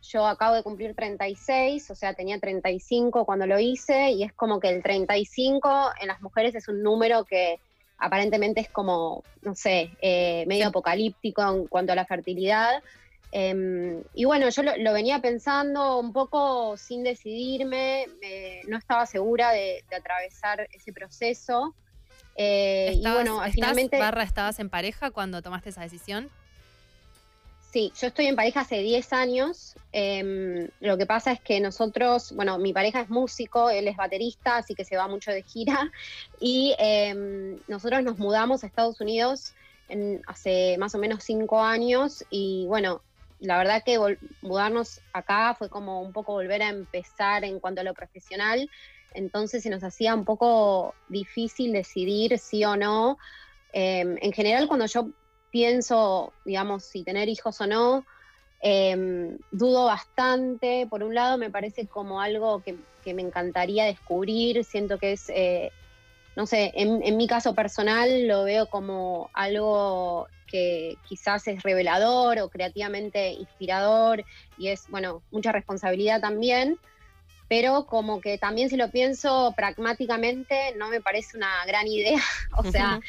Yo 0.01 0.27
acabo 0.27 0.55
de 0.55 0.63
cumplir 0.63 0.93
36, 0.93 1.89
o 1.89 1.95
sea, 1.95 2.13
tenía 2.13 2.37
35 2.37 3.23
cuando 3.23 3.47
lo 3.47 3.57
hice, 3.57 4.11
y 4.11 4.23
es 4.23 4.33
como 4.33 4.59
que 4.59 4.67
el 4.67 4.83
35 4.83 5.91
en 6.01 6.09
las 6.09 6.21
mujeres 6.21 6.55
es 6.55 6.67
un 6.67 6.83
número 6.83 7.23
que 7.23 7.61
aparentemente 7.97 8.61
es 8.61 8.69
como, 8.69 9.23
no 9.41 9.55
sé, 9.55 9.91
eh, 10.01 10.45
medio 10.47 10.67
apocalíptico 10.67 11.41
en 11.41 11.67
cuanto 11.67 11.93
a 11.93 11.95
la 11.95 12.05
fertilidad. 12.05 12.83
Em, 13.31 14.03
y 14.13 14.25
bueno, 14.25 14.49
yo 14.49 14.63
lo, 14.63 14.77
lo 14.77 14.93
venía 14.93 15.19
pensando 15.21 15.99
un 15.99 16.13
poco 16.13 16.77
sin 16.77 17.03
decidirme, 17.03 18.05
eh, 18.21 18.61
no 18.67 18.77
estaba 18.77 19.05
segura 19.05 19.51
de, 19.51 19.83
de 19.89 19.95
atravesar 19.95 20.67
ese 20.71 20.93
proceso. 20.93 21.75
Eh, 22.35 22.91
y 22.93 22.97
¿Estabas, 22.97 23.23
bueno, 23.23 23.37
estás, 23.39 23.53
finalmente... 23.53 23.99
barra, 23.99 24.23
estabas 24.23 24.59
en 24.59 24.69
pareja 24.69 25.11
cuando 25.11 25.41
tomaste 25.41 25.69
esa 25.69 25.81
decisión? 25.81 26.29
Sí, 27.69 27.91
yo 27.99 28.07
estoy 28.07 28.27
en 28.27 28.35
pareja 28.37 28.61
hace 28.61 28.79
10 28.79 29.11
años. 29.13 29.77
em, 29.91 30.69
lo 30.79 30.97
que 30.97 31.05
pasa 31.05 31.31
es 31.33 31.41
que 31.41 31.59
nosotros, 31.59 32.31
bueno, 32.35 32.57
mi 32.59 32.71
pareja 32.73 33.01
es 33.01 33.09
músico, 33.09 33.69
él 33.69 33.87
es 33.89 33.97
baterista, 33.97 34.57
así 34.57 34.73
que 34.73 34.85
se 34.85 34.95
va 34.97 35.07
mucho 35.07 35.31
de 35.31 35.43
gira. 35.43 35.75
Y 36.39 36.75
em, 36.79 37.59
nosotros 37.67 38.03
nos 38.03 38.17
mudamos 38.17 38.63
a 38.63 38.67
Estados 38.67 39.01
Unidos 39.01 39.53
en- 39.87 40.21
hace 40.27 40.77
más 40.79 40.95
o 40.95 40.97
menos 40.99 41.23
5 41.25 41.59
años. 41.61 42.23
Y 42.29 42.65
bueno, 42.67 43.03
la 43.39 43.57
verdad 43.57 43.83
que 43.85 43.99
mudarnos 44.41 45.01
acá 45.13 45.53
fue 45.55 45.69
como 45.69 46.01
un 46.01 46.13
poco 46.13 46.33
volver 46.33 46.61
a 46.63 46.69
empezar 46.69 47.43
en 47.43 47.59
cuanto 47.59 47.81
a 47.81 47.83
lo 47.83 47.93
profesional. 47.93 48.69
Entonces 49.11 49.63
se 49.63 49.69
nos 49.69 49.83
hacía 49.83 50.15
un 50.15 50.25
poco 50.25 50.97
difícil 51.07 51.73
decidir 51.73 52.37
sí 52.39 52.63
o 52.65 52.75
no. 52.77 53.17
Em, 53.73 54.17
en 54.21 54.31
general, 54.33 54.67
cuando 54.67 54.85
yo 54.85 55.11
pienso, 55.57 56.33
digamos, 56.45 56.83
si 56.83 57.03
tener 57.03 57.29
hijos 57.29 57.59
o 57.61 57.65
no, 57.65 58.05
em, 58.61 59.39
dudo 59.49 59.85
bastante. 59.85 60.85
Por 60.87 61.01
un 61.01 61.15
lado, 61.15 61.39
me 61.39 61.49
parece 61.49 61.87
como 61.87 62.21
algo 62.21 62.61
que, 62.61 62.75
que 63.03 63.15
me 63.15 63.23
encantaría 63.23 63.85
descubrir. 63.85 64.63
Siento 64.63 64.99
que 64.99 65.13
es, 65.13 65.29
eh, 65.29 65.71
no 66.35 66.45
sé, 66.45 66.71
en, 66.75 67.01
en 67.01 67.17
mi 67.17 67.25
caso 67.25 67.55
personal 67.55 68.27
lo 68.27 68.43
veo 68.43 68.67
como 68.67 69.31
algo 69.33 70.27
que 70.45 70.95
quizás 71.09 71.47
es 71.47 71.63
revelador 71.63 72.37
o 72.37 72.49
creativamente 72.49 73.31
inspirador 73.31 74.23
y 74.59 74.67
es, 74.67 74.87
bueno, 74.89 75.23
mucha 75.31 75.51
responsabilidad 75.51 76.21
también. 76.21 76.77
Pero 77.49 77.87
como 77.87 78.21
que 78.21 78.37
también 78.37 78.69
si 78.69 78.77
lo 78.77 78.91
pienso 78.91 79.55
pragmáticamente, 79.57 80.75
no 80.77 80.89
me 80.89 81.01
parece 81.01 81.35
una 81.35 81.65
gran 81.65 81.87
idea. 81.87 82.21
o 82.57 82.63
sea, 82.63 82.99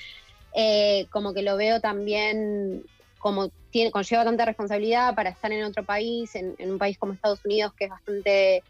eh, 0.55 1.07
como 1.11 1.35
que 1.35 1.43
lo 1.43 1.57
veo 1.57 1.81
también 1.81 2.85
como 3.19 3.51
tiene, 3.71 3.91
conlleva 3.91 4.25
tanta 4.25 4.45
responsabilidad 4.45 5.15
para 5.15 5.31
estar 5.31 5.53
en 5.53 5.65
otro 5.65 5.85
país, 5.85 6.35
en, 6.35 6.57
un 6.59 6.79
país 6.79 6.99
como 6.99 7.13
Estados 7.13 7.45
Unidos, 7.45 7.73
que 7.75 7.85
es 7.85 7.91
bastante 7.91 8.63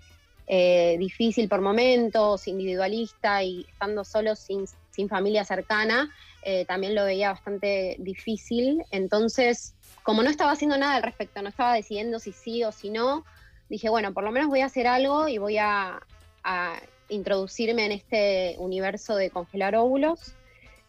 eh, 0.47 0.97
difícil 0.99 1.49
por 1.49 1.61
momentos, 1.61 2.49
individualista 2.49 3.43
y 3.43 3.66
estando 3.68 4.05
solo 4.05 4.35
sin, 4.35 4.64
sin 4.91 5.09
familia 5.09 5.45
cercana, 5.45 6.11
eh, 6.43 6.64
también 6.64 6.95
lo 6.95 7.05
veía 7.05 7.33
bastante 7.33 7.97
difícil. 7.99 8.83
Entonces, 8.91 9.74
como 10.03 10.22
no 10.22 10.31
estaba 10.31 10.53
haciendo 10.53 10.79
nada 10.79 10.97
al 10.97 11.03
respecto, 11.03 11.43
no 11.43 11.51
estaba 11.51 11.74
decidiendo 11.74 12.18
si 12.18 12.33
sí 12.33 12.64
o 12.64 12.72
si 12.72 12.91
no, 12.91 13.24
dije, 13.68 13.91
bueno, 13.91 14.14
por 14.14 14.24
lo 14.24 14.33
menos 14.33 14.49
voy 14.49 14.61
a 14.61 14.66
hacer 14.66 14.87
algo 14.87 15.29
y 15.29 15.37
voy 15.37 15.59
a, 15.59 16.01
a 16.43 16.81
introducirme 17.11 17.85
en 17.85 17.93
este 17.93 18.57
universo 18.59 19.14
de 19.16 19.31
congelar 19.31 19.76
óvulos 19.76 20.35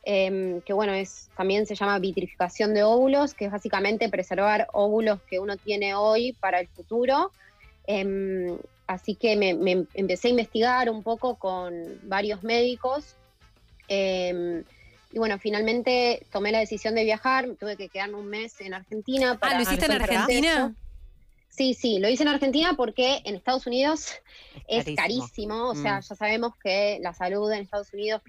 em, 0.04 0.62
que 0.62 0.74
bueno, 0.74 0.94
es, 0.94 1.30
también 1.36 1.66
se 1.66 1.76
llama 1.76 2.00
vitrificación 2.00 2.74
de 2.74 2.84
óvulos, 2.84 3.34
que 3.34 3.46
es 3.46 3.52
básicamente 3.52 4.10
preservar 4.10 4.68
óvulos 4.74 5.22
que 5.30 5.40
uno 5.40 5.58
tiene 5.58 5.94
hoy 5.96 6.34
para 6.34 6.60
el 6.60 6.68
futuro. 6.70 7.32
Em, 7.86 8.58
así 8.88 9.16
que 9.16 9.36
me, 9.36 9.54
me 9.54 9.86
empecé 9.94 10.28
a 10.28 10.32
investigar 10.32 10.90
un 10.90 11.04
poco 11.04 11.38
con 11.38 11.74
varios 12.04 12.44
médicos. 12.44 13.16
em, 13.88 14.64
y 15.12 15.18
bueno, 15.18 15.40
finalmente 15.40 16.28
tomé 16.32 16.52
la 16.52 16.60
decisión 16.60 16.94
de 16.94 17.04
viajar, 17.04 17.48
tuve 17.60 17.76
que 17.76 17.90
quedarme 17.90 18.18
un 18.18 18.28
mes 18.28 18.62
en 18.62 18.76
Argentina. 18.76 19.40
Para 19.40 19.54
Ah, 19.54 19.56
¿lo 19.58 19.64
hiciste 19.64 19.86
en 19.86 19.92
Argentina? 19.94 20.26
proceso. 20.54 20.76
Sí, 21.50 21.74
sí, 21.74 21.98
lo 21.98 22.08
hice 22.08 22.22
en 22.22 22.30
Argentina 22.30 22.76
porque 22.78 23.22
en 23.26 23.36
Estados 23.36 23.66
Unidos 23.66 24.08
es 24.68 24.86
carísimo. 24.86 24.96
carísimo. 24.96 25.70
O 25.70 25.76
sea, 25.76 25.98
Mm. 25.98 26.02
ya 26.04 26.16
sabemos 26.16 26.54
que 26.64 27.00
la 27.02 27.14
salud 27.14 27.52
en 27.52 27.62
Estados 27.62 27.92
Unidos 27.92 28.22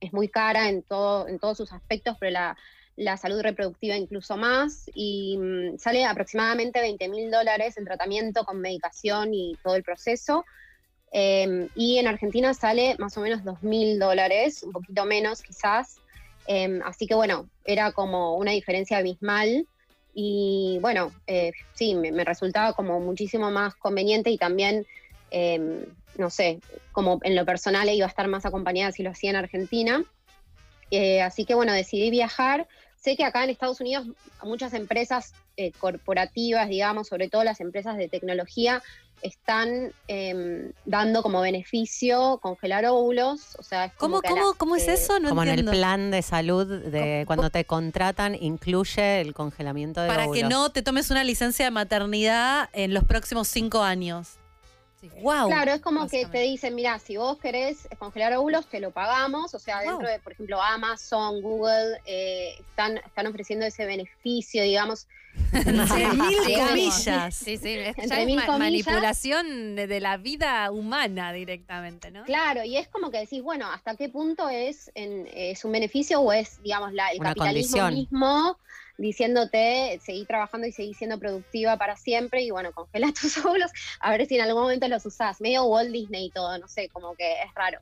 es 0.00 0.12
muy 0.12 0.28
cara 0.28 0.68
en, 0.68 0.82
todo, 0.82 1.28
en 1.28 1.38
todos 1.38 1.56
sus 1.56 1.72
aspectos, 1.72 2.16
pero 2.18 2.32
la, 2.32 2.56
la 2.96 3.16
salud 3.16 3.40
reproductiva 3.40 3.96
incluso 3.96 4.36
más. 4.36 4.90
Y 4.94 5.36
mm, 5.38 5.78
sale 5.78 6.04
aproximadamente 6.04 6.80
20 6.80 7.08
mil 7.08 7.30
dólares 7.30 7.76
en 7.76 7.84
tratamiento 7.84 8.44
con 8.44 8.60
medicación 8.60 9.32
y 9.34 9.56
todo 9.62 9.74
el 9.74 9.82
proceso. 9.82 10.44
Em, 11.12 11.68
y 11.74 11.98
en 11.98 12.06
Argentina 12.06 12.54
sale 12.54 12.96
más 12.98 13.16
o 13.16 13.20
menos 13.20 13.42
2 13.42 13.62
mil 13.62 13.98
dólares, 13.98 14.62
un 14.62 14.72
poquito 14.72 15.04
menos 15.04 15.42
quizás. 15.42 15.98
Em, 16.46 16.80
así 16.84 17.06
que 17.06 17.14
bueno, 17.14 17.48
era 17.64 17.92
como 17.92 18.36
una 18.36 18.52
diferencia 18.52 18.98
abismal. 18.98 19.66
Y 20.12 20.78
bueno, 20.80 21.12
eh, 21.26 21.52
sí, 21.74 21.94
me 21.94 22.24
resultaba 22.24 22.72
como 22.72 23.00
muchísimo 23.00 23.50
más 23.50 23.76
conveniente 23.76 24.30
y 24.30 24.38
también, 24.38 24.84
em, 25.30 25.84
no 26.16 26.30
sé, 26.30 26.60
como 26.92 27.20
en 27.22 27.34
lo 27.34 27.44
personal 27.44 27.88
iba 27.88 28.06
a 28.06 28.08
estar 28.08 28.28
más 28.28 28.44
acompañada 28.46 28.92
si 28.92 29.02
lo 29.02 29.10
hacía 29.10 29.30
en 29.30 29.36
Argentina. 29.36 30.04
Eh, 30.90 31.22
así 31.22 31.44
que 31.44 31.54
bueno, 31.54 31.72
decidí 31.72 32.10
viajar. 32.10 32.66
Sé 32.96 33.16
que 33.16 33.24
acá 33.24 33.44
en 33.44 33.50
Estados 33.50 33.80
Unidos 33.80 34.08
muchas 34.42 34.74
empresas 34.74 35.32
eh, 35.56 35.72
corporativas, 35.78 36.68
digamos, 36.68 37.08
sobre 37.08 37.28
todo 37.28 37.44
las 37.44 37.60
empresas 37.60 37.96
de 37.96 38.08
tecnología, 38.08 38.82
están 39.22 39.92
em, 40.08 40.72
dando 40.84 41.22
como 41.22 41.40
beneficio 41.40 42.38
congelar 42.42 42.84
óvulos. 42.86 43.56
O 43.58 43.62
sea, 43.62 43.86
es 43.86 43.92
como 43.94 44.20
¿Cómo, 44.20 44.34
cómo, 44.34 44.46
las, 44.48 44.56
cómo 44.56 44.76
es 44.76 44.88
eso? 44.88 45.18
No 45.20 45.30
Como 45.30 45.42
en 45.42 45.50
el 45.50 45.64
plan 45.64 46.10
de 46.10 46.22
salud 46.22 46.66
de 46.66 47.24
cuando 47.26 47.50
te 47.50 47.64
contratan 47.64 48.34
incluye 48.34 49.20
el 49.20 49.34
congelamiento 49.34 50.00
de 50.00 50.08
Para 50.08 50.24
que 50.24 50.30
óvulos. 50.30 50.50
no 50.50 50.72
te 50.72 50.82
tomes 50.82 51.10
una 51.10 51.24
licencia 51.24 51.66
de 51.66 51.70
maternidad 51.70 52.68
en 52.72 52.94
los 52.94 53.04
próximos 53.04 53.48
cinco 53.48 53.82
años. 53.82 54.39
Wow. 55.22 55.48
Claro, 55.48 55.72
es 55.72 55.80
como 55.80 56.06
que 56.08 56.26
te 56.26 56.40
dicen, 56.40 56.74
mira, 56.74 56.98
si 56.98 57.16
vos 57.16 57.38
querés 57.38 57.88
congelar 57.98 58.34
óvulos, 58.36 58.66
te 58.66 58.80
lo 58.80 58.90
pagamos. 58.90 59.54
O 59.54 59.58
sea, 59.58 59.80
dentro 59.80 60.06
de, 60.06 60.18
por 60.20 60.32
ejemplo, 60.32 60.60
Amazon, 60.62 61.40
Google, 61.40 61.98
eh, 62.04 62.54
están, 62.60 62.98
están 62.98 63.26
ofreciendo 63.26 63.64
ese 63.64 63.86
beneficio, 63.86 64.62
digamos. 64.62 65.06
Entre 65.52 66.08
mil 66.12 66.36
comillas. 66.58 67.34
Sí, 67.34 67.56
sí, 67.56 67.70
es, 67.74 67.96
ya 67.96 68.02
Entre 68.02 68.20
es 68.20 68.26
mil 68.26 68.36
ma- 68.36 68.46
comillas. 68.46 68.86
manipulación 68.86 69.76
de 69.76 69.86
de 69.86 70.00
la 70.00 70.16
vida 70.16 70.70
humana 70.70 71.32
directamente, 71.32 72.10
¿no? 72.10 72.24
Claro, 72.24 72.64
y 72.64 72.76
es 72.76 72.88
como 72.88 73.10
que 73.10 73.18
decís, 73.18 73.42
bueno, 73.42 73.70
¿hasta 73.70 73.96
qué 73.96 74.08
punto 74.08 74.48
es, 74.48 74.90
en- 74.94 75.28
es 75.32 75.64
un 75.64 75.72
beneficio 75.72 76.20
o 76.20 76.32
es, 76.32 76.60
digamos, 76.62 76.92
la, 76.92 77.08
el 77.12 77.20
Una 77.20 77.30
capitalismo 77.30 77.78
condición. 77.78 77.94
mismo 77.94 78.58
diciéndote, 79.00 79.98
seguí 80.04 80.26
trabajando 80.26 80.66
y 80.66 80.72
seguí 80.72 80.92
siendo 80.92 81.18
productiva 81.18 81.78
para 81.78 81.96
siempre 81.96 82.42
y 82.42 82.50
bueno, 82.50 82.72
congela 82.72 83.12
tus 83.20 83.38
óvulos, 83.38 83.70
a 83.98 84.10
ver 84.10 84.26
si 84.26 84.36
en 84.36 84.42
algún 84.42 84.62
momento 84.62 84.88
los 84.88 85.06
usás. 85.06 85.40
Medio 85.40 85.64
Walt 85.64 85.90
Disney 85.90 86.26
y 86.26 86.30
todo, 86.30 86.58
no 86.58 86.68
sé, 86.68 86.88
como 86.90 87.14
que 87.14 87.32
es 87.42 87.54
raro. 87.54 87.80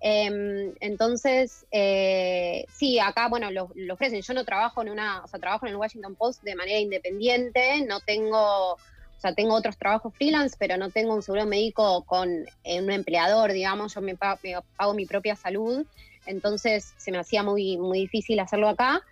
Em, 0.00 0.74
entonces, 0.80 1.66
eh, 1.72 2.66
sí, 2.70 2.98
acá, 3.00 3.28
bueno, 3.28 3.50
lo, 3.50 3.70
lo 3.74 3.94
ofrecen. 3.94 4.20
Yo 4.20 4.34
no 4.34 4.44
trabajo 4.44 4.82
en 4.82 4.90
una, 4.90 5.24
o 5.24 5.26
sea, 5.26 5.40
trabajo 5.40 5.66
en 5.66 5.72
el 5.72 5.78
Washington 5.78 6.14
Post 6.14 6.42
de 6.42 6.54
manera 6.54 6.78
independiente, 6.78 7.84
no 7.86 8.00
tengo, 8.00 8.74
o 8.74 9.20
sea, 9.20 9.34
tengo 9.34 9.54
otros 9.54 9.78
trabajos 9.78 10.14
freelance, 10.14 10.54
pero 10.58 10.76
no 10.76 10.90
tengo 10.90 11.14
un 11.14 11.22
seguro 11.22 11.46
médico 11.46 12.04
con 12.04 12.44
eh, 12.62 12.80
un 12.80 12.90
empleador, 12.90 13.52
digamos, 13.52 13.94
yo 13.94 14.02
me 14.02 14.16
pago, 14.16 14.38
me 14.44 14.54
pago 14.76 14.94
mi 14.94 15.06
propia 15.06 15.34
salud, 15.34 15.84
entonces 16.26 16.92
se 16.98 17.10
me 17.10 17.18
hacía 17.18 17.42
muy, 17.42 17.78
muy 17.78 18.00
difícil 18.00 18.38
hacerlo 18.38 18.68
acá. 18.68 19.02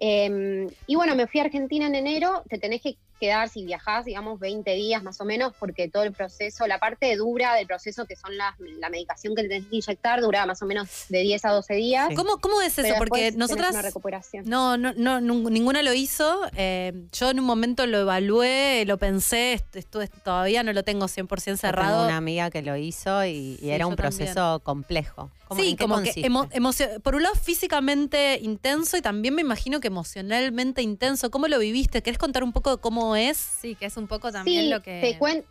Em, 0.00 0.66
y 0.86 0.96
bueno, 0.96 1.14
me 1.14 1.26
fui 1.26 1.40
a 1.40 1.44
Argentina 1.44 1.86
en 1.86 1.94
enero, 1.94 2.42
te 2.48 2.58
tenés 2.58 2.80
que 2.82 2.96
quedar, 3.20 3.48
si 3.48 3.64
viajás, 3.64 4.04
digamos, 4.06 4.40
20 4.40 4.74
días 4.74 5.02
más 5.04 5.20
o 5.20 5.24
menos, 5.24 5.52
porque 5.60 5.88
todo 5.88 6.02
el 6.02 6.12
proceso, 6.12 6.66
la 6.66 6.78
parte 6.80 7.14
dura 7.16 7.54
del 7.54 7.66
proceso, 7.68 8.06
que 8.06 8.16
son 8.16 8.36
las, 8.36 8.54
la 8.58 8.88
medicación 8.90 9.36
que 9.36 9.42
te 9.42 9.48
tenés 9.48 9.68
que 9.68 9.76
inyectar, 9.76 10.20
dura 10.20 10.46
más 10.46 10.60
o 10.62 10.66
menos 10.66 10.88
de 11.08 11.20
10 11.20 11.44
a 11.44 11.50
12 11.50 11.74
días. 11.74 12.08
¿Cómo, 12.16 12.38
cómo 12.38 12.60
es 12.62 12.76
eso? 12.78 12.94
Porque 12.98 13.30
nosotras 13.32 13.70
una 13.70 13.82
recuperación. 13.82 14.44
no, 14.48 14.76
no, 14.76 14.92
no, 14.96 15.20
ninguna 15.20 15.82
lo 15.82 15.92
hizo. 15.92 16.40
Eh, 16.56 16.92
yo 17.12 17.30
en 17.30 17.38
un 17.38 17.44
momento 17.46 17.86
lo 17.86 17.98
evalué, 17.98 18.84
lo 18.86 18.96
pensé, 18.98 19.52
est- 19.52 19.76
estuve, 19.76 20.08
todavía 20.08 20.62
no 20.62 20.72
lo 20.72 20.82
tengo 20.82 21.06
100% 21.06 21.20
Yo 21.20 21.44
tengo 21.44 21.56
cerrado. 21.58 22.04
una 22.06 22.16
amiga 22.16 22.50
que 22.50 22.62
lo 22.62 22.76
hizo 22.76 23.24
y, 23.26 23.30
y 23.30 23.56
Sí, 23.60 23.70
era 23.70 23.86
un 23.86 23.96
también. 23.96 24.16
proceso 24.16 24.60
complejo. 24.64 25.30
¿Cómo- 25.46 25.60
Sí, 25.60 25.76
como 25.76 26.00
que 26.00 26.12
emo- 26.22 26.48
emocio- 26.52 27.00
por 27.02 27.16
un 27.16 27.24
lado 27.24 27.34
físicamente 27.34 28.38
intenso 28.40 28.96
y 28.96 29.02
también 29.02 29.34
me 29.34 29.42
imagino 29.42 29.80
que 29.80 29.88
emocionalmente 29.88 30.80
intenso. 30.82 31.30
¿Cómo 31.30 31.48
lo 31.48 31.58
viviste? 31.58 32.02
¿Querés 32.02 32.18
contar 32.18 32.44
un 32.44 32.52
poco 32.52 32.76
de 32.76 32.80
cómo 32.80 33.09
es? 33.16 33.36
Sí, 33.36 33.74
que 33.74 33.86
es 33.86 33.96
un 33.96 34.06
poco 34.06 34.30
también 34.32 34.64
sí, 34.64 34.70
lo 34.70 34.82
que. 34.82 35.00
Te 35.00 35.18
cuen- 35.18 35.44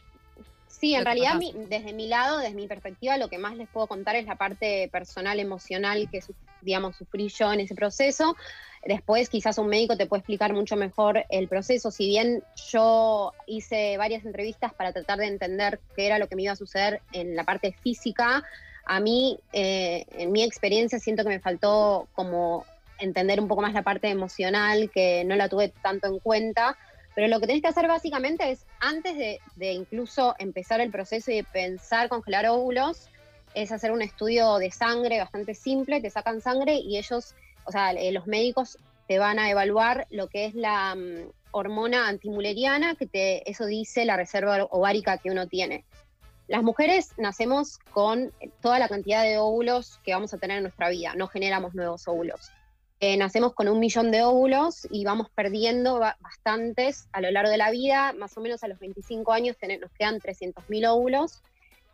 Sí, 0.67 0.93
en 0.95 1.03
realidad 1.03 1.35
mi- 1.35 1.51
desde 1.67 1.93
mi 1.93 2.07
lado, 2.07 2.37
desde 2.37 2.53
mi 2.55 2.67
perspectiva, 2.67 3.17
lo 3.17 3.27
que 3.27 3.37
más 3.37 3.57
les 3.57 3.67
puedo 3.67 3.87
contar 3.87 4.15
es 4.15 4.25
la 4.25 4.35
parte 4.35 4.87
personal, 4.91 5.39
emocional 5.39 6.07
que, 6.09 6.21
su- 6.21 6.35
digamos, 6.61 6.95
sufrí 6.95 7.27
yo 7.27 7.51
en 7.51 7.59
ese 7.61 7.75
proceso. 7.75 8.37
Después 8.85 9.29
quizás 9.29 9.57
un 9.57 9.67
médico 9.67 9.97
te 9.97 10.05
puede 10.05 10.19
explicar 10.19 10.53
mucho 10.53 10.77
mejor 10.77 11.25
el 11.29 11.49
proceso. 11.49 11.91
Si 11.91 12.05
bien 12.07 12.43
yo 12.71 13.33
hice 13.47 13.97
varias 13.97 14.23
entrevistas 14.25 14.73
para 14.73 14.93
tratar 14.93 15.17
de 15.19 15.25
entender 15.27 15.81
qué 15.97 16.05
era 16.05 16.19
lo 16.19 16.27
que 16.27 16.35
me 16.37 16.43
iba 16.43 16.53
a 16.53 16.55
suceder 16.55 17.01
en 17.11 17.35
la 17.35 17.43
parte 17.43 17.73
física, 17.73 18.43
a 18.85 18.99
mí, 19.01 19.37
eh, 19.51 20.05
en 20.13 20.31
mi 20.31 20.43
experiencia, 20.43 20.99
siento 20.99 21.23
que 21.23 21.29
me 21.29 21.39
faltó 21.41 22.07
como 22.13 22.65
entender 22.99 23.41
un 23.41 23.47
poco 23.47 23.61
más 23.63 23.73
la 23.73 23.83
parte 23.83 24.07
emocional, 24.09 24.89
que 24.93 25.23
no 25.25 25.35
la 25.35 25.49
tuve 25.49 25.73
tanto 25.81 26.07
en 26.07 26.19
cuenta. 26.19 26.77
Pero 27.19 27.27
lo 27.27 27.41
que 27.41 27.47
tenés 27.47 27.61
que 27.61 27.67
hacer 27.67 27.85
básicamente 27.85 28.49
es, 28.49 28.65
antes 28.79 29.17
de, 29.17 29.73
incluso 29.73 30.35
empezar 30.39 30.79
el 30.79 30.89
proceso 30.89 31.31
y 31.31 31.35
de 31.35 31.43
pensar 31.43 32.07
congelar 32.07 32.47
óvulos, 32.47 33.09
es 33.53 33.73
hacer 33.73 33.91
un 33.91 34.01
estudio 34.01 34.55
de 34.57 34.71
sangre 34.71 35.19
bastante 35.19 35.53
simple, 35.53 35.99
te 35.99 36.09
sacan 36.09 36.39
sangre 36.39 36.75
y 36.75 36.97
ellos, 36.97 37.35
o 37.65 37.73
sea, 37.73 37.91
eh, 37.91 38.13
los 38.13 38.25
médicos 38.25 38.77
te 39.09 39.19
van 39.19 39.37
a 39.37 39.49
evaluar 39.49 40.07
lo 40.11 40.29
que 40.29 40.45
es 40.45 40.55
la 40.55 40.95
mm, 40.95 41.29
hormona 41.51 42.07
antimuleriana, 42.07 42.95
que 42.95 43.05
te, 43.05 43.51
eso 43.51 43.65
dice 43.65 44.05
la 44.05 44.15
reserva 44.15 44.63
ovárica 44.71 45.17
que 45.17 45.29
uno 45.29 45.45
tiene. 45.45 45.83
Las 46.47 46.63
mujeres 46.63 47.11
nacemos 47.17 47.79
con 47.91 48.31
toda 48.61 48.79
la 48.79 48.87
cantidad 48.87 49.23
de 49.23 49.39
óvulos 49.39 49.99
que 50.05 50.13
vamos 50.13 50.33
a 50.33 50.37
tener 50.37 50.55
en 50.55 50.63
nuestra 50.63 50.87
vida, 50.87 51.15
no 51.17 51.27
generamos 51.27 51.75
nuevos 51.75 52.07
óvulos. 52.07 52.49
Eh, 53.01 53.15
nacemos 53.15 53.53
con 53.53 53.69
un 53.69 53.79
millón 53.79 54.11
de 54.11 54.23
óvulos 54.23 54.85
y 54.91 55.05
vamos 55.05 55.29
perdiendo 55.33 55.99
ba- 55.99 56.17
bastantes 56.19 57.07
a 57.13 57.21
lo 57.21 57.31
largo 57.31 57.49
de 57.49 57.57
la 57.57 57.71
vida. 57.71 58.11
Más 58.13 58.35
o 58.37 58.41
menos 58.41 58.61
a 58.63 58.67
los 58.67 58.77
25 58.79 59.31
años 59.31 59.55
nos 59.79 59.91
quedan 59.91 60.19
300.000 60.19 60.85
óvulos 60.85 61.41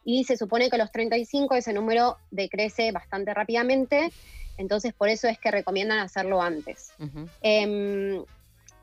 y 0.03 0.23
se 0.23 0.35
supone 0.35 0.69
que 0.69 0.77
a 0.77 0.79
los 0.79 0.91
35 0.91 1.53
ese 1.55 1.73
número 1.73 2.17
decrece 2.31 2.91
bastante 2.91 3.33
rápidamente. 3.35 4.11
Entonces, 4.57 4.93
por 4.93 5.09
eso 5.09 5.27
es 5.27 5.37
que 5.37 5.51
recomiendan 5.51 5.99
hacerlo 5.99 6.41
antes. 6.41 6.93
Em, 7.41 8.23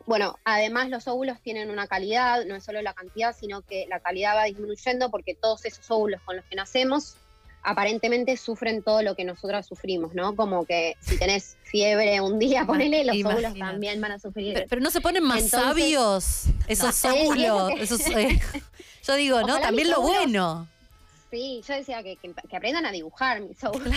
bueno, 0.06 0.36
además 0.44 0.90
los 0.90 1.08
óvulos 1.08 1.40
tienen 1.40 1.70
una 1.70 1.86
calidad, 1.86 2.44
no 2.44 2.54
es 2.54 2.64
solo 2.64 2.82
la 2.82 2.92
cantidad, 2.92 3.34
sino 3.34 3.62
que 3.62 3.86
la 3.88 3.98
calidad 4.00 4.36
va 4.36 4.44
disminuyendo 4.44 5.10
porque 5.10 5.34
todos 5.34 5.64
esos 5.64 5.90
óvulos 5.90 6.20
con 6.22 6.36
los 6.36 6.44
que 6.44 6.56
nacemos 6.56 7.16
aparentemente 7.62 8.36
sufren 8.36 8.82
todo 8.82 9.02
lo 9.02 9.14
que 9.14 9.24
nosotras 9.24 9.66
sufrimos, 9.66 10.14
¿no? 10.14 10.34
Como 10.34 10.64
que 10.66 10.96
si 11.00 11.16
tenés 11.18 11.56
fiebre 11.62 12.20
un 12.20 12.38
día, 12.38 12.64
ponele, 12.66 13.04
los 13.04 13.14
óvulos 13.16 13.40
Imagínate. 13.40 13.58
también 13.72 14.00
van 14.00 14.12
a 14.12 14.18
sufrir. 14.18 14.54
Pero, 14.54 14.66
pero 14.68 14.82
no 14.82 14.90
se 14.90 15.00
ponen 15.00 15.22
más 15.22 15.42
Entonces- 15.44 15.68
sabios 15.68 16.44
esos 16.68 17.04
lo 17.04 17.56
óvulos. 17.66 17.80
esos, 17.80 18.00
eh, 18.16 18.40
yo 19.06 19.14
digo, 19.14 19.40
¿no? 19.42 19.58
También 19.60 19.90
lo 19.90 19.98
óvulos- 19.98 20.02
bueno. 20.24 20.68
Sí, 21.30 21.62
yo 21.66 21.74
decía 21.74 22.02
que, 22.02 22.16
que- 22.16 22.34
que 22.48 22.56
aprendan 22.56 22.84
a 22.84 22.92
dibujar 22.92 23.40
mis 23.40 23.62
óvulos, 23.64 23.94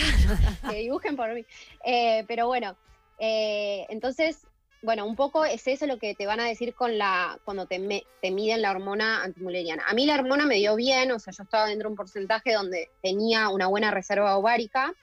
que 0.70 0.76
dibujen 0.76 1.16
por 1.16 1.34
mí. 1.34 1.44
Eh, 1.84 2.24
pero 2.28 2.46
bueno, 2.46 2.76
eh, 3.18 3.84
entonces, 3.90 4.38
bueno, 4.82 5.06
un 5.06 5.16
poco 5.16 5.44
es 5.44 5.66
eso 5.66 5.86
lo 5.86 5.98
que 5.98 6.14
te 6.14 6.26
van 6.26 6.40
a 6.40 6.46
decir 6.46 6.74
con 6.74 6.96
la 6.98 7.38
cuando 7.44 7.66
te, 7.66 7.78
miden 7.78 8.62
la 8.62 8.70
hormona 8.70 9.22
antimuleriana. 9.24 9.84
A 9.88 9.94
mí 9.94 10.06
la 10.06 10.14
hormona 10.14 10.46
me 10.46 10.56
dio 10.56 10.76
bien, 10.76 11.10
o 11.12 11.18
sea, 11.18 11.32
yo 11.36 11.42
estaba 11.42 11.66
dentro 11.66 11.88
de 11.88 11.92
un 11.92 11.96
porcentaje 11.96 12.52
donde 12.52 12.90
tenía 13.02 13.48
una 13.48 13.66
buena 13.66 13.90
reserva 13.90 14.36
ovárica. 14.36 14.94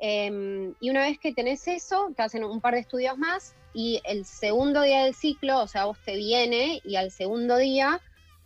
eh, 0.00 0.72
y 0.80 0.90
una 0.90 1.02
vez 1.02 1.18
que 1.18 1.32
tenés 1.32 1.66
eso, 1.68 2.12
te 2.16 2.22
hacen 2.22 2.44
un 2.44 2.60
par 2.60 2.74
de 2.74 2.80
estudios 2.80 3.16
más 3.16 3.54
y 3.72 4.00
el 4.04 4.24
segundo 4.24 4.82
día 4.82 5.04
del 5.04 5.14
ciclo, 5.14 5.60
o 5.60 5.68
sea, 5.68 5.84
vos 5.84 5.98
te 6.04 6.16
viene 6.16 6.80
y 6.84 6.96
al 6.96 7.10
segundo 7.10 7.56
día 7.56 8.00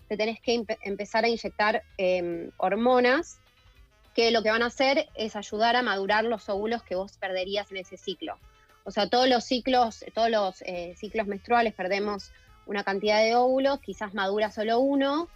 te 0.09 0.17
tenés 0.17 0.41
que 0.41 0.55
empe- 0.55 0.79
empezar 0.83 1.25
a 1.25 1.29
inyectar 1.29 1.83
eh, 1.99 2.51
hormonas 2.57 3.39
que 4.15 4.31
lo 4.31 4.43
que 4.43 4.51
van 4.51 4.63
a 4.63 4.67
hacer 4.67 5.09
es 5.15 5.37
ayudar 5.37 5.77
a 5.77 5.83
madurar 5.83 6.25
los 6.25 6.49
óvulos 6.49 6.83
que 6.83 6.97
vos 6.97 7.17
perderías 7.19 7.71
en 7.71 7.77
ese 7.79 7.97
ciclo. 7.97 8.39
O 8.89 8.91
sea, 8.91 9.07
todos 9.07 9.29
los 9.29 9.45
ciclos, 9.45 10.03
todos 10.15 10.31
los 10.31 10.63
eh, 10.63 10.95
ciclos 10.97 11.27
menstruales 11.27 11.75
perdemos 11.75 12.31
una 12.65 12.85
cantidad 12.85 13.23
de 13.23 13.35
óvulos, 13.35 13.81
quizás 13.81 14.15
madura 14.15 14.51
solo 14.51 14.79
uno, 14.79 15.29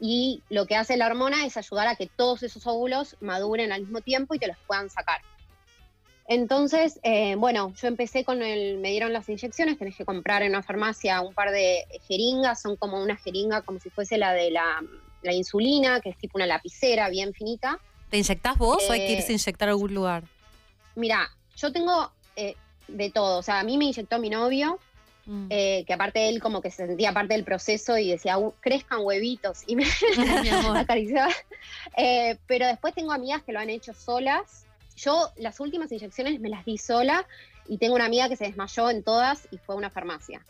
y 0.00 0.42
lo 0.48 0.64
que 0.64 0.76
hace 0.76 0.96
la 0.96 1.04
hormona 1.06 1.44
es 1.44 1.58
ayudar 1.58 1.88
a 1.88 1.96
que 1.96 2.06
todos 2.06 2.42
esos 2.42 2.66
óvulos 2.66 3.16
maduren 3.20 3.70
al 3.70 3.82
mismo 3.82 4.00
tiempo 4.00 4.34
y 4.34 4.38
te 4.38 4.46
los 4.46 4.56
puedan 4.66 4.88
sacar. 4.88 5.20
Entonces, 6.26 6.98
eh, 7.02 7.34
bueno, 7.34 7.74
yo 7.74 7.86
empecé 7.86 8.24
con 8.24 8.40
el, 8.40 8.78
me 8.78 8.92
dieron 8.92 9.12
las 9.12 9.28
inyecciones, 9.28 9.76
tenés 9.76 9.94
que 9.94 10.06
comprar 10.06 10.42
en 10.42 10.52
una 10.52 10.62
farmacia 10.62 11.20
un 11.20 11.34
par 11.34 11.50
de 11.50 11.84
jeringas, 12.08 12.62
son 12.62 12.76
como 12.76 13.02
una 13.02 13.16
jeringa 13.16 13.60
como 13.60 13.78
si 13.78 13.90
fuese 13.90 14.16
la 14.16 14.32
de 14.32 14.50
la, 14.50 14.82
la 15.20 15.34
insulina, 15.34 16.00
que 16.00 16.08
es 16.08 16.16
tipo 16.16 16.38
una 16.38 16.46
lapicera 16.46 17.10
bien 17.10 17.34
finita. 17.34 17.78
¿Te 18.08 18.16
inyectás 18.16 18.56
vos 18.56 18.82
o 18.88 18.92
hay 18.92 19.00
que 19.00 19.12
Eh, 19.12 19.18
irse 19.18 19.32
a 19.32 19.34
inyectar 19.34 19.68
a 19.68 19.72
algún 19.72 19.92
lugar? 19.92 20.24
Mira, 20.94 21.28
yo 21.56 21.70
tengo 21.70 22.10
eh, 22.36 22.54
de 22.88 23.10
todo, 23.10 23.38
o 23.38 23.42
sea, 23.42 23.60
a 23.60 23.64
mí 23.64 23.78
me 23.78 23.86
inyectó 23.86 24.18
mi 24.18 24.30
novio, 24.30 24.78
Mm. 25.28 25.46
eh, 25.50 25.84
que 25.88 25.92
aparte 25.92 26.28
él 26.28 26.40
como 26.40 26.60
que 26.62 26.70
se 26.70 26.86
sentía 26.86 27.12
parte 27.12 27.34
del 27.34 27.42
proceso 27.42 27.98
y 27.98 28.10
decía, 28.12 28.38
"Uh, 28.38 28.52
crezcan 28.60 29.00
huevitos, 29.02 29.62
y 29.66 29.74
me 29.74 29.82
acariciaba. 30.88 31.32
Eh, 31.96 32.38
pero 32.46 32.66
después 32.66 32.94
tengo 32.94 33.12
amigas 33.12 33.42
que 33.42 33.52
lo 33.52 33.58
han 33.58 33.68
hecho 33.70 33.92
solas. 33.92 34.66
Yo 34.96 35.30
las 35.36 35.58
últimas 35.60 35.90
inyecciones 35.90 36.38
me 36.40 36.48
las 36.48 36.64
di 36.64 36.78
sola 36.78 37.26
y 37.68 37.78
tengo 37.78 37.96
una 37.96 38.04
amiga 38.06 38.28
que 38.28 38.36
se 38.36 38.44
desmayó 38.44 38.88
en 38.88 39.02
todas 39.02 39.48
y 39.50 39.58
fue 39.58 39.74
a 39.74 39.78
una 39.78 39.90
farmacia. 39.90 40.40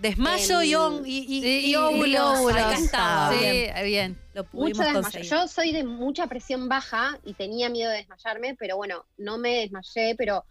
Desmayo 0.00 0.62
y, 0.62 0.72
Em, 0.74 0.80
on- 0.80 1.06
y, 1.06 1.18
y- 1.18 1.40
Sí, 1.42 1.66
y 1.70 1.76
óvulos. 1.76 2.38
óvulos. 2.40 2.56
Acá 2.60 2.74
está. 2.74 3.30
Sí, 3.32 3.38
Bien. 3.38 3.74
bien. 3.84 4.18
Lo 4.34 4.42
Mucho 4.42 4.50
pudimos 4.50 4.78
desmayo. 4.78 5.02
conseguir. 5.02 5.30
Yo 5.30 5.46
soy 5.48 5.70
de 5.72 5.84
mucha 5.84 6.26
presión 6.26 6.68
baja 6.68 7.18
y 7.24 7.34
tenía 7.34 7.68
miedo 7.68 7.90
de 7.92 7.98
desmayarme, 7.98 8.56
pero 8.58 8.76
bueno, 8.76 9.04
no 9.16 9.38
me 9.38 9.60
desmayé, 9.60 10.16
pero 10.16 10.44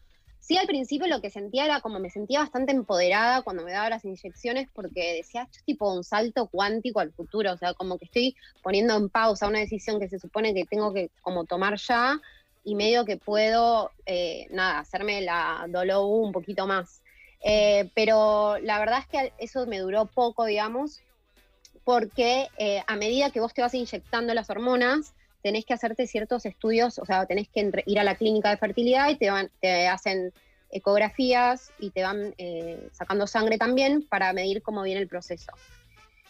sí 0.43 0.57
al 0.57 0.67
principio 0.67 1.07
lo 1.07 1.21
que 1.21 1.29
sentía 1.29 1.63
era 1.63 1.79
como 1.79 1.99
me 1.99 2.09
sentía 2.09 2.41
bastante 2.41 2.73
empoderada 2.73 3.43
cuando 3.43 3.63
me 3.63 3.71
daba 3.71 3.89
las 3.89 4.03
inyecciones 4.03 4.67
porque 4.73 5.13
decía, 5.15 5.43
esto 5.43 5.59
es 5.59 5.63
tipo 5.63 5.91
un 5.91 6.03
salto 6.03 6.47
cuántico 6.47 6.99
al 6.99 7.13
futuro, 7.13 7.53
o 7.53 7.57
sea, 7.57 7.73
como 7.73 7.97
que 7.97 8.05
estoy 8.05 8.35
poniendo 8.61 8.95
en 8.97 9.09
pausa 9.09 9.47
una 9.47 9.59
decisión 9.59 10.01
que 10.01 10.09
se 10.09 10.19
supone 10.19 10.53
que 10.53 10.65
tengo 10.65 10.93
que 10.93 11.11
como 11.21 11.45
tomar 11.45 11.77
ya 11.77 12.19
y 12.65 12.75
medio 12.75 13.05
que 13.05 13.15
puedo, 13.15 13.91
eh, 14.05 14.47
nada, 14.51 14.79
hacerme 14.79 15.21
la 15.21 15.65
dolor 15.69 16.05
un 16.05 16.33
poquito 16.33 16.67
más. 16.67 17.01
Eh, 17.41 17.89
pero 17.93 18.57
la 18.59 18.79
verdad 18.79 18.99
es 18.99 19.07
que 19.07 19.33
eso 19.37 19.65
me 19.65 19.79
duró 19.79 20.05
poco, 20.07 20.45
digamos, 20.45 21.01
porque 21.85 22.47
eh, 22.57 22.83
a 22.87 22.95
medida 22.97 23.31
que 23.31 23.39
vos 23.39 23.53
te 23.53 23.61
vas 23.61 23.73
inyectando 23.73 24.33
las 24.33 24.49
hormonas, 24.49 25.13
tenés 25.43 25.65
que 25.65 25.73
hacerte 25.73 26.07
ciertos 26.07 26.45
estudios, 26.45 26.97
o 26.97 27.05
sea, 27.05 27.25
tenés 27.25 27.49
que 27.49 27.69
ir 27.85 27.99
a 27.99 28.03
la 28.03 28.15
clínica 28.15 28.49
de 28.49 28.57
fertilidad 28.57 29.09
y 29.09 29.17
te, 29.17 29.29
van, 29.29 29.51
te 29.61 29.87
hacen 29.87 30.33
ecografías 30.71 31.71
y 31.77 31.91
te 31.91 32.01
van 32.01 32.33
eh, 32.37 32.89
sacando 32.93 33.27
sangre 33.27 33.57
también 33.57 34.01
para 34.01 34.33
medir 34.33 34.63
cómo 34.63 34.81
viene 34.81 35.01
el 35.01 35.07
proceso. 35.07 35.51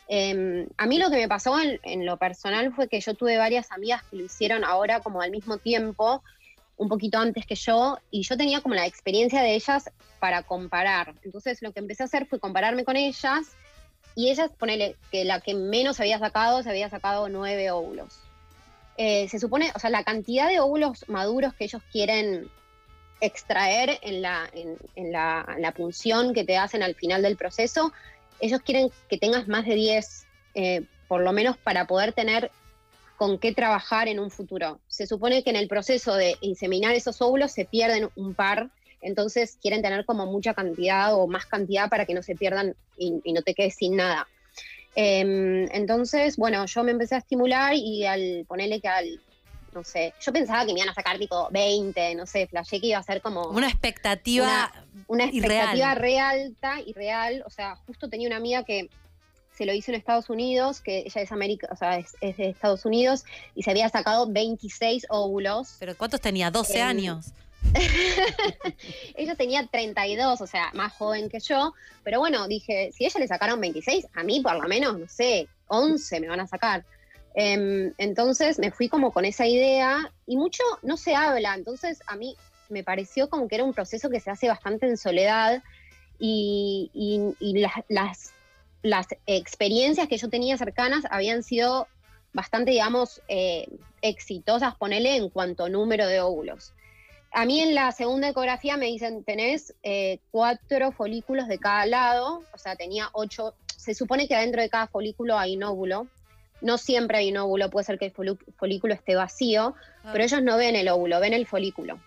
Eh, 0.09 0.67
a 0.77 0.85
mí 0.85 0.97
lo 0.97 1.09
que 1.09 1.15
me 1.15 1.29
pasó 1.29 1.59
en, 1.59 1.79
en 1.83 2.05
lo 2.05 2.17
personal 2.17 2.73
fue 2.73 2.89
que 2.89 2.99
yo 2.99 3.13
tuve 3.13 3.37
varias 3.37 3.71
amigas 3.71 4.03
que 4.03 4.17
lo 4.17 4.25
hicieron 4.25 4.65
ahora 4.65 4.99
como 4.99 5.21
al 5.21 5.31
mismo 5.31 5.57
tiempo, 5.59 6.23
un 6.75 6.89
poquito 6.89 7.19
antes 7.19 7.45
que 7.45 7.55
yo, 7.55 7.99
y 8.09 8.23
yo 8.23 8.35
tenía 8.35 8.61
como 8.61 8.75
la 8.75 8.87
experiencia 8.87 9.41
de 9.41 9.53
ellas 9.53 9.89
para 10.19 10.41
comparar. 10.41 11.13
Entonces 11.23 11.61
lo 11.61 11.71
que 11.71 11.79
empecé 11.79 12.03
a 12.03 12.07
hacer 12.07 12.25
fue 12.25 12.39
compararme 12.39 12.83
con 12.83 12.97
ellas 12.97 13.55
y 14.15 14.29
ellas, 14.29 14.51
ponele 14.57 14.95
que 15.11 15.23
la 15.23 15.39
que 15.39 15.53
menos 15.53 15.99
había 15.99 16.19
sacado, 16.19 16.61
se 16.63 16.69
había 16.69 16.89
sacado 16.89 17.29
nueve 17.29 17.71
óvulos. 17.71 18.22
Eh, 18.97 19.27
se 19.29 19.39
supone, 19.39 19.71
o 19.75 19.79
sea, 19.79 19.89
la 19.89 20.03
cantidad 20.03 20.47
de 20.47 20.59
óvulos 20.59 21.07
maduros 21.07 21.53
que 21.53 21.65
ellos 21.65 21.81
quieren 21.91 22.49
extraer 23.21 23.99
en 24.01 24.21
la, 24.21 24.49
en, 24.53 24.77
en 24.95 25.11
la, 25.11 25.55
la 25.57 25.71
punción 25.71 26.33
que 26.33 26.43
te 26.43 26.57
hacen 26.57 26.83
al 26.83 26.93
final 26.93 27.21
del 27.21 27.37
proceso, 27.37 27.93
ellos 28.39 28.61
quieren 28.61 28.91
que 29.09 29.17
tengas 29.17 29.47
más 29.47 29.65
de 29.65 29.75
10, 29.75 30.25
eh, 30.55 30.83
por 31.07 31.21
lo 31.21 31.31
menos 31.31 31.57
para 31.57 31.87
poder 31.87 32.13
tener 32.13 32.51
con 33.17 33.39
qué 33.39 33.53
trabajar 33.53 34.07
en 34.07 34.19
un 34.19 34.29
futuro. 34.29 34.79
Se 34.87 35.07
supone 35.07 35.43
que 35.43 35.49
en 35.49 35.55
el 35.55 35.67
proceso 35.67 36.15
de 36.15 36.35
inseminar 36.41 36.93
esos 36.93 37.21
óvulos 37.21 37.51
se 37.51 37.65
pierden 37.65 38.09
un 38.15 38.33
par, 38.33 38.69
entonces 39.01 39.57
quieren 39.61 39.81
tener 39.81 40.05
como 40.05 40.25
mucha 40.25 40.53
cantidad 40.53 41.15
o 41.15 41.27
más 41.27 41.45
cantidad 41.45 41.89
para 41.89 42.05
que 42.05 42.13
no 42.13 42.21
se 42.21 42.35
pierdan 42.35 42.75
y, 42.97 43.21
y 43.23 43.33
no 43.33 43.41
te 43.41 43.53
quedes 43.53 43.75
sin 43.75 43.95
nada. 43.95 44.27
Em, 44.95 45.67
entonces, 45.71 46.37
bueno, 46.37 46.65
yo 46.65 46.83
me 46.83 46.91
empecé 46.91 47.15
a 47.15 47.19
estimular 47.19 47.73
y 47.73 48.05
al 48.05 48.45
ponerle 48.47 48.79
que 48.79 48.87
al, 48.87 49.21
no 49.73 49.83
sé, 49.83 50.13
yo 50.21 50.31
pensaba 50.31 50.65
que 50.65 50.73
me 50.73 50.79
iban 50.79 50.89
a 50.89 50.93
sacar 50.93 51.17
tipo 51.17 51.47
20, 51.51 52.15
no 52.15 52.25
sé, 52.25 52.47
flashé 52.47 52.79
que 52.79 52.87
iba 52.87 52.99
a 52.99 53.03
ser 53.03 53.21
como... 53.21 53.47
Una 53.47 53.67
expectativa 53.67 54.71
una, 55.07 55.25
expectativa 55.25 55.95
re 55.95 56.19
alta 56.19 56.79
y 56.85 56.93
real. 56.93 57.43
O 57.45 57.49
sea, 57.49 57.75
justo 57.87 58.09
tenía 58.09 58.27
una 58.27 58.37
amiga 58.37 58.63
que 58.63 58.89
se 59.55 59.65
lo 59.65 59.73
hizo 59.73 59.91
en 59.91 59.95
Estados 59.95 60.29
Unidos, 60.29 60.81
que 60.81 60.99
ella 61.05 61.21
es 61.21 61.31
América, 61.31 61.67
o 61.71 61.75
sea, 61.75 61.97
es, 61.97 62.15
es 62.21 62.37
de 62.37 62.49
Estados 62.49 62.85
Unidos, 62.85 63.23
y 63.55 63.63
se 63.63 63.69
había 63.71 63.87
sacado 63.89 64.27
26 64.27 65.05
óvulos. 65.09 65.75
¿Pero 65.79 65.95
cuántos 65.95 66.21
tenía? 66.21 66.49
12 66.49 66.79
Em, 66.79 66.87
años. 66.87 67.33
ella 69.15 69.35
tenía 69.35 69.65
32, 69.67 70.41
o 70.41 70.47
sea, 70.47 70.71
más 70.73 70.93
joven 70.93 71.29
que 71.29 71.39
yo, 71.39 71.73
pero 72.03 72.19
bueno, 72.19 72.47
dije, 72.47 72.91
si 72.93 73.05
ella 73.05 73.19
le 73.19 73.27
sacaron 73.27 73.59
26, 73.61 74.07
a 74.13 74.23
mí 74.23 74.41
por 74.41 74.55
lo 74.61 74.67
menos, 74.67 74.99
no 74.99 75.07
sé, 75.07 75.47
11 75.67 76.19
me 76.19 76.27
van 76.27 76.39
a 76.39 76.47
sacar. 76.47 76.85
Em, 77.35 77.93
entonces 77.97 78.59
me 78.59 78.71
fui 78.71 78.89
como 78.89 79.11
con 79.11 79.25
esa 79.25 79.47
idea 79.47 80.11
y 80.27 80.37
mucho 80.37 80.61
no 80.83 80.97
se 80.97 81.15
habla, 81.15 81.55
entonces 81.55 81.99
a 82.07 82.15
mí 82.15 82.35
me 82.69 82.83
pareció 82.83 83.29
como 83.29 83.47
que 83.47 83.55
era 83.55 83.63
un 83.63 83.73
proceso 83.73 84.09
que 84.09 84.19
se 84.19 84.29
hace 84.29 84.47
bastante 84.47 84.85
en 84.87 84.97
soledad 84.97 85.63
y, 86.19 86.91
y- 86.93 87.35
y 87.39 87.59
las, 87.59 87.73
las, 87.89 88.31
las 88.83 89.07
experiencias 89.25 90.07
que 90.07 90.17
yo 90.17 90.29
tenía 90.29 90.57
cercanas 90.57 91.05
habían 91.09 91.41
sido 91.43 91.87
bastante, 92.33 92.71
digamos, 92.71 93.21
eh, 93.27 93.67
exitosas, 94.01 94.75
ponele, 94.75 95.15
en 95.15 95.29
cuanto 95.29 95.65
a 95.65 95.69
número 95.69 96.05
de 96.07 96.19
óvulos. 96.21 96.73
A 97.35 97.45
mí 97.45 97.61
en 97.61 97.73
la 97.73 97.91
segunda 97.91 98.29
ecografía 98.29 98.77
me 98.77 98.85
dicen, 98.85 99.23
tenés 99.23 99.73
eh, 99.81 100.19
cuatro 100.29 100.91
folículos 100.91 101.47
de 101.47 101.57
cada 101.57 101.87
lado, 101.87 102.43
o 102.53 102.57
sea, 102.59 102.75
tenía 102.75 103.09
ocho, 103.13 103.55
se 103.75 103.95
supone 103.95 104.27
que 104.27 104.35
adentro 104.35 104.61
de 104.61 104.69
cada 104.69 104.85
folículo 104.85 105.39
hay 105.39 105.57
un 105.57 105.63
óvulo, 105.63 106.07
no 106.61 106.77
siempre 106.77 107.17
hay 107.17 107.31
un 107.31 107.37
óvulo, 107.37 107.71
puede 107.71 107.85
ser 107.85 107.97
que 107.97 108.05
el 108.05 108.37
folículo 108.55 108.93
esté 108.93 109.15
vacío, 109.15 109.73
pero 110.11 110.23
ellos 110.23 110.43
no 110.43 110.57
ven 110.57 110.75
el 110.75 110.87
óvulo, 110.89 111.19
ven 111.19 111.33
el 111.33 111.47
folículo. 111.47 111.99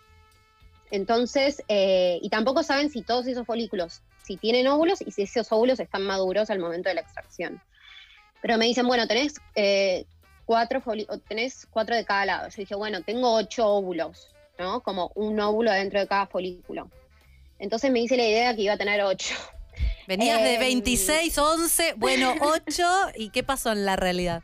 Entonces, 0.92 1.60
eh, 1.66 2.20
y 2.22 2.28
tampoco 2.28 2.62
saben 2.62 2.88
si 2.88 3.02
todos 3.02 3.26
esos 3.26 3.44
folículos, 3.44 4.02
si 4.22 4.36
tienen 4.36 4.68
óvulos 4.68 5.00
y 5.02 5.10
si 5.10 5.22
esos 5.22 5.50
óvulos 5.50 5.80
están 5.80 6.02
maduros 6.02 6.50
al 6.50 6.60
momento 6.60 6.88
de 6.88 6.94
la 6.94 7.00
extracción. 7.00 7.60
Pero 8.42 8.58
me 8.58 8.66
dicen, 8.66 8.86
bueno, 8.86 9.08
tenés, 9.08 9.34
eh, 9.56 10.06
tenés 11.26 11.66
cuatro 11.66 11.96
de 11.96 12.04
cada 12.04 12.26
lado. 12.26 12.48
Yo 12.48 12.56
dije, 12.56 12.76
bueno, 12.76 13.02
tengo 13.02 13.34
ocho 13.34 13.66
óvulos, 13.66 14.35
¿no? 14.58 14.80
Como 14.80 15.12
un 15.14 15.38
óvulo 15.40 15.70
dentro 15.72 16.00
de 16.00 16.06
cada 16.06 16.26
folículo. 16.26 16.90
Entonces 17.58 17.90
me 17.90 18.00
hice 18.00 18.16
la 18.16 18.24
idea 18.24 18.54
que 18.54 18.62
iba 18.62 18.74
a 18.74 18.78
tener 18.78 19.02
ocho. 19.02 19.34
Venías 20.06 20.40
de 20.40 20.54
Em, 20.54 20.60
26, 20.60 21.36
11, 21.36 21.94
bueno, 21.96 22.34
8. 22.40 22.82
¿Y 23.16 23.30
qué 23.30 23.42
pasó 23.42 23.72
en 23.72 23.84
la 23.84 23.96
realidad? 23.96 24.42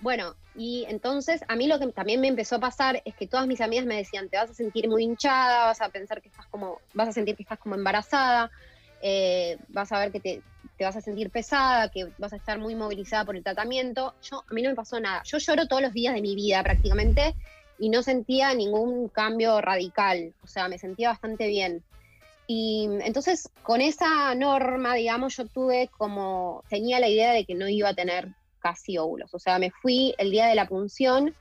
Bueno, 0.00 0.34
y 0.54 0.84
entonces 0.88 1.42
a 1.48 1.56
mí 1.56 1.66
lo 1.66 1.78
que 1.78 1.86
también 1.88 2.20
me 2.20 2.28
empezó 2.28 2.56
a 2.56 2.60
pasar 2.60 3.00
es 3.04 3.14
que 3.14 3.26
todas 3.26 3.46
mis 3.46 3.60
amigas 3.60 3.86
me 3.86 3.96
decían, 3.96 4.28
te 4.28 4.36
vas 4.36 4.50
a 4.50 4.54
sentir 4.54 4.88
muy 4.88 5.04
hinchada, 5.04 5.66
vas 5.66 5.80
a 5.80 5.88
pensar 5.88 6.20
que 6.20 6.28
estás 6.28 6.46
como, 6.46 6.80
vas 6.92 7.08
a 7.08 7.12
sentir 7.12 7.36
que 7.36 7.42
estás 7.42 7.58
como 7.58 7.74
embarazada, 7.74 8.50
eh, 9.00 9.56
vas 9.68 9.90
a 9.92 10.00
ver 10.00 10.12
que 10.12 10.20
te, 10.20 10.42
te 10.76 10.84
vas 10.84 10.96
a 10.96 11.00
sentir 11.00 11.30
pesada, 11.30 11.88
que 11.88 12.10
vas 12.18 12.32
a 12.32 12.36
estar 12.36 12.58
muy 12.58 12.74
movilizada 12.74 13.24
por 13.24 13.36
el 13.36 13.42
tratamiento. 13.42 14.14
Yo, 14.22 14.44
a 14.48 14.54
mí 14.54 14.62
no 14.62 14.70
me 14.70 14.74
pasó 14.74 15.00
nada. 15.00 15.22
Yo 15.24 15.38
lloro 15.38 15.66
todos 15.66 15.82
los 15.82 15.92
días 15.92 16.14
de 16.14 16.20
mi 16.20 16.34
vida 16.34 16.62
prácticamente 16.62 17.34
y 17.78 17.88
no 17.90 18.02
sentía 18.02 18.54
ningún 18.54 19.08
cambio 19.08 19.60
radical, 19.60 20.34
o 20.42 20.46
sea, 20.46 20.68
me 20.68 20.78
sentía 20.78 21.10
bastante 21.10 21.46
bien. 21.48 21.84
Y 22.46 22.88
entonces 23.02 23.48
con 23.62 23.80
esa 23.80 24.34
norma, 24.34 24.94
digamos, 24.94 25.36
yo 25.36 25.46
tuve 25.46 25.88
como, 25.96 26.62
tenía 26.68 27.00
la 27.00 27.08
idea 27.08 27.32
de 27.32 27.44
que 27.44 27.54
no 27.54 27.68
iba 27.68 27.88
a 27.88 27.94
tener 27.94 28.28
casi 28.58 28.98
óvulos. 28.98 29.32
O 29.34 29.38
sea, 29.38 29.58
me 29.58 29.70
fui 29.70 30.14
el 30.18 30.30
día 30.30 30.46
de 30.46 30.54
la 30.54 30.66
punción, 30.68 31.34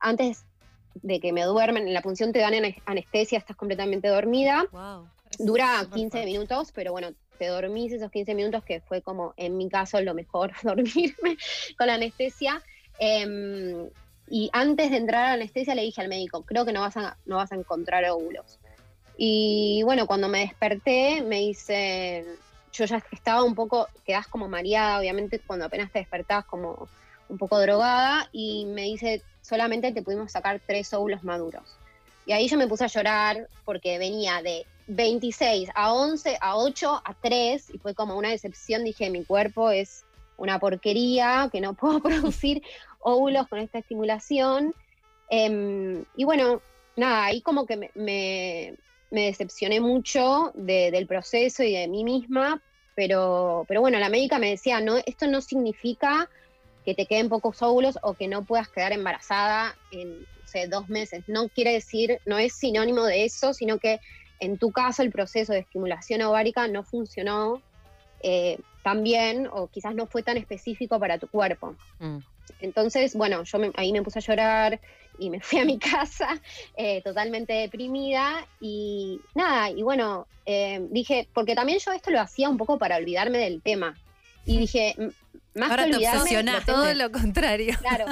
antes 0.00 0.44
de 0.94 1.20
que 1.20 1.32
me 1.32 1.42
duermen, 1.42 1.86
en 1.86 1.94
la 1.94 2.02
punción 2.02 2.32
te 2.32 2.40
dan 2.40 2.54
ane- 2.54 2.82
anestesia, 2.86 3.38
estás 3.38 3.56
completamente 3.56 4.08
dormida. 4.08 4.66
Dura 5.38 5.86
15 5.94 6.24
minutos, 6.24 6.72
pero 6.74 6.92
bueno, 6.92 7.10
te 7.38 7.46
dormís 7.46 7.92
esos 7.92 8.10
15 8.10 8.34
minutos, 8.34 8.64
que 8.64 8.80
fue 8.80 9.02
como 9.02 9.32
en 9.36 9.56
mi 9.56 9.68
caso 9.68 10.00
lo 10.00 10.14
mejor, 10.14 10.52
dormirme 10.62 11.36
con 11.76 11.86
la 11.86 11.94
anestesia. 11.94 12.62
Em, 12.98 13.88
y 14.30 14.50
antes 14.52 14.90
de 14.90 14.96
entrar 14.96 15.24
a 15.24 15.28
la 15.28 15.34
anestesia 15.34 15.74
le 15.74 15.82
dije 15.82 16.00
al 16.00 16.08
médico, 16.08 16.42
creo 16.42 16.64
que 16.64 16.72
no 16.72 16.80
vas 16.80 16.96
a, 16.96 17.16
no 17.26 17.36
vas 17.36 17.52
a 17.52 17.56
encontrar 17.56 18.04
óvulos. 18.10 18.58
Y 19.16 19.82
bueno, 19.84 20.06
cuando 20.06 20.28
me 20.28 20.40
desperté, 20.40 21.22
me 21.22 21.40
dice, 21.40 22.24
yo 22.72 22.84
ya 22.84 23.02
estaba 23.10 23.42
un 23.42 23.54
poco, 23.54 23.88
quedás 24.04 24.28
como 24.28 24.48
mareada, 24.48 25.00
obviamente 25.00 25.40
cuando 25.40 25.64
apenas 25.64 25.90
te 25.90 25.98
despertás 25.98 26.44
como 26.44 26.88
un 27.28 27.38
poco 27.38 27.58
drogada, 27.60 28.28
y 28.32 28.64
me 28.66 28.82
dice, 28.82 29.22
solamente 29.42 29.92
te 29.92 30.02
pudimos 30.02 30.32
sacar 30.32 30.60
tres 30.64 30.92
óvulos 30.94 31.24
maduros. 31.24 31.76
Y 32.26 32.32
ahí 32.32 32.48
yo 32.48 32.56
me 32.56 32.68
puse 32.68 32.84
a 32.84 32.88
llorar 32.88 33.48
porque 33.64 33.98
venía 33.98 34.42
de 34.42 34.66
26 34.86 35.70
a 35.74 35.92
11, 35.92 36.38
a 36.40 36.56
8, 36.56 37.02
a 37.04 37.14
3, 37.14 37.70
y 37.74 37.78
fue 37.78 37.94
como 37.94 38.16
una 38.16 38.30
decepción, 38.30 38.84
dije, 38.84 39.10
mi 39.10 39.24
cuerpo 39.24 39.70
es 39.70 40.04
una 40.36 40.58
porquería, 40.58 41.48
que 41.50 41.60
no 41.60 41.74
puedo 41.74 42.00
producir 42.02 42.62
óvulos 43.00 43.48
con 43.48 43.58
esta 43.58 43.78
estimulación. 43.78 44.74
Em, 45.30 46.04
y 46.16 46.24
bueno, 46.24 46.62
nada, 46.96 47.26
ahí 47.26 47.42
como 47.42 47.66
que 47.66 47.90
me, 47.94 48.76
decepcioné 49.10 49.80
mucho 49.80 50.52
de- 50.54 50.90
del 50.90 51.06
proceso 51.06 51.62
y 51.62 51.72
de 51.72 51.88
mí 51.88 52.04
misma, 52.04 52.62
pero, 52.94 53.64
pero 53.68 53.80
bueno, 53.80 53.98
la 53.98 54.10
médica 54.10 54.38
me 54.38 54.50
decía, 54.50 54.80
no, 54.80 54.96
esto 54.98 55.26
no 55.26 55.40
significa 55.40 56.28
que 56.84 56.94
te 56.94 57.06
queden 57.06 57.28
pocos 57.28 57.62
óvulos 57.62 57.98
o 58.02 58.14
que 58.14 58.28
no 58.28 58.44
puedas 58.44 58.68
quedar 58.68 58.92
embarazada 58.92 59.76
en 59.90 60.26
dos 60.70 60.88
meses. 60.88 61.22
No 61.26 61.48
quiere 61.48 61.72
decir, 61.72 62.20
no 62.26 62.38
es 62.38 62.54
sinónimo 62.54 63.04
de 63.04 63.24
eso, 63.24 63.52
sino 63.52 63.78
que 63.78 64.00
en 64.40 64.58
tu 64.58 64.72
caso 64.72 65.02
el 65.02 65.10
proceso 65.10 65.52
de 65.52 65.60
estimulación 65.60 66.22
ovárica 66.22 66.68
no 66.68 66.84
funcionó 66.84 67.62
eh, 68.22 68.58
tan 68.82 69.02
bien 69.02 69.48
o 69.52 69.68
quizás 69.68 69.94
no 69.94 70.06
fue 70.06 70.22
tan 70.22 70.36
específico 70.36 70.98
para 70.98 71.18
tu 71.18 71.28
cuerpo. 71.28 71.76
Mm. 71.98 72.18
Entonces, 72.60 73.14
bueno, 73.14 73.44
yo 73.44 73.58
me- 73.58 73.72
ahí 73.76 73.92
me 73.92 74.02
puse 74.02 74.18
a 74.18 74.22
llorar 74.22 74.80
y 75.18 75.30
me 75.30 75.40
fui 75.40 75.58
a 75.58 75.64
mi 75.64 75.78
casa 76.08 76.40
eh, 76.76 77.02
totalmente 77.02 77.52
deprimida 77.52 78.46
y 78.60 79.20
nada, 79.34 79.70
y 79.70 79.82
bueno, 79.82 80.26
eh, 80.46 80.80
dije, 80.90 81.28
porque 81.34 81.54
también 81.54 81.78
yo 81.78 81.92
esto 81.92 82.10
lo 82.10 82.20
hacía 82.20 82.48
un 82.48 82.56
poco 82.56 82.78
para 82.78 82.96
olvidarme 82.96 83.38
del 83.38 83.60
tema. 83.62 83.98
Y 84.46 84.58
dije, 84.58 84.94
más 85.54 85.70
Ahora 85.70 85.84
que 85.84 85.90
te 85.90 85.96
olvidarme, 85.96 86.42
lo 86.42 86.64
Todo 86.64 86.94
lo 86.94 87.12
contrario. 87.12 87.76
Claro. 87.80 88.06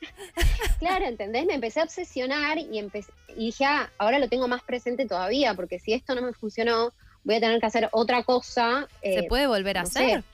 claro, 0.78 1.06
¿entendés? 1.06 1.46
Me 1.46 1.54
empecé 1.54 1.80
a 1.80 1.84
obsesionar 1.84 2.58
y, 2.58 2.78
empecé, 2.78 3.10
y 3.28 3.46
dije, 3.46 3.64
ah, 3.64 3.90
ahora 3.98 4.18
lo 4.18 4.28
tengo 4.28 4.48
más 4.48 4.62
presente 4.64 5.06
todavía, 5.06 5.54
porque 5.54 5.78
si 5.78 5.94
esto 5.94 6.14
no 6.14 6.20
me 6.22 6.34
funcionó, 6.34 6.92
voy 7.24 7.36
a 7.36 7.40
tener 7.40 7.58
que 7.58 7.66
hacer 7.66 7.88
otra 7.92 8.22
cosa. 8.22 8.86
¿Se 9.02 9.20
eh, 9.20 9.28
puede 9.28 9.46
volver 9.46 9.78
a 9.78 9.82
no 9.82 9.86
sé. 9.86 10.04
hacer? 10.04 10.24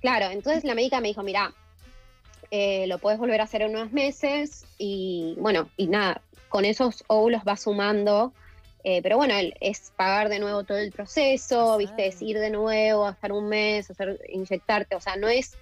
Claro, 0.00 0.26
entonces 0.26 0.64
la 0.64 0.74
médica 0.74 1.00
me 1.00 1.08
dijo, 1.08 1.22
mira, 1.22 1.54
eh, 2.56 2.86
lo 2.86 2.98
puedes 2.98 3.18
volver 3.18 3.40
a 3.40 3.44
hacer 3.44 3.62
en 3.62 3.70
unos 3.74 3.90
meses 3.90 4.64
y 4.78 5.34
bueno, 5.38 5.68
y 5.76 5.88
nada, 5.88 6.22
con 6.48 6.64
esos 6.64 7.02
óvulos 7.08 7.42
vas 7.42 7.62
sumando, 7.62 8.32
eh, 8.84 9.00
pero 9.02 9.16
bueno, 9.16 9.34
es 9.60 9.92
pagar 9.96 10.28
de 10.28 10.38
nuevo 10.38 10.62
todo 10.62 10.78
el 10.78 10.92
proceso, 10.92 11.76
viste, 11.78 12.06
es 12.06 12.22
ir 12.22 12.38
de 12.38 12.50
nuevo, 12.50 13.08
estar 13.08 13.32
un 13.32 13.48
mes, 13.48 13.90
hacer, 13.90 14.20
inyectarte, 14.28 14.94
o 14.94 15.00
sea, 15.00 15.16
no 15.16 15.26
es, 15.28 15.56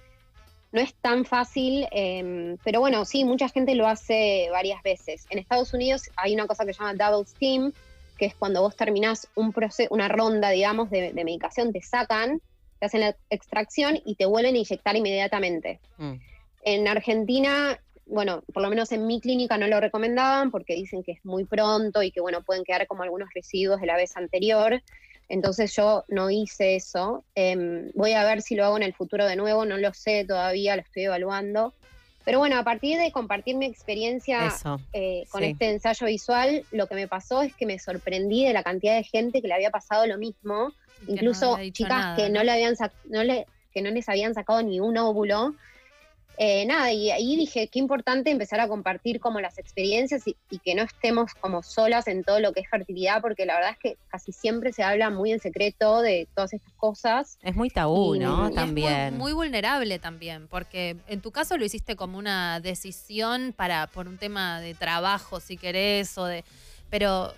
no 0.71 0.81
es 0.81 0.93
tan 1.01 1.25
fácil, 1.25 1.87
eh, 1.91 2.57
pero 2.63 2.79
bueno, 2.79 3.05
sí, 3.05 3.25
mucha 3.25 3.49
gente 3.49 3.73
lo 3.73 3.87
hace 3.87 4.49
varias 4.51 4.83
veces. 4.83 5.25
En 5.31 5.39
Estados 5.39 5.73
Unidos 5.73 6.03
hay 6.15 6.35
una 6.35 6.45
cosa 6.45 6.63
que 6.63 6.73
se 6.73 6.79
llama 6.83 6.93
double 6.93 7.25
steam, 7.25 7.73
que 8.19 8.27
es 8.27 8.35
cuando 8.35 8.61
vos 8.61 8.75
terminás 8.75 9.27
un 9.35 9.51
proce- 9.51 9.87
una 9.89 10.09
ronda, 10.09 10.51
digamos, 10.51 10.91
de, 10.91 11.11
de 11.11 11.23
medicación, 11.23 11.73
te 11.73 11.81
sacan, 11.81 12.39
te 12.79 12.85
hacen 12.85 13.01
la 13.01 13.15
extracción 13.31 13.99
y 14.05 14.13
te 14.15 14.27
vuelven 14.27 14.53
a 14.55 14.57
inyectar 14.59 14.95
inmediatamente. 14.95 15.79
Mm. 15.97 16.17
En 16.65 16.87
Argentina, 16.87 17.79
bueno, 18.05 18.43
por 18.53 18.63
lo 18.63 18.69
menos 18.69 18.91
en 18.91 19.05
mi 19.05 19.19
clínica 19.21 19.57
no 19.57 19.67
lo 19.67 19.79
recomendaban 19.79 20.51
porque 20.51 20.75
dicen 20.75 21.03
que 21.03 21.13
es 21.13 21.19
muy 21.23 21.45
pronto 21.45 22.01
y 22.03 22.11
que, 22.11 22.21
bueno, 22.21 22.43
pueden 22.43 22.63
quedar 22.63 22.87
como 22.87 23.03
algunos 23.03 23.29
residuos 23.33 23.81
de 23.81 23.87
la 23.87 23.95
vez 23.97 24.15
anterior. 24.15 24.81
Entonces 25.29 25.73
yo 25.75 26.03
no 26.09 26.29
hice 26.29 26.75
eso. 26.75 27.25
Em, 27.35 27.91
voy 27.95 28.13
a 28.13 28.23
ver 28.25 28.41
si 28.41 28.55
lo 28.55 28.65
hago 28.65 28.77
en 28.77 28.83
el 28.83 28.93
futuro 28.93 29.25
de 29.25 29.35
nuevo, 29.35 29.65
no 29.65 29.77
lo 29.77 29.93
sé 29.93 30.25
todavía, 30.27 30.75
lo 30.75 30.81
estoy 30.81 31.03
evaluando. 31.03 31.75
Pero 32.25 32.39
bueno, 32.39 32.57
a 32.57 32.63
partir 32.63 32.97
de 32.97 33.11
compartir 33.11 33.57
mi 33.57 33.65
experiencia 33.65 34.47
Eso, 34.47 34.79
eh, 34.93 35.23
con 35.29 35.41
sí. 35.43 35.49
este 35.49 35.69
ensayo 35.69 36.07
visual, 36.07 36.65
lo 36.71 36.87
que 36.87 36.95
me 36.95 37.07
pasó 37.07 37.41
es 37.41 37.53
que 37.55 37.65
me 37.65 37.79
sorprendí 37.79 38.45
de 38.45 38.53
la 38.53 38.63
cantidad 38.63 38.95
de 38.95 39.03
gente 39.03 39.41
que 39.41 39.47
le 39.47 39.55
había 39.55 39.71
pasado 39.71 40.05
lo 40.07 40.17
mismo, 40.17 40.73
no 41.01 41.13
incluso 41.13 41.57
chicas 41.73 41.89
nada, 41.97 42.15
que 42.17 42.29
¿no? 42.29 42.39
no 42.39 42.43
le 42.43 42.51
habían 42.51 42.75
sac- 42.75 42.93
no 43.03 43.23
le, 43.23 43.47
que 43.71 43.81
no 43.81 43.89
les 43.91 44.07
habían 44.07 44.33
sacado 44.33 44.61
ni 44.63 44.79
un 44.79 44.97
óvulo 44.97 45.55
eh, 46.37 46.65
nada, 46.65 46.91
y 46.91 47.11
ahí 47.11 47.35
dije, 47.35 47.67
qué 47.67 47.79
importante 47.79 48.31
empezar 48.31 48.59
a 48.59 48.67
compartir 48.67 49.19
como 49.19 49.39
las 49.39 49.57
experiencias 49.57 50.27
y, 50.27 50.35
y 50.49 50.59
que 50.59 50.73
no 50.75 50.83
estemos 50.83 51.33
como 51.39 51.61
solas 51.63 52.07
en 52.07 52.23
todo 52.23 52.39
lo 52.39 52.53
que 52.53 52.61
es 52.61 52.69
fertilidad, 52.69 53.21
porque 53.21 53.45
la 53.45 53.55
verdad 53.55 53.71
es 53.71 53.77
que 53.79 53.97
casi 54.07 54.31
siempre 54.31 54.73
se 54.73 54.83
habla 54.83 55.09
muy 55.09 55.31
en 55.31 55.39
secreto 55.39 56.01
de 56.01 56.27
todas 56.35 56.53
estas 56.53 56.73
cosas. 56.73 57.37
Es 57.41 57.55
muy 57.55 57.69
tabú, 57.69 58.15
Y- 58.15 58.19
¿no? 58.19 58.45
y 58.45 58.49
es 58.49 58.55
También. 58.55 59.17
Muy 59.17 59.33
vulnerable 59.33 59.99
también, 59.99 60.47
porque 60.47 60.97
en 61.07 61.21
tu 61.21 61.31
caso 61.31 61.57
lo 61.57 61.65
hiciste 61.65 61.95
como 61.95 62.17
una 62.17 62.59
decisión 62.59 63.53
para 63.55 63.87
por 63.87 64.07
un 64.07 64.17
tema 64.17 64.59
de 64.59 64.73
trabajo, 64.73 65.39
si 65.39 65.57
querés, 65.57 66.17
o 66.17 66.25
de. 66.25 66.43
Pero 66.89 67.33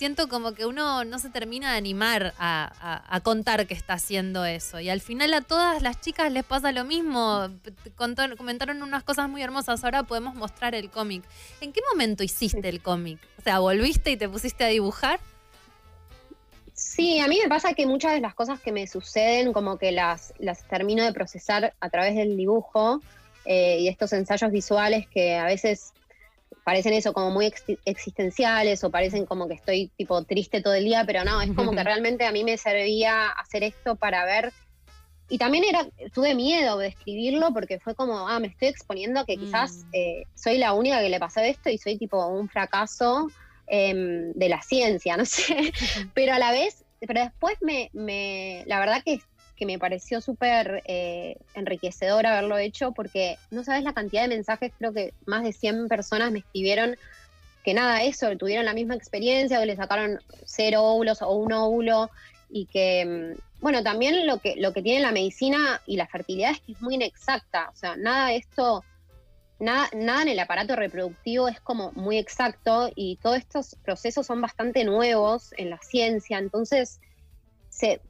siento 0.00 0.30
como 0.30 0.54
que 0.54 0.64
uno 0.64 1.04
no 1.04 1.18
se 1.18 1.28
termina 1.28 1.72
de 1.72 1.76
animar 1.76 2.32
a, 2.38 3.04
a- 3.06 3.20
contar 3.20 3.66
que 3.66 3.74
está 3.74 3.92
haciendo 3.92 4.46
eso. 4.46 4.80
Y 4.80 4.88
al 4.88 5.02
final 5.02 5.34
a 5.34 5.42
todas 5.42 5.82
las 5.82 6.00
chicas 6.00 6.32
les 6.32 6.42
pasa 6.42 6.72
lo 6.72 6.84
mismo. 6.86 7.50
Comentaron 8.38 8.82
unas 8.82 9.02
cosas 9.04 9.28
muy 9.28 9.42
hermosas. 9.42 9.84
Ahora 9.84 10.04
podemos 10.04 10.34
mostrar 10.34 10.74
el 10.74 10.88
cómic. 10.88 11.22
¿En 11.60 11.74
qué 11.74 11.82
momento 11.92 12.24
hiciste 12.24 12.66
el 12.66 12.80
cómic? 12.80 13.18
O 13.38 13.42
sea, 13.42 13.58
¿volviste 13.58 14.12
y 14.12 14.16
te 14.16 14.26
pusiste 14.26 14.64
a 14.64 14.68
dibujar? 14.68 15.20
Sí, 16.72 17.20
a 17.20 17.28
mí 17.28 17.38
me 17.42 17.50
pasa 17.50 17.74
que 17.74 17.86
muchas 17.86 18.14
de 18.14 18.22
las 18.22 18.34
cosas 18.34 18.58
que 18.58 18.72
me 18.72 18.86
suceden, 18.86 19.52
como 19.52 19.76
que 19.76 19.92
las, 19.92 20.32
las 20.38 20.66
termino 20.66 21.04
de 21.04 21.12
procesar 21.12 21.74
a 21.78 21.90
través 21.90 22.14
del 22.16 22.38
dibujo 22.38 23.02
eh, 23.44 23.80
y 23.80 23.88
estos 23.88 24.14
ensayos 24.14 24.50
visuales 24.50 25.06
que 25.08 25.36
a 25.36 25.44
veces 25.44 25.92
parecen 26.64 26.92
eso 26.92 27.12
como 27.12 27.30
muy 27.30 27.46
ex- 27.46 27.64
existenciales 27.84 28.84
o 28.84 28.90
parecen 28.90 29.26
como 29.26 29.48
que 29.48 29.54
estoy 29.54 29.90
tipo 29.96 30.24
triste 30.24 30.60
todo 30.60 30.74
el 30.74 30.84
día, 30.84 31.04
pero 31.06 31.24
no, 31.24 31.40
es 31.40 31.52
como 31.54 31.72
que 31.72 31.82
realmente 31.84 32.24
a 32.24 32.32
mí 32.32 32.44
me 32.44 32.56
servía 32.56 33.28
hacer 33.28 33.64
esto 33.64 33.96
para 33.96 34.24
ver. 34.24 34.52
Y 35.28 35.38
también 35.38 35.64
era, 35.64 35.86
tuve 36.12 36.34
miedo 36.34 36.78
de 36.78 36.88
escribirlo 36.88 37.52
porque 37.52 37.78
fue 37.78 37.94
como, 37.94 38.28
ah, 38.28 38.40
me 38.40 38.48
estoy 38.48 38.68
exponiendo 38.68 39.20
a 39.20 39.24
que 39.24 39.38
quizás 39.38 39.86
eh, 39.92 40.24
soy 40.34 40.58
la 40.58 40.72
única 40.72 41.00
que 41.00 41.08
le 41.08 41.20
pasó 41.20 41.40
esto 41.40 41.70
y 41.70 41.78
soy 41.78 41.98
tipo 41.98 42.26
un 42.26 42.48
fracaso 42.48 43.30
em, 43.66 44.32
de 44.32 44.48
la 44.48 44.60
ciencia, 44.60 45.16
no 45.16 45.24
sé. 45.24 45.72
pero 46.14 46.34
a 46.34 46.38
la 46.38 46.50
vez, 46.50 46.84
pero 47.00 47.22
después 47.22 47.56
me, 47.60 47.90
me 47.92 48.64
la 48.66 48.80
verdad 48.80 49.02
que, 49.04 49.20
que 49.60 49.66
me 49.66 49.78
pareció 49.78 50.22
súper 50.22 50.82
eh, 50.86 51.36
enriquecedor 51.54 52.24
haberlo 52.24 52.56
hecho 52.56 52.92
porque 52.92 53.36
no 53.50 53.62
sabes 53.62 53.84
la 53.84 53.92
cantidad 53.92 54.22
de 54.22 54.28
mensajes, 54.28 54.72
creo 54.78 54.94
que 54.94 55.12
más 55.26 55.44
de 55.44 55.52
100 55.52 55.86
personas 55.86 56.32
me 56.32 56.38
escribieron 56.38 56.96
que 57.62 57.74
nada, 57.74 58.02
eso, 58.02 58.34
tuvieron 58.38 58.64
la 58.64 58.72
misma 58.72 58.94
experiencia, 58.94 59.60
que 59.60 59.66
le 59.66 59.76
sacaron 59.76 60.18
cero 60.46 60.82
óvulos 60.82 61.20
o 61.20 61.30
un 61.32 61.52
óvulo 61.52 62.10
y 62.48 62.64
que, 62.64 63.04
mm, 63.36 63.60
bueno, 63.60 63.82
también 63.82 64.26
lo 64.26 64.38
que, 64.38 64.56
lo 64.56 64.72
que 64.72 64.80
tiene 64.80 65.00
la 65.00 65.12
medicina 65.12 65.82
y 65.84 65.98
la 65.98 66.06
fertilidad 66.06 66.52
es 66.52 66.60
que 66.60 66.72
es 66.72 66.80
muy 66.80 66.94
inexacta, 66.94 67.68
o 67.68 67.76
sea, 67.76 67.96
nada 67.96 68.28
de 68.28 68.36
esto, 68.36 68.82
nada, 69.58 69.90
nada 69.92 70.22
en 70.22 70.28
el 70.28 70.38
aparato 70.38 70.74
reproductivo 70.74 71.48
es 71.48 71.60
como 71.60 71.92
muy 71.92 72.16
exacto 72.16 72.90
y 72.94 73.16
todos 73.16 73.36
estos 73.36 73.76
procesos 73.84 74.26
son 74.26 74.40
bastante 74.40 74.84
nuevos 74.84 75.52
en 75.58 75.68
la 75.68 75.78
ciencia, 75.82 76.38
entonces 76.38 76.98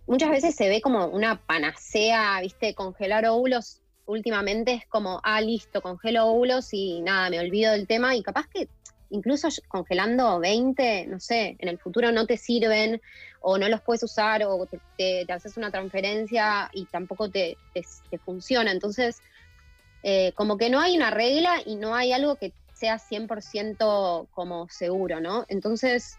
muchas 0.06 0.30
veces 0.30 0.54
se 0.54 0.68
ve 0.68 0.80
como 0.80 1.06
una 1.06 1.40
panacea, 1.40 2.40
viste, 2.40 2.74
congelar 2.74 3.26
óvulos 3.26 3.80
últimamente 4.10 4.74
es 4.74 4.86
como, 4.86 5.20
ah, 5.22 5.40
listo, 5.40 5.80
congelo 5.80 6.26
óvulos 6.26 6.72
y 6.72 7.00
nada, 7.00 7.30
me 7.30 7.40
olvido 7.40 7.72
del 7.72 7.86
tema 7.86 8.14
y 8.16 8.22
capaz 8.22 8.46
que 8.48 8.68
incluso 9.10 9.48
congelando 9.68 10.38
20, 10.38 11.06
no 11.06 11.18
sé, 11.18 11.56
en 11.58 11.68
el 11.68 11.78
futuro 11.78 12.12
no 12.12 12.26
te 12.26 12.36
sirven 12.36 13.00
o 13.40 13.58
no 13.58 13.68
los 13.68 13.80
puedes 13.80 14.02
usar 14.02 14.42
o 14.44 14.68
te, 14.96 15.26
haces 15.28 15.56
una 15.56 15.70
transferencia 15.70 16.70
y 16.72 16.84
tampoco 16.86 17.30
te, 17.30 17.56
funciona. 18.24 18.70
Entonces, 18.70 19.20
eh, 20.02 20.32
como 20.34 20.56
que 20.58 20.70
no 20.70 20.80
hay 20.80 20.96
una 20.96 21.10
regla 21.10 21.60
y 21.64 21.76
no 21.76 21.94
hay 21.94 22.12
algo 22.12 22.36
que 22.36 22.52
sea 22.74 22.98
100% 22.98 24.28
como 24.30 24.68
seguro, 24.68 25.20
¿no? 25.20 25.44
Entonces, 25.48 26.16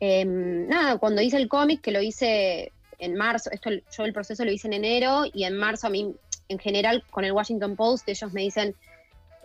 eh, 0.00 0.24
nada, 0.24 0.98
cuando 0.98 1.20
hice 1.20 1.36
el 1.36 1.48
cómic, 1.48 1.82
que 1.82 1.92
lo 1.92 2.00
hice 2.00 2.72
en 3.00 3.16
marzo, 3.16 3.50
esto 3.50 3.70
yo 3.70 4.04
el 4.04 4.12
proceso 4.12 4.44
lo 4.44 4.52
hice 4.52 4.68
en 4.68 4.74
enero 4.74 5.24
y 5.32 5.44
en 5.44 5.56
marzo 5.56 5.86
a 5.86 5.90
mí, 5.90 6.14
en 6.48 6.58
general, 6.58 7.04
con 7.10 7.24
el 7.24 7.32
Washington 7.32 7.76
Post, 7.76 8.08
ellos 8.08 8.32
me 8.32 8.42
dicen, 8.42 8.74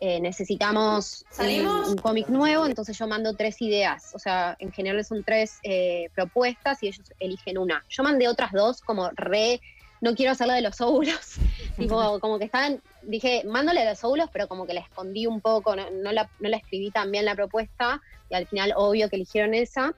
eh, 0.02 0.20
necesitamos 0.20 1.26
un, 1.30 1.36
¿Salimos? 1.36 1.88
un 1.88 1.98
cómic 1.98 2.28
nuevo, 2.28 2.66
entonces 2.66 2.98
yo 2.98 3.08
mando 3.08 3.34
tres 3.34 3.62
ideas, 3.62 4.12
o 4.14 4.20
sea, 4.20 4.58
en 4.60 4.72
general 4.72 5.04
son 5.06 5.24
tres 5.24 5.60
eh, 5.64 6.10
propuestas 6.14 6.84
y 6.84 6.88
ellos 6.88 7.12
eligen 7.20 7.58
una. 7.58 7.84
Yo 7.90 8.04
mandé 8.04 8.28
otras 8.28 8.52
dos 8.52 8.82
como 8.82 9.10
re, 9.16 9.62
no 10.02 10.14
quiero 10.14 10.34
hacer 10.34 10.48
la 10.48 10.56
de 10.56 10.62
los 10.62 10.82
óvulos, 10.82 11.36
tipo, 11.78 12.20
como 12.20 12.38
que 12.40 12.46
estaban, 12.46 12.82
dije, 13.04 13.44
mándole 13.46 13.84
a 13.84 13.90
los 13.90 14.04
óvulos, 14.04 14.30
pero 14.34 14.50
como 14.50 14.68
que 14.68 14.74
la 14.74 14.82
escondí 14.82 15.28
un 15.28 15.40
poco, 15.40 15.76
no, 15.76 15.90
no 15.90 16.12
la, 16.12 16.30
no 16.40 16.50
la 16.50 16.58
escribí 16.58 16.92
tan 16.92 17.10
bien 17.12 17.24
la 17.24 17.36
propuesta 17.36 18.02
y 18.30 18.36
al 18.36 18.48
final 18.48 18.74
obvio 18.76 19.10
que 19.10 19.16
eligieron 19.16 19.54
esa. 19.54 19.96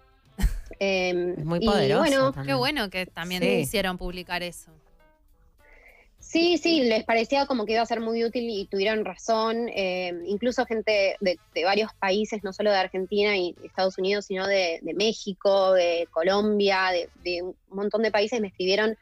Eh, 0.79 1.35
Es 1.37 1.45
muy 1.45 1.59
y 1.61 1.65
poderoso 1.65 1.99
bueno, 2.01 2.31
también. 2.33 2.45
Qué 2.45 2.53
bueno 2.59 2.89
que 2.89 3.05
también 3.05 3.43
Sí. 3.43 3.49
hicieron 3.61 3.97
publicar 3.97 4.43
eso. 4.43 4.71
Sí, 6.19 6.57
sí, 6.57 6.81
les 6.81 7.05
parecía 7.05 7.45
como 7.45 7.65
que 7.65 7.73
iba 7.73 7.81
a 7.81 7.85
ser 7.85 8.01
muy 8.01 8.23
útil 8.25 8.49
y 8.49 8.65
tuvieron 8.67 9.05
razón. 9.05 9.69
eh, 9.69 10.11
incluso 10.25 10.65
gente 10.65 11.15
de, 11.21 11.39
de 11.53 11.63
varios 11.63 11.91
países, 11.99 12.43
no 12.43 12.51
solo 12.51 12.71
de 12.71 12.77
Argentina 12.77 13.37
y 13.37 13.55
Estados 13.63 13.97
Unidos, 13.97 14.25
sino 14.25 14.45
de, 14.45 14.79
de 14.81 14.93
México, 14.93 15.73
de 15.73 16.07
Colombia, 16.11 16.89
de, 16.91 17.09
de 17.23 17.43
un 17.43 17.55
montón 17.69 18.01
de 18.01 18.11
países 18.11 18.41
me 18.41 18.47
escribieron, 18.47 18.97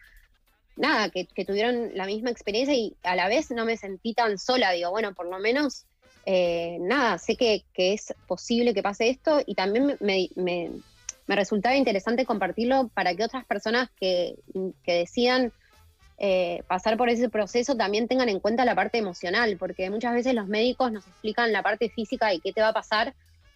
nada, 0.76 1.09
que, 1.09 1.26
que 1.26 1.45
tuvieron 1.45 1.91
la 1.95 2.05
misma 2.05 2.30
experiencia 2.30 2.76
y 2.76 2.95
a 3.01 3.16
la 3.16 3.28
vez 3.28 3.49
no 3.49 3.66
me 3.66 3.78
sentí 3.78 4.13
tan 4.13 4.38
sola. 4.38 4.72
Digo, 4.72 4.91
bueno, 4.91 5.16
por 5.16 5.28
lo 5.28 5.39
menos, 5.39 5.86
eh, 6.28 6.78
nada, 6.82 7.18
sé 7.18 7.38
que, 7.38 7.63
que 7.74 7.93
es 7.93 8.13
posible 8.28 8.74
que 8.74 8.84
pase 8.84 9.09
esto 9.09 9.41
y 9.47 9.55
también 9.55 9.97
me, 9.99 10.30
me- 10.36 10.72
me 11.28 11.36
resultaba 11.36 11.76
interesante 11.76 12.26
compartirlo 12.26 12.90
para 12.94 13.16
que 13.16 13.24
otras 13.24 13.46
personas 13.46 13.90
que, 14.00 14.36
que 14.84 14.94
decidan 14.94 15.52
eh, 16.18 16.64
pasar 16.68 16.96
por 16.96 17.10
ese 17.10 17.30
proceso 17.30 17.76
también 17.76 18.08
tengan 18.08 18.30
en 18.30 18.40
cuenta 18.40 18.64
la 18.64 18.76
parte 18.76 18.98
emocional, 18.98 19.58
porque 19.58 19.90
muchas 19.90 20.14
veces 20.14 20.34
los 20.34 20.48
médicos 20.48 20.92
nos 20.92 21.06
explican 21.08 21.52
la 21.52 21.62
parte 21.62 21.90
física 21.90 22.34
y 22.34 22.40
qué 22.40 22.54
te 22.54 22.62
va 22.62 22.70
a 22.70 22.74
pasar, 22.74 23.14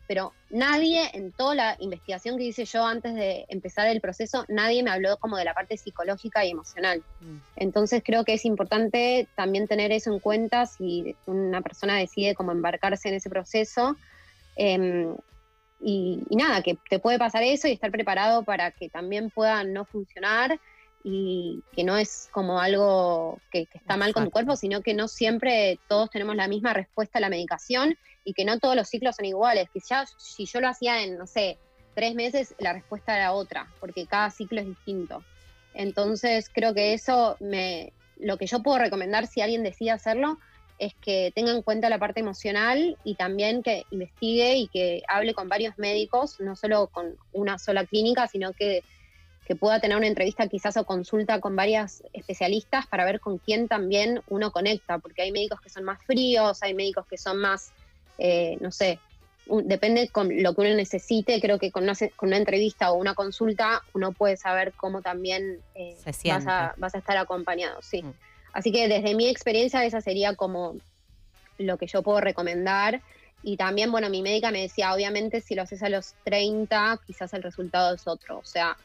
pero 0.08 0.34
nadie 0.50 1.08
en 1.14 1.32
toda 1.32 1.56
la 1.56 1.78
investigación 1.80 2.38
que 2.38 2.46
hice 2.46 2.66
yo 2.66 2.84
antes 2.84 3.14
de 3.14 3.46
empezar 3.48 3.88
el 3.88 4.02
proceso, 4.02 4.44
nadie 4.50 4.82
me 4.82 4.90
habló 4.90 5.18
como 5.18 5.38
de 5.38 5.46
la 5.46 5.54
parte 5.54 5.78
psicológica 5.78 6.44
y 6.44 6.50
emocional. 6.50 7.04
Entonces 7.56 8.02
creo 8.04 8.26
que 8.26 8.34
es 8.34 8.44
importante 8.44 9.28
también 9.36 9.68
tener 9.68 9.92
eso 9.92 10.12
en 10.12 10.20
cuenta 10.20 10.66
si 10.66 11.16
una 11.28 11.62
persona 11.62 11.98
decide 11.98 12.34
como 12.34 12.52
embarcarse 12.52 13.10
en 13.10 13.16
ese 13.16 13.30
proceso. 13.30 13.96
Em, 14.56 15.16
y, 15.80 16.24
y 16.30 16.36
nada, 16.36 16.62
que 16.62 16.78
te 16.90 17.00
puede 17.00 17.18
pasar 17.18 17.44
eso 17.44 17.68
y 17.68 17.72
estar 17.72 17.92
preparado 17.92 18.44
para 18.44 18.72
que 18.72 18.90
también 18.90 19.30
pueda 19.30 19.64
no 19.64 19.86
funcionar 19.86 20.60
y 21.04 21.64
que 21.72 21.84
no 21.84 21.98
es 21.98 22.28
como 22.32 22.60
algo 22.60 23.40
que, 23.52 23.66
que 23.68 23.78
está 23.78 23.96
mal 23.96 24.14
con 24.14 24.26
tu 24.26 24.32
cuerpo, 24.32 24.56
sino 24.56 24.82
que 24.82 24.94
no 24.94 25.08
siempre 25.08 25.80
todos 25.88 26.10
tenemos 26.10 26.36
la 26.36 26.48
misma 26.48 26.74
respuesta 26.74 27.20
a 27.20 27.22
la 27.22 27.30
medicación 27.30 27.98
y 28.26 28.34
que 28.34 28.46
no 28.46 28.60
todos 28.60 28.76
los 28.76 28.90
ciclos 28.90 29.16
son 29.16 29.26
iguales. 29.26 29.70
Que 29.74 29.80
ya 29.80 30.06
si 30.18 30.46
yo 30.46 30.60
lo 30.60 30.68
hacía 30.68 31.04
en, 31.04 31.18
no 31.18 31.26
sé, 31.26 31.58
tres 31.96 32.16
meses, 32.16 32.54
la 32.60 32.74
respuesta 32.74 33.16
era 33.16 33.32
otra, 33.32 33.68
porque 33.80 34.06
cada 34.06 34.30
ciclo 34.30 34.60
es 34.60 34.68
distinto. 34.68 35.24
Entonces 35.74 36.50
creo 36.54 36.74
que 36.74 36.94
eso 36.94 37.38
me, 37.40 37.94
lo 38.18 38.38
que 38.38 38.48
yo 38.48 38.62
puedo 38.62 38.80
recomendar 38.80 39.28
si 39.28 39.42
alguien 39.42 39.64
decide 39.64 39.92
hacerlo 39.92 40.38
es 40.80 40.94
que 41.02 41.32
tenga 41.36 41.52
en 41.52 41.62
cuenta 41.62 41.90
la 41.90 42.00
parte 42.00 42.22
emocional 42.22 42.98
y 43.04 43.16
también 43.16 43.62
que 43.62 43.86
investigue 43.90 44.56
y 44.56 44.70
que 44.70 45.04
hable 45.08 45.34
con 45.34 45.50
varios 45.50 45.78
médicos, 45.78 46.38
no 46.40 46.56
solo 46.56 46.88
con 46.88 47.18
una 47.32 47.60
sola 47.60 47.86
clínica, 47.86 48.28
sino 48.28 48.54
que, 48.54 48.86
que 49.44 49.56
pueda 49.56 49.80
tener 49.82 49.98
una 49.98 50.08
entrevista 50.08 50.48
quizás 50.48 50.78
o 50.78 50.86
consulta 50.86 51.40
con 51.42 51.56
varias 51.56 52.02
especialistas 52.14 52.88
para 52.88 53.04
ver 53.06 53.20
con 53.20 53.40
quién 53.40 53.68
también 53.68 54.22
uno 54.28 54.52
conecta, 54.52 55.00
porque 55.00 55.24
hay 55.24 55.32
médicos 55.32 55.60
que 55.62 55.70
son 55.70 55.84
más 55.84 56.00
fríos, 56.06 56.64
hay 56.64 56.74
médicos 56.74 57.06
que 57.10 57.18
son 57.18 57.40
más, 57.40 57.74
eh, 58.18 58.58
no 58.62 58.72
sé, 58.72 59.02
un- 59.46 59.68
depende 59.68 60.10
con 60.12 60.30
lo 60.42 60.54
que 60.56 60.62
uno 60.62 60.76
necesite, 60.76 61.42
creo 61.42 61.60
que 61.60 61.72
con 61.72 61.84
una, 61.84 61.94
con 62.16 62.28
una 62.30 62.38
entrevista 62.38 62.92
o 62.92 62.96
una 62.98 63.16
consulta 63.16 63.82
uno 63.94 64.14
puede 64.14 64.38
saber 64.38 64.74
cómo 64.76 65.02
también 65.02 65.62
eh, 65.74 65.96
Se 65.98 66.12
vas, 66.36 66.48
a, 66.48 66.74
vas 66.78 66.96
a 66.96 67.00
estar 67.00 67.18
acompañado, 67.18 67.82
sí. 67.82 68.04
Mm. 68.04 68.14
Así 68.54 68.72
que 68.72 68.88
desde 68.88 69.16
mi 69.16 69.28
experiencia 69.28 69.86
esa 69.86 70.02
sería 70.02 70.36
como 70.36 70.76
lo 71.58 71.78
que 71.78 71.88
yo 71.88 72.02
puedo 72.02 72.22
recomendar. 72.22 73.02
Y 73.42 73.58
también, 73.58 73.92
bueno, 73.92 74.10
mi 74.10 74.22
médica 74.22 74.52
me 74.52 74.62
decía, 74.62 74.94
obviamente 74.94 75.42
si 75.42 75.56
lo 75.56 75.62
haces 75.62 75.82
a 75.84 75.90
los 75.90 76.14
30, 76.26 77.00
quizás 77.06 77.34
el 77.34 77.44
resultado 77.44 77.96
es 77.96 78.08
otro. 78.08 78.40
O 78.40 78.46
sea, 78.46 78.76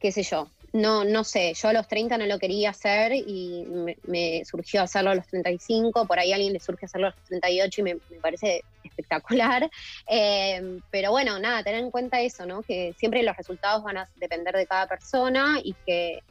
qué 0.00 0.12
sé 0.12 0.22
yo. 0.22 0.48
No, 0.72 1.02
no 1.02 1.24
sé, 1.24 1.54
yo 1.54 1.68
a 1.68 1.72
los 1.72 1.88
30 1.88 2.18
no 2.18 2.26
lo 2.26 2.38
quería 2.38 2.70
hacer 2.70 3.12
y 3.14 3.66
me, 4.06 4.44
surgió 4.44 4.82
hacerlo 4.82 5.10
a 5.10 5.14
los 5.14 5.26
35, 5.26 6.06
por 6.06 6.18
ahí 6.18 6.30
a 6.30 6.34
alguien 6.34 6.52
le 6.52 6.60
surge 6.60 6.84
hacerlo 6.84 7.06
a 7.06 7.10
los 7.10 7.24
38 7.24 7.80
y 7.80 7.84
me, 7.84 7.94
me 8.10 8.16
parece 8.20 8.64
espectacular. 8.84 9.70
Eh, 10.10 10.78
pero 10.90 11.10
bueno, 11.10 11.38
nada, 11.38 11.62
tener 11.62 11.80
en 11.80 11.90
cuenta 11.90 12.20
eso, 12.22 12.46
¿no? 12.46 12.62
Que 12.62 12.94
siempre 12.98 13.22
los 13.22 13.36
resultados 13.36 13.82
van 13.82 13.98
a 13.98 14.08
depender 14.16 14.56
de 14.56 14.66
cada 14.66 14.86
persona 14.86 15.60
y 15.62 15.74
que 15.86 16.22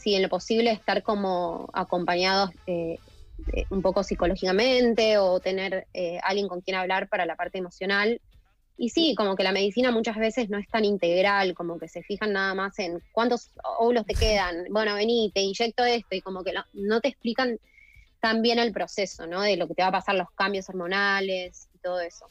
si 0.00 0.14
en 0.14 0.22
lo 0.22 0.28
posible 0.28 0.70
estar 0.72 1.02
como 1.02 1.68
acompañados 1.72 2.50
eh, 2.66 2.98
eh, 3.52 3.64
un 3.70 3.82
poco 3.82 4.02
psicológicamente 4.02 5.18
o 5.18 5.40
tener 5.40 5.86
eh, 5.94 6.18
alguien 6.22 6.48
con 6.48 6.60
quien 6.60 6.76
hablar 6.76 7.08
para 7.08 7.26
la 7.26 7.36
parte 7.36 7.58
emocional. 7.58 8.20
Y 8.76 8.88
sí, 8.88 9.14
como 9.14 9.36
que 9.36 9.42
la 9.42 9.52
medicina 9.52 9.90
muchas 9.90 10.16
veces 10.16 10.48
no 10.48 10.56
es 10.58 10.66
tan 10.68 10.86
integral, 10.86 11.54
como 11.54 11.78
que 11.78 11.86
se 11.86 12.02
fijan 12.02 12.32
nada 12.32 12.54
más 12.54 12.78
en 12.78 13.02
cuántos 13.12 13.50
óvulos 13.78 14.06
te 14.06 14.14
quedan, 14.14 14.64
bueno, 14.70 14.94
vení, 14.94 15.30
te 15.34 15.40
inyecto 15.42 15.84
esto, 15.84 16.14
y 16.16 16.22
como 16.22 16.42
que 16.42 16.54
no, 16.54 16.64
no 16.72 17.00
te 17.02 17.08
explican 17.08 17.58
tan 18.20 18.40
bien 18.40 18.58
el 18.58 18.72
proceso, 18.72 19.26
¿no? 19.26 19.42
De 19.42 19.56
lo 19.58 19.68
que 19.68 19.74
te 19.74 19.82
va 19.82 19.88
a 19.88 19.92
pasar, 19.92 20.14
los 20.14 20.30
cambios 20.34 20.66
hormonales 20.70 21.68
y 21.74 21.78
todo 21.78 22.00
eso. 22.00 22.26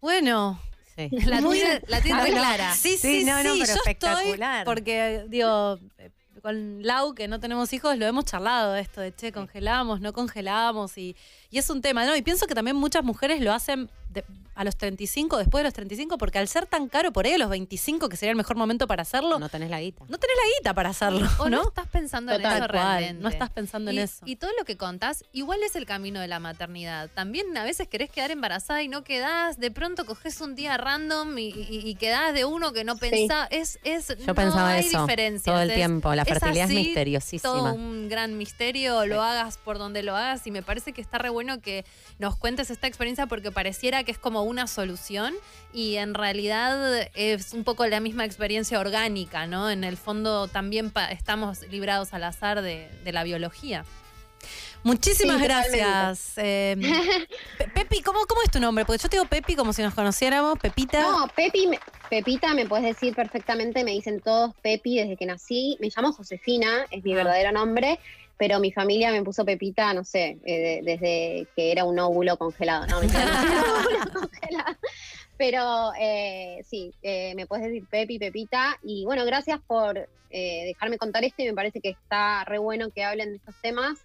Bueno. 0.00 0.58
Sí. 0.94 1.10
La 1.88 2.00
tiene 2.00 2.20
Ah, 2.20 2.24
clara. 2.26 2.74
Sí, 2.74 2.96
Sí, 2.96 3.20
sí, 3.20 3.24
no, 3.26 3.42
no, 3.42 3.52
sí, 3.54 3.60
pero 3.60 3.74
yo 3.74 3.80
espectacular. 3.80 4.58
estoy 4.60 4.74
porque, 4.74 5.24
digo, 5.28 5.78
con 6.42 6.82
Lau, 6.82 7.14
que 7.14 7.28
no 7.28 7.40
tenemos 7.40 7.72
hijos, 7.72 7.96
lo 7.98 8.06
hemos 8.06 8.24
charlado 8.24 8.74
esto 8.76 9.00
de, 9.00 9.14
che, 9.14 9.32
congelamos, 9.32 10.00
no 10.00 10.12
congelamos, 10.12 10.96
y, 10.98 11.16
y 11.50 11.58
es 11.58 11.68
un 11.70 11.80
tema, 11.82 12.04
¿no? 12.06 12.16
Y 12.16 12.22
pienso 12.22 12.46
que 12.46 12.54
también 12.54 12.76
muchas 12.76 13.04
mujeres 13.04 13.40
lo 13.40 13.52
hacen 13.52 13.90
de- 14.16 14.24
a 14.54 14.64
los 14.64 14.74
35, 14.76 15.36
después 15.36 15.60
de 15.60 15.64
los 15.64 15.74
35, 15.74 16.16
porque 16.16 16.38
al 16.38 16.48
ser 16.48 16.64
tan 16.66 16.88
caro 16.88 17.12
por 17.12 17.26
ahí 17.26 17.32
a 17.34 17.38
los 17.38 17.50
25, 17.50 18.08
que 18.08 18.16
sería 18.16 18.30
el 18.30 18.36
mejor 18.36 18.56
momento 18.56 18.86
para 18.86 19.02
hacerlo, 19.02 19.38
No 19.38 19.50
tenés 19.50 19.68
la 19.68 19.80
guita. 19.82 20.04
no 20.08 20.16
tenés 20.16 20.34
la 20.36 20.58
guita 20.58 20.72
para 20.74 20.88
hacerlo, 20.90 21.28
O 21.38 21.50
no, 21.50 21.58
¿no? 21.62 21.68
estás 21.68 21.86
pensando 21.88 22.32
en 22.32 22.40
eso 22.40 22.48
cual, 22.48 22.68
realmente. 22.70 23.22
no 23.22 23.28
estás 23.28 23.50
pensando 23.50 23.90
en 23.90 23.96
y, 23.98 24.00
eso. 24.00 24.24
Y 24.24 24.36
todo 24.36 24.50
lo 24.58 24.64
que 24.64 24.78
contás, 24.78 25.24
igual 25.32 25.62
es 25.62 25.76
el 25.76 25.84
camino 25.84 26.20
de 26.20 26.28
la 26.28 26.38
maternidad. 26.40 27.10
También 27.14 27.54
a 27.58 27.64
veces 27.64 27.86
querés 27.86 28.10
quedar 28.10 28.30
embarazada 28.30 28.82
y 28.82 28.88
no 28.88 29.04
quedás, 29.04 29.58
de 29.58 29.70
pronto 29.70 30.06
coges 30.06 30.40
un 30.40 30.54
día 30.54 30.78
random 30.78 31.36
y, 31.38 31.48
y- 31.48 31.82
y 31.84 31.94
quedás 31.96 32.32
de 32.32 32.46
uno 32.46 32.72
que 32.72 32.84
no 32.84 32.96
pensás. 32.96 33.48
Es, 33.50 33.78
es, 33.84 34.08
Yo 34.08 34.14
no 34.26 34.34
pensaba 34.34 34.70
hay 34.70 34.86
eso 34.86 35.02
diferencias. 35.02 35.44
todo 35.54 35.60
el 35.62 35.70
Es- 35.70 35.76
tiempo. 35.76 36.14
La 36.14 36.22
es 36.22 36.28
fertilidad 36.28 36.64
es 36.64 36.70
así, 36.70 36.82
misteriosísima. 36.82 37.52
Todo 37.52 37.74
un 37.74 38.08
gran 38.08 38.38
misterio, 38.38 39.04
lo 39.04 39.22
hagas 39.22 39.58
por 39.58 39.76
donde 39.76 40.02
lo 40.02 40.16
hagas 40.16 40.46
y 40.46 40.50
me 40.50 40.62
parece 40.62 40.94
que 40.94 41.02
está 41.02 41.18
re 41.18 41.28
bueno 41.28 41.60
que 41.60 41.84
nos 42.18 42.36
cuentes 42.36 42.70
esta 42.70 42.86
experiencia 42.86 43.26
porque 43.26 43.52
pareciera 43.52 44.02
que 44.06 44.12
es 44.12 44.18
como 44.18 44.42
una 44.44 44.66
solución 44.66 45.34
y 45.74 45.96
en 45.96 46.14
realidad 46.14 47.10
es 47.14 47.52
un 47.52 47.64
poco 47.64 47.86
la 47.86 48.00
misma 48.00 48.24
experiencia 48.24 48.80
orgánica, 48.80 49.46
¿no? 49.46 49.68
En 49.68 49.84
el 49.84 49.98
fondo 49.98 50.48
también 50.48 50.90
pa- 50.90 51.10
estamos 51.10 51.60
librados 51.68 52.14
al 52.14 52.24
azar 52.24 52.62
de, 52.62 52.88
de 53.04 53.12
la 53.12 53.22
biología. 53.24 53.84
Muchísimas 54.82 55.38
Sí, 55.38 55.42
gracias. 55.44 56.32
eh, 56.36 56.76
Pe- 57.58 57.68
Pepi, 57.68 58.02
¿cómo, 58.02 58.20
¿cómo 58.28 58.42
es 58.42 58.50
tu 58.50 58.60
nombre? 58.60 58.84
Porque 58.84 59.02
yo 59.02 59.08
te 59.08 59.16
digo 59.16 59.28
Pepi 59.28 59.56
como 59.56 59.72
si 59.72 59.82
nos 59.82 59.94
conociéramos, 59.94 60.58
Pepita. 60.58 61.02
No, 61.02 61.28
Pepi, 61.34 61.66
me- 61.66 61.80
Pepita 62.08 62.54
me 62.54 62.66
puedes 62.66 62.86
decir 62.86 63.14
perfectamente, 63.14 63.82
me 63.82 63.90
dicen 63.90 64.20
todos 64.20 64.54
Pepi 64.62 64.98
desde 64.98 65.16
que 65.16 65.26
nací. 65.26 65.76
Me 65.80 65.88
llamo 65.94 66.12
Josefina, 66.12 66.86
es 66.90 67.02
mi 67.02 67.12
Ah. 67.14 67.16
verdadero 67.16 67.50
nombre, 67.52 67.98
pero 68.38 68.60
mi 68.60 68.70
familia 68.72 69.10
me 69.12 69.22
puso 69.22 69.44
Pepita, 69.44 69.92
no 69.94 70.04
sé, 70.04 70.38
eh, 70.44 70.58
de- 70.58 70.80
desde 70.82 71.46
que 71.56 71.72
era 71.72 71.84
un 71.84 71.98
óvulo 71.98 72.36
congelado. 72.36 72.86
No, 72.86 72.98
óvulo 72.98 74.12
congelado. 74.12 74.76
Pero 75.38 75.92
eh, 76.00 76.62
sí, 76.68 76.92
eh, 77.02 77.34
me 77.34 77.46
puedes 77.46 77.66
decir 77.66 77.84
Pepi, 77.90 78.18
Pepita. 78.18 78.78
Y 78.82 79.04
bueno, 79.04 79.24
gracias 79.24 79.60
por 79.66 79.98
eh, 80.30 80.64
dejarme 80.66 80.98
contar 80.98 81.24
esto 81.24 81.42
y 81.42 81.46
me 81.46 81.54
parece 81.54 81.80
que 81.80 81.90
está 81.90 82.44
re 82.44 82.58
bueno 82.58 82.90
que 82.90 83.04
hablen 83.04 83.30
de 83.30 83.36
estos 83.36 83.54
temas 83.62 83.98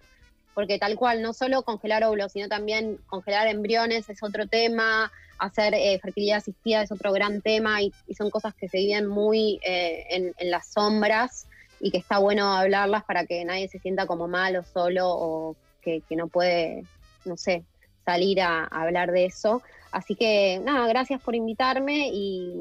porque 0.54 0.78
tal 0.78 0.96
cual, 0.96 1.22
no 1.22 1.32
solo 1.32 1.62
congelar 1.62 2.04
óvulos, 2.04 2.32
sino 2.32 2.46
también 2.46 2.98
congelar 3.06 3.46
embriones 3.46 4.10
es 4.10 4.22
otro 4.22 4.46
tema, 4.46 5.10
hacer 5.38 5.72
eh, 5.72 5.98
fertilidad 6.02 6.36
asistida 6.38 6.82
es 6.82 6.92
otro 6.92 7.10
gran 7.10 7.40
tema 7.40 7.80
y, 7.80 7.90
y 8.06 8.14
son 8.14 8.28
cosas 8.28 8.52
que 8.54 8.68
se 8.68 8.76
viven 8.76 9.06
muy 9.06 9.58
eh, 9.64 10.04
en, 10.10 10.34
en 10.36 10.50
las 10.50 10.70
sombras 10.70 11.46
y 11.82 11.90
que 11.90 11.98
está 11.98 12.18
bueno 12.18 12.46
hablarlas 12.56 13.04
para 13.04 13.26
que 13.26 13.44
nadie 13.44 13.68
se 13.68 13.78
sienta 13.80 14.06
como 14.06 14.28
mal 14.28 14.56
o 14.56 14.64
solo 14.64 15.08
o 15.10 15.56
que, 15.82 16.00
que 16.08 16.14
no 16.16 16.28
puede, 16.28 16.84
no 17.24 17.36
sé, 17.36 17.64
salir 18.06 18.40
a, 18.40 18.60
a 18.64 18.82
hablar 18.82 19.10
de 19.10 19.26
eso. 19.26 19.62
Así 19.90 20.14
que 20.14 20.60
nada, 20.64 20.86
gracias 20.86 21.20
por 21.20 21.34
invitarme 21.34 22.08
y, 22.12 22.54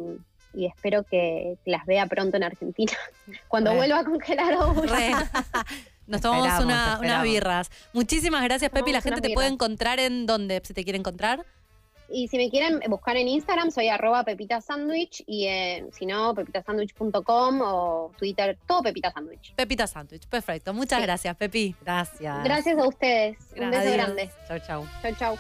y 0.55 0.65
espero 0.65 1.03
que, 1.03 1.55
las 1.65 1.85
vea 1.85 2.07
pronto 2.07 2.35
en 2.35 2.43
Argentina, 2.43 2.91
cuando 3.47 3.69
Re. 3.71 3.77
vuelva 3.77 3.99
a 3.99 4.03
congelar. 4.03 4.53
Nos 6.07 6.19
tomamos 6.19 6.47
Esperamos, 6.47 6.65
una- 6.65 6.99
unas 6.99 7.23
birras. 7.23 7.69
Muchísimas 7.93 8.43
gracias, 8.43 8.69
Pepi. 8.71 8.91
La 8.91 9.01
gente 9.01 9.21
te 9.21 9.33
puede 9.33 9.47
encontrar 9.47 9.99
en 9.99 10.25
donde, 10.25 10.61
si 10.65 10.73
te 10.73 10.83
quiere 10.83 10.99
encontrar. 10.99 11.45
Y 12.13 12.27
si 12.27 12.37
me 12.37 12.49
quieren 12.49 12.79
buscar 12.89 13.15
en 13.17 13.27
Instagram, 13.27 13.71
soy 13.71 13.87
arroba 13.87 14.23
Pepita 14.23 14.59
Sandwich 14.61 15.23
y 15.27 15.47
eh, 15.47 15.85
si 15.93 16.05
no, 16.05 16.33
pepitasandwich.com 16.35 17.61
o 17.63 18.11
Twitter, 18.17 18.57
todo 18.67 18.83
Pepita 18.83 19.11
Sandwich. 19.11 19.53
Pepita 19.55 19.87
Sándwich. 19.87 20.27
Perfecto. 20.27 20.73
Muchas 20.73 20.99
Sí. 20.99 21.03
gracias, 21.05 21.35
Pepi. 21.37 21.75
Gracias. 21.81 22.43
Gracias 22.43 22.77
a 22.77 22.87
ustedes. 22.87 23.37
Un 23.57 23.69
beso 23.71 23.81
Adiós. 23.81 23.93
grande. 23.93 24.31
Chau, 24.47 24.59
chau. 24.59 24.87
Chau, 25.01 25.15
chau. 25.15 25.37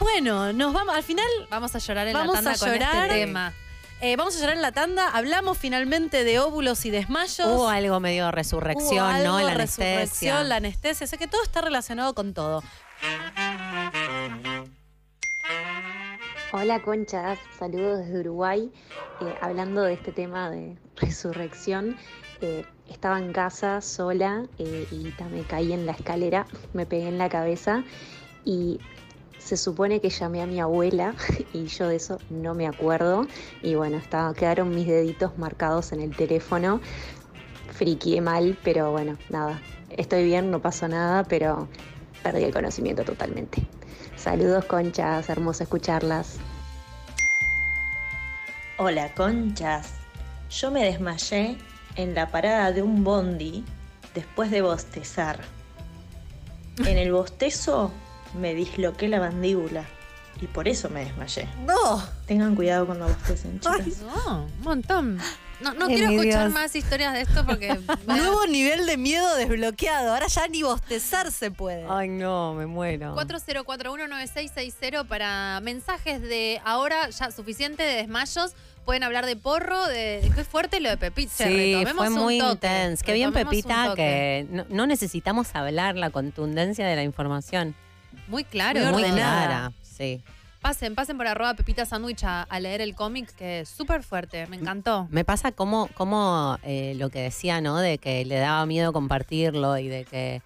Bueno, 0.00 0.52
nos 0.52 0.72
vamos. 0.72 0.94
Al 0.94 1.02
final 1.02 1.26
Vamos 1.50 1.74
a 1.74 1.78
llorar 1.78 2.06
en 2.08 2.14
Vamos 2.14 2.28
la 2.28 2.34
tanda 2.42 2.52
a 2.52 2.58
con 2.58 2.68
llorar. 2.72 3.06
este 3.08 3.20
tema. 3.20 3.52
eh, 4.00 4.16
vamos 4.16 4.34
a 4.36 4.40
llorar 4.40 4.56
en 4.56 4.62
la 4.62 4.72
tanda. 4.72 5.08
Hablamos 5.10 5.58
finalmente 5.58 6.24
de 6.24 6.38
óvulos 6.38 6.84
y 6.86 6.90
desmayos. 6.90 7.46
Hubo 7.46 7.68
algo 7.68 8.00
medio 8.00 8.24
Hubo 8.24 8.30
resurrección, 8.32 9.04
algo, 9.06 9.28
¿no? 9.32 9.40
La 9.40 9.54
resurrección, 9.54 9.96
anestesia. 10.36 10.44
la 10.44 10.56
anestesia. 10.56 11.04
O 11.04 11.08
sea 11.08 11.18
que 11.18 11.26
todo 11.26 11.42
está 11.42 11.60
relacionado 11.60 12.14
con 12.14 12.32
todo. 12.34 12.62
Hola 16.52 16.82
conchas, 16.82 17.38
saludos 17.56 18.00
desde 18.00 18.18
Uruguay. 18.18 18.72
Eh, 19.20 19.36
hablando 19.40 19.82
de 19.82 19.92
este 19.92 20.10
tema 20.10 20.50
de 20.50 20.76
resurrección, 20.96 21.96
eh, 22.40 22.64
estaba 22.88 23.20
en 23.20 23.32
casa 23.32 23.80
sola 23.80 24.46
eh, 24.58 24.84
y 24.90 25.14
me 25.30 25.44
caí 25.44 25.72
en 25.72 25.86
la 25.86 25.92
escalera, 25.92 26.48
me 26.72 26.86
pegué 26.86 27.06
en 27.06 27.18
la 27.18 27.28
cabeza 27.28 27.84
y 28.44 28.80
se 29.38 29.56
supone 29.56 30.00
que 30.00 30.10
llamé 30.10 30.42
a 30.42 30.46
mi 30.46 30.58
abuela 30.58 31.14
y 31.52 31.66
yo 31.66 31.86
de 31.86 31.94
eso 31.94 32.18
no 32.30 32.54
me 32.54 32.66
acuerdo. 32.66 33.28
Y 33.62 33.76
bueno, 33.76 33.98
estaba, 33.98 34.34
quedaron 34.34 34.74
mis 34.74 34.88
deditos 34.88 35.38
marcados 35.38 35.92
en 35.92 36.00
el 36.00 36.16
teléfono. 36.16 36.80
Friqué 37.70 38.20
mal, 38.20 38.58
pero 38.64 38.90
bueno, 38.90 39.16
nada. 39.28 39.62
Estoy 39.90 40.24
bien, 40.24 40.50
no 40.50 40.60
pasó 40.60 40.88
nada, 40.88 41.22
pero 41.22 41.68
perdí 42.24 42.42
el 42.42 42.52
conocimiento 42.52 43.04
totalmente. 43.04 43.68
Saludos 44.22 44.66
conchas, 44.66 45.30
hermoso 45.30 45.62
escucharlas. 45.62 46.36
Hola, 48.76 49.14
conchas. 49.14 49.92
Yo 50.50 50.70
me 50.70 50.84
desmayé 50.84 51.56
en 51.96 52.14
la 52.14 52.30
parada 52.30 52.70
de 52.70 52.82
un 52.82 53.02
bondi 53.02 53.64
después 54.14 54.50
de 54.50 54.60
bostezar. 54.60 55.40
En 56.84 56.98
el 56.98 57.12
bostezo 57.12 57.92
me 58.38 58.54
disloqué 58.54 59.08
la 59.08 59.20
mandíbula 59.20 59.86
y 60.38 60.46
por 60.48 60.68
eso 60.68 60.90
me 60.90 61.06
desmayé. 61.06 61.48
¡No! 61.64 62.02
Tengan 62.26 62.54
cuidado 62.54 62.84
cuando 62.84 63.08
bostecen, 63.08 63.58
chicas. 63.58 64.02
No, 64.02 64.44
un 64.44 64.60
montón. 64.60 65.18
No, 65.60 65.74
no 65.74 65.86
Ay, 65.86 65.94
quiero 65.96 66.10
escuchar 66.12 66.40
Dios. 66.44 66.52
más 66.52 66.74
historias 66.74 67.12
de 67.12 67.20
esto 67.22 67.44
porque 67.44 67.78
Nuevo 68.06 68.46
nivel 68.46 68.86
de 68.86 68.96
miedo 68.96 69.34
desbloqueado. 69.36 70.12
Ahora 70.12 70.26
ya 70.26 70.48
ni 70.48 70.62
bostezar 70.62 71.30
se 71.32 71.50
puede. 71.50 71.84
Ay, 71.88 72.08
no, 72.08 72.54
me 72.54 72.66
muero. 72.66 73.14
40419660 73.16 75.06
para 75.06 75.60
mensajes 75.62 76.22
de 76.22 76.60
ahora 76.64 77.10
ya 77.10 77.30
suficiente 77.30 77.82
de 77.82 77.94
desmayos. 77.96 78.54
Pueden 78.84 79.02
hablar 79.04 79.26
de 79.26 79.36
porro, 79.36 79.86
de 79.86 80.28
qué 80.34 80.42
fuerte 80.42 80.80
lo 80.80 80.88
de 80.88 80.96
Pepita. 80.96 81.44
Sí, 81.46 81.74
Retomemos 81.74 81.96
fue 81.96 82.10
muy 82.10 82.40
intenso. 82.40 83.04
Qué 83.04 83.12
bien, 83.12 83.32
Pepita, 83.32 83.92
que 83.94 84.46
no, 84.50 84.64
no 84.70 84.86
necesitamos 84.86 85.54
hablar 85.54 85.96
la 85.96 86.10
contundencia 86.10 86.86
de 86.86 86.96
la 86.96 87.02
información. 87.04 87.74
Muy 88.26 88.42
claro, 88.42 88.80
Muy 88.80 89.02
ordenada. 89.04 89.46
clara, 89.46 89.72
sí. 89.82 90.22
Pasen, 90.60 90.94
pasen 90.94 91.16
por 91.16 91.26
arroba 91.26 91.54
Pepita 91.54 91.86
Sandwich 91.86 92.22
a, 92.24 92.42
a 92.42 92.60
leer 92.60 92.82
el 92.82 92.94
cómic, 92.94 93.34
que 93.34 93.60
es 93.60 93.68
súper 93.68 94.02
fuerte, 94.02 94.46
me 94.46 94.56
encantó. 94.56 95.08
Me 95.10 95.24
pasa 95.24 95.52
como, 95.52 95.88
como 95.94 96.58
eh, 96.62 96.94
lo 96.96 97.08
que 97.08 97.20
decía, 97.20 97.62
¿no? 97.62 97.78
De 97.78 97.96
que 97.96 98.24
le 98.26 98.36
daba 98.36 98.66
miedo 98.66 98.92
compartirlo 98.92 99.78
y 99.78 99.88
de 99.88 100.04
que 100.04 100.42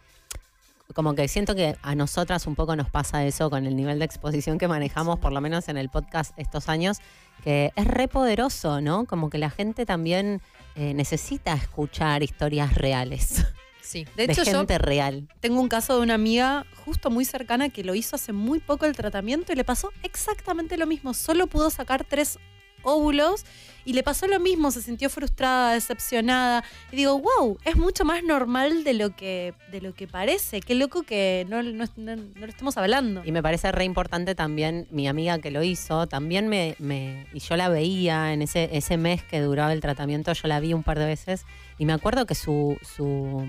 como 0.94 1.14
que 1.14 1.26
siento 1.26 1.56
que 1.56 1.76
a 1.82 1.94
nosotras 1.96 2.46
un 2.46 2.54
poco 2.54 2.76
nos 2.76 2.88
pasa 2.88 3.24
eso 3.24 3.50
con 3.50 3.66
el 3.66 3.74
nivel 3.74 3.98
de 3.98 4.04
exposición 4.04 4.58
que 4.58 4.68
manejamos, 4.68 5.18
por 5.18 5.32
lo 5.32 5.40
menos 5.40 5.68
en 5.68 5.76
el 5.76 5.88
podcast 5.88 6.38
estos 6.38 6.68
años, 6.68 6.98
que 7.42 7.72
es 7.74 7.86
re 7.86 8.06
poderoso, 8.06 8.80
¿no? 8.80 9.06
Como 9.06 9.30
que 9.30 9.38
la 9.38 9.50
gente 9.50 9.84
también 9.86 10.40
eh, 10.76 10.94
necesita 10.94 11.54
escuchar 11.54 12.22
historias 12.22 12.74
reales. 12.74 13.44
Sí. 13.84 14.06
De 14.16 14.24
hecho, 14.24 14.42
yo 14.44 14.64
real. 14.78 15.28
tengo 15.40 15.60
un 15.60 15.68
caso 15.68 15.96
de 15.96 16.02
una 16.02 16.14
amiga 16.14 16.66
justo 16.84 17.10
muy 17.10 17.24
cercana 17.24 17.68
que 17.68 17.84
lo 17.84 17.94
hizo 17.94 18.16
hace 18.16 18.32
muy 18.32 18.58
poco 18.58 18.86
el 18.86 18.96
tratamiento 18.96 19.52
y 19.52 19.56
le 19.56 19.64
pasó 19.64 19.92
exactamente 20.02 20.76
lo 20.76 20.86
mismo. 20.86 21.12
Solo 21.12 21.46
pudo 21.46 21.68
sacar 21.70 22.04
tres 22.04 22.38
óvulos 22.84 23.44
y 23.86 23.92
le 23.92 24.02
pasó 24.02 24.26
lo 24.26 24.40
mismo, 24.40 24.70
se 24.70 24.80
sintió 24.80 25.10
frustrada, 25.10 25.74
decepcionada. 25.74 26.64
Y 26.90 26.96
digo, 26.96 27.18
wow, 27.20 27.58
es 27.66 27.76
mucho 27.76 28.04
más 28.06 28.22
normal 28.24 28.82
de 28.82 28.94
lo 28.94 29.14
que, 29.14 29.52
de 29.70 29.82
lo 29.82 29.94
que 29.94 30.06
parece. 30.06 30.60
Qué 30.62 30.74
loco 30.74 31.02
que 31.02 31.44
no, 31.50 31.62
no- 31.62 31.84
no- 31.96 32.16
no 32.16 32.22
lo 32.40 32.46
estemos 32.46 32.78
hablando. 32.78 33.22
Y 33.26 33.32
me 33.32 33.42
parece 33.42 33.70
re 33.72 33.84
importante 33.84 34.34
también, 34.34 34.86
mi 34.90 35.06
amiga 35.06 35.38
que 35.38 35.50
lo 35.50 35.62
hizo, 35.62 36.06
también 36.06 36.48
me, 36.48 36.76
me- 36.78 37.26
y 37.34 37.40
yo 37.40 37.56
la 37.56 37.68
veía 37.68 38.32
en 38.32 38.40
ese, 38.40 38.70
ese 38.72 38.96
mes 38.96 39.22
que 39.22 39.40
duraba 39.40 39.72
el 39.74 39.80
tratamiento, 39.82 40.32
yo 40.32 40.48
la 40.48 40.60
vi 40.60 40.72
un 40.72 40.82
par 40.82 40.98
de 40.98 41.04
veces, 41.06 41.44
y 41.78 41.84
me 41.84 41.92
acuerdo 41.92 42.24
que 42.24 42.34
su, 42.34 42.78
su, 42.96 43.46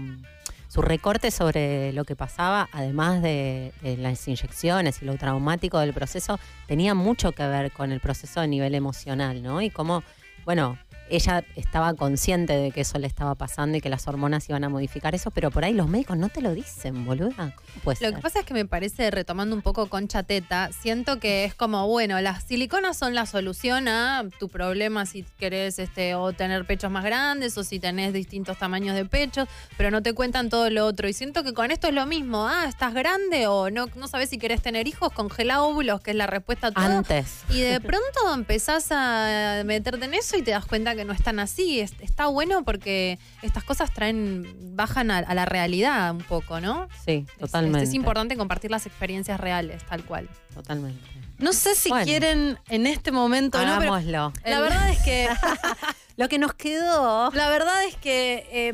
su 0.76 0.81
recorte 0.81 1.31
sobre 1.31 1.93
lo 1.93 2.03
que 2.03 2.18
pasaba, 2.18 2.68
además 2.73 3.22
de, 3.22 3.72
de 3.81 3.95
las 3.95 4.27
inyecciones 4.27 5.02
y 5.02 5.06
lo 5.06 5.15
traumático 5.15 5.80
del 5.80 5.93
proceso, 5.93 6.38
tenía 6.68 6.93
mucho 6.93 7.31
que 7.31 7.47
ver 7.47 7.72
con 7.72 7.93
el 7.93 8.02
proceso 8.02 8.41
a 8.41 8.45
nivel 8.45 8.76
emocional, 8.76 9.41
¿no? 9.41 9.61
Y 9.61 9.69
cómo, 9.69 10.03
bueno, 10.43 10.77
ella 11.10 11.44
estaba 11.56 11.94
consciente 11.94 12.53
de 12.53 12.72
que 12.72 12.82
eso 12.82 12.98
le 12.99 13.07
estaba 13.07 13.36
pasando 13.36 13.77
y 13.77 13.82
que 13.82 13.90
las 13.90 14.07
hormonas 14.07 14.49
iban 14.49 14.64
a 14.64 14.69
modificar 14.69 15.15
eso, 15.15 15.32
pero 15.32 15.52
por 15.52 15.64
ahí 15.64 15.73
los 15.73 15.88
médicos 15.88 16.18
no 16.18 16.30
te 16.30 16.41
lo 16.41 16.53
dicen, 16.53 17.06
boluda. 17.06 17.53
¿Cómo 17.56 17.82
puede 17.84 17.98
Lo 18.02 18.07
ser? 18.07 18.15
que 18.15 18.22
pasa 18.22 18.40
es 18.40 18.45
que 18.45 18.53
me 18.53 18.65
parece, 18.65 19.11
retomando 19.11 19.56
un 19.56 19.61
poco 19.61 19.88
Concha 19.88 20.23
Teta, 20.23 20.72
siento 20.72 21.19
que 21.19 21.45
es 21.45 21.53
como, 21.53 21.88
bueno, 21.88 22.19
las 22.22 22.44
siliconas 22.44 22.98
son 22.98 23.14
la 23.14 23.26
solución 23.26 23.88
a 23.88 24.23
tu 24.40 24.49
problema 24.49 25.06
si 25.06 25.23
querés 25.38 25.80
este, 25.80 26.15
o 26.15 26.34
tener 26.34 26.65
pechos 26.65 26.90
más 26.91 27.03
grandes 27.03 27.57
o 27.57 27.64
si 27.64 27.80
tenés 27.80 28.14
distintos 28.14 28.57
tamaños 28.57 28.95
de 28.95 29.06
pechos, 29.06 29.48
pero 29.77 29.91
no 29.91 30.02
te 30.02 30.14
cuentan 30.14 30.49
todo 30.49 30.69
lo 30.69 30.86
otro. 30.86 31.07
Y 31.07 31.14
siento 31.14 31.44
que 31.44 31.53
con 31.53 31.72
esto 31.72 31.88
es 31.88 31.94
lo 31.94 32.06
mismo. 32.06 32.48
Ah, 32.48 32.65
estás 32.68 32.94
grande 32.94 33.48
o 33.48 33.69
no, 33.69 33.88
no 33.95 34.07
sabes 34.07 34.30
si 34.30 34.38
querés 34.38 34.61
tener 34.61 34.88
hijos, 34.88 35.11
congela 35.14 35.61
óvulos, 35.61 36.02
que 36.02 36.11
es 36.11 36.18
la 36.18 36.27
respuesta 36.27 36.68
a 36.68 36.72
todo. 36.72 36.84
Antes. 36.84 37.44
Y 37.49 37.61
de 37.61 37.80
pronto 37.80 38.34
empezás 38.34 38.88
a 38.91 39.61
meterte 39.65 40.06
en 40.06 40.14
eso 40.14 40.38
y 40.38 40.41
te 40.41 40.52
das 40.52 40.65
cuenta 40.65 40.94
que 40.95 41.05
no 41.05 41.13
es 41.13 41.22
tan 41.23 41.39
así. 41.39 41.80
Es- 41.80 41.93
está 41.99 42.27
bueno 42.27 42.63
porque 42.63 43.19
estas 43.41 43.63
cosas 43.63 43.93
traen, 43.93 44.76
bajan 44.76 45.11
a, 45.11 45.19
a 45.19 45.34
la 45.34 45.45
realidad 45.45 46.11
un 46.11 46.22
poco, 46.23 46.59
¿no? 46.61 46.88
Sí, 47.05 47.26
Es- 47.27 47.38
totalmente. 47.39 47.84
Es, 47.84 47.93
importante 47.93 48.35
compartir 48.38 48.72
las 48.72 48.85
experiencias 48.85 49.39
reales, 49.39 49.84
tal 49.85 50.03
cual. 50.03 50.30
Totalmente. 50.53 51.01
No 51.38 51.51
sé 51.53 51.76
si 51.76 51.89
Bueno. 51.89 52.05
quieren 52.05 52.57
en 52.69 52.88
este 52.88 53.11
momento, 53.11 53.57
¿no? 53.57 53.77
Pero 53.80 53.93
Hagámoslo. 53.93 54.34
la 54.45 54.61
verdad 54.61 54.89
es 54.89 54.99
que. 54.99 55.27
Lo 56.17 56.30
que 56.30 56.39
nos 56.39 56.53
quedó. 56.53 57.30
La 57.31 57.49
verdad 57.49 57.84
es 57.84 57.95
que 57.97 58.47
eh, 58.49 58.73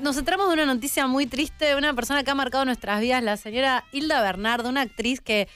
nos 0.00 0.16
centramos 0.16 0.48
de 0.48 0.54
una 0.54 0.64
noticia 0.64 1.06
muy 1.06 1.26
triste 1.26 1.66
de 1.66 1.76
una 1.76 1.92
persona 1.92 2.24
que 2.24 2.30
ha 2.30 2.34
marcado 2.34 2.64
nuestras 2.64 3.02
vidas, 3.02 3.22
la 3.22 3.36
señora 3.36 3.84
Hilda 3.92 4.22
Bernardo, 4.22 4.70
una 4.70 4.80
actriz 4.80 5.20
que 5.20 5.46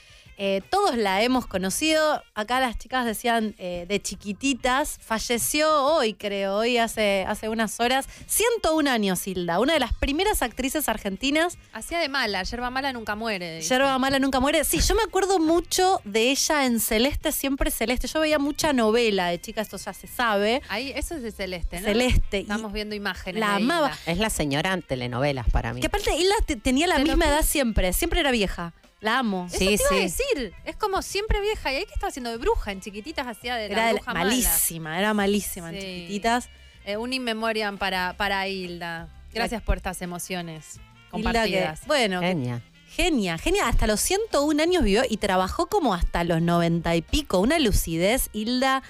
eh, 0.41 0.61
todos 0.69 0.95
la 0.95 1.21
hemos 1.21 1.45
conocido. 1.47 2.23
Acá 2.33 2.61
las 2.61 2.77
chicas 2.77 3.05
decían 3.05 3.55
eh, 3.57 3.85
de 3.89 4.01
chiquititas. 4.01 4.97
Falleció 5.01 5.69
hoy, 5.83 6.13
creo, 6.13 6.55
hoy 6.55 6.77
hace, 6.77 7.25
hace 7.27 7.49
unas 7.49 7.77
horas. 7.81 8.07
101 8.27 8.89
años, 8.89 9.27
Hilda, 9.27 9.59
una 9.59 9.73
de 9.73 9.79
las 9.81 9.93
primeras 9.93 10.41
actrices 10.41 10.87
argentinas. 10.87 11.57
Hacía 11.73 11.99
de 11.99 12.07
mala, 12.07 12.41
yerba 12.43 12.69
mala 12.69 12.93
nunca 12.93 13.15
muere. 13.15 13.57
dice. 13.57 13.67
Yerba 13.67 13.99
mala 13.99 14.17
nunca 14.17 14.39
muere. 14.39 14.63
Sí, 14.63 14.79
yo 14.79 14.95
me 14.95 15.03
acuerdo 15.03 15.39
mucho 15.39 15.99
de 16.05 16.31
ella 16.31 16.65
en 16.65 16.79
Celeste, 16.79 17.33
siempre 17.33 17.69
Celeste. 17.69 18.07
Yo 18.07 18.21
veía 18.21 18.39
mucha 18.39 18.71
novela 18.71 19.27
de 19.27 19.41
chica, 19.41 19.61
esto 19.61 19.75
ya 19.75 19.93
se 19.93 20.07
sabe. 20.07 20.61
Ahí, 20.69 20.93
eso 20.95 21.15
es 21.15 21.21
de 21.21 21.31
Celeste, 21.33 21.81
¿no? 21.81 21.85
Celeste. 21.85 22.37
y 22.39 22.41
Estamos 22.43 22.71
viendo 22.71 22.95
imágenes. 22.95 23.41
la 23.41 23.55
de 23.55 23.61
Hilda. 23.61 23.75
amaba. 23.75 23.97
Es 24.05 24.17
la 24.17 24.29
señora 24.29 24.71
en 24.73 24.83
telenovelas 24.83 25.47
para 25.49 25.73
mí. 25.73 25.81
Que 25.81 25.87
aparte 25.87 26.15
Hilda 26.15 26.35
te- 26.45 26.55
tenía 26.55 26.87
la 26.87 26.95
Te 26.95 27.03
misma 27.03 27.25
edad 27.27 27.41
siempre, 27.43 27.91
siempre 27.91 28.21
era 28.21 28.31
vieja. 28.31 28.73
La 29.01 29.19
amo. 29.19 29.47
Eso 29.49 29.57
te 29.59 29.63
iba 29.73 29.83
a 29.91 29.95
decir. 29.95 30.53
Es 30.65 30.75
como 30.75 31.01
siempre 31.01 31.39
vieja. 31.41 31.71
¿Y 31.71 31.77
ahí 31.77 31.85
qué 31.85 31.93
estaba 31.93 32.09
haciendo 32.09 32.29
de 32.31 32.37
bruja? 32.37 32.71
En 32.71 32.81
chiquititas 32.81 33.25
hacía 33.27 33.55
de 33.55 33.65
Era 33.67 33.75
la 33.77 33.87
de- 33.87 33.93
bruja 33.93 34.13
mala. 34.13 34.25
malísima, 34.25 34.99
era 34.99 35.13
malísima 35.13 35.69
en 35.69 35.75
Sí. 35.75 35.81
chiquititas. 35.87 36.49
Eh, 36.85 36.97
un 36.97 37.13
in 37.13 37.23
memoriam 37.23 37.77
para, 37.77 38.13
para 38.17 38.47
Hilda. 38.47 39.07
Gracias 39.33 39.61
por 39.61 39.77
estas 39.77 40.01
emociones 40.01 40.75
Hilda 40.75 40.83
que- 40.83 41.09
compartidas. 41.11 41.81
bueno, 41.87 42.19
que- 42.19 42.27
Genia. 42.27 42.61
genia, 42.89 43.37
genia. 43.37 43.67
Hasta 43.69 43.87
los 43.87 44.01
101 44.01 44.59
años 44.59 44.83
vivió 44.83 45.03
y 45.07 45.17
trabajó 45.17 45.67
como 45.67 45.93
hasta 45.93 46.23
los 46.23 46.41
90 46.41 46.95
y 46.95 47.01
pico. 47.01 47.39
Una 47.39 47.57
lucidez, 47.59 48.29
Hilda. 48.33 48.83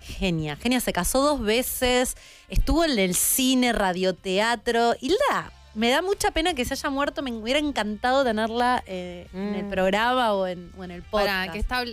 Genia, 0.00 0.54
genia, 0.54 0.78
se 0.78 0.92
casó 0.92 1.20
dos 1.20 1.40
veces, 1.40 2.16
estuvo 2.48 2.84
en 2.84 2.96
el 2.98 3.16
cine, 3.16 3.72
radioteatro. 3.72 4.94
Hilda, 5.00 5.50
me 5.76 5.90
da 5.90 6.02
mucha 6.02 6.30
pena 6.32 6.54
que 6.54 6.64
se 6.64 6.74
haya 6.74 6.90
muerto, 6.90 7.22
me 7.22 7.30
hubiera 7.32 7.60
encantado 7.60 8.24
tenerla 8.24 8.82
eh, 8.86 9.28
en 9.32 9.54
el 9.54 9.64
Mm. 9.64 9.70
programa 9.70 10.32
o 10.32 10.46
en, 10.46 10.72
o 10.76 10.82
en 10.84 10.90
el 10.90 11.02
podcast. 11.02 11.28
Para 11.28 11.52
que 11.52 11.58
está. 11.58 11.84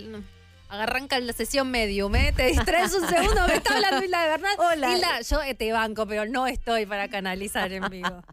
Arranca 0.70 1.20
la 1.20 1.32
sesión 1.32 1.70
medium, 1.70 2.12
¿eh? 2.16 2.32
Te 2.34 2.46
distraes 2.46 2.92
un 2.94 3.06
segundo, 3.08 3.46
me 3.46 3.54
está 3.54 3.74
hablando 3.76 4.04
Hilda 4.04 4.22
de 4.22 4.28
Bernal. 4.30 4.56
Hola. 4.58 4.92
Hilda, 4.92 5.20
yo 5.20 5.40
eh, 5.42 5.54
te 5.54 5.70
banco, 5.72 6.04
pero 6.06 6.26
no 6.26 6.48
estoy 6.48 6.84
para 6.86 7.06
canalizar 7.08 7.70
en 7.72 7.88
vivo. 7.90 8.24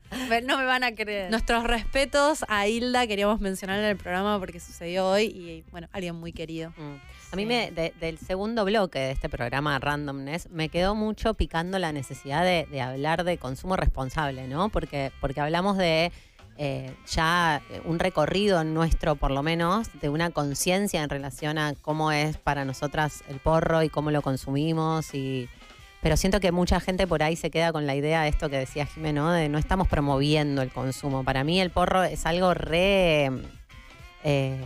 No 0.43 0.57
me 0.57 0.65
van 0.65 0.83
a 0.83 0.95
creer. 0.95 1.29
Nuestros 1.29 1.65
respetos 1.65 2.43
a 2.47 2.67
Hilda, 2.67 3.05
queríamos 3.05 3.41
mencionar 3.41 3.77
en 3.79 3.85
el 3.85 3.97
programa 3.97 4.39
porque 4.39 4.59
sucedió 4.59 5.07
hoy 5.07 5.25
y 5.25 5.63
bueno, 5.69 5.87
alguien 5.91 6.15
muy 6.15 6.31
querido. 6.33 6.71
Mm. 6.77 6.95
A 7.31 7.35
mí 7.35 7.45
me, 7.45 7.71
de- 7.71 7.93
del 7.99 8.17
segundo 8.17 8.65
bloque 8.65 8.99
de 8.99 9.11
este 9.11 9.29
programa 9.29 9.79
Randomness 9.79 10.49
me 10.49 10.69
quedó 10.69 10.95
mucho 10.95 11.33
picando 11.33 11.79
la 11.79 11.91
necesidad 11.91 12.43
de, 12.43 12.67
de 12.69 12.81
hablar 12.81 13.23
de 13.23 13.37
consumo 13.37 13.75
responsable, 13.77 14.47
¿no? 14.47 14.69
Porque, 14.69 15.11
porque 15.21 15.39
hablamos 15.39 15.77
de 15.77 16.11
eh, 16.57 16.93
ya 17.07 17.61
un 17.85 17.99
recorrido 17.99 18.63
nuestro, 18.65 19.15
por 19.15 19.31
lo 19.31 19.43
menos, 19.43 19.87
de 20.01 20.09
una 20.09 20.29
conciencia 20.31 21.01
en 21.03 21.09
relación 21.09 21.57
a 21.57 21.73
cómo 21.81 22.11
es 22.11 22.35
para 22.37 22.65
nosotras 22.65 23.23
el 23.29 23.39
porro 23.39 23.81
y 23.81 23.89
cómo 23.89 24.11
lo 24.11 24.21
consumimos 24.21 25.13
y... 25.13 25.47
Pero 26.01 26.17
siento 26.17 26.39
que 26.39 26.51
mucha 26.51 26.79
gente 26.79 27.05
por 27.05 27.21
ahí 27.21 27.35
se 27.35 27.51
queda 27.51 27.71
con 27.71 27.85
la 27.85 27.93
idea 27.95 28.23
de 28.23 28.29
esto 28.29 28.49
que 28.49 28.57
decía 28.57 28.87
Jimeno, 28.87 29.31
de 29.31 29.49
no 29.49 29.59
estamos 29.59 29.87
promoviendo 29.87 30.63
el 30.63 30.71
consumo. 30.71 31.23
Para 31.23 31.43
mí 31.43 31.61
el 31.61 31.69
porro 31.69 32.01
es 32.03 32.25
algo 32.25 32.55
re 32.55 33.29
eh, 34.23 34.65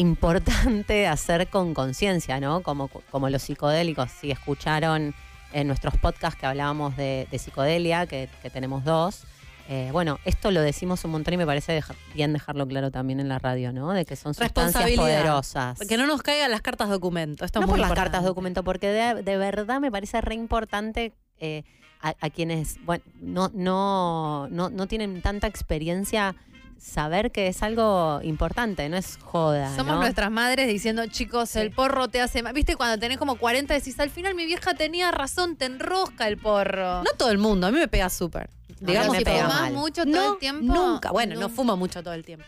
importante 0.00 0.92
de 0.94 1.06
hacer 1.06 1.48
con 1.48 1.74
conciencia, 1.74 2.40
¿no? 2.40 2.62
Como, 2.62 2.88
como 2.88 3.28
los 3.30 3.42
psicodélicos. 3.42 4.10
Si 4.10 4.30
escucharon 4.30 5.14
en 5.52 5.66
nuestros 5.66 5.96
podcasts 5.98 6.38
que 6.38 6.46
hablábamos 6.46 6.96
de, 6.96 7.26
de 7.30 7.38
psicodelia, 7.38 8.06
que, 8.06 8.28
que 8.42 8.50
tenemos 8.50 8.84
dos. 8.84 9.24
eh, 9.68 9.90
bueno, 9.92 10.18
esto 10.24 10.50
lo 10.50 10.60
decimos 10.62 11.04
un 11.04 11.12
montón 11.12 11.34
y 11.34 11.36
me 11.36 11.46
parece 11.46 11.72
deja- 11.72 11.94
bien 12.14 12.32
dejarlo 12.32 12.66
claro 12.66 12.90
también 12.90 13.20
en 13.20 13.28
la 13.28 13.38
radio, 13.38 13.72
¿no? 13.72 13.92
De 13.92 14.04
que 14.04 14.16
son 14.16 14.34
sustancias 14.34 14.90
poderosas. 14.96 15.78
Que 15.88 15.96
no 15.96 16.06
nos 16.06 16.22
caigan 16.22 16.50
las 16.50 16.60
cartas 16.62 16.88
documento. 16.88 17.44
Esto 17.44 17.60
es 17.60 17.62
no 17.62 17.66
muy 17.68 17.78
por 17.78 17.88
las 17.88 17.92
cartas 17.96 18.24
documento, 18.24 18.64
porque 18.64 18.88
de, 18.88 19.22
de 19.22 19.36
verdad 19.36 19.80
me 19.80 19.90
parece 19.92 20.20
re 20.20 20.34
importante 20.34 21.12
eh, 21.38 21.62
a, 22.00 22.14
a 22.20 22.30
quienes 22.30 22.78
bueno, 22.84 23.04
no, 23.20 23.50
no, 23.54 24.48
no, 24.50 24.70
no 24.70 24.86
tienen 24.88 25.20
tanta 25.22 25.46
experiencia 25.46 26.34
saber 26.80 27.30
que 27.30 27.46
es 27.48 27.62
algo 27.62 28.20
importante, 28.22 28.88
no 28.88 28.96
es 28.96 29.18
joda. 29.22 29.68
Somos 29.76 29.94
¿no? 29.94 30.00
nuestras 30.00 30.30
madres 30.30 30.66
diciendo, 30.66 31.06
chicos, 31.06 31.54
el 31.56 31.70
porro 31.70 32.08
te 32.08 32.20
hace 32.20 32.42
mal. 32.42 32.52
Viste, 32.54 32.76
cuando 32.76 32.98
tenés 32.98 33.18
como 33.18 33.36
40 33.36 33.74
decís, 33.74 34.00
al 34.00 34.10
final 34.10 34.34
mi 34.34 34.46
vieja 34.46 34.74
tenía 34.74 35.10
razón, 35.10 35.56
te 35.56 35.66
enrosca 35.66 36.26
el 36.26 36.38
porro. 36.38 37.02
No 37.02 37.10
todo 37.16 37.30
el 37.30 37.38
mundo, 37.38 37.66
a 37.66 37.70
mí 37.70 37.78
me 37.78 37.88
pega 37.88 38.08
súper. 38.08 38.48
Digamos 38.80 39.14
que 39.14 39.24
pega 39.24 39.42
¿Fumás 39.42 39.60
mal. 39.60 39.72
mucho 39.74 40.04
todo 40.04 40.14
no, 40.14 40.32
el 40.32 40.38
tiempo? 40.38 40.64
Nunca. 40.72 41.10
Bueno, 41.10 41.34
no 41.34 41.40
No. 41.42 41.48
fumo 41.50 41.76
mucho 41.76 42.02
todo 42.02 42.14
el 42.14 42.24
tiempo. 42.24 42.46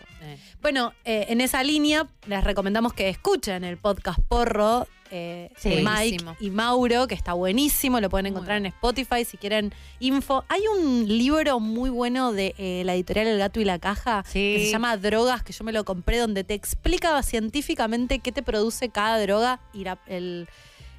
Bueno, 0.62 0.94
eh, 1.04 1.26
en 1.28 1.42
esa 1.42 1.62
línea 1.62 2.06
les 2.26 2.42
recomendamos 2.42 2.94
que 2.94 3.10
escuchen 3.10 3.64
el 3.64 3.76
podcast 3.76 4.18
Porro 4.28 4.86
eh, 5.14 5.50
Sí. 5.56 5.68
de 5.68 5.76
Mike 5.76 5.90
Buenísimo. 5.92 6.36
y 6.40 6.50
Mauro, 6.50 7.06
que 7.06 7.14
está 7.14 7.34
buenísimo, 7.34 8.00
lo 8.00 8.08
pueden 8.10 8.26
encontrar 8.26 8.56
en 8.56 8.66
Spotify 8.66 9.24
si 9.24 9.36
quieren 9.36 9.72
info. 10.00 10.44
Hay 10.48 10.62
un 10.66 11.06
libro 11.06 11.60
muy 11.60 11.90
bueno 11.90 12.32
de 12.32 12.54
eh, 12.58 12.82
la 12.84 12.94
editorial 12.94 13.26
El 13.28 13.38
Gato 13.38 13.60
y 13.60 13.64
la 13.64 13.78
Caja 13.78 14.24
Sí. 14.26 14.54
que 14.56 14.64
se 14.64 14.70
llama 14.72 14.96
Drogas, 14.96 15.42
que 15.44 15.52
yo 15.52 15.62
me 15.64 15.72
lo 15.72 15.84
compré, 15.84 16.18
donde 16.18 16.42
te 16.44 16.54
explica 16.54 17.22
científicamente 17.22 18.18
qué 18.20 18.32
te 18.32 18.42
produce 18.42 18.88
cada 18.88 19.20
droga 19.20 19.60
y 19.74 19.84
la- 19.84 19.98
el, 20.06 20.48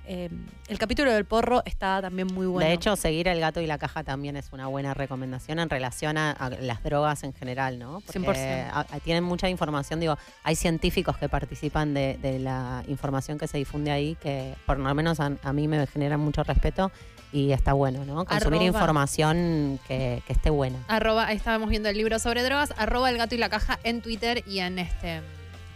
eh, 0.05 0.29
el 0.67 0.77
capítulo 0.77 1.11
del 1.13 1.25
porro 1.25 1.61
está 1.65 2.01
también 2.01 2.27
muy 2.27 2.45
bueno. 2.45 2.67
De 2.67 2.73
hecho, 2.73 2.95
seguir 2.95 3.27
el 3.27 3.39
gato 3.39 3.61
y 3.61 3.67
la 3.67 3.77
caja 3.77 4.03
también 4.03 4.35
es 4.35 4.49
una 4.51 4.67
buena 4.67 4.93
recomendación 4.93 5.59
en 5.59 5.69
relación 5.69 6.17
a, 6.17 6.31
a 6.31 6.49
las 6.49 6.83
drogas 6.83 7.23
en 7.23 7.33
general, 7.33 7.79
¿no? 7.79 8.01
Porque 8.05 8.19
100%. 8.19 8.69
a- 8.71 8.79
a- 8.81 8.99
tienen 8.99 9.23
mucha 9.23 9.49
información, 9.49 9.99
digo, 9.99 10.17
hay 10.43 10.55
científicos 10.55 11.17
que 11.17 11.29
participan 11.29 11.93
de, 11.93 12.17
de 12.21 12.39
la 12.39 12.83
información 12.87 13.37
que 13.37 13.47
se 13.47 13.57
difunde 13.57 13.91
ahí, 13.91 14.15
que 14.21 14.55
por 14.65 14.77
lo 14.79 14.93
menos 14.93 15.19
a, 15.19 15.29
mí 15.53 15.67
me 15.67 15.85
genera 15.87 16.17
mucho 16.17 16.43
respeto 16.43 16.91
y 17.31 17.51
está 17.51 17.73
bueno, 17.73 18.05
¿no? 18.05 18.25
Consumir 18.25 18.61
Arroba. 18.61 18.65
información 18.65 19.79
que, 19.87 20.21
que 20.27 20.33
esté 20.33 20.49
buena. 20.49 20.77
Arroba, 20.87 21.27
ahí 21.27 21.35
estábamos 21.37 21.69
viendo 21.69 21.89
el 21.89 21.97
libro 21.97 22.19
sobre 22.19 22.43
drogas, 22.43 22.73
arroba 22.77 23.09
el 23.09 23.17
gato 23.17 23.35
y 23.35 23.37
la 23.39 23.49
caja 23.49 23.79
en 23.83 24.01
Twitter 24.01 24.43
y 24.47 24.59
en 24.59 24.79
este 24.79 25.21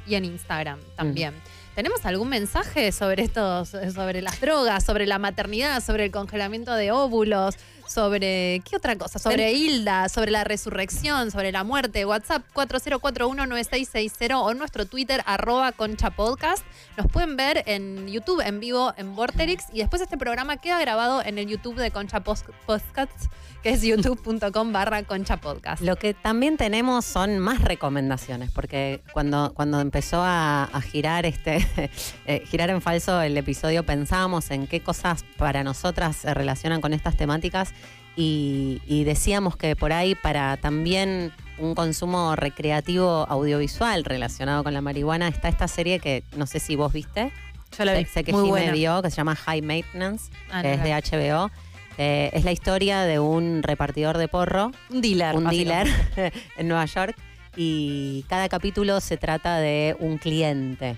y 0.05 0.15
en 0.15 0.23
Instagram 0.25 0.79
también. 0.95 1.33
¿Tenemos 1.77 2.03
algún 2.07 2.29
mensaje 2.29 2.91
sobre 2.91 3.21
estos, 3.21 3.69
sobre 3.93 4.23
las 4.23 4.41
drogas, 4.41 4.83
sobre 4.83 5.05
la 5.05 5.19
maternidad, 5.19 5.79
sobre 5.83 6.05
el 6.05 6.11
congelamiento 6.11 6.73
de 6.73 6.91
óvulos, 6.91 7.53
sobre 7.87 8.61
qué 8.69 8.75
otra 8.75 8.95
cosa? 8.97 9.19
Sobre 9.19 9.53
Hilda, 9.53 10.09
sobre 10.09 10.31
la 10.31 10.43
resurrección, 10.43 11.31
sobre 11.31 11.51
la 11.51 11.63
muerte. 11.63 12.05
WhatsApp 12.05 12.43
40419660 12.53 14.35
o 14.41 14.53
nuestro 14.53 14.85
Twitter 14.85 15.21
arroba 15.25 15.71
concha 15.71 16.09
podcast. 16.11 16.63
Nos 16.97 17.07
pueden 17.11 17.35
ver 17.37 17.63
en 17.65 18.07
YouTube 18.07 18.41
en 18.45 18.59
vivo 18.59 18.93
en 18.97 19.15
Vorterix 19.15 19.65
y 19.73 19.79
después 19.79 20.01
este 20.01 20.17
programa 20.17 20.57
queda 20.57 20.79
grabado 20.79 21.21
en 21.23 21.37
el 21.37 21.47
YouTube 21.47 21.75
de 21.75 21.91
Concha 21.91 22.19
Post- 22.23 22.49
Podcasts, 22.65 23.29
que 23.63 23.69
es 23.71 23.81
youtube.com 23.81 24.71
barra 24.73 25.03
concha 25.03 25.37
podcast. 25.37 25.81
Lo 25.81 25.95
que 25.95 26.13
también 26.13 26.57
tenemos 26.57 27.05
son 27.05 27.39
más 27.39 27.61
recomendaciones, 27.61 28.51
porque 28.51 29.01
cuando, 29.13 29.53
cuando 29.53 29.79
empezó 29.79 30.21
a, 30.21 30.63
a 30.65 30.81
girar 30.81 31.25
este 31.25 31.65
eh, 32.25 32.43
girar 32.47 32.69
en 32.69 32.81
falso 32.81 33.21
el 33.21 33.37
episodio, 33.37 33.83
pensábamos 33.85 34.51
en 34.51 34.67
qué 34.67 34.81
cosas 34.81 35.23
para 35.37 35.63
nosotras 35.63 36.15
se 36.17 36.33
relacionan 36.33 36.81
con 36.81 36.93
estas 36.93 37.15
temáticas 37.15 37.73
y, 38.17 38.81
y 38.87 39.03
decíamos 39.05 39.55
que 39.55 39.75
por 39.77 39.93
ahí 39.93 40.15
para 40.15 40.57
también 40.57 41.31
un 41.57 41.73
consumo 41.75 42.35
recreativo 42.35 43.25
audiovisual 43.29 44.03
relacionado 44.03 44.63
con 44.63 44.73
la 44.73 44.81
marihuana 44.81 45.27
está 45.29 45.47
esta 45.47 45.67
serie 45.67 45.99
que 45.99 46.23
no 46.35 46.45
sé 46.47 46.59
si 46.59 46.75
vos 46.75 46.91
viste. 46.91 47.31
Yo 47.77 47.85
la 47.85 47.93
vi, 47.93 48.05
Sé, 48.05 48.11
sé 48.11 48.23
que 48.23 48.33
muy 48.33 48.49
buena. 48.49 48.71
vio, 48.71 49.01
que 49.01 49.09
se 49.11 49.17
llama 49.17 49.35
High 49.35 49.61
Maintenance, 49.61 50.31
Ah, 50.51 50.61
que 50.61 50.67
no 50.69 50.73
es 50.75 50.83
de 50.83 51.17
HBO. 51.17 51.51
Eh, 51.99 52.29
es 52.33 52.43
la 52.43 52.51
historia 52.51 53.01
de 53.01 53.19
un 53.19 53.63
repartidor 53.63 54.17
de 54.17 54.27
porro. 54.27 54.71
Un 54.89 55.01
dealer. 55.01 55.35
Un 55.35 55.47
dealer 55.49 55.87
en 56.57 56.67
Nueva 56.67 56.85
York. 56.85 57.15
Y 57.55 58.23
cada 58.29 58.49
capítulo 58.49 58.99
se 59.01 59.17
trata 59.17 59.57
de 59.57 59.95
un 59.99 60.17
cliente. 60.19 60.95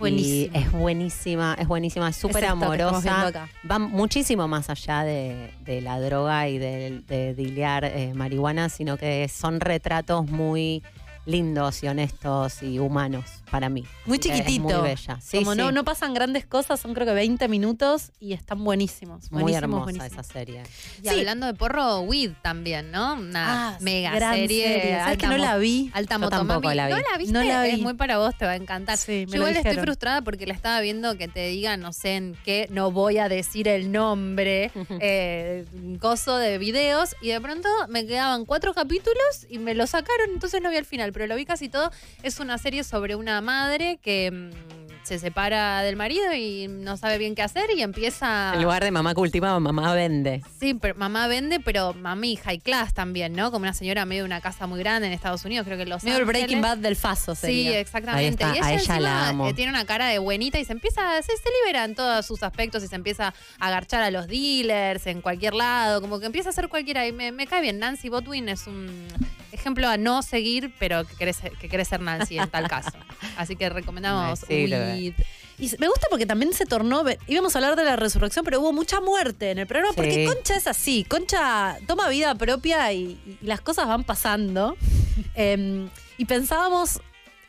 Buenísima. 0.00 0.58
Y 0.58 0.62
es 0.62 0.72
buenísima, 0.72 1.56
es 1.58 1.68
buenísima, 1.68 2.08
es 2.08 2.16
súper 2.16 2.46
amorosa. 2.46 3.48
Va 3.70 3.78
muchísimo 3.78 4.48
más 4.48 4.70
allá 4.70 5.04
de, 5.04 5.52
de 5.64 5.80
la 5.82 6.00
droga 6.00 6.48
y 6.48 6.58
de, 6.58 7.02
de 7.06 7.34
dilear 7.34 7.84
eh, 7.84 8.12
marihuana, 8.14 8.70
sino 8.70 8.96
que 8.96 9.28
son 9.28 9.60
retratos 9.60 10.26
muy 10.28 10.82
lindos 11.26 11.82
y 11.82 11.88
honestos 11.88 12.62
y 12.62 12.78
humanos 12.78 13.24
para 13.50 13.68
mí. 13.68 13.84
Muy 14.06 14.16
es 14.18 14.22
chiquitito. 14.22 14.62
muy 14.62 14.88
bella. 14.90 15.18
Sí, 15.20 15.38
Como 15.38 15.54
No, 15.54 15.68
sí. 15.68 15.74
no 15.74 15.84
pasan 15.84 16.14
grandes 16.14 16.46
cosas, 16.46 16.80
son 16.80 16.94
creo 16.94 17.06
que 17.06 17.12
20 17.12 17.48
minutos 17.48 18.10
y 18.20 18.32
están 18.32 18.62
buenísimos. 18.64 19.30
Muy 19.32 19.42
buenísimos, 19.42 19.62
hermosa 19.62 19.84
buenísimos. 19.84 20.12
esa 20.12 20.22
serie. 20.32 20.62
Y 21.02 21.08
hablando 21.08 21.46
de 21.46 21.54
porro, 21.54 22.00
Weed 22.02 22.32
también, 22.42 22.90
¿no? 22.90 23.14
Una 23.14 23.70
Ah, 23.74 23.78
mega 23.80 24.14
gran 24.14 24.34
serie. 24.34 24.64
serie. 24.80 24.98
¿Sabes 24.98 25.18
que 25.18 25.26
no 25.26 25.36
la 25.38 25.56
vi? 25.58 25.90
Alta 25.94 26.14
Yo 26.14 26.20
motomami. 26.20 26.48
tampoco 26.48 26.74
la 26.74 26.86
vi. 26.86 26.92
¿No 26.92 26.98
la 26.98 27.18
viste? 27.18 27.32
No 27.32 27.42
la 27.42 27.66
Es 27.66 27.76
vi. 27.76 27.82
muy 27.82 27.94
para 27.94 28.18
vos, 28.18 28.36
te 28.38 28.44
va 28.44 28.52
a 28.52 28.56
encantar. 28.56 28.96
Sí, 28.96 29.26
me 29.26 29.32
Yo 29.32 29.36
igual 29.36 29.56
estoy 29.56 29.76
frustrada 29.78 30.22
porque 30.22 30.46
la 30.46 30.54
estaba 30.54 30.80
viendo 30.80 31.16
que 31.18 31.28
te 31.28 31.46
diga, 31.48 31.76
no 31.76 31.92
sé 31.92 32.16
en 32.16 32.36
qué, 32.44 32.66
no 32.70 32.90
voy 32.92 33.18
a 33.18 33.28
decir 33.28 33.68
el 33.68 33.90
nombre, 33.92 34.70
eh, 35.00 35.64
un 35.74 35.98
coso 35.98 36.36
de 36.36 36.58
videos, 36.58 37.14
y 37.20 37.28
de 37.28 37.40
pronto 37.40 37.68
me 37.88 38.06
quedaban 38.06 38.44
cuatro 38.44 38.74
capítulos 38.74 39.46
y 39.48 39.58
me 39.58 39.74
lo 39.74 39.86
sacaron, 39.86 40.30
entonces 40.32 40.62
no 40.62 40.70
vi 40.70 40.76
al 40.76 40.84
final, 40.84 41.09
pero 41.12 41.26
lo 41.26 41.36
vi 41.36 41.44
casi 41.44 41.68
todo. 41.68 41.90
Es 42.22 42.40
una 42.40 42.58
serie 42.58 42.84
sobre 42.84 43.14
una 43.16 43.40
madre 43.40 43.98
que 44.02 44.30
mm, 44.30 44.80
se 45.04 45.18
separa 45.18 45.82
del 45.82 45.96
marido 45.96 46.32
y 46.34 46.68
no 46.68 46.96
sabe 46.96 47.18
bien 47.18 47.34
qué 47.34 47.42
hacer 47.42 47.64
y 47.74 47.82
empieza... 47.82 48.52
En 48.54 48.62
lugar 48.62 48.84
de 48.84 48.90
mamá 48.90 49.14
cultiva, 49.14 49.58
mamá 49.58 49.94
vende. 49.94 50.42
Sí, 50.60 50.74
pero 50.74 50.94
mamá 50.94 51.26
vende, 51.26 51.58
pero 51.58 51.94
mami 51.94 52.36
high 52.36 52.58
class 52.60 52.92
también, 52.94 53.32
¿no? 53.32 53.50
Como 53.50 53.62
una 53.62 53.72
señora 53.72 54.04
medio 54.04 54.22
de 54.22 54.26
una 54.26 54.40
casa 54.40 54.66
muy 54.66 54.78
grande 54.78 55.06
en 55.08 55.12
Estados 55.14 55.44
Unidos, 55.44 55.66
creo 55.66 55.78
que 55.78 55.86
Los 55.86 56.04
Medio 56.04 56.18
el. 56.18 56.24
Breaking 56.26 56.60
Bad 56.60 56.78
del 56.78 56.96
Faso 56.96 57.34
Sí, 57.34 57.40
sería. 57.40 57.80
exactamente. 57.80 58.44
Ahí 58.44 58.50
está, 58.50 58.54
y 58.54 58.58
ella, 58.58 58.66
a 58.66 58.74
ella 58.94 59.00
la 59.00 59.28
amo. 59.30 59.48
eh, 59.48 59.54
tiene 59.54 59.72
una 59.72 59.84
cara 59.86 60.06
de 60.06 60.18
buenita 60.18 60.58
y 60.60 60.64
se 60.66 60.72
empieza, 60.72 61.00
se, 61.22 61.36
se 61.36 61.48
libera 61.64 61.84
en 61.84 61.94
todos 61.94 62.24
sus 62.26 62.42
aspectos 62.42 62.84
y 62.84 62.86
se 62.88 62.94
empieza 62.94 63.34
a 63.58 63.66
agarchar 63.66 64.02
a 64.02 64.10
los 64.10 64.26
dealers 64.28 65.06
en 65.06 65.22
cualquier 65.22 65.54
lado, 65.54 66.00
como 66.02 66.20
que 66.20 66.26
empieza 66.26 66.50
a 66.50 66.52
hacer 66.52 66.68
cualquiera. 66.68 67.06
Y 67.06 67.12
me, 67.12 67.32
me 67.32 67.46
cae 67.46 67.62
bien. 67.62 67.78
Nancy 67.78 68.10
Botwin 68.10 68.48
es 68.50 68.66
un 68.66 69.08
ejemplo 69.52 69.88
a 69.88 69.96
no 69.96 70.22
seguir, 70.22 70.72
pero 70.78 71.04
que 71.06 71.14
querés, 71.16 71.38
que 71.60 71.68
querés 71.68 71.88
ser 71.88 72.00
Nancy 72.00 72.38
en 72.38 72.48
tal 72.48 72.68
caso. 72.68 72.92
Así 73.36 73.56
que 73.56 73.68
recomendamos 73.68 74.40
sí, 74.48 74.66
Weed. 74.70 75.14
Y 75.58 75.70
me 75.78 75.88
gusta 75.88 76.06
porque 76.08 76.24
también 76.24 76.54
se 76.54 76.64
tornó. 76.64 77.04
Íbamos 77.26 77.54
a 77.54 77.58
hablar 77.58 77.76
de 77.76 77.84
la 77.84 77.96
resurrección, 77.96 78.44
pero 78.44 78.60
hubo 78.60 78.72
mucha 78.72 79.00
muerte 79.00 79.50
en 79.50 79.58
el 79.58 79.66
programa. 79.66 79.92
Porque. 79.94 80.24
Concha 80.24 80.56
es 80.56 80.66
así. 80.66 81.04
Concha 81.04 81.76
toma 81.86 82.08
vida 82.08 82.34
propia 82.34 82.90
y, 82.94 83.20
y 83.42 83.46
las 83.46 83.60
cosas 83.60 83.86
van 83.86 84.04
pasando. 84.04 84.76
Em, 85.34 85.90
y 86.16 86.24
pensábamos. 86.24 86.96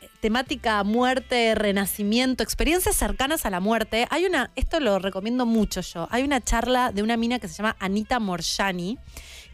eh, 0.02 0.08
Temática 0.20 0.84
muerte, 0.84 1.54
renacimiento, 1.54 2.42
experiencias 2.44 2.94
cercanas 2.96 3.44
a 3.46 3.50
la 3.50 3.60
muerte. 3.60 4.06
Hay 4.10 4.24
una, 4.26 4.50
esto 4.56 4.78
lo 4.78 4.98
recomiendo 4.98 5.46
mucho 5.46 5.80
yo. 5.80 6.06
Hay 6.10 6.22
una 6.22 6.40
charla 6.40 6.92
de 6.92 7.02
una 7.02 7.16
mina 7.16 7.38
que 7.38 7.48
se 7.48 7.54
llama 7.54 7.76
Anita 7.80 8.20
Morjani, 8.20 8.98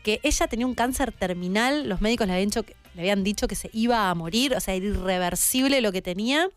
que 0.09 0.21
ella 0.23 0.47
tenía 0.47 0.65
un 0.67 0.75
cáncer 0.75 1.13
terminal. 1.13 1.87
Los 1.87 2.01
médicos 2.01 2.27
le 2.27 2.33
habían, 2.33 2.49
dicho 2.49 2.63
que- 2.63 2.75
le 2.95 3.03
habían 3.03 3.23
dicho 3.25 3.47
que 3.47 3.55
se 3.55 3.69
iba 3.75 4.09
a 4.09 4.15
morir, 4.15 4.55
o 4.55 4.61
sea, 4.61 4.73
era 4.73 4.87
irreversible 4.87 5.83
lo 5.83 5.93
que 5.93 6.01
tenía. 6.01 6.49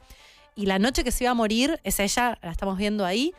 Y 0.55 0.67
la 0.67 0.79
noche 0.79 1.03
que 1.03 1.11
se 1.11 1.25
iba 1.25 1.31
a 1.31 1.33
morir, 1.33 1.79
es 1.83 1.99
ella, 1.99 2.39
la 2.41 2.51
estamos 2.51 2.77
viendo 2.77 3.05
ahí, 3.05 3.33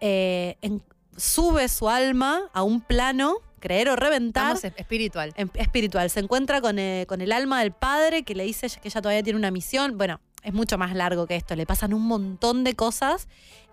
eh, 0.00 0.56
en- 0.62 0.82
sube 1.16 1.68
su 1.68 1.88
alma 1.88 2.50
a 2.52 2.64
un 2.64 2.80
plano, 2.80 3.36
creer 3.60 3.88
o 3.88 3.94
reventar. 3.94 4.56
Espiritual. 4.76 5.32
em- 5.36 5.48
espiritual. 5.54 6.10
Se 6.10 6.18
encuentra 6.18 6.60
con, 6.60 6.80
eh, 6.80 7.04
con 7.08 7.20
el 7.20 7.30
alma 7.30 7.60
del 7.60 7.70
padre 7.70 8.24
que 8.24 8.34
le 8.34 8.42
dice 8.44 8.68
que 8.82 8.88
ella 8.88 9.00
todavía 9.00 9.22
tiene 9.22 9.38
una 9.38 9.52
misión. 9.52 9.96
Bueno, 9.96 10.20
es 10.42 10.52
mucho 10.52 10.76
más 10.76 10.92
largo 10.94 11.26
que 11.28 11.36
esto. 11.36 11.54
Le 11.54 11.66
pasan 11.66 11.94
un 11.94 12.02
montón 12.02 12.64
de 12.64 12.74
cosas 12.74 13.28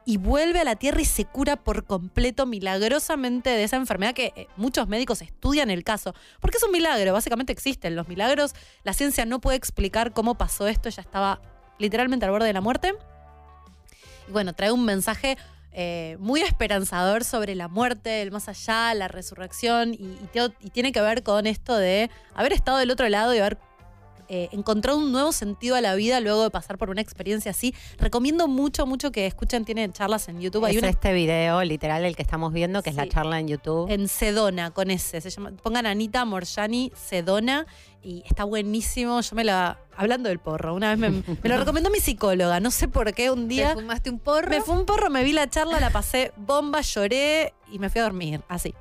y 0.05 0.17
vuelve 0.17 0.59
a 0.59 0.63
la 0.63 0.75
tierra 0.75 1.01
y 1.01 1.05
se 1.05 1.25
cura 1.25 1.55
por 1.55 1.85
completo 1.85 2.45
milagrosamente 2.45 3.49
de 3.49 3.63
esa 3.63 3.77
enfermedad 3.77 4.13
que 4.13 4.33
eh, 4.35 4.47
muchos 4.57 4.87
médicos 4.87 5.21
estudian 5.21 5.69
el 5.69 5.83
caso. 5.83 6.13
Porque 6.39 6.57
es 6.57 6.63
un 6.63 6.71
milagro, 6.71 7.13
básicamente 7.13 7.53
existen 7.53 7.95
los 7.95 8.07
milagros. 8.07 8.53
La 8.83 8.93
ciencia 8.93 9.25
no 9.25 9.39
puede 9.39 9.57
explicar 9.57 10.13
cómo 10.13 10.35
pasó 10.35 10.67
esto. 10.67 10.89
Ella 10.89 11.01
estaba 11.01 11.41
literalmente 11.79 12.25
al 12.25 12.31
borde 12.31 12.47
de 12.47 12.53
la 12.53 12.61
muerte. 12.61 12.93
Y 14.27 14.31
bueno, 14.31 14.53
trae 14.53 14.71
un 14.71 14.85
mensaje 14.85 15.37
eh, 15.71 16.17
muy 16.19 16.41
esperanzador 16.41 17.23
sobre 17.23 17.55
la 17.55 17.67
muerte, 17.67 18.21
el 18.21 18.31
más 18.31 18.47
allá, 18.49 18.93
la 18.93 19.07
resurrección, 19.07 19.93
y, 19.93 20.17
y 20.59 20.69
tiene 20.69 20.91
que 20.91 21.01
ver 21.01 21.23
con 21.23 21.47
esto 21.47 21.75
de 21.75 22.11
haber 22.35 22.53
estado 22.53 22.77
del 22.77 22.91
otro 22.91 23.09
lado 23.09 23.33
y 23.33 23.39
haber 23.39 23.57
eh, 24.29 24.49
encontrado 24.51 24.97
un 24.97 25.11
nuevo 25.11 25.31
sentido 25.31 25.75
a 25.75 25.81
la 25.81 25.95
vida 25.95 26.19
luego 26.19 26.43
de 26.43 26.49
pasar 26.49 26.77
por 26.77 26.89
una 26.89 27.01
experiencia 27.01 27.51
así. 27.51 27.73
Recomiendo 27.97 28.47
mucho, 28.47 28.85
mucho 28.85 29.11
que 29.11 29.25
escuchen, 29.25 29.65
tienen 29.65 29.93
charlas 29.93 30.27
en 30.29 30.39
YouTube. 30.39 30.65
Hay 30.65 30.75
es 30.75 30.81
una 30.81 30.89
este 30.89 31.13
video, 31.13 31.63
literal, 31.63 32.05
el 32.05 32.15
que 32.15 32.21
estamos 32.21 32.53
viendo, 32.53 32.81
que 32.83 32.89
es 32.89 32.95
la 32.95 33.07
charla 33.07 33.39
en 33.39 33.47
YouTube. 33.47 33.89
en 33.91 34.07
Sedona, 34.07 34.71
con 34.71 34.91
ese. 34.91 35.21
Se 35.21 35.29
llama, 35.29 35.51
pongan 35.61 35.85
Anita 35.85 36.25
Morjani 36.25 36.91
Sedona 36.95 37.65
y 38.01 38.23
está 38.25 38.43
buenísimo. 38.43 39.21
Yo 39.21 39.35
me 39.35 39.43
la. 39.43 39.79
Hablando 39.95 40.29
del 40.29 40.39
porro, 40.39 40.73
una 40.73 40.89
vez 40.89 40.97
me, 40.97 41.09
me 41.09 41.49
lo 41.49 41.57
recomendó 41.59 41.89
mi 41.89 41.99
psicóloga. 41.99 42.59
No 42.59 42.71
sé 42.71 42.87
por 42.87 43.13
qué 43.13 43.29
un 43.29 43.47
día. 43.47 43.69
¿Te 43.69 43.81
fumaste 43.81 44.09
un 44.09 44.19
porro? 44.19 44.49
Me 44.49 44.61
fue 44.61 44.75
un 44.75 44.85
porro, 44.85 45.09
me 45.09 45.23
vi 45.23 45.33
la 45.33 45.49
charla, 45.49 45.79
la 45.79 45.91
pasé 45.91 46.33
bomba, 46.35 46.81
lloré 46.81 47.53
y 47.71 47.79
me 47.79 47.89
fui 47.89 48.01
a 48.01 48.05
dormir. 48.05 48.41
Así. 48.47 48.73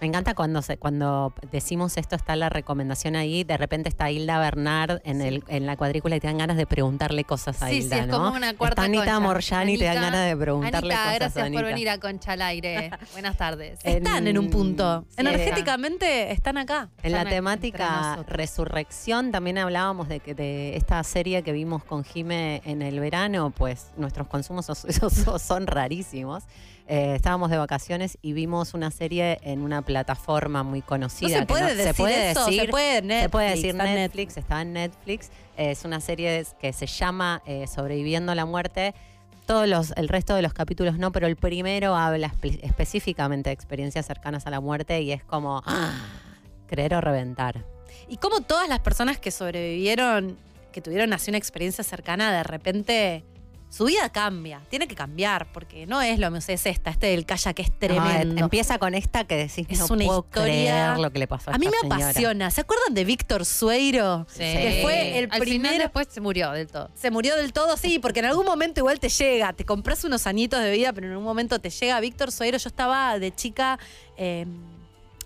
Me 0.00 0.06
encanta 0.06 0.34
cuando 0.34 0.62
se, 0.62 0.76
cuando 0.76 1.32
decimos 1.50 1.96
esto, 1.96 2.14
está 2.14 2.36
la 2.36 2.48
recomendación 2.48 3.16
ahí, 3.16 3.42
de 3.42 3.56
repente 3.56 3.88
está 3.88 4.10
Hilda 4.12 4.38
Bernard 4.38 5.00
en, 5.04 5.20
el, 5.20 5.42
en 5.48 5.66
la 5.66 5.76
cuadrícula 5.76 6.14
y 6.16 6.20
te 6.20 6.28
dan 6.28 6.38
ganas 6.38 6.56
de 6.56 6.66
preguntarle 6.66 7.24
cosas 7.24 7.60
a 7.62 7.68
Sí, 7.68 7.78
Hilda, 7.78 7.96
sí, 7.96 8.02
es 8.02 8.08
¿no? 8.08 8.18
como 8.18 8.36
una 8.36 8.54
cuarta 8.54 8.82
Está 8.86 9.00
Anita. 9.00 9.18
Morjani 9.20 9.74
y 9.74 9.78
te 9.78 9.84
dan 9.86 9.96
ganas 9.96 10.26
de 10.28 10.36
preguntarle 10.36 10.78
Anita, 10.78 10.96
cosas 10.96 11.14
gracias 11.18 11.36
a 11.42 11.46
Anita. 11.46 11.62
por 11.62 11.68
venir 11.70 11.88
a 11.90 11.98
Concha 11.98 12.32
al 12.32 12.42
aire. 12.42 12.90
Buenas 13.12 13.36
tardes. 13.36 13.78
Están 13.82 14.26
en 14.28 14.38
un 14.38 14.50
punto. 14.50 15.04
sí, 15.08 15.14
Energéticamente 15.18 16.30
están 16.32 16.58
acá. 16.58 16.90
En 17.02 17.12
la 17.12 17.24
temática 17.24 18.24
resurrección 18.28 19.32
también 19.32 19.58
hablábamos 19.58 20.08
de 20.08 20.20
que 20.20 20.34
de 20.34 20.76
esta 20.76 21.02
serie 21.02 21.42
que 21.42 21.52
vimos 21.52 21.82
con 21.84 22.04
Jime 22.04 22.62
en 22.64 22.82
el 22.82 23.00
verano, 23.00 23.50
pues 23.50 23.88
nuestros 23.96 24.28
consumos 24.28 24.66
son- 24.66 24.76
son 25.40 25.66
rarísimos. 25.66 26.44
Eh, 26.90 27.14
estábamos 27.14 27.50
de 27.50 27.58
vacaciones 27.58 28.16
y 28.22 28.32
vimos 28.32 28.72
una 28.72 28.90
serie 28.90 29.38
en 29.42 29.60
una 29.60 29.82
plataforma 29.82 30.62
muy 30.62 30.80
conocida. 30.80 31.28
No 31.28 31.34
se 31.34 31.40
que 31.40 31.46
puede 31.46 31.74
decir 31.74 31.84
se 31.84 31.94
puede 31.94 32.30
eso, 32.30 32.46
decir, 32.46 32.60
se 32.62 32.68
puede 32.68 33.20
se 33.20 33.28
puede 33.28 33.46
Netflix, 33.48 33.54
decir 33.62 33.70
está 33.70 33.88
en 33.88 33.94
Netflix, 33.94 34.36
está 34.38 34.62
en 34.62 34.72
Netflix. 34.72 35.30
Es 35.58 35.84
una 35.84 36.00
serie 36.00 36.46
que 36.58 36.72
se 36.72 36.86
llama 36.86 37.42
eh, 37.44 37.66
Sobreviviendo 37.66 38.32
a 38.32 38.34
la 38.34 38.46
muerte. 38.46 38.94
Todos 39.46 39.68
los, 39.68 39.92
el 39.96 40.08
resto 40.08 40.34
de 40.34 40.40
los 40.40 40.54
capítulos 40.54 40.96
no, 40.98 41.12
pero 41.12 41.26
el 41.26 41.36
primero 41.36 41.94
habla 41.94 42.32
espe- 42.32 42.58
específicamente 42.62 43.50
de 43.50 43.54
experiencias 43.54 44.06
cercanas 44.06 44.46
a 44.46 44.50
la 44.50 44.60
muerte 44.60 45.00
y 45.02 45.12
es 45.12 45.22
como 45.24 45.62
¡ah! 45.66 45.92
creer 46.66 46.94
o 46.94 47.00
reventar. 47.02 47.64
Y 48.08 48.16
como 48.16 48.40
todas 48.40 48.66
las 48.68 48.80
personas 48.80 49.18
que 49.18 49.30
sobrevivieron, 49.30 50.38
que 50.72 50.80
tuvieron 50.80 51.12
así 51.12 51.30
una 51.30 51.38
experiencia 51.38 51.84
cercana, 51.84 52.32
de 52.32 52.42
repente 52.44 53.24
su 53.70 53.84
vida 53.84 54.08
cambia. 54.08 54.62
Tiene 54.70 54.88
que 54.88 54.94
cambiar, 54.94 55.52
porque 55.52 55.86
no 55.86 56.00
es 56.00 56.18
lo 56.18 56.30
mismo. 56.30 56.52
Es 56.54 56.64
esta, 56.66 56.90
este 56.90 57.08
del 57.08 57.26
kayak 57.26 57.58
es 57.60 57.78
tremendo. 57.78 58.34
No, 58.34 58.40
empieza 58.40 58.78
con 58.78 58.94
esta 58.94 59.24
que 59.24 59.36
decís, 59.36 59.66
Es 59.68 59.78
no 59.80 59.86
una 59.94 60.04
puedo 60.06 60.24
historia- 60.26 60.52
creer 60.94 60.98
lo 60.98 61.10
que 61.12 61.18
le 61.18 61.26
pasó 61.26 61.50
a, 61.50 61.54
A 61.54 61.58
mí 61.58 61.66
esta 61.66 61.76
me 61.76 61.88
señora". 61.90 62.08
apasiona. 62.10 62.50
¿Se 62.50 62.60
acuerdan 62.62 62.94
de 62.94 63.04
Víctor 63.04 63.44
Sueiro? 63.44 64.26
Que 64.36 64.80
fue 64.82 65.18
el 65.18 65.24
Al 65.26 65.30
final 65.32 65.40
primero. 65.46 65.78
después 65.84 66.08
se 66.10 66.20
murió 66.20 66.50
del 66.52 66.66
todo. 66.68 66.90
Se 66.94 67.10
murió 67.10 67.36
del 67.36 67.52
todo, 67.52 67.76
sí, 67.76 67.98
porque 67.98 68.20
en 68.20 68.26
algún 68.26 68.46
momento 68.46 68.80
igual 68.80 68.98
te 69.00 69.10
llega, 69.10 69.52
te 69.52 69.64
compras 69.64 70.02
unos 70.04 70.26
añitos 70.26 70.60
de 70.62 70.70
vida, 70.72 70.92
pero 70.94 71.06
en 71.06 71.12
algún 71.12 71.26
momento 71.26 71.58
te 71.58 71.68
llega 71.70 72.00
Víctor 72.00 72.32
Sueiro. 72.32 72.56
Yo 72.58 72.68
estaba 72.68 73.18
de 73.18 73.34
chica 73.34 73.78
eh, 74.16 74.46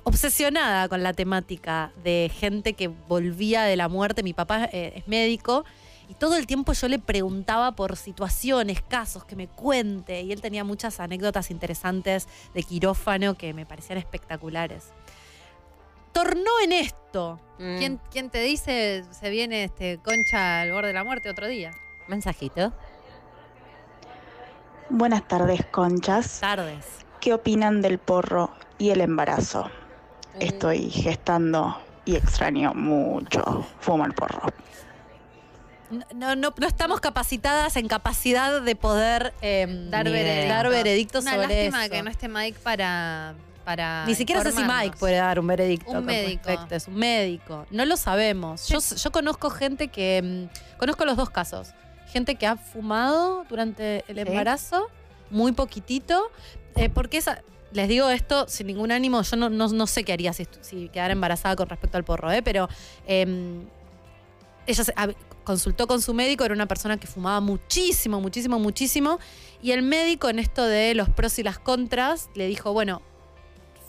obsesionada 0.05 0.89
con 0.89 1.03
la 1.03 1.13
temática 1.13 1.93
de 2.03 2.31
gente 2.35 2.73
que 2.73 2.89
volvía 2.89 3.63
de 3.63 3.77
la 3.77 3.89
muerte. 3.89 4.23
Mi 4.23 4.33
papá 4.33 4.65
eh, 4.73 4.95
es 4.97 5.07
médico 5.09 5.65
y 6.13 6.15
todo 6.15 6.37
el 6.37 6.47
tiempo 6.47 6.75
yo 6.75 6.89
le 6.89 6.99
preguntaba 6.99 7.73
por 7.73 7.97
situaciones, 7.97 8.83
casos, 8.83 9.25
que 9.25 9.35
me 9.35 9.49
cuente. 9.49 10.21
Y 10.21 10.31
él 10.31 10.43
tenía 10.43 10.63
muchas 10.63 11.01
anécdotas 11.01 11.51
interesantes 11.51 12.29
de 12.53 12.63
quirófano 12.65 13.33
que 13.33 13.55
me 13.55 13.65
parecían 13.65 13.97
espectaculares. 13.97 14.93
Tornó 16.13 16.51
en 16.63 16.73
esto. 16.73 17.41
Mm. 17.59 17.79
¿Quién, 17.79 18.01
quién 18.11 18.29
te 18.29 18.43
dice 18.43 19.05
se 19.11 19.31
viene 19.31 19.65
este 19.65 20.01
Concha 20.05 20.61
al 20.61 20.73
borde 20.73 20.89
de 20.89 20.93
la 20.93 21.03
muerte 21.03 21.31
otro 21.31 21.47
día? 21.47 21.71
Mensajito. 22.09 22.75
Buenas 24.91 25.27
tardes, 25.27 25.65
conchas. 25.65 26.41
Tardes. 26.41 26.85
¿Qué 27.23 27.33
opinan 27.33 27.81
del 27.81 27.97
porro 27.97 28.51
y 28.77 28.91
el 28.91 29.01
embarazo? 29.01 29.71
estoy 30.39 30.91
gestando 30.91 31.79
y 32.05 32.17
extraño 32.17 32.75
mucho 32.75 33.65
fumar 33.81 34.15
porro. 34.15 34.53
No, 36.15 36.35
no, 36.37 36.53
no 36.57 36.67
estamos 36.67 37.01
capacitadas 37.01 37.77
en 37.77 37.87
capacidad 37.89 38.63
de 38.63 38.77
poder 38.77 39.33
em, 39.43 39.91
Dar 39.91 40.05
veredicto. 40.09 40.49
dar 40.55 40.69
veredictos 40.69 41.23
Una 41.25 41.35
sobre 41.35 41.49
lástima 41.49 41.85
eso. 41.85 41.93
que 41.93 42.03
no 42.03 42.11
esté 42.11 42.29
Mike 42.29 42.59
para. 42.63 43.35
para 43.65 44.05
Ni 44.07 44.15
siquiera 44.15 44.43
sé 44.43 44.53
si. 44.53 44.63
Mike 44.65 44.97
puede 44.99 45.17
dar 45.17 45.39
un 45.39 45.47
veredicto. 45.47 45.91
Un 45.91 45.97
con 45.99 46.05
médico. 46.07 46.43
respecto. 46.49 46.75
Es 46.75 46.89
un 46.89 46.95
médico. 46.95 47.67
No 47.71 47.85
lo 47.85 47.97
sabemos. 47.97 48.69
Yo, 48.69 48.79
yo 48.81 49.13
conozco 49.13 49.51
gente 49.51 49.89
que. 49.89 50.49
mm, 50.51 50.79
conozco 50.79 51.05
los 51.05 51.17
dos 51.17 51.31
casos. 51.31 51.69
Gente 52.09 52.35
que 52.37 52.47
ha 52.47 52.57
fumado 52.57 53.45
durante 53.49 54.05
el 54.09 54.17
Sí. 54.17 54.21
embarazo, 54.23 54.89
muy 55.31 55.53
poquitito. 55.53 56.31
eh, 56.77 56.89
porque 56.89 57.19
esa. 57.19 57.43
Les 57.73 57.89
digo 57.89 58.11
esto 58.11 58.47
sin 58.49 58.67
ningún 58.67 58.93
ánimo. 58.93 59.23
Yo 59.23 59.37
no, 59.37 59.49
no, 59.49 59.67
no 59.69 59.87
sé 59.87 60.05
qué 60.05 60.13
haría 60.13 60.33
si, 60.35 60.47
si 60.61 60.89
quedara 60.91 61.13
embarazada 61.15 61.57
con 61.57 61.69
respecto 61.69 61.97
al 61.99 62.05
porro, 62.05 62.31
¿eh? 62.33 62.43
pero. 62.43 62.69
em, 63.07 63.65
ella 64.67 64.85
se- 64.85 64.95
hab- 64.95 65.17
consultó 65.45 65.87
con 65.87 66.01
su 66.01 66.15
médico, 66.15 66.45
era 66.45 66.55
una 66.55 66.67
persona 66.67 66.99
que 66.99 67.07
fumaba 67.07 67.41
muchísimo, 67.41 68.21
muchísimo, 68.21 68.59
muchísimo. 68.59 69.19
Y 69.61 69.73
el 69.73 69.83
médico, 69.83 70.29
en 70.29 70.39
esto 70.39 70.65
de 70.65 70.95
los 70.95 71.09
pros 71.09 71.39
y 71.39 71.43
las 71.43 71.59
contras, 71.59 72.31
le 72.35 72.47
dijo: 72.47 72.73
bueno, 72.73 73.03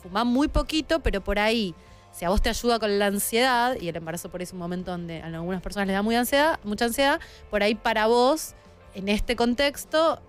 fumá 0.01 0.23
muy 0.23 0.47
poquito, 0.47 1.01
pero 1.01 1.23
por 1.23 1.39
ahí, 1.39 1.73
si 2.11 2.25
a 2.25 2.29
vos 2.29 2.41
te 2.41 2.49
ayuda 2.49 2.79
con 2.79 2.99
la 2.99 3.07
ansiedad, 3.07 3.75
y 3.79 3.87
el 3.87 3.95
embarazo 3.95 4.29
por 4.29 4.41
ahí 4.41 4.43
es 4.43 4.53
un 4.53 4.59
momento 4.59 4.91
donde 4.91 5.21
a 5.21 5.25
algunas 5.25 5.61
personas 5.61 5.87
les 5.87 5.95
da 5.95 6.01
muy 6.01 6.15
ansiedad, 6.15 6.59
mucha 6.63 6.85
ansiedad, 6.85 7.19
por 7.49 7.63
ahí 7.63 7.75
para 7.75 8.07
vos, 8.07 8.53
en 8.93 9.09
este 9.09 9.35
contexto, 9.35 10.21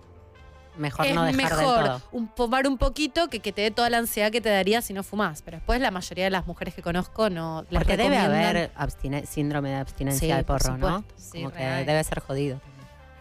Mejor 0.77 1.05
es 1.05 1.15
no 1.15 1.23
dejar 1.23 1.35
mejor 1.37 1.57
del 1.57 1.67
todo. 1.85 2.01
un- 2.11 2.29
fumar 2.35 2.67
un 2.67 2.77
poquito 2.77 3.29
que 3.29 3.39
que 3.39 3.51
te 3.51 3.61
dé 3.61 3.71
toda 3.71 3.89
la 3.89 3.97
ansiedad 3.99 4.31
que 4.31 4.41
te 4.41 4.49
daría 4.49 4.81
si 4.81 4.93
no 4.93 5.03
fumás. 5.03 5.41
Pero 5.41 5.57
después 5.57 5.79
la 5.79 5.91
mayoría 5.91 6.25
de 6.25 6.29
las 6.31 6.45
mujeres 6.47 6.73
que 6.73 6.81
conozco 6.81 7.29
no 7.29 7.65
les 7.69 7.79
Porque 7.79 7.97
debe 7.97 8.17
haber 8.17 8.71
síndrome 9.27 9.69
de 9.69 9.75
abstinencia 9.75 10.19
Sí, 10.19 10.27
de 10.37 10.43
por 10.43 10.61
porro, 10.61 10.77
¿no? 10.77 11.03
Sí, 11.15 11.39
Como 11.43 11.51
que 11.51 11.63
debe 11.63 12.03
ser 12.03 12.19
jodido. 12.19 12.59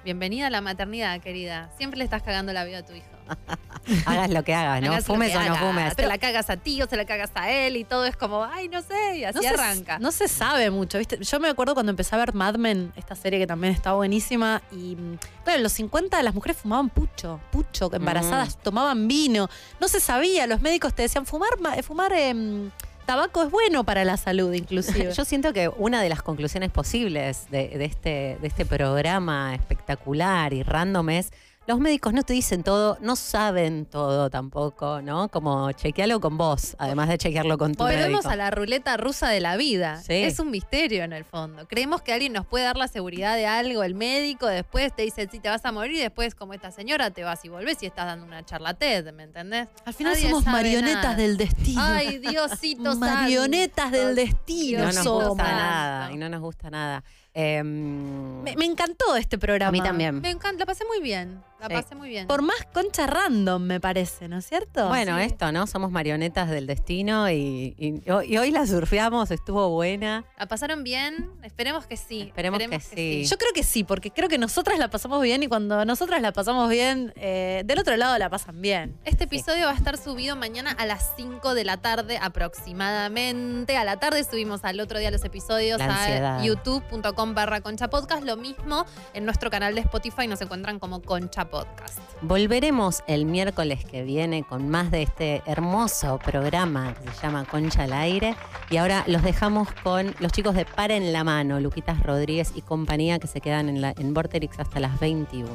Bienvenida 0.05 0.49
a 0.49 0.51
la 0.51 0.61
maternidad, 0.61 1.19
querida. 1.21 1.71
Siempre 1.79 1.99
le 1.99 2.05
estás 2.05 2.23
cagando 2.23 2.53
la 2.53 2.65
vida 2.65 2.79
a 2.79 2.83
tu 2.85 2.93
hijo. 2.93 3.07
Hagas 4.07 4.31
lo 4.31 4.43
que 4.45 4.55
hagas, 4.55 4.81
¿no? 4.83 4.93
Hagas 4.93 5.05
fumes 5.05 5.35
o 5.37 5.43
no 5.43 5.57
fumes. 5.57 5.95
Te 5.95 6.07
la 6.07 6.17
cagas 6.17 6.49
a 6.49 6.57
ti 6.57 6.81
o 6.81 6.87
se 6.89 6.97
la 6.97 7.05
cagas 7.05 7.31
a 7.35 7.51
él 7.51 7.77
y 7.77 7.85
todo 7.85 8.07
es 8.07 8.17
como, 8.17 8.43
ay, 8.45 8.69
no 8.69 8.81
sé, 8.81 9.19
y 9.19 9.25
así 9.25 9.37
no 9.37 9.43
se, 9.43 9.49
arranca. 9.49 9.99
no 9.99 10.11
se 10.11 10.27
sabe 10.27 10.71
mucho, 10.71 10.97
¿viste? 10.99 11.19
Yo 11.23 11.39
me 11.39 11.49
acuerdo 11.49 11.75
cuando 11.75 11.91
empecé 11.91 12.15
a 12.15 12.19
ver 12.19 12.33
Mad 12.33 12.55
Men, 12.57 12.93
esta 12.97 13.15
serie 13.15 13.39
que 13.39 13.47
también 13.47 13.75
está 13.75 13.93
buenísima, 13.93 14.63
y 14.73 14.97
mm, 14.97 15.19
claro, 15.45 15.59
en 15.59 15.63
los 15.63 15.73
50 15.73 16.23
las 16.23 16.35
mujeres 16.35 16.57
fumaban 16.57 16.89
pucho, 16.89 17.41
pucho, 17.53 17.91
embarazadas, 17.93 18.57
tomaban 18.59 19.07
vino. 19.07 19.49
No 19.81 19.89
se 19.89 20.01
sabía, 20.01 20.47
los 20.47 20.63
médicos 20.63 20.95
te 20.95 21.03
decían, 21.03 21.27
fumar, 21.27 21.51
ma- 21.61 21.75
fumar 21.83 22.13
em, 22.15 22.71
tabaco 23.05 23.43
es 23.43 23.51
bueno 23.51 23.85
para 23.85 24.05
la 24.07 24.17
salud, 24.17 24.51
inclusive. 24.55 25.13
Yo 25.17 25.27
siento 25.27 25.53
que 25.53 25.69
una 25.69 26.01
de 26.01 26.09
las 26.09 26.23
conclusiones 26.23 26.71
posibles 26.71 27.51
de, 27.51 27.69
de 27.69 27.85
este, 27.85 28.39
de 28.41 28.49
este 28.49 28.65
programa 28.65 29.55
espectacular 29.55 30.55
y 30.55 30.63
random 30.63 31.11
es. 31.11 31.33
Los 31.67 31.81
médicos 31.81 32.13
no 32.13 32.23
te 32.25 32.35
dicen 32.35 32.63
todo, 32.63 32.99
no 33.01 33.17
saben 33.17 33.87
todo 33.87 34.29
tampoco, 34.29 35.01
¿no? 35.01 35.29
Como 35.31 35.73
chequealo 35.73 36.21
con 36.21 36.37
vos, 36.37 36.77
además 36.79 37.09
de 37.09 37.17
chequearlo 37.17 37.57
con 37.57 37.75
tu 37.75 37.83
Volvemos 37.83 38.11
médico. 38.11 38.29
a 38.29 38.37
la 38.37 38.51
ruleta 38.51 38.99
rusa 38.99 39.29
de 39.31 39.41
la 39.41 39.57
vida. 39.57 39.97
Sí. 40.03 40.13
Es 40.13 40.39
un 40.41 40.51
misterio 40.51 41.05
en 41.05 41.15
el 41.15 41.25
fondo. 41.25 41.67
Creemos 41.67 42.03
que 42.03 42.13
alguien 42.13 42.35
nos 42.35 42.45
puede 42.47 42.65
dar 42.67 42.77
la 42.77 42.87
seguridad 42.87 43.35
de 43.37 43.47
algo, 43.47 43.83
el 43.83 43.95
médico, 43.95 44.47
después 44.47 44.95
te 44.95 45.03
dice 45.05 45.27
si 45.33 45.41
te 45.41 45.49
vas 45.49 45.65
a 45.65 45.73
morir, 45.73 45.93
y 45.97 46.01
después 46.01 46.35
como 46.35 46.53
esta 46.53 46.71
señora 46.71 47.11
te 47.11 47.25
vas 47.25 47.43
y 47.47 47.49
volvés 47.49 47.83
y 47.83 47.87
estás 47.87 48.05
dando 48.05 48.27
una 48.27 48.45
charla 48.45 48.75
TED, 48.75 49.15
¿me 49.15 49.23
entendés? 49.23 49.67
Al 49.87 49.95
final 49.95 50.13
Nadie 50.13 50.29
somos 50.29 50.45
marionetas 50.45 51.03
nada. 51.03 51.17
del 51.17 51.39
destino. 51.39 51.81
Ay, 51.83 52.19
Diosito 52.19 52.95
Marionetas 52.97 53.85
santo. 53.91 53.97
del 54.07 54.15
destino. 54.17 54.81
no 54.85 54.93
nos 54.93 55.07
gusta 55.29 55.43
nada, 55.45 56.13
y 56.13 56.17
no 56.19 56.29
nos 56.29 56.41
gusta 56.43 56.69
nada. 56.69 57.03
Em, 57.35 58.43
Me, 58.43 58.57
me 58.57 58.65
encantó 58.65 59.17
este 59.17 59.39
programa. 59.39 59.69
A 59.69 59.73
mí 59.73 59.81
también. 59.83 60.21
Me 60.21 60.31
encanta, 60.31 60.61
la 60.61 60.67
pasé 60.67 60.85
muy 60.87 61.01
bien. 61.01 61.43
La 61.61 61.69
Sí. 61.69 61.75
pasé 61.75 61.95
muy 61.95 62.11
bien. 62.11 62.27
Por 62.27 62.43
más 62.43 62.57
concha 62.75 63.07
random, 63.07 63.63
me 63.63 63.81
parece, 63.81 64.29
¿no 64.29 64.37
es 64.39 64.45
cierto? 64.47 64.87
Bueno, 64.89 65.17
esto, 65.19 65.51
¿no? 65.51 65.67
Somos 65.67 65.91
marionetas 65.91 66.51
del 66.51 66.67
destino 66.67 67.31
y, 67.31 67.75
y- 67.79 68.03
y 68.07 68.37
hoy 68.37 68.51
la 68.51 68.67
surfeamos, 68.67 69.31
estuvo 69.31 69.71
buena. 69.71 70.25
¿La 70.39 70.47
pasaron 70.47 70.85
bien? 70.85 71.31
Esperemos 71.43 71.87
que 71.87 71.97
sí. 71.97 72.21
Esperemos 72.23 72.61
que 72.61 72.81
sí. 72.81 73.25
Yo 73.25 73.39
creo 73.39 73.53
que 73.55 73.63
sí, 73.63 73.83
porque 73.83 74.11
creo 74.11 74.29
que 74.29 74.37
nosotras 74.37 74.79
la 74.79 74.91
pasamos 74.91 75.23
bien 75.23 75.43
y 75.43 75.47
cuando 75.49 75.87
nosotras 75.87 76.21
la 76.21 76.33
pasamos 76.33 76.69
bien, 76.69 77.15
eh, 77.17 77.63
del 77.65 77.79
otro 77.79 77.97
lado 77.97 78.19
la 78.19 78.29
pasan 78.29 78.61
bien. 78.61 78.99
Este 79.07 79.25
episodio 79.25 79.65
va 79.67 79.73
a 79.73 79.77
estar 79.77 79.97
subido 79.97 80.37
mañana 80.37 80.71
a 80.73 80.85
las 80.85 81.13
5 81.17 81.55
de 81.55 81.65
la 81.65 81.79
tarde 81.79 82.19
aproximadamente. 82.21 83.77
A 83.79 83.85
la 83.85 83.99
tarde 83.99 84.23
subimos 84.25 84.65
al 84.65 84.81
otro 84.81 84.99
día 84.99 85.11
los 85.11 85.25
episodios 85.25 85.79
La 85.79 86.37
a 86.41 86.43
youtube.com 86.45 87.24
barra 87.33 87.63
concha 87.63 87.89
podcast. 87.89 88.25
Lo 88.25 88.37
mismo 88.37 88.85
en 89.15 89.25
nuestro 89.25 89.49
canal 89.49 89.75
de 89.75 89.81
Spotify 89.81 90.27
nos 90.27 90.43
encuentran 90.43 90.79
como 90.79 91.01
concha 91.01 91.47
podcast. 91.47 92.01
Volveremos 92.21 93.03
el 93.07 93.25
miércoles 93.25 93.85
que 93.85 94.03
viene 94.03 94.43
con 94.43 94.69
más 94.69 94.91
de 94.91 95.03
este 95.03 95.43
hermoso 95.47 96.19
programa 96.19 96.93
que 96.95 97.11
se 97.13 97.23
llama 97.23 97.45
Concha 97.47 97.85
al 97.85 97.93
Aire. 97.95 98.37
Y 98.69 98.77
ahora 98.77 99.05
los 99.07 99.23
dejamos 99.23 99.69
con 99.83 100.15
los 100.19 100.33
chicos 100.33 100.55
de 100.55 100.67
Para 100.67 100.97
en 100.97 101.13
la 101.13 101.25
Mano, 101.25 101.61
Luquitas 101.61 102.03
Rodríguez 102.03 102.53
y 102.55 102.61
compañía 102.61 103.19
que 103.19 103.29
se 103.29 103.41
quedan 103.41 103.69
en, 103.69 103.81
la, 103.81 103.95
en 103.97 104.13
Vorterix 104.13 104.59
hasta 104.59 104.81
las 104.81 105.01
21. 105.01 105.49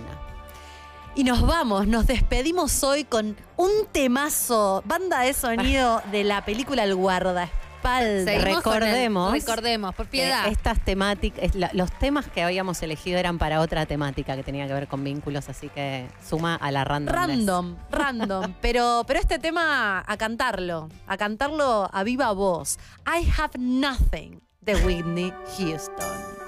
Y 1.16 1.24
nos 1.24 1.46
vamos, 1.46 1.88
nos 1.88 2.08
despedimos 2.08 2.84
hoy 2.84 3.04
con 3.04 3.36
un 3.58 3.72
temazo, 3.92 4.82
banda 4.86 5.22
de 5.22 5.34
sonido 5.34 6.02
de 6.12 6.24
la 6.24 6.46
película 6.46 6.84
El 6.84 6.96
Guardaespaldas. 6.96 7.69
Seguimos 8.26 8.62
con 8.62 8.74
el- 8.76 8.80
recordemos, 8.82 9.32
recordemos, 9.32 9.96
por 9.96 10.08
piedad. 10.08 10.44
que 10.46 10.52
estas 10.52 10.80
temáticas, 10.84 11.56
la- 11.56 11.72
los 11.74 11.92
temas 11.92 12.28
que 12.28 12.44
habíamos 12.44 12.82
elegido 12.84 13.18
eran 13.18 13.38
para 13.38 13.60
otra 13.62 13.86
temática 13.86 14.36
que 14.36 14.44
tenía 14.44 14.68
que 14.68 14.74
ver 14.74 14.88
con 14.88 15.04
vínculos, 15.04 15.50
así 15.50 15.70
que 15.70 16.08
suma 16.28 16.56
a 16.56 16.72
la 16.72 16.84
random. 16.84 17.14
Random, 17.16 17.76
random. 17.92 18.54
Pero, 18.62 19.04
pero 19.08 19.20
este 19.20 19.40
tema 19.40 20.04
a 20.06 20.18
cantarlo, 20.18 20.90
a 21.08 21.18
cantarlo 21.18 21.90
a 21.92 22.04
viva 22.04 22.32
voz. 22.34 22.78
I 23.06 23.26
have 23.40 23.52
nothing 23.58 24.42
de 24.62 24.76
Whitney 24.86 25.34
Houston. 25.58 26.39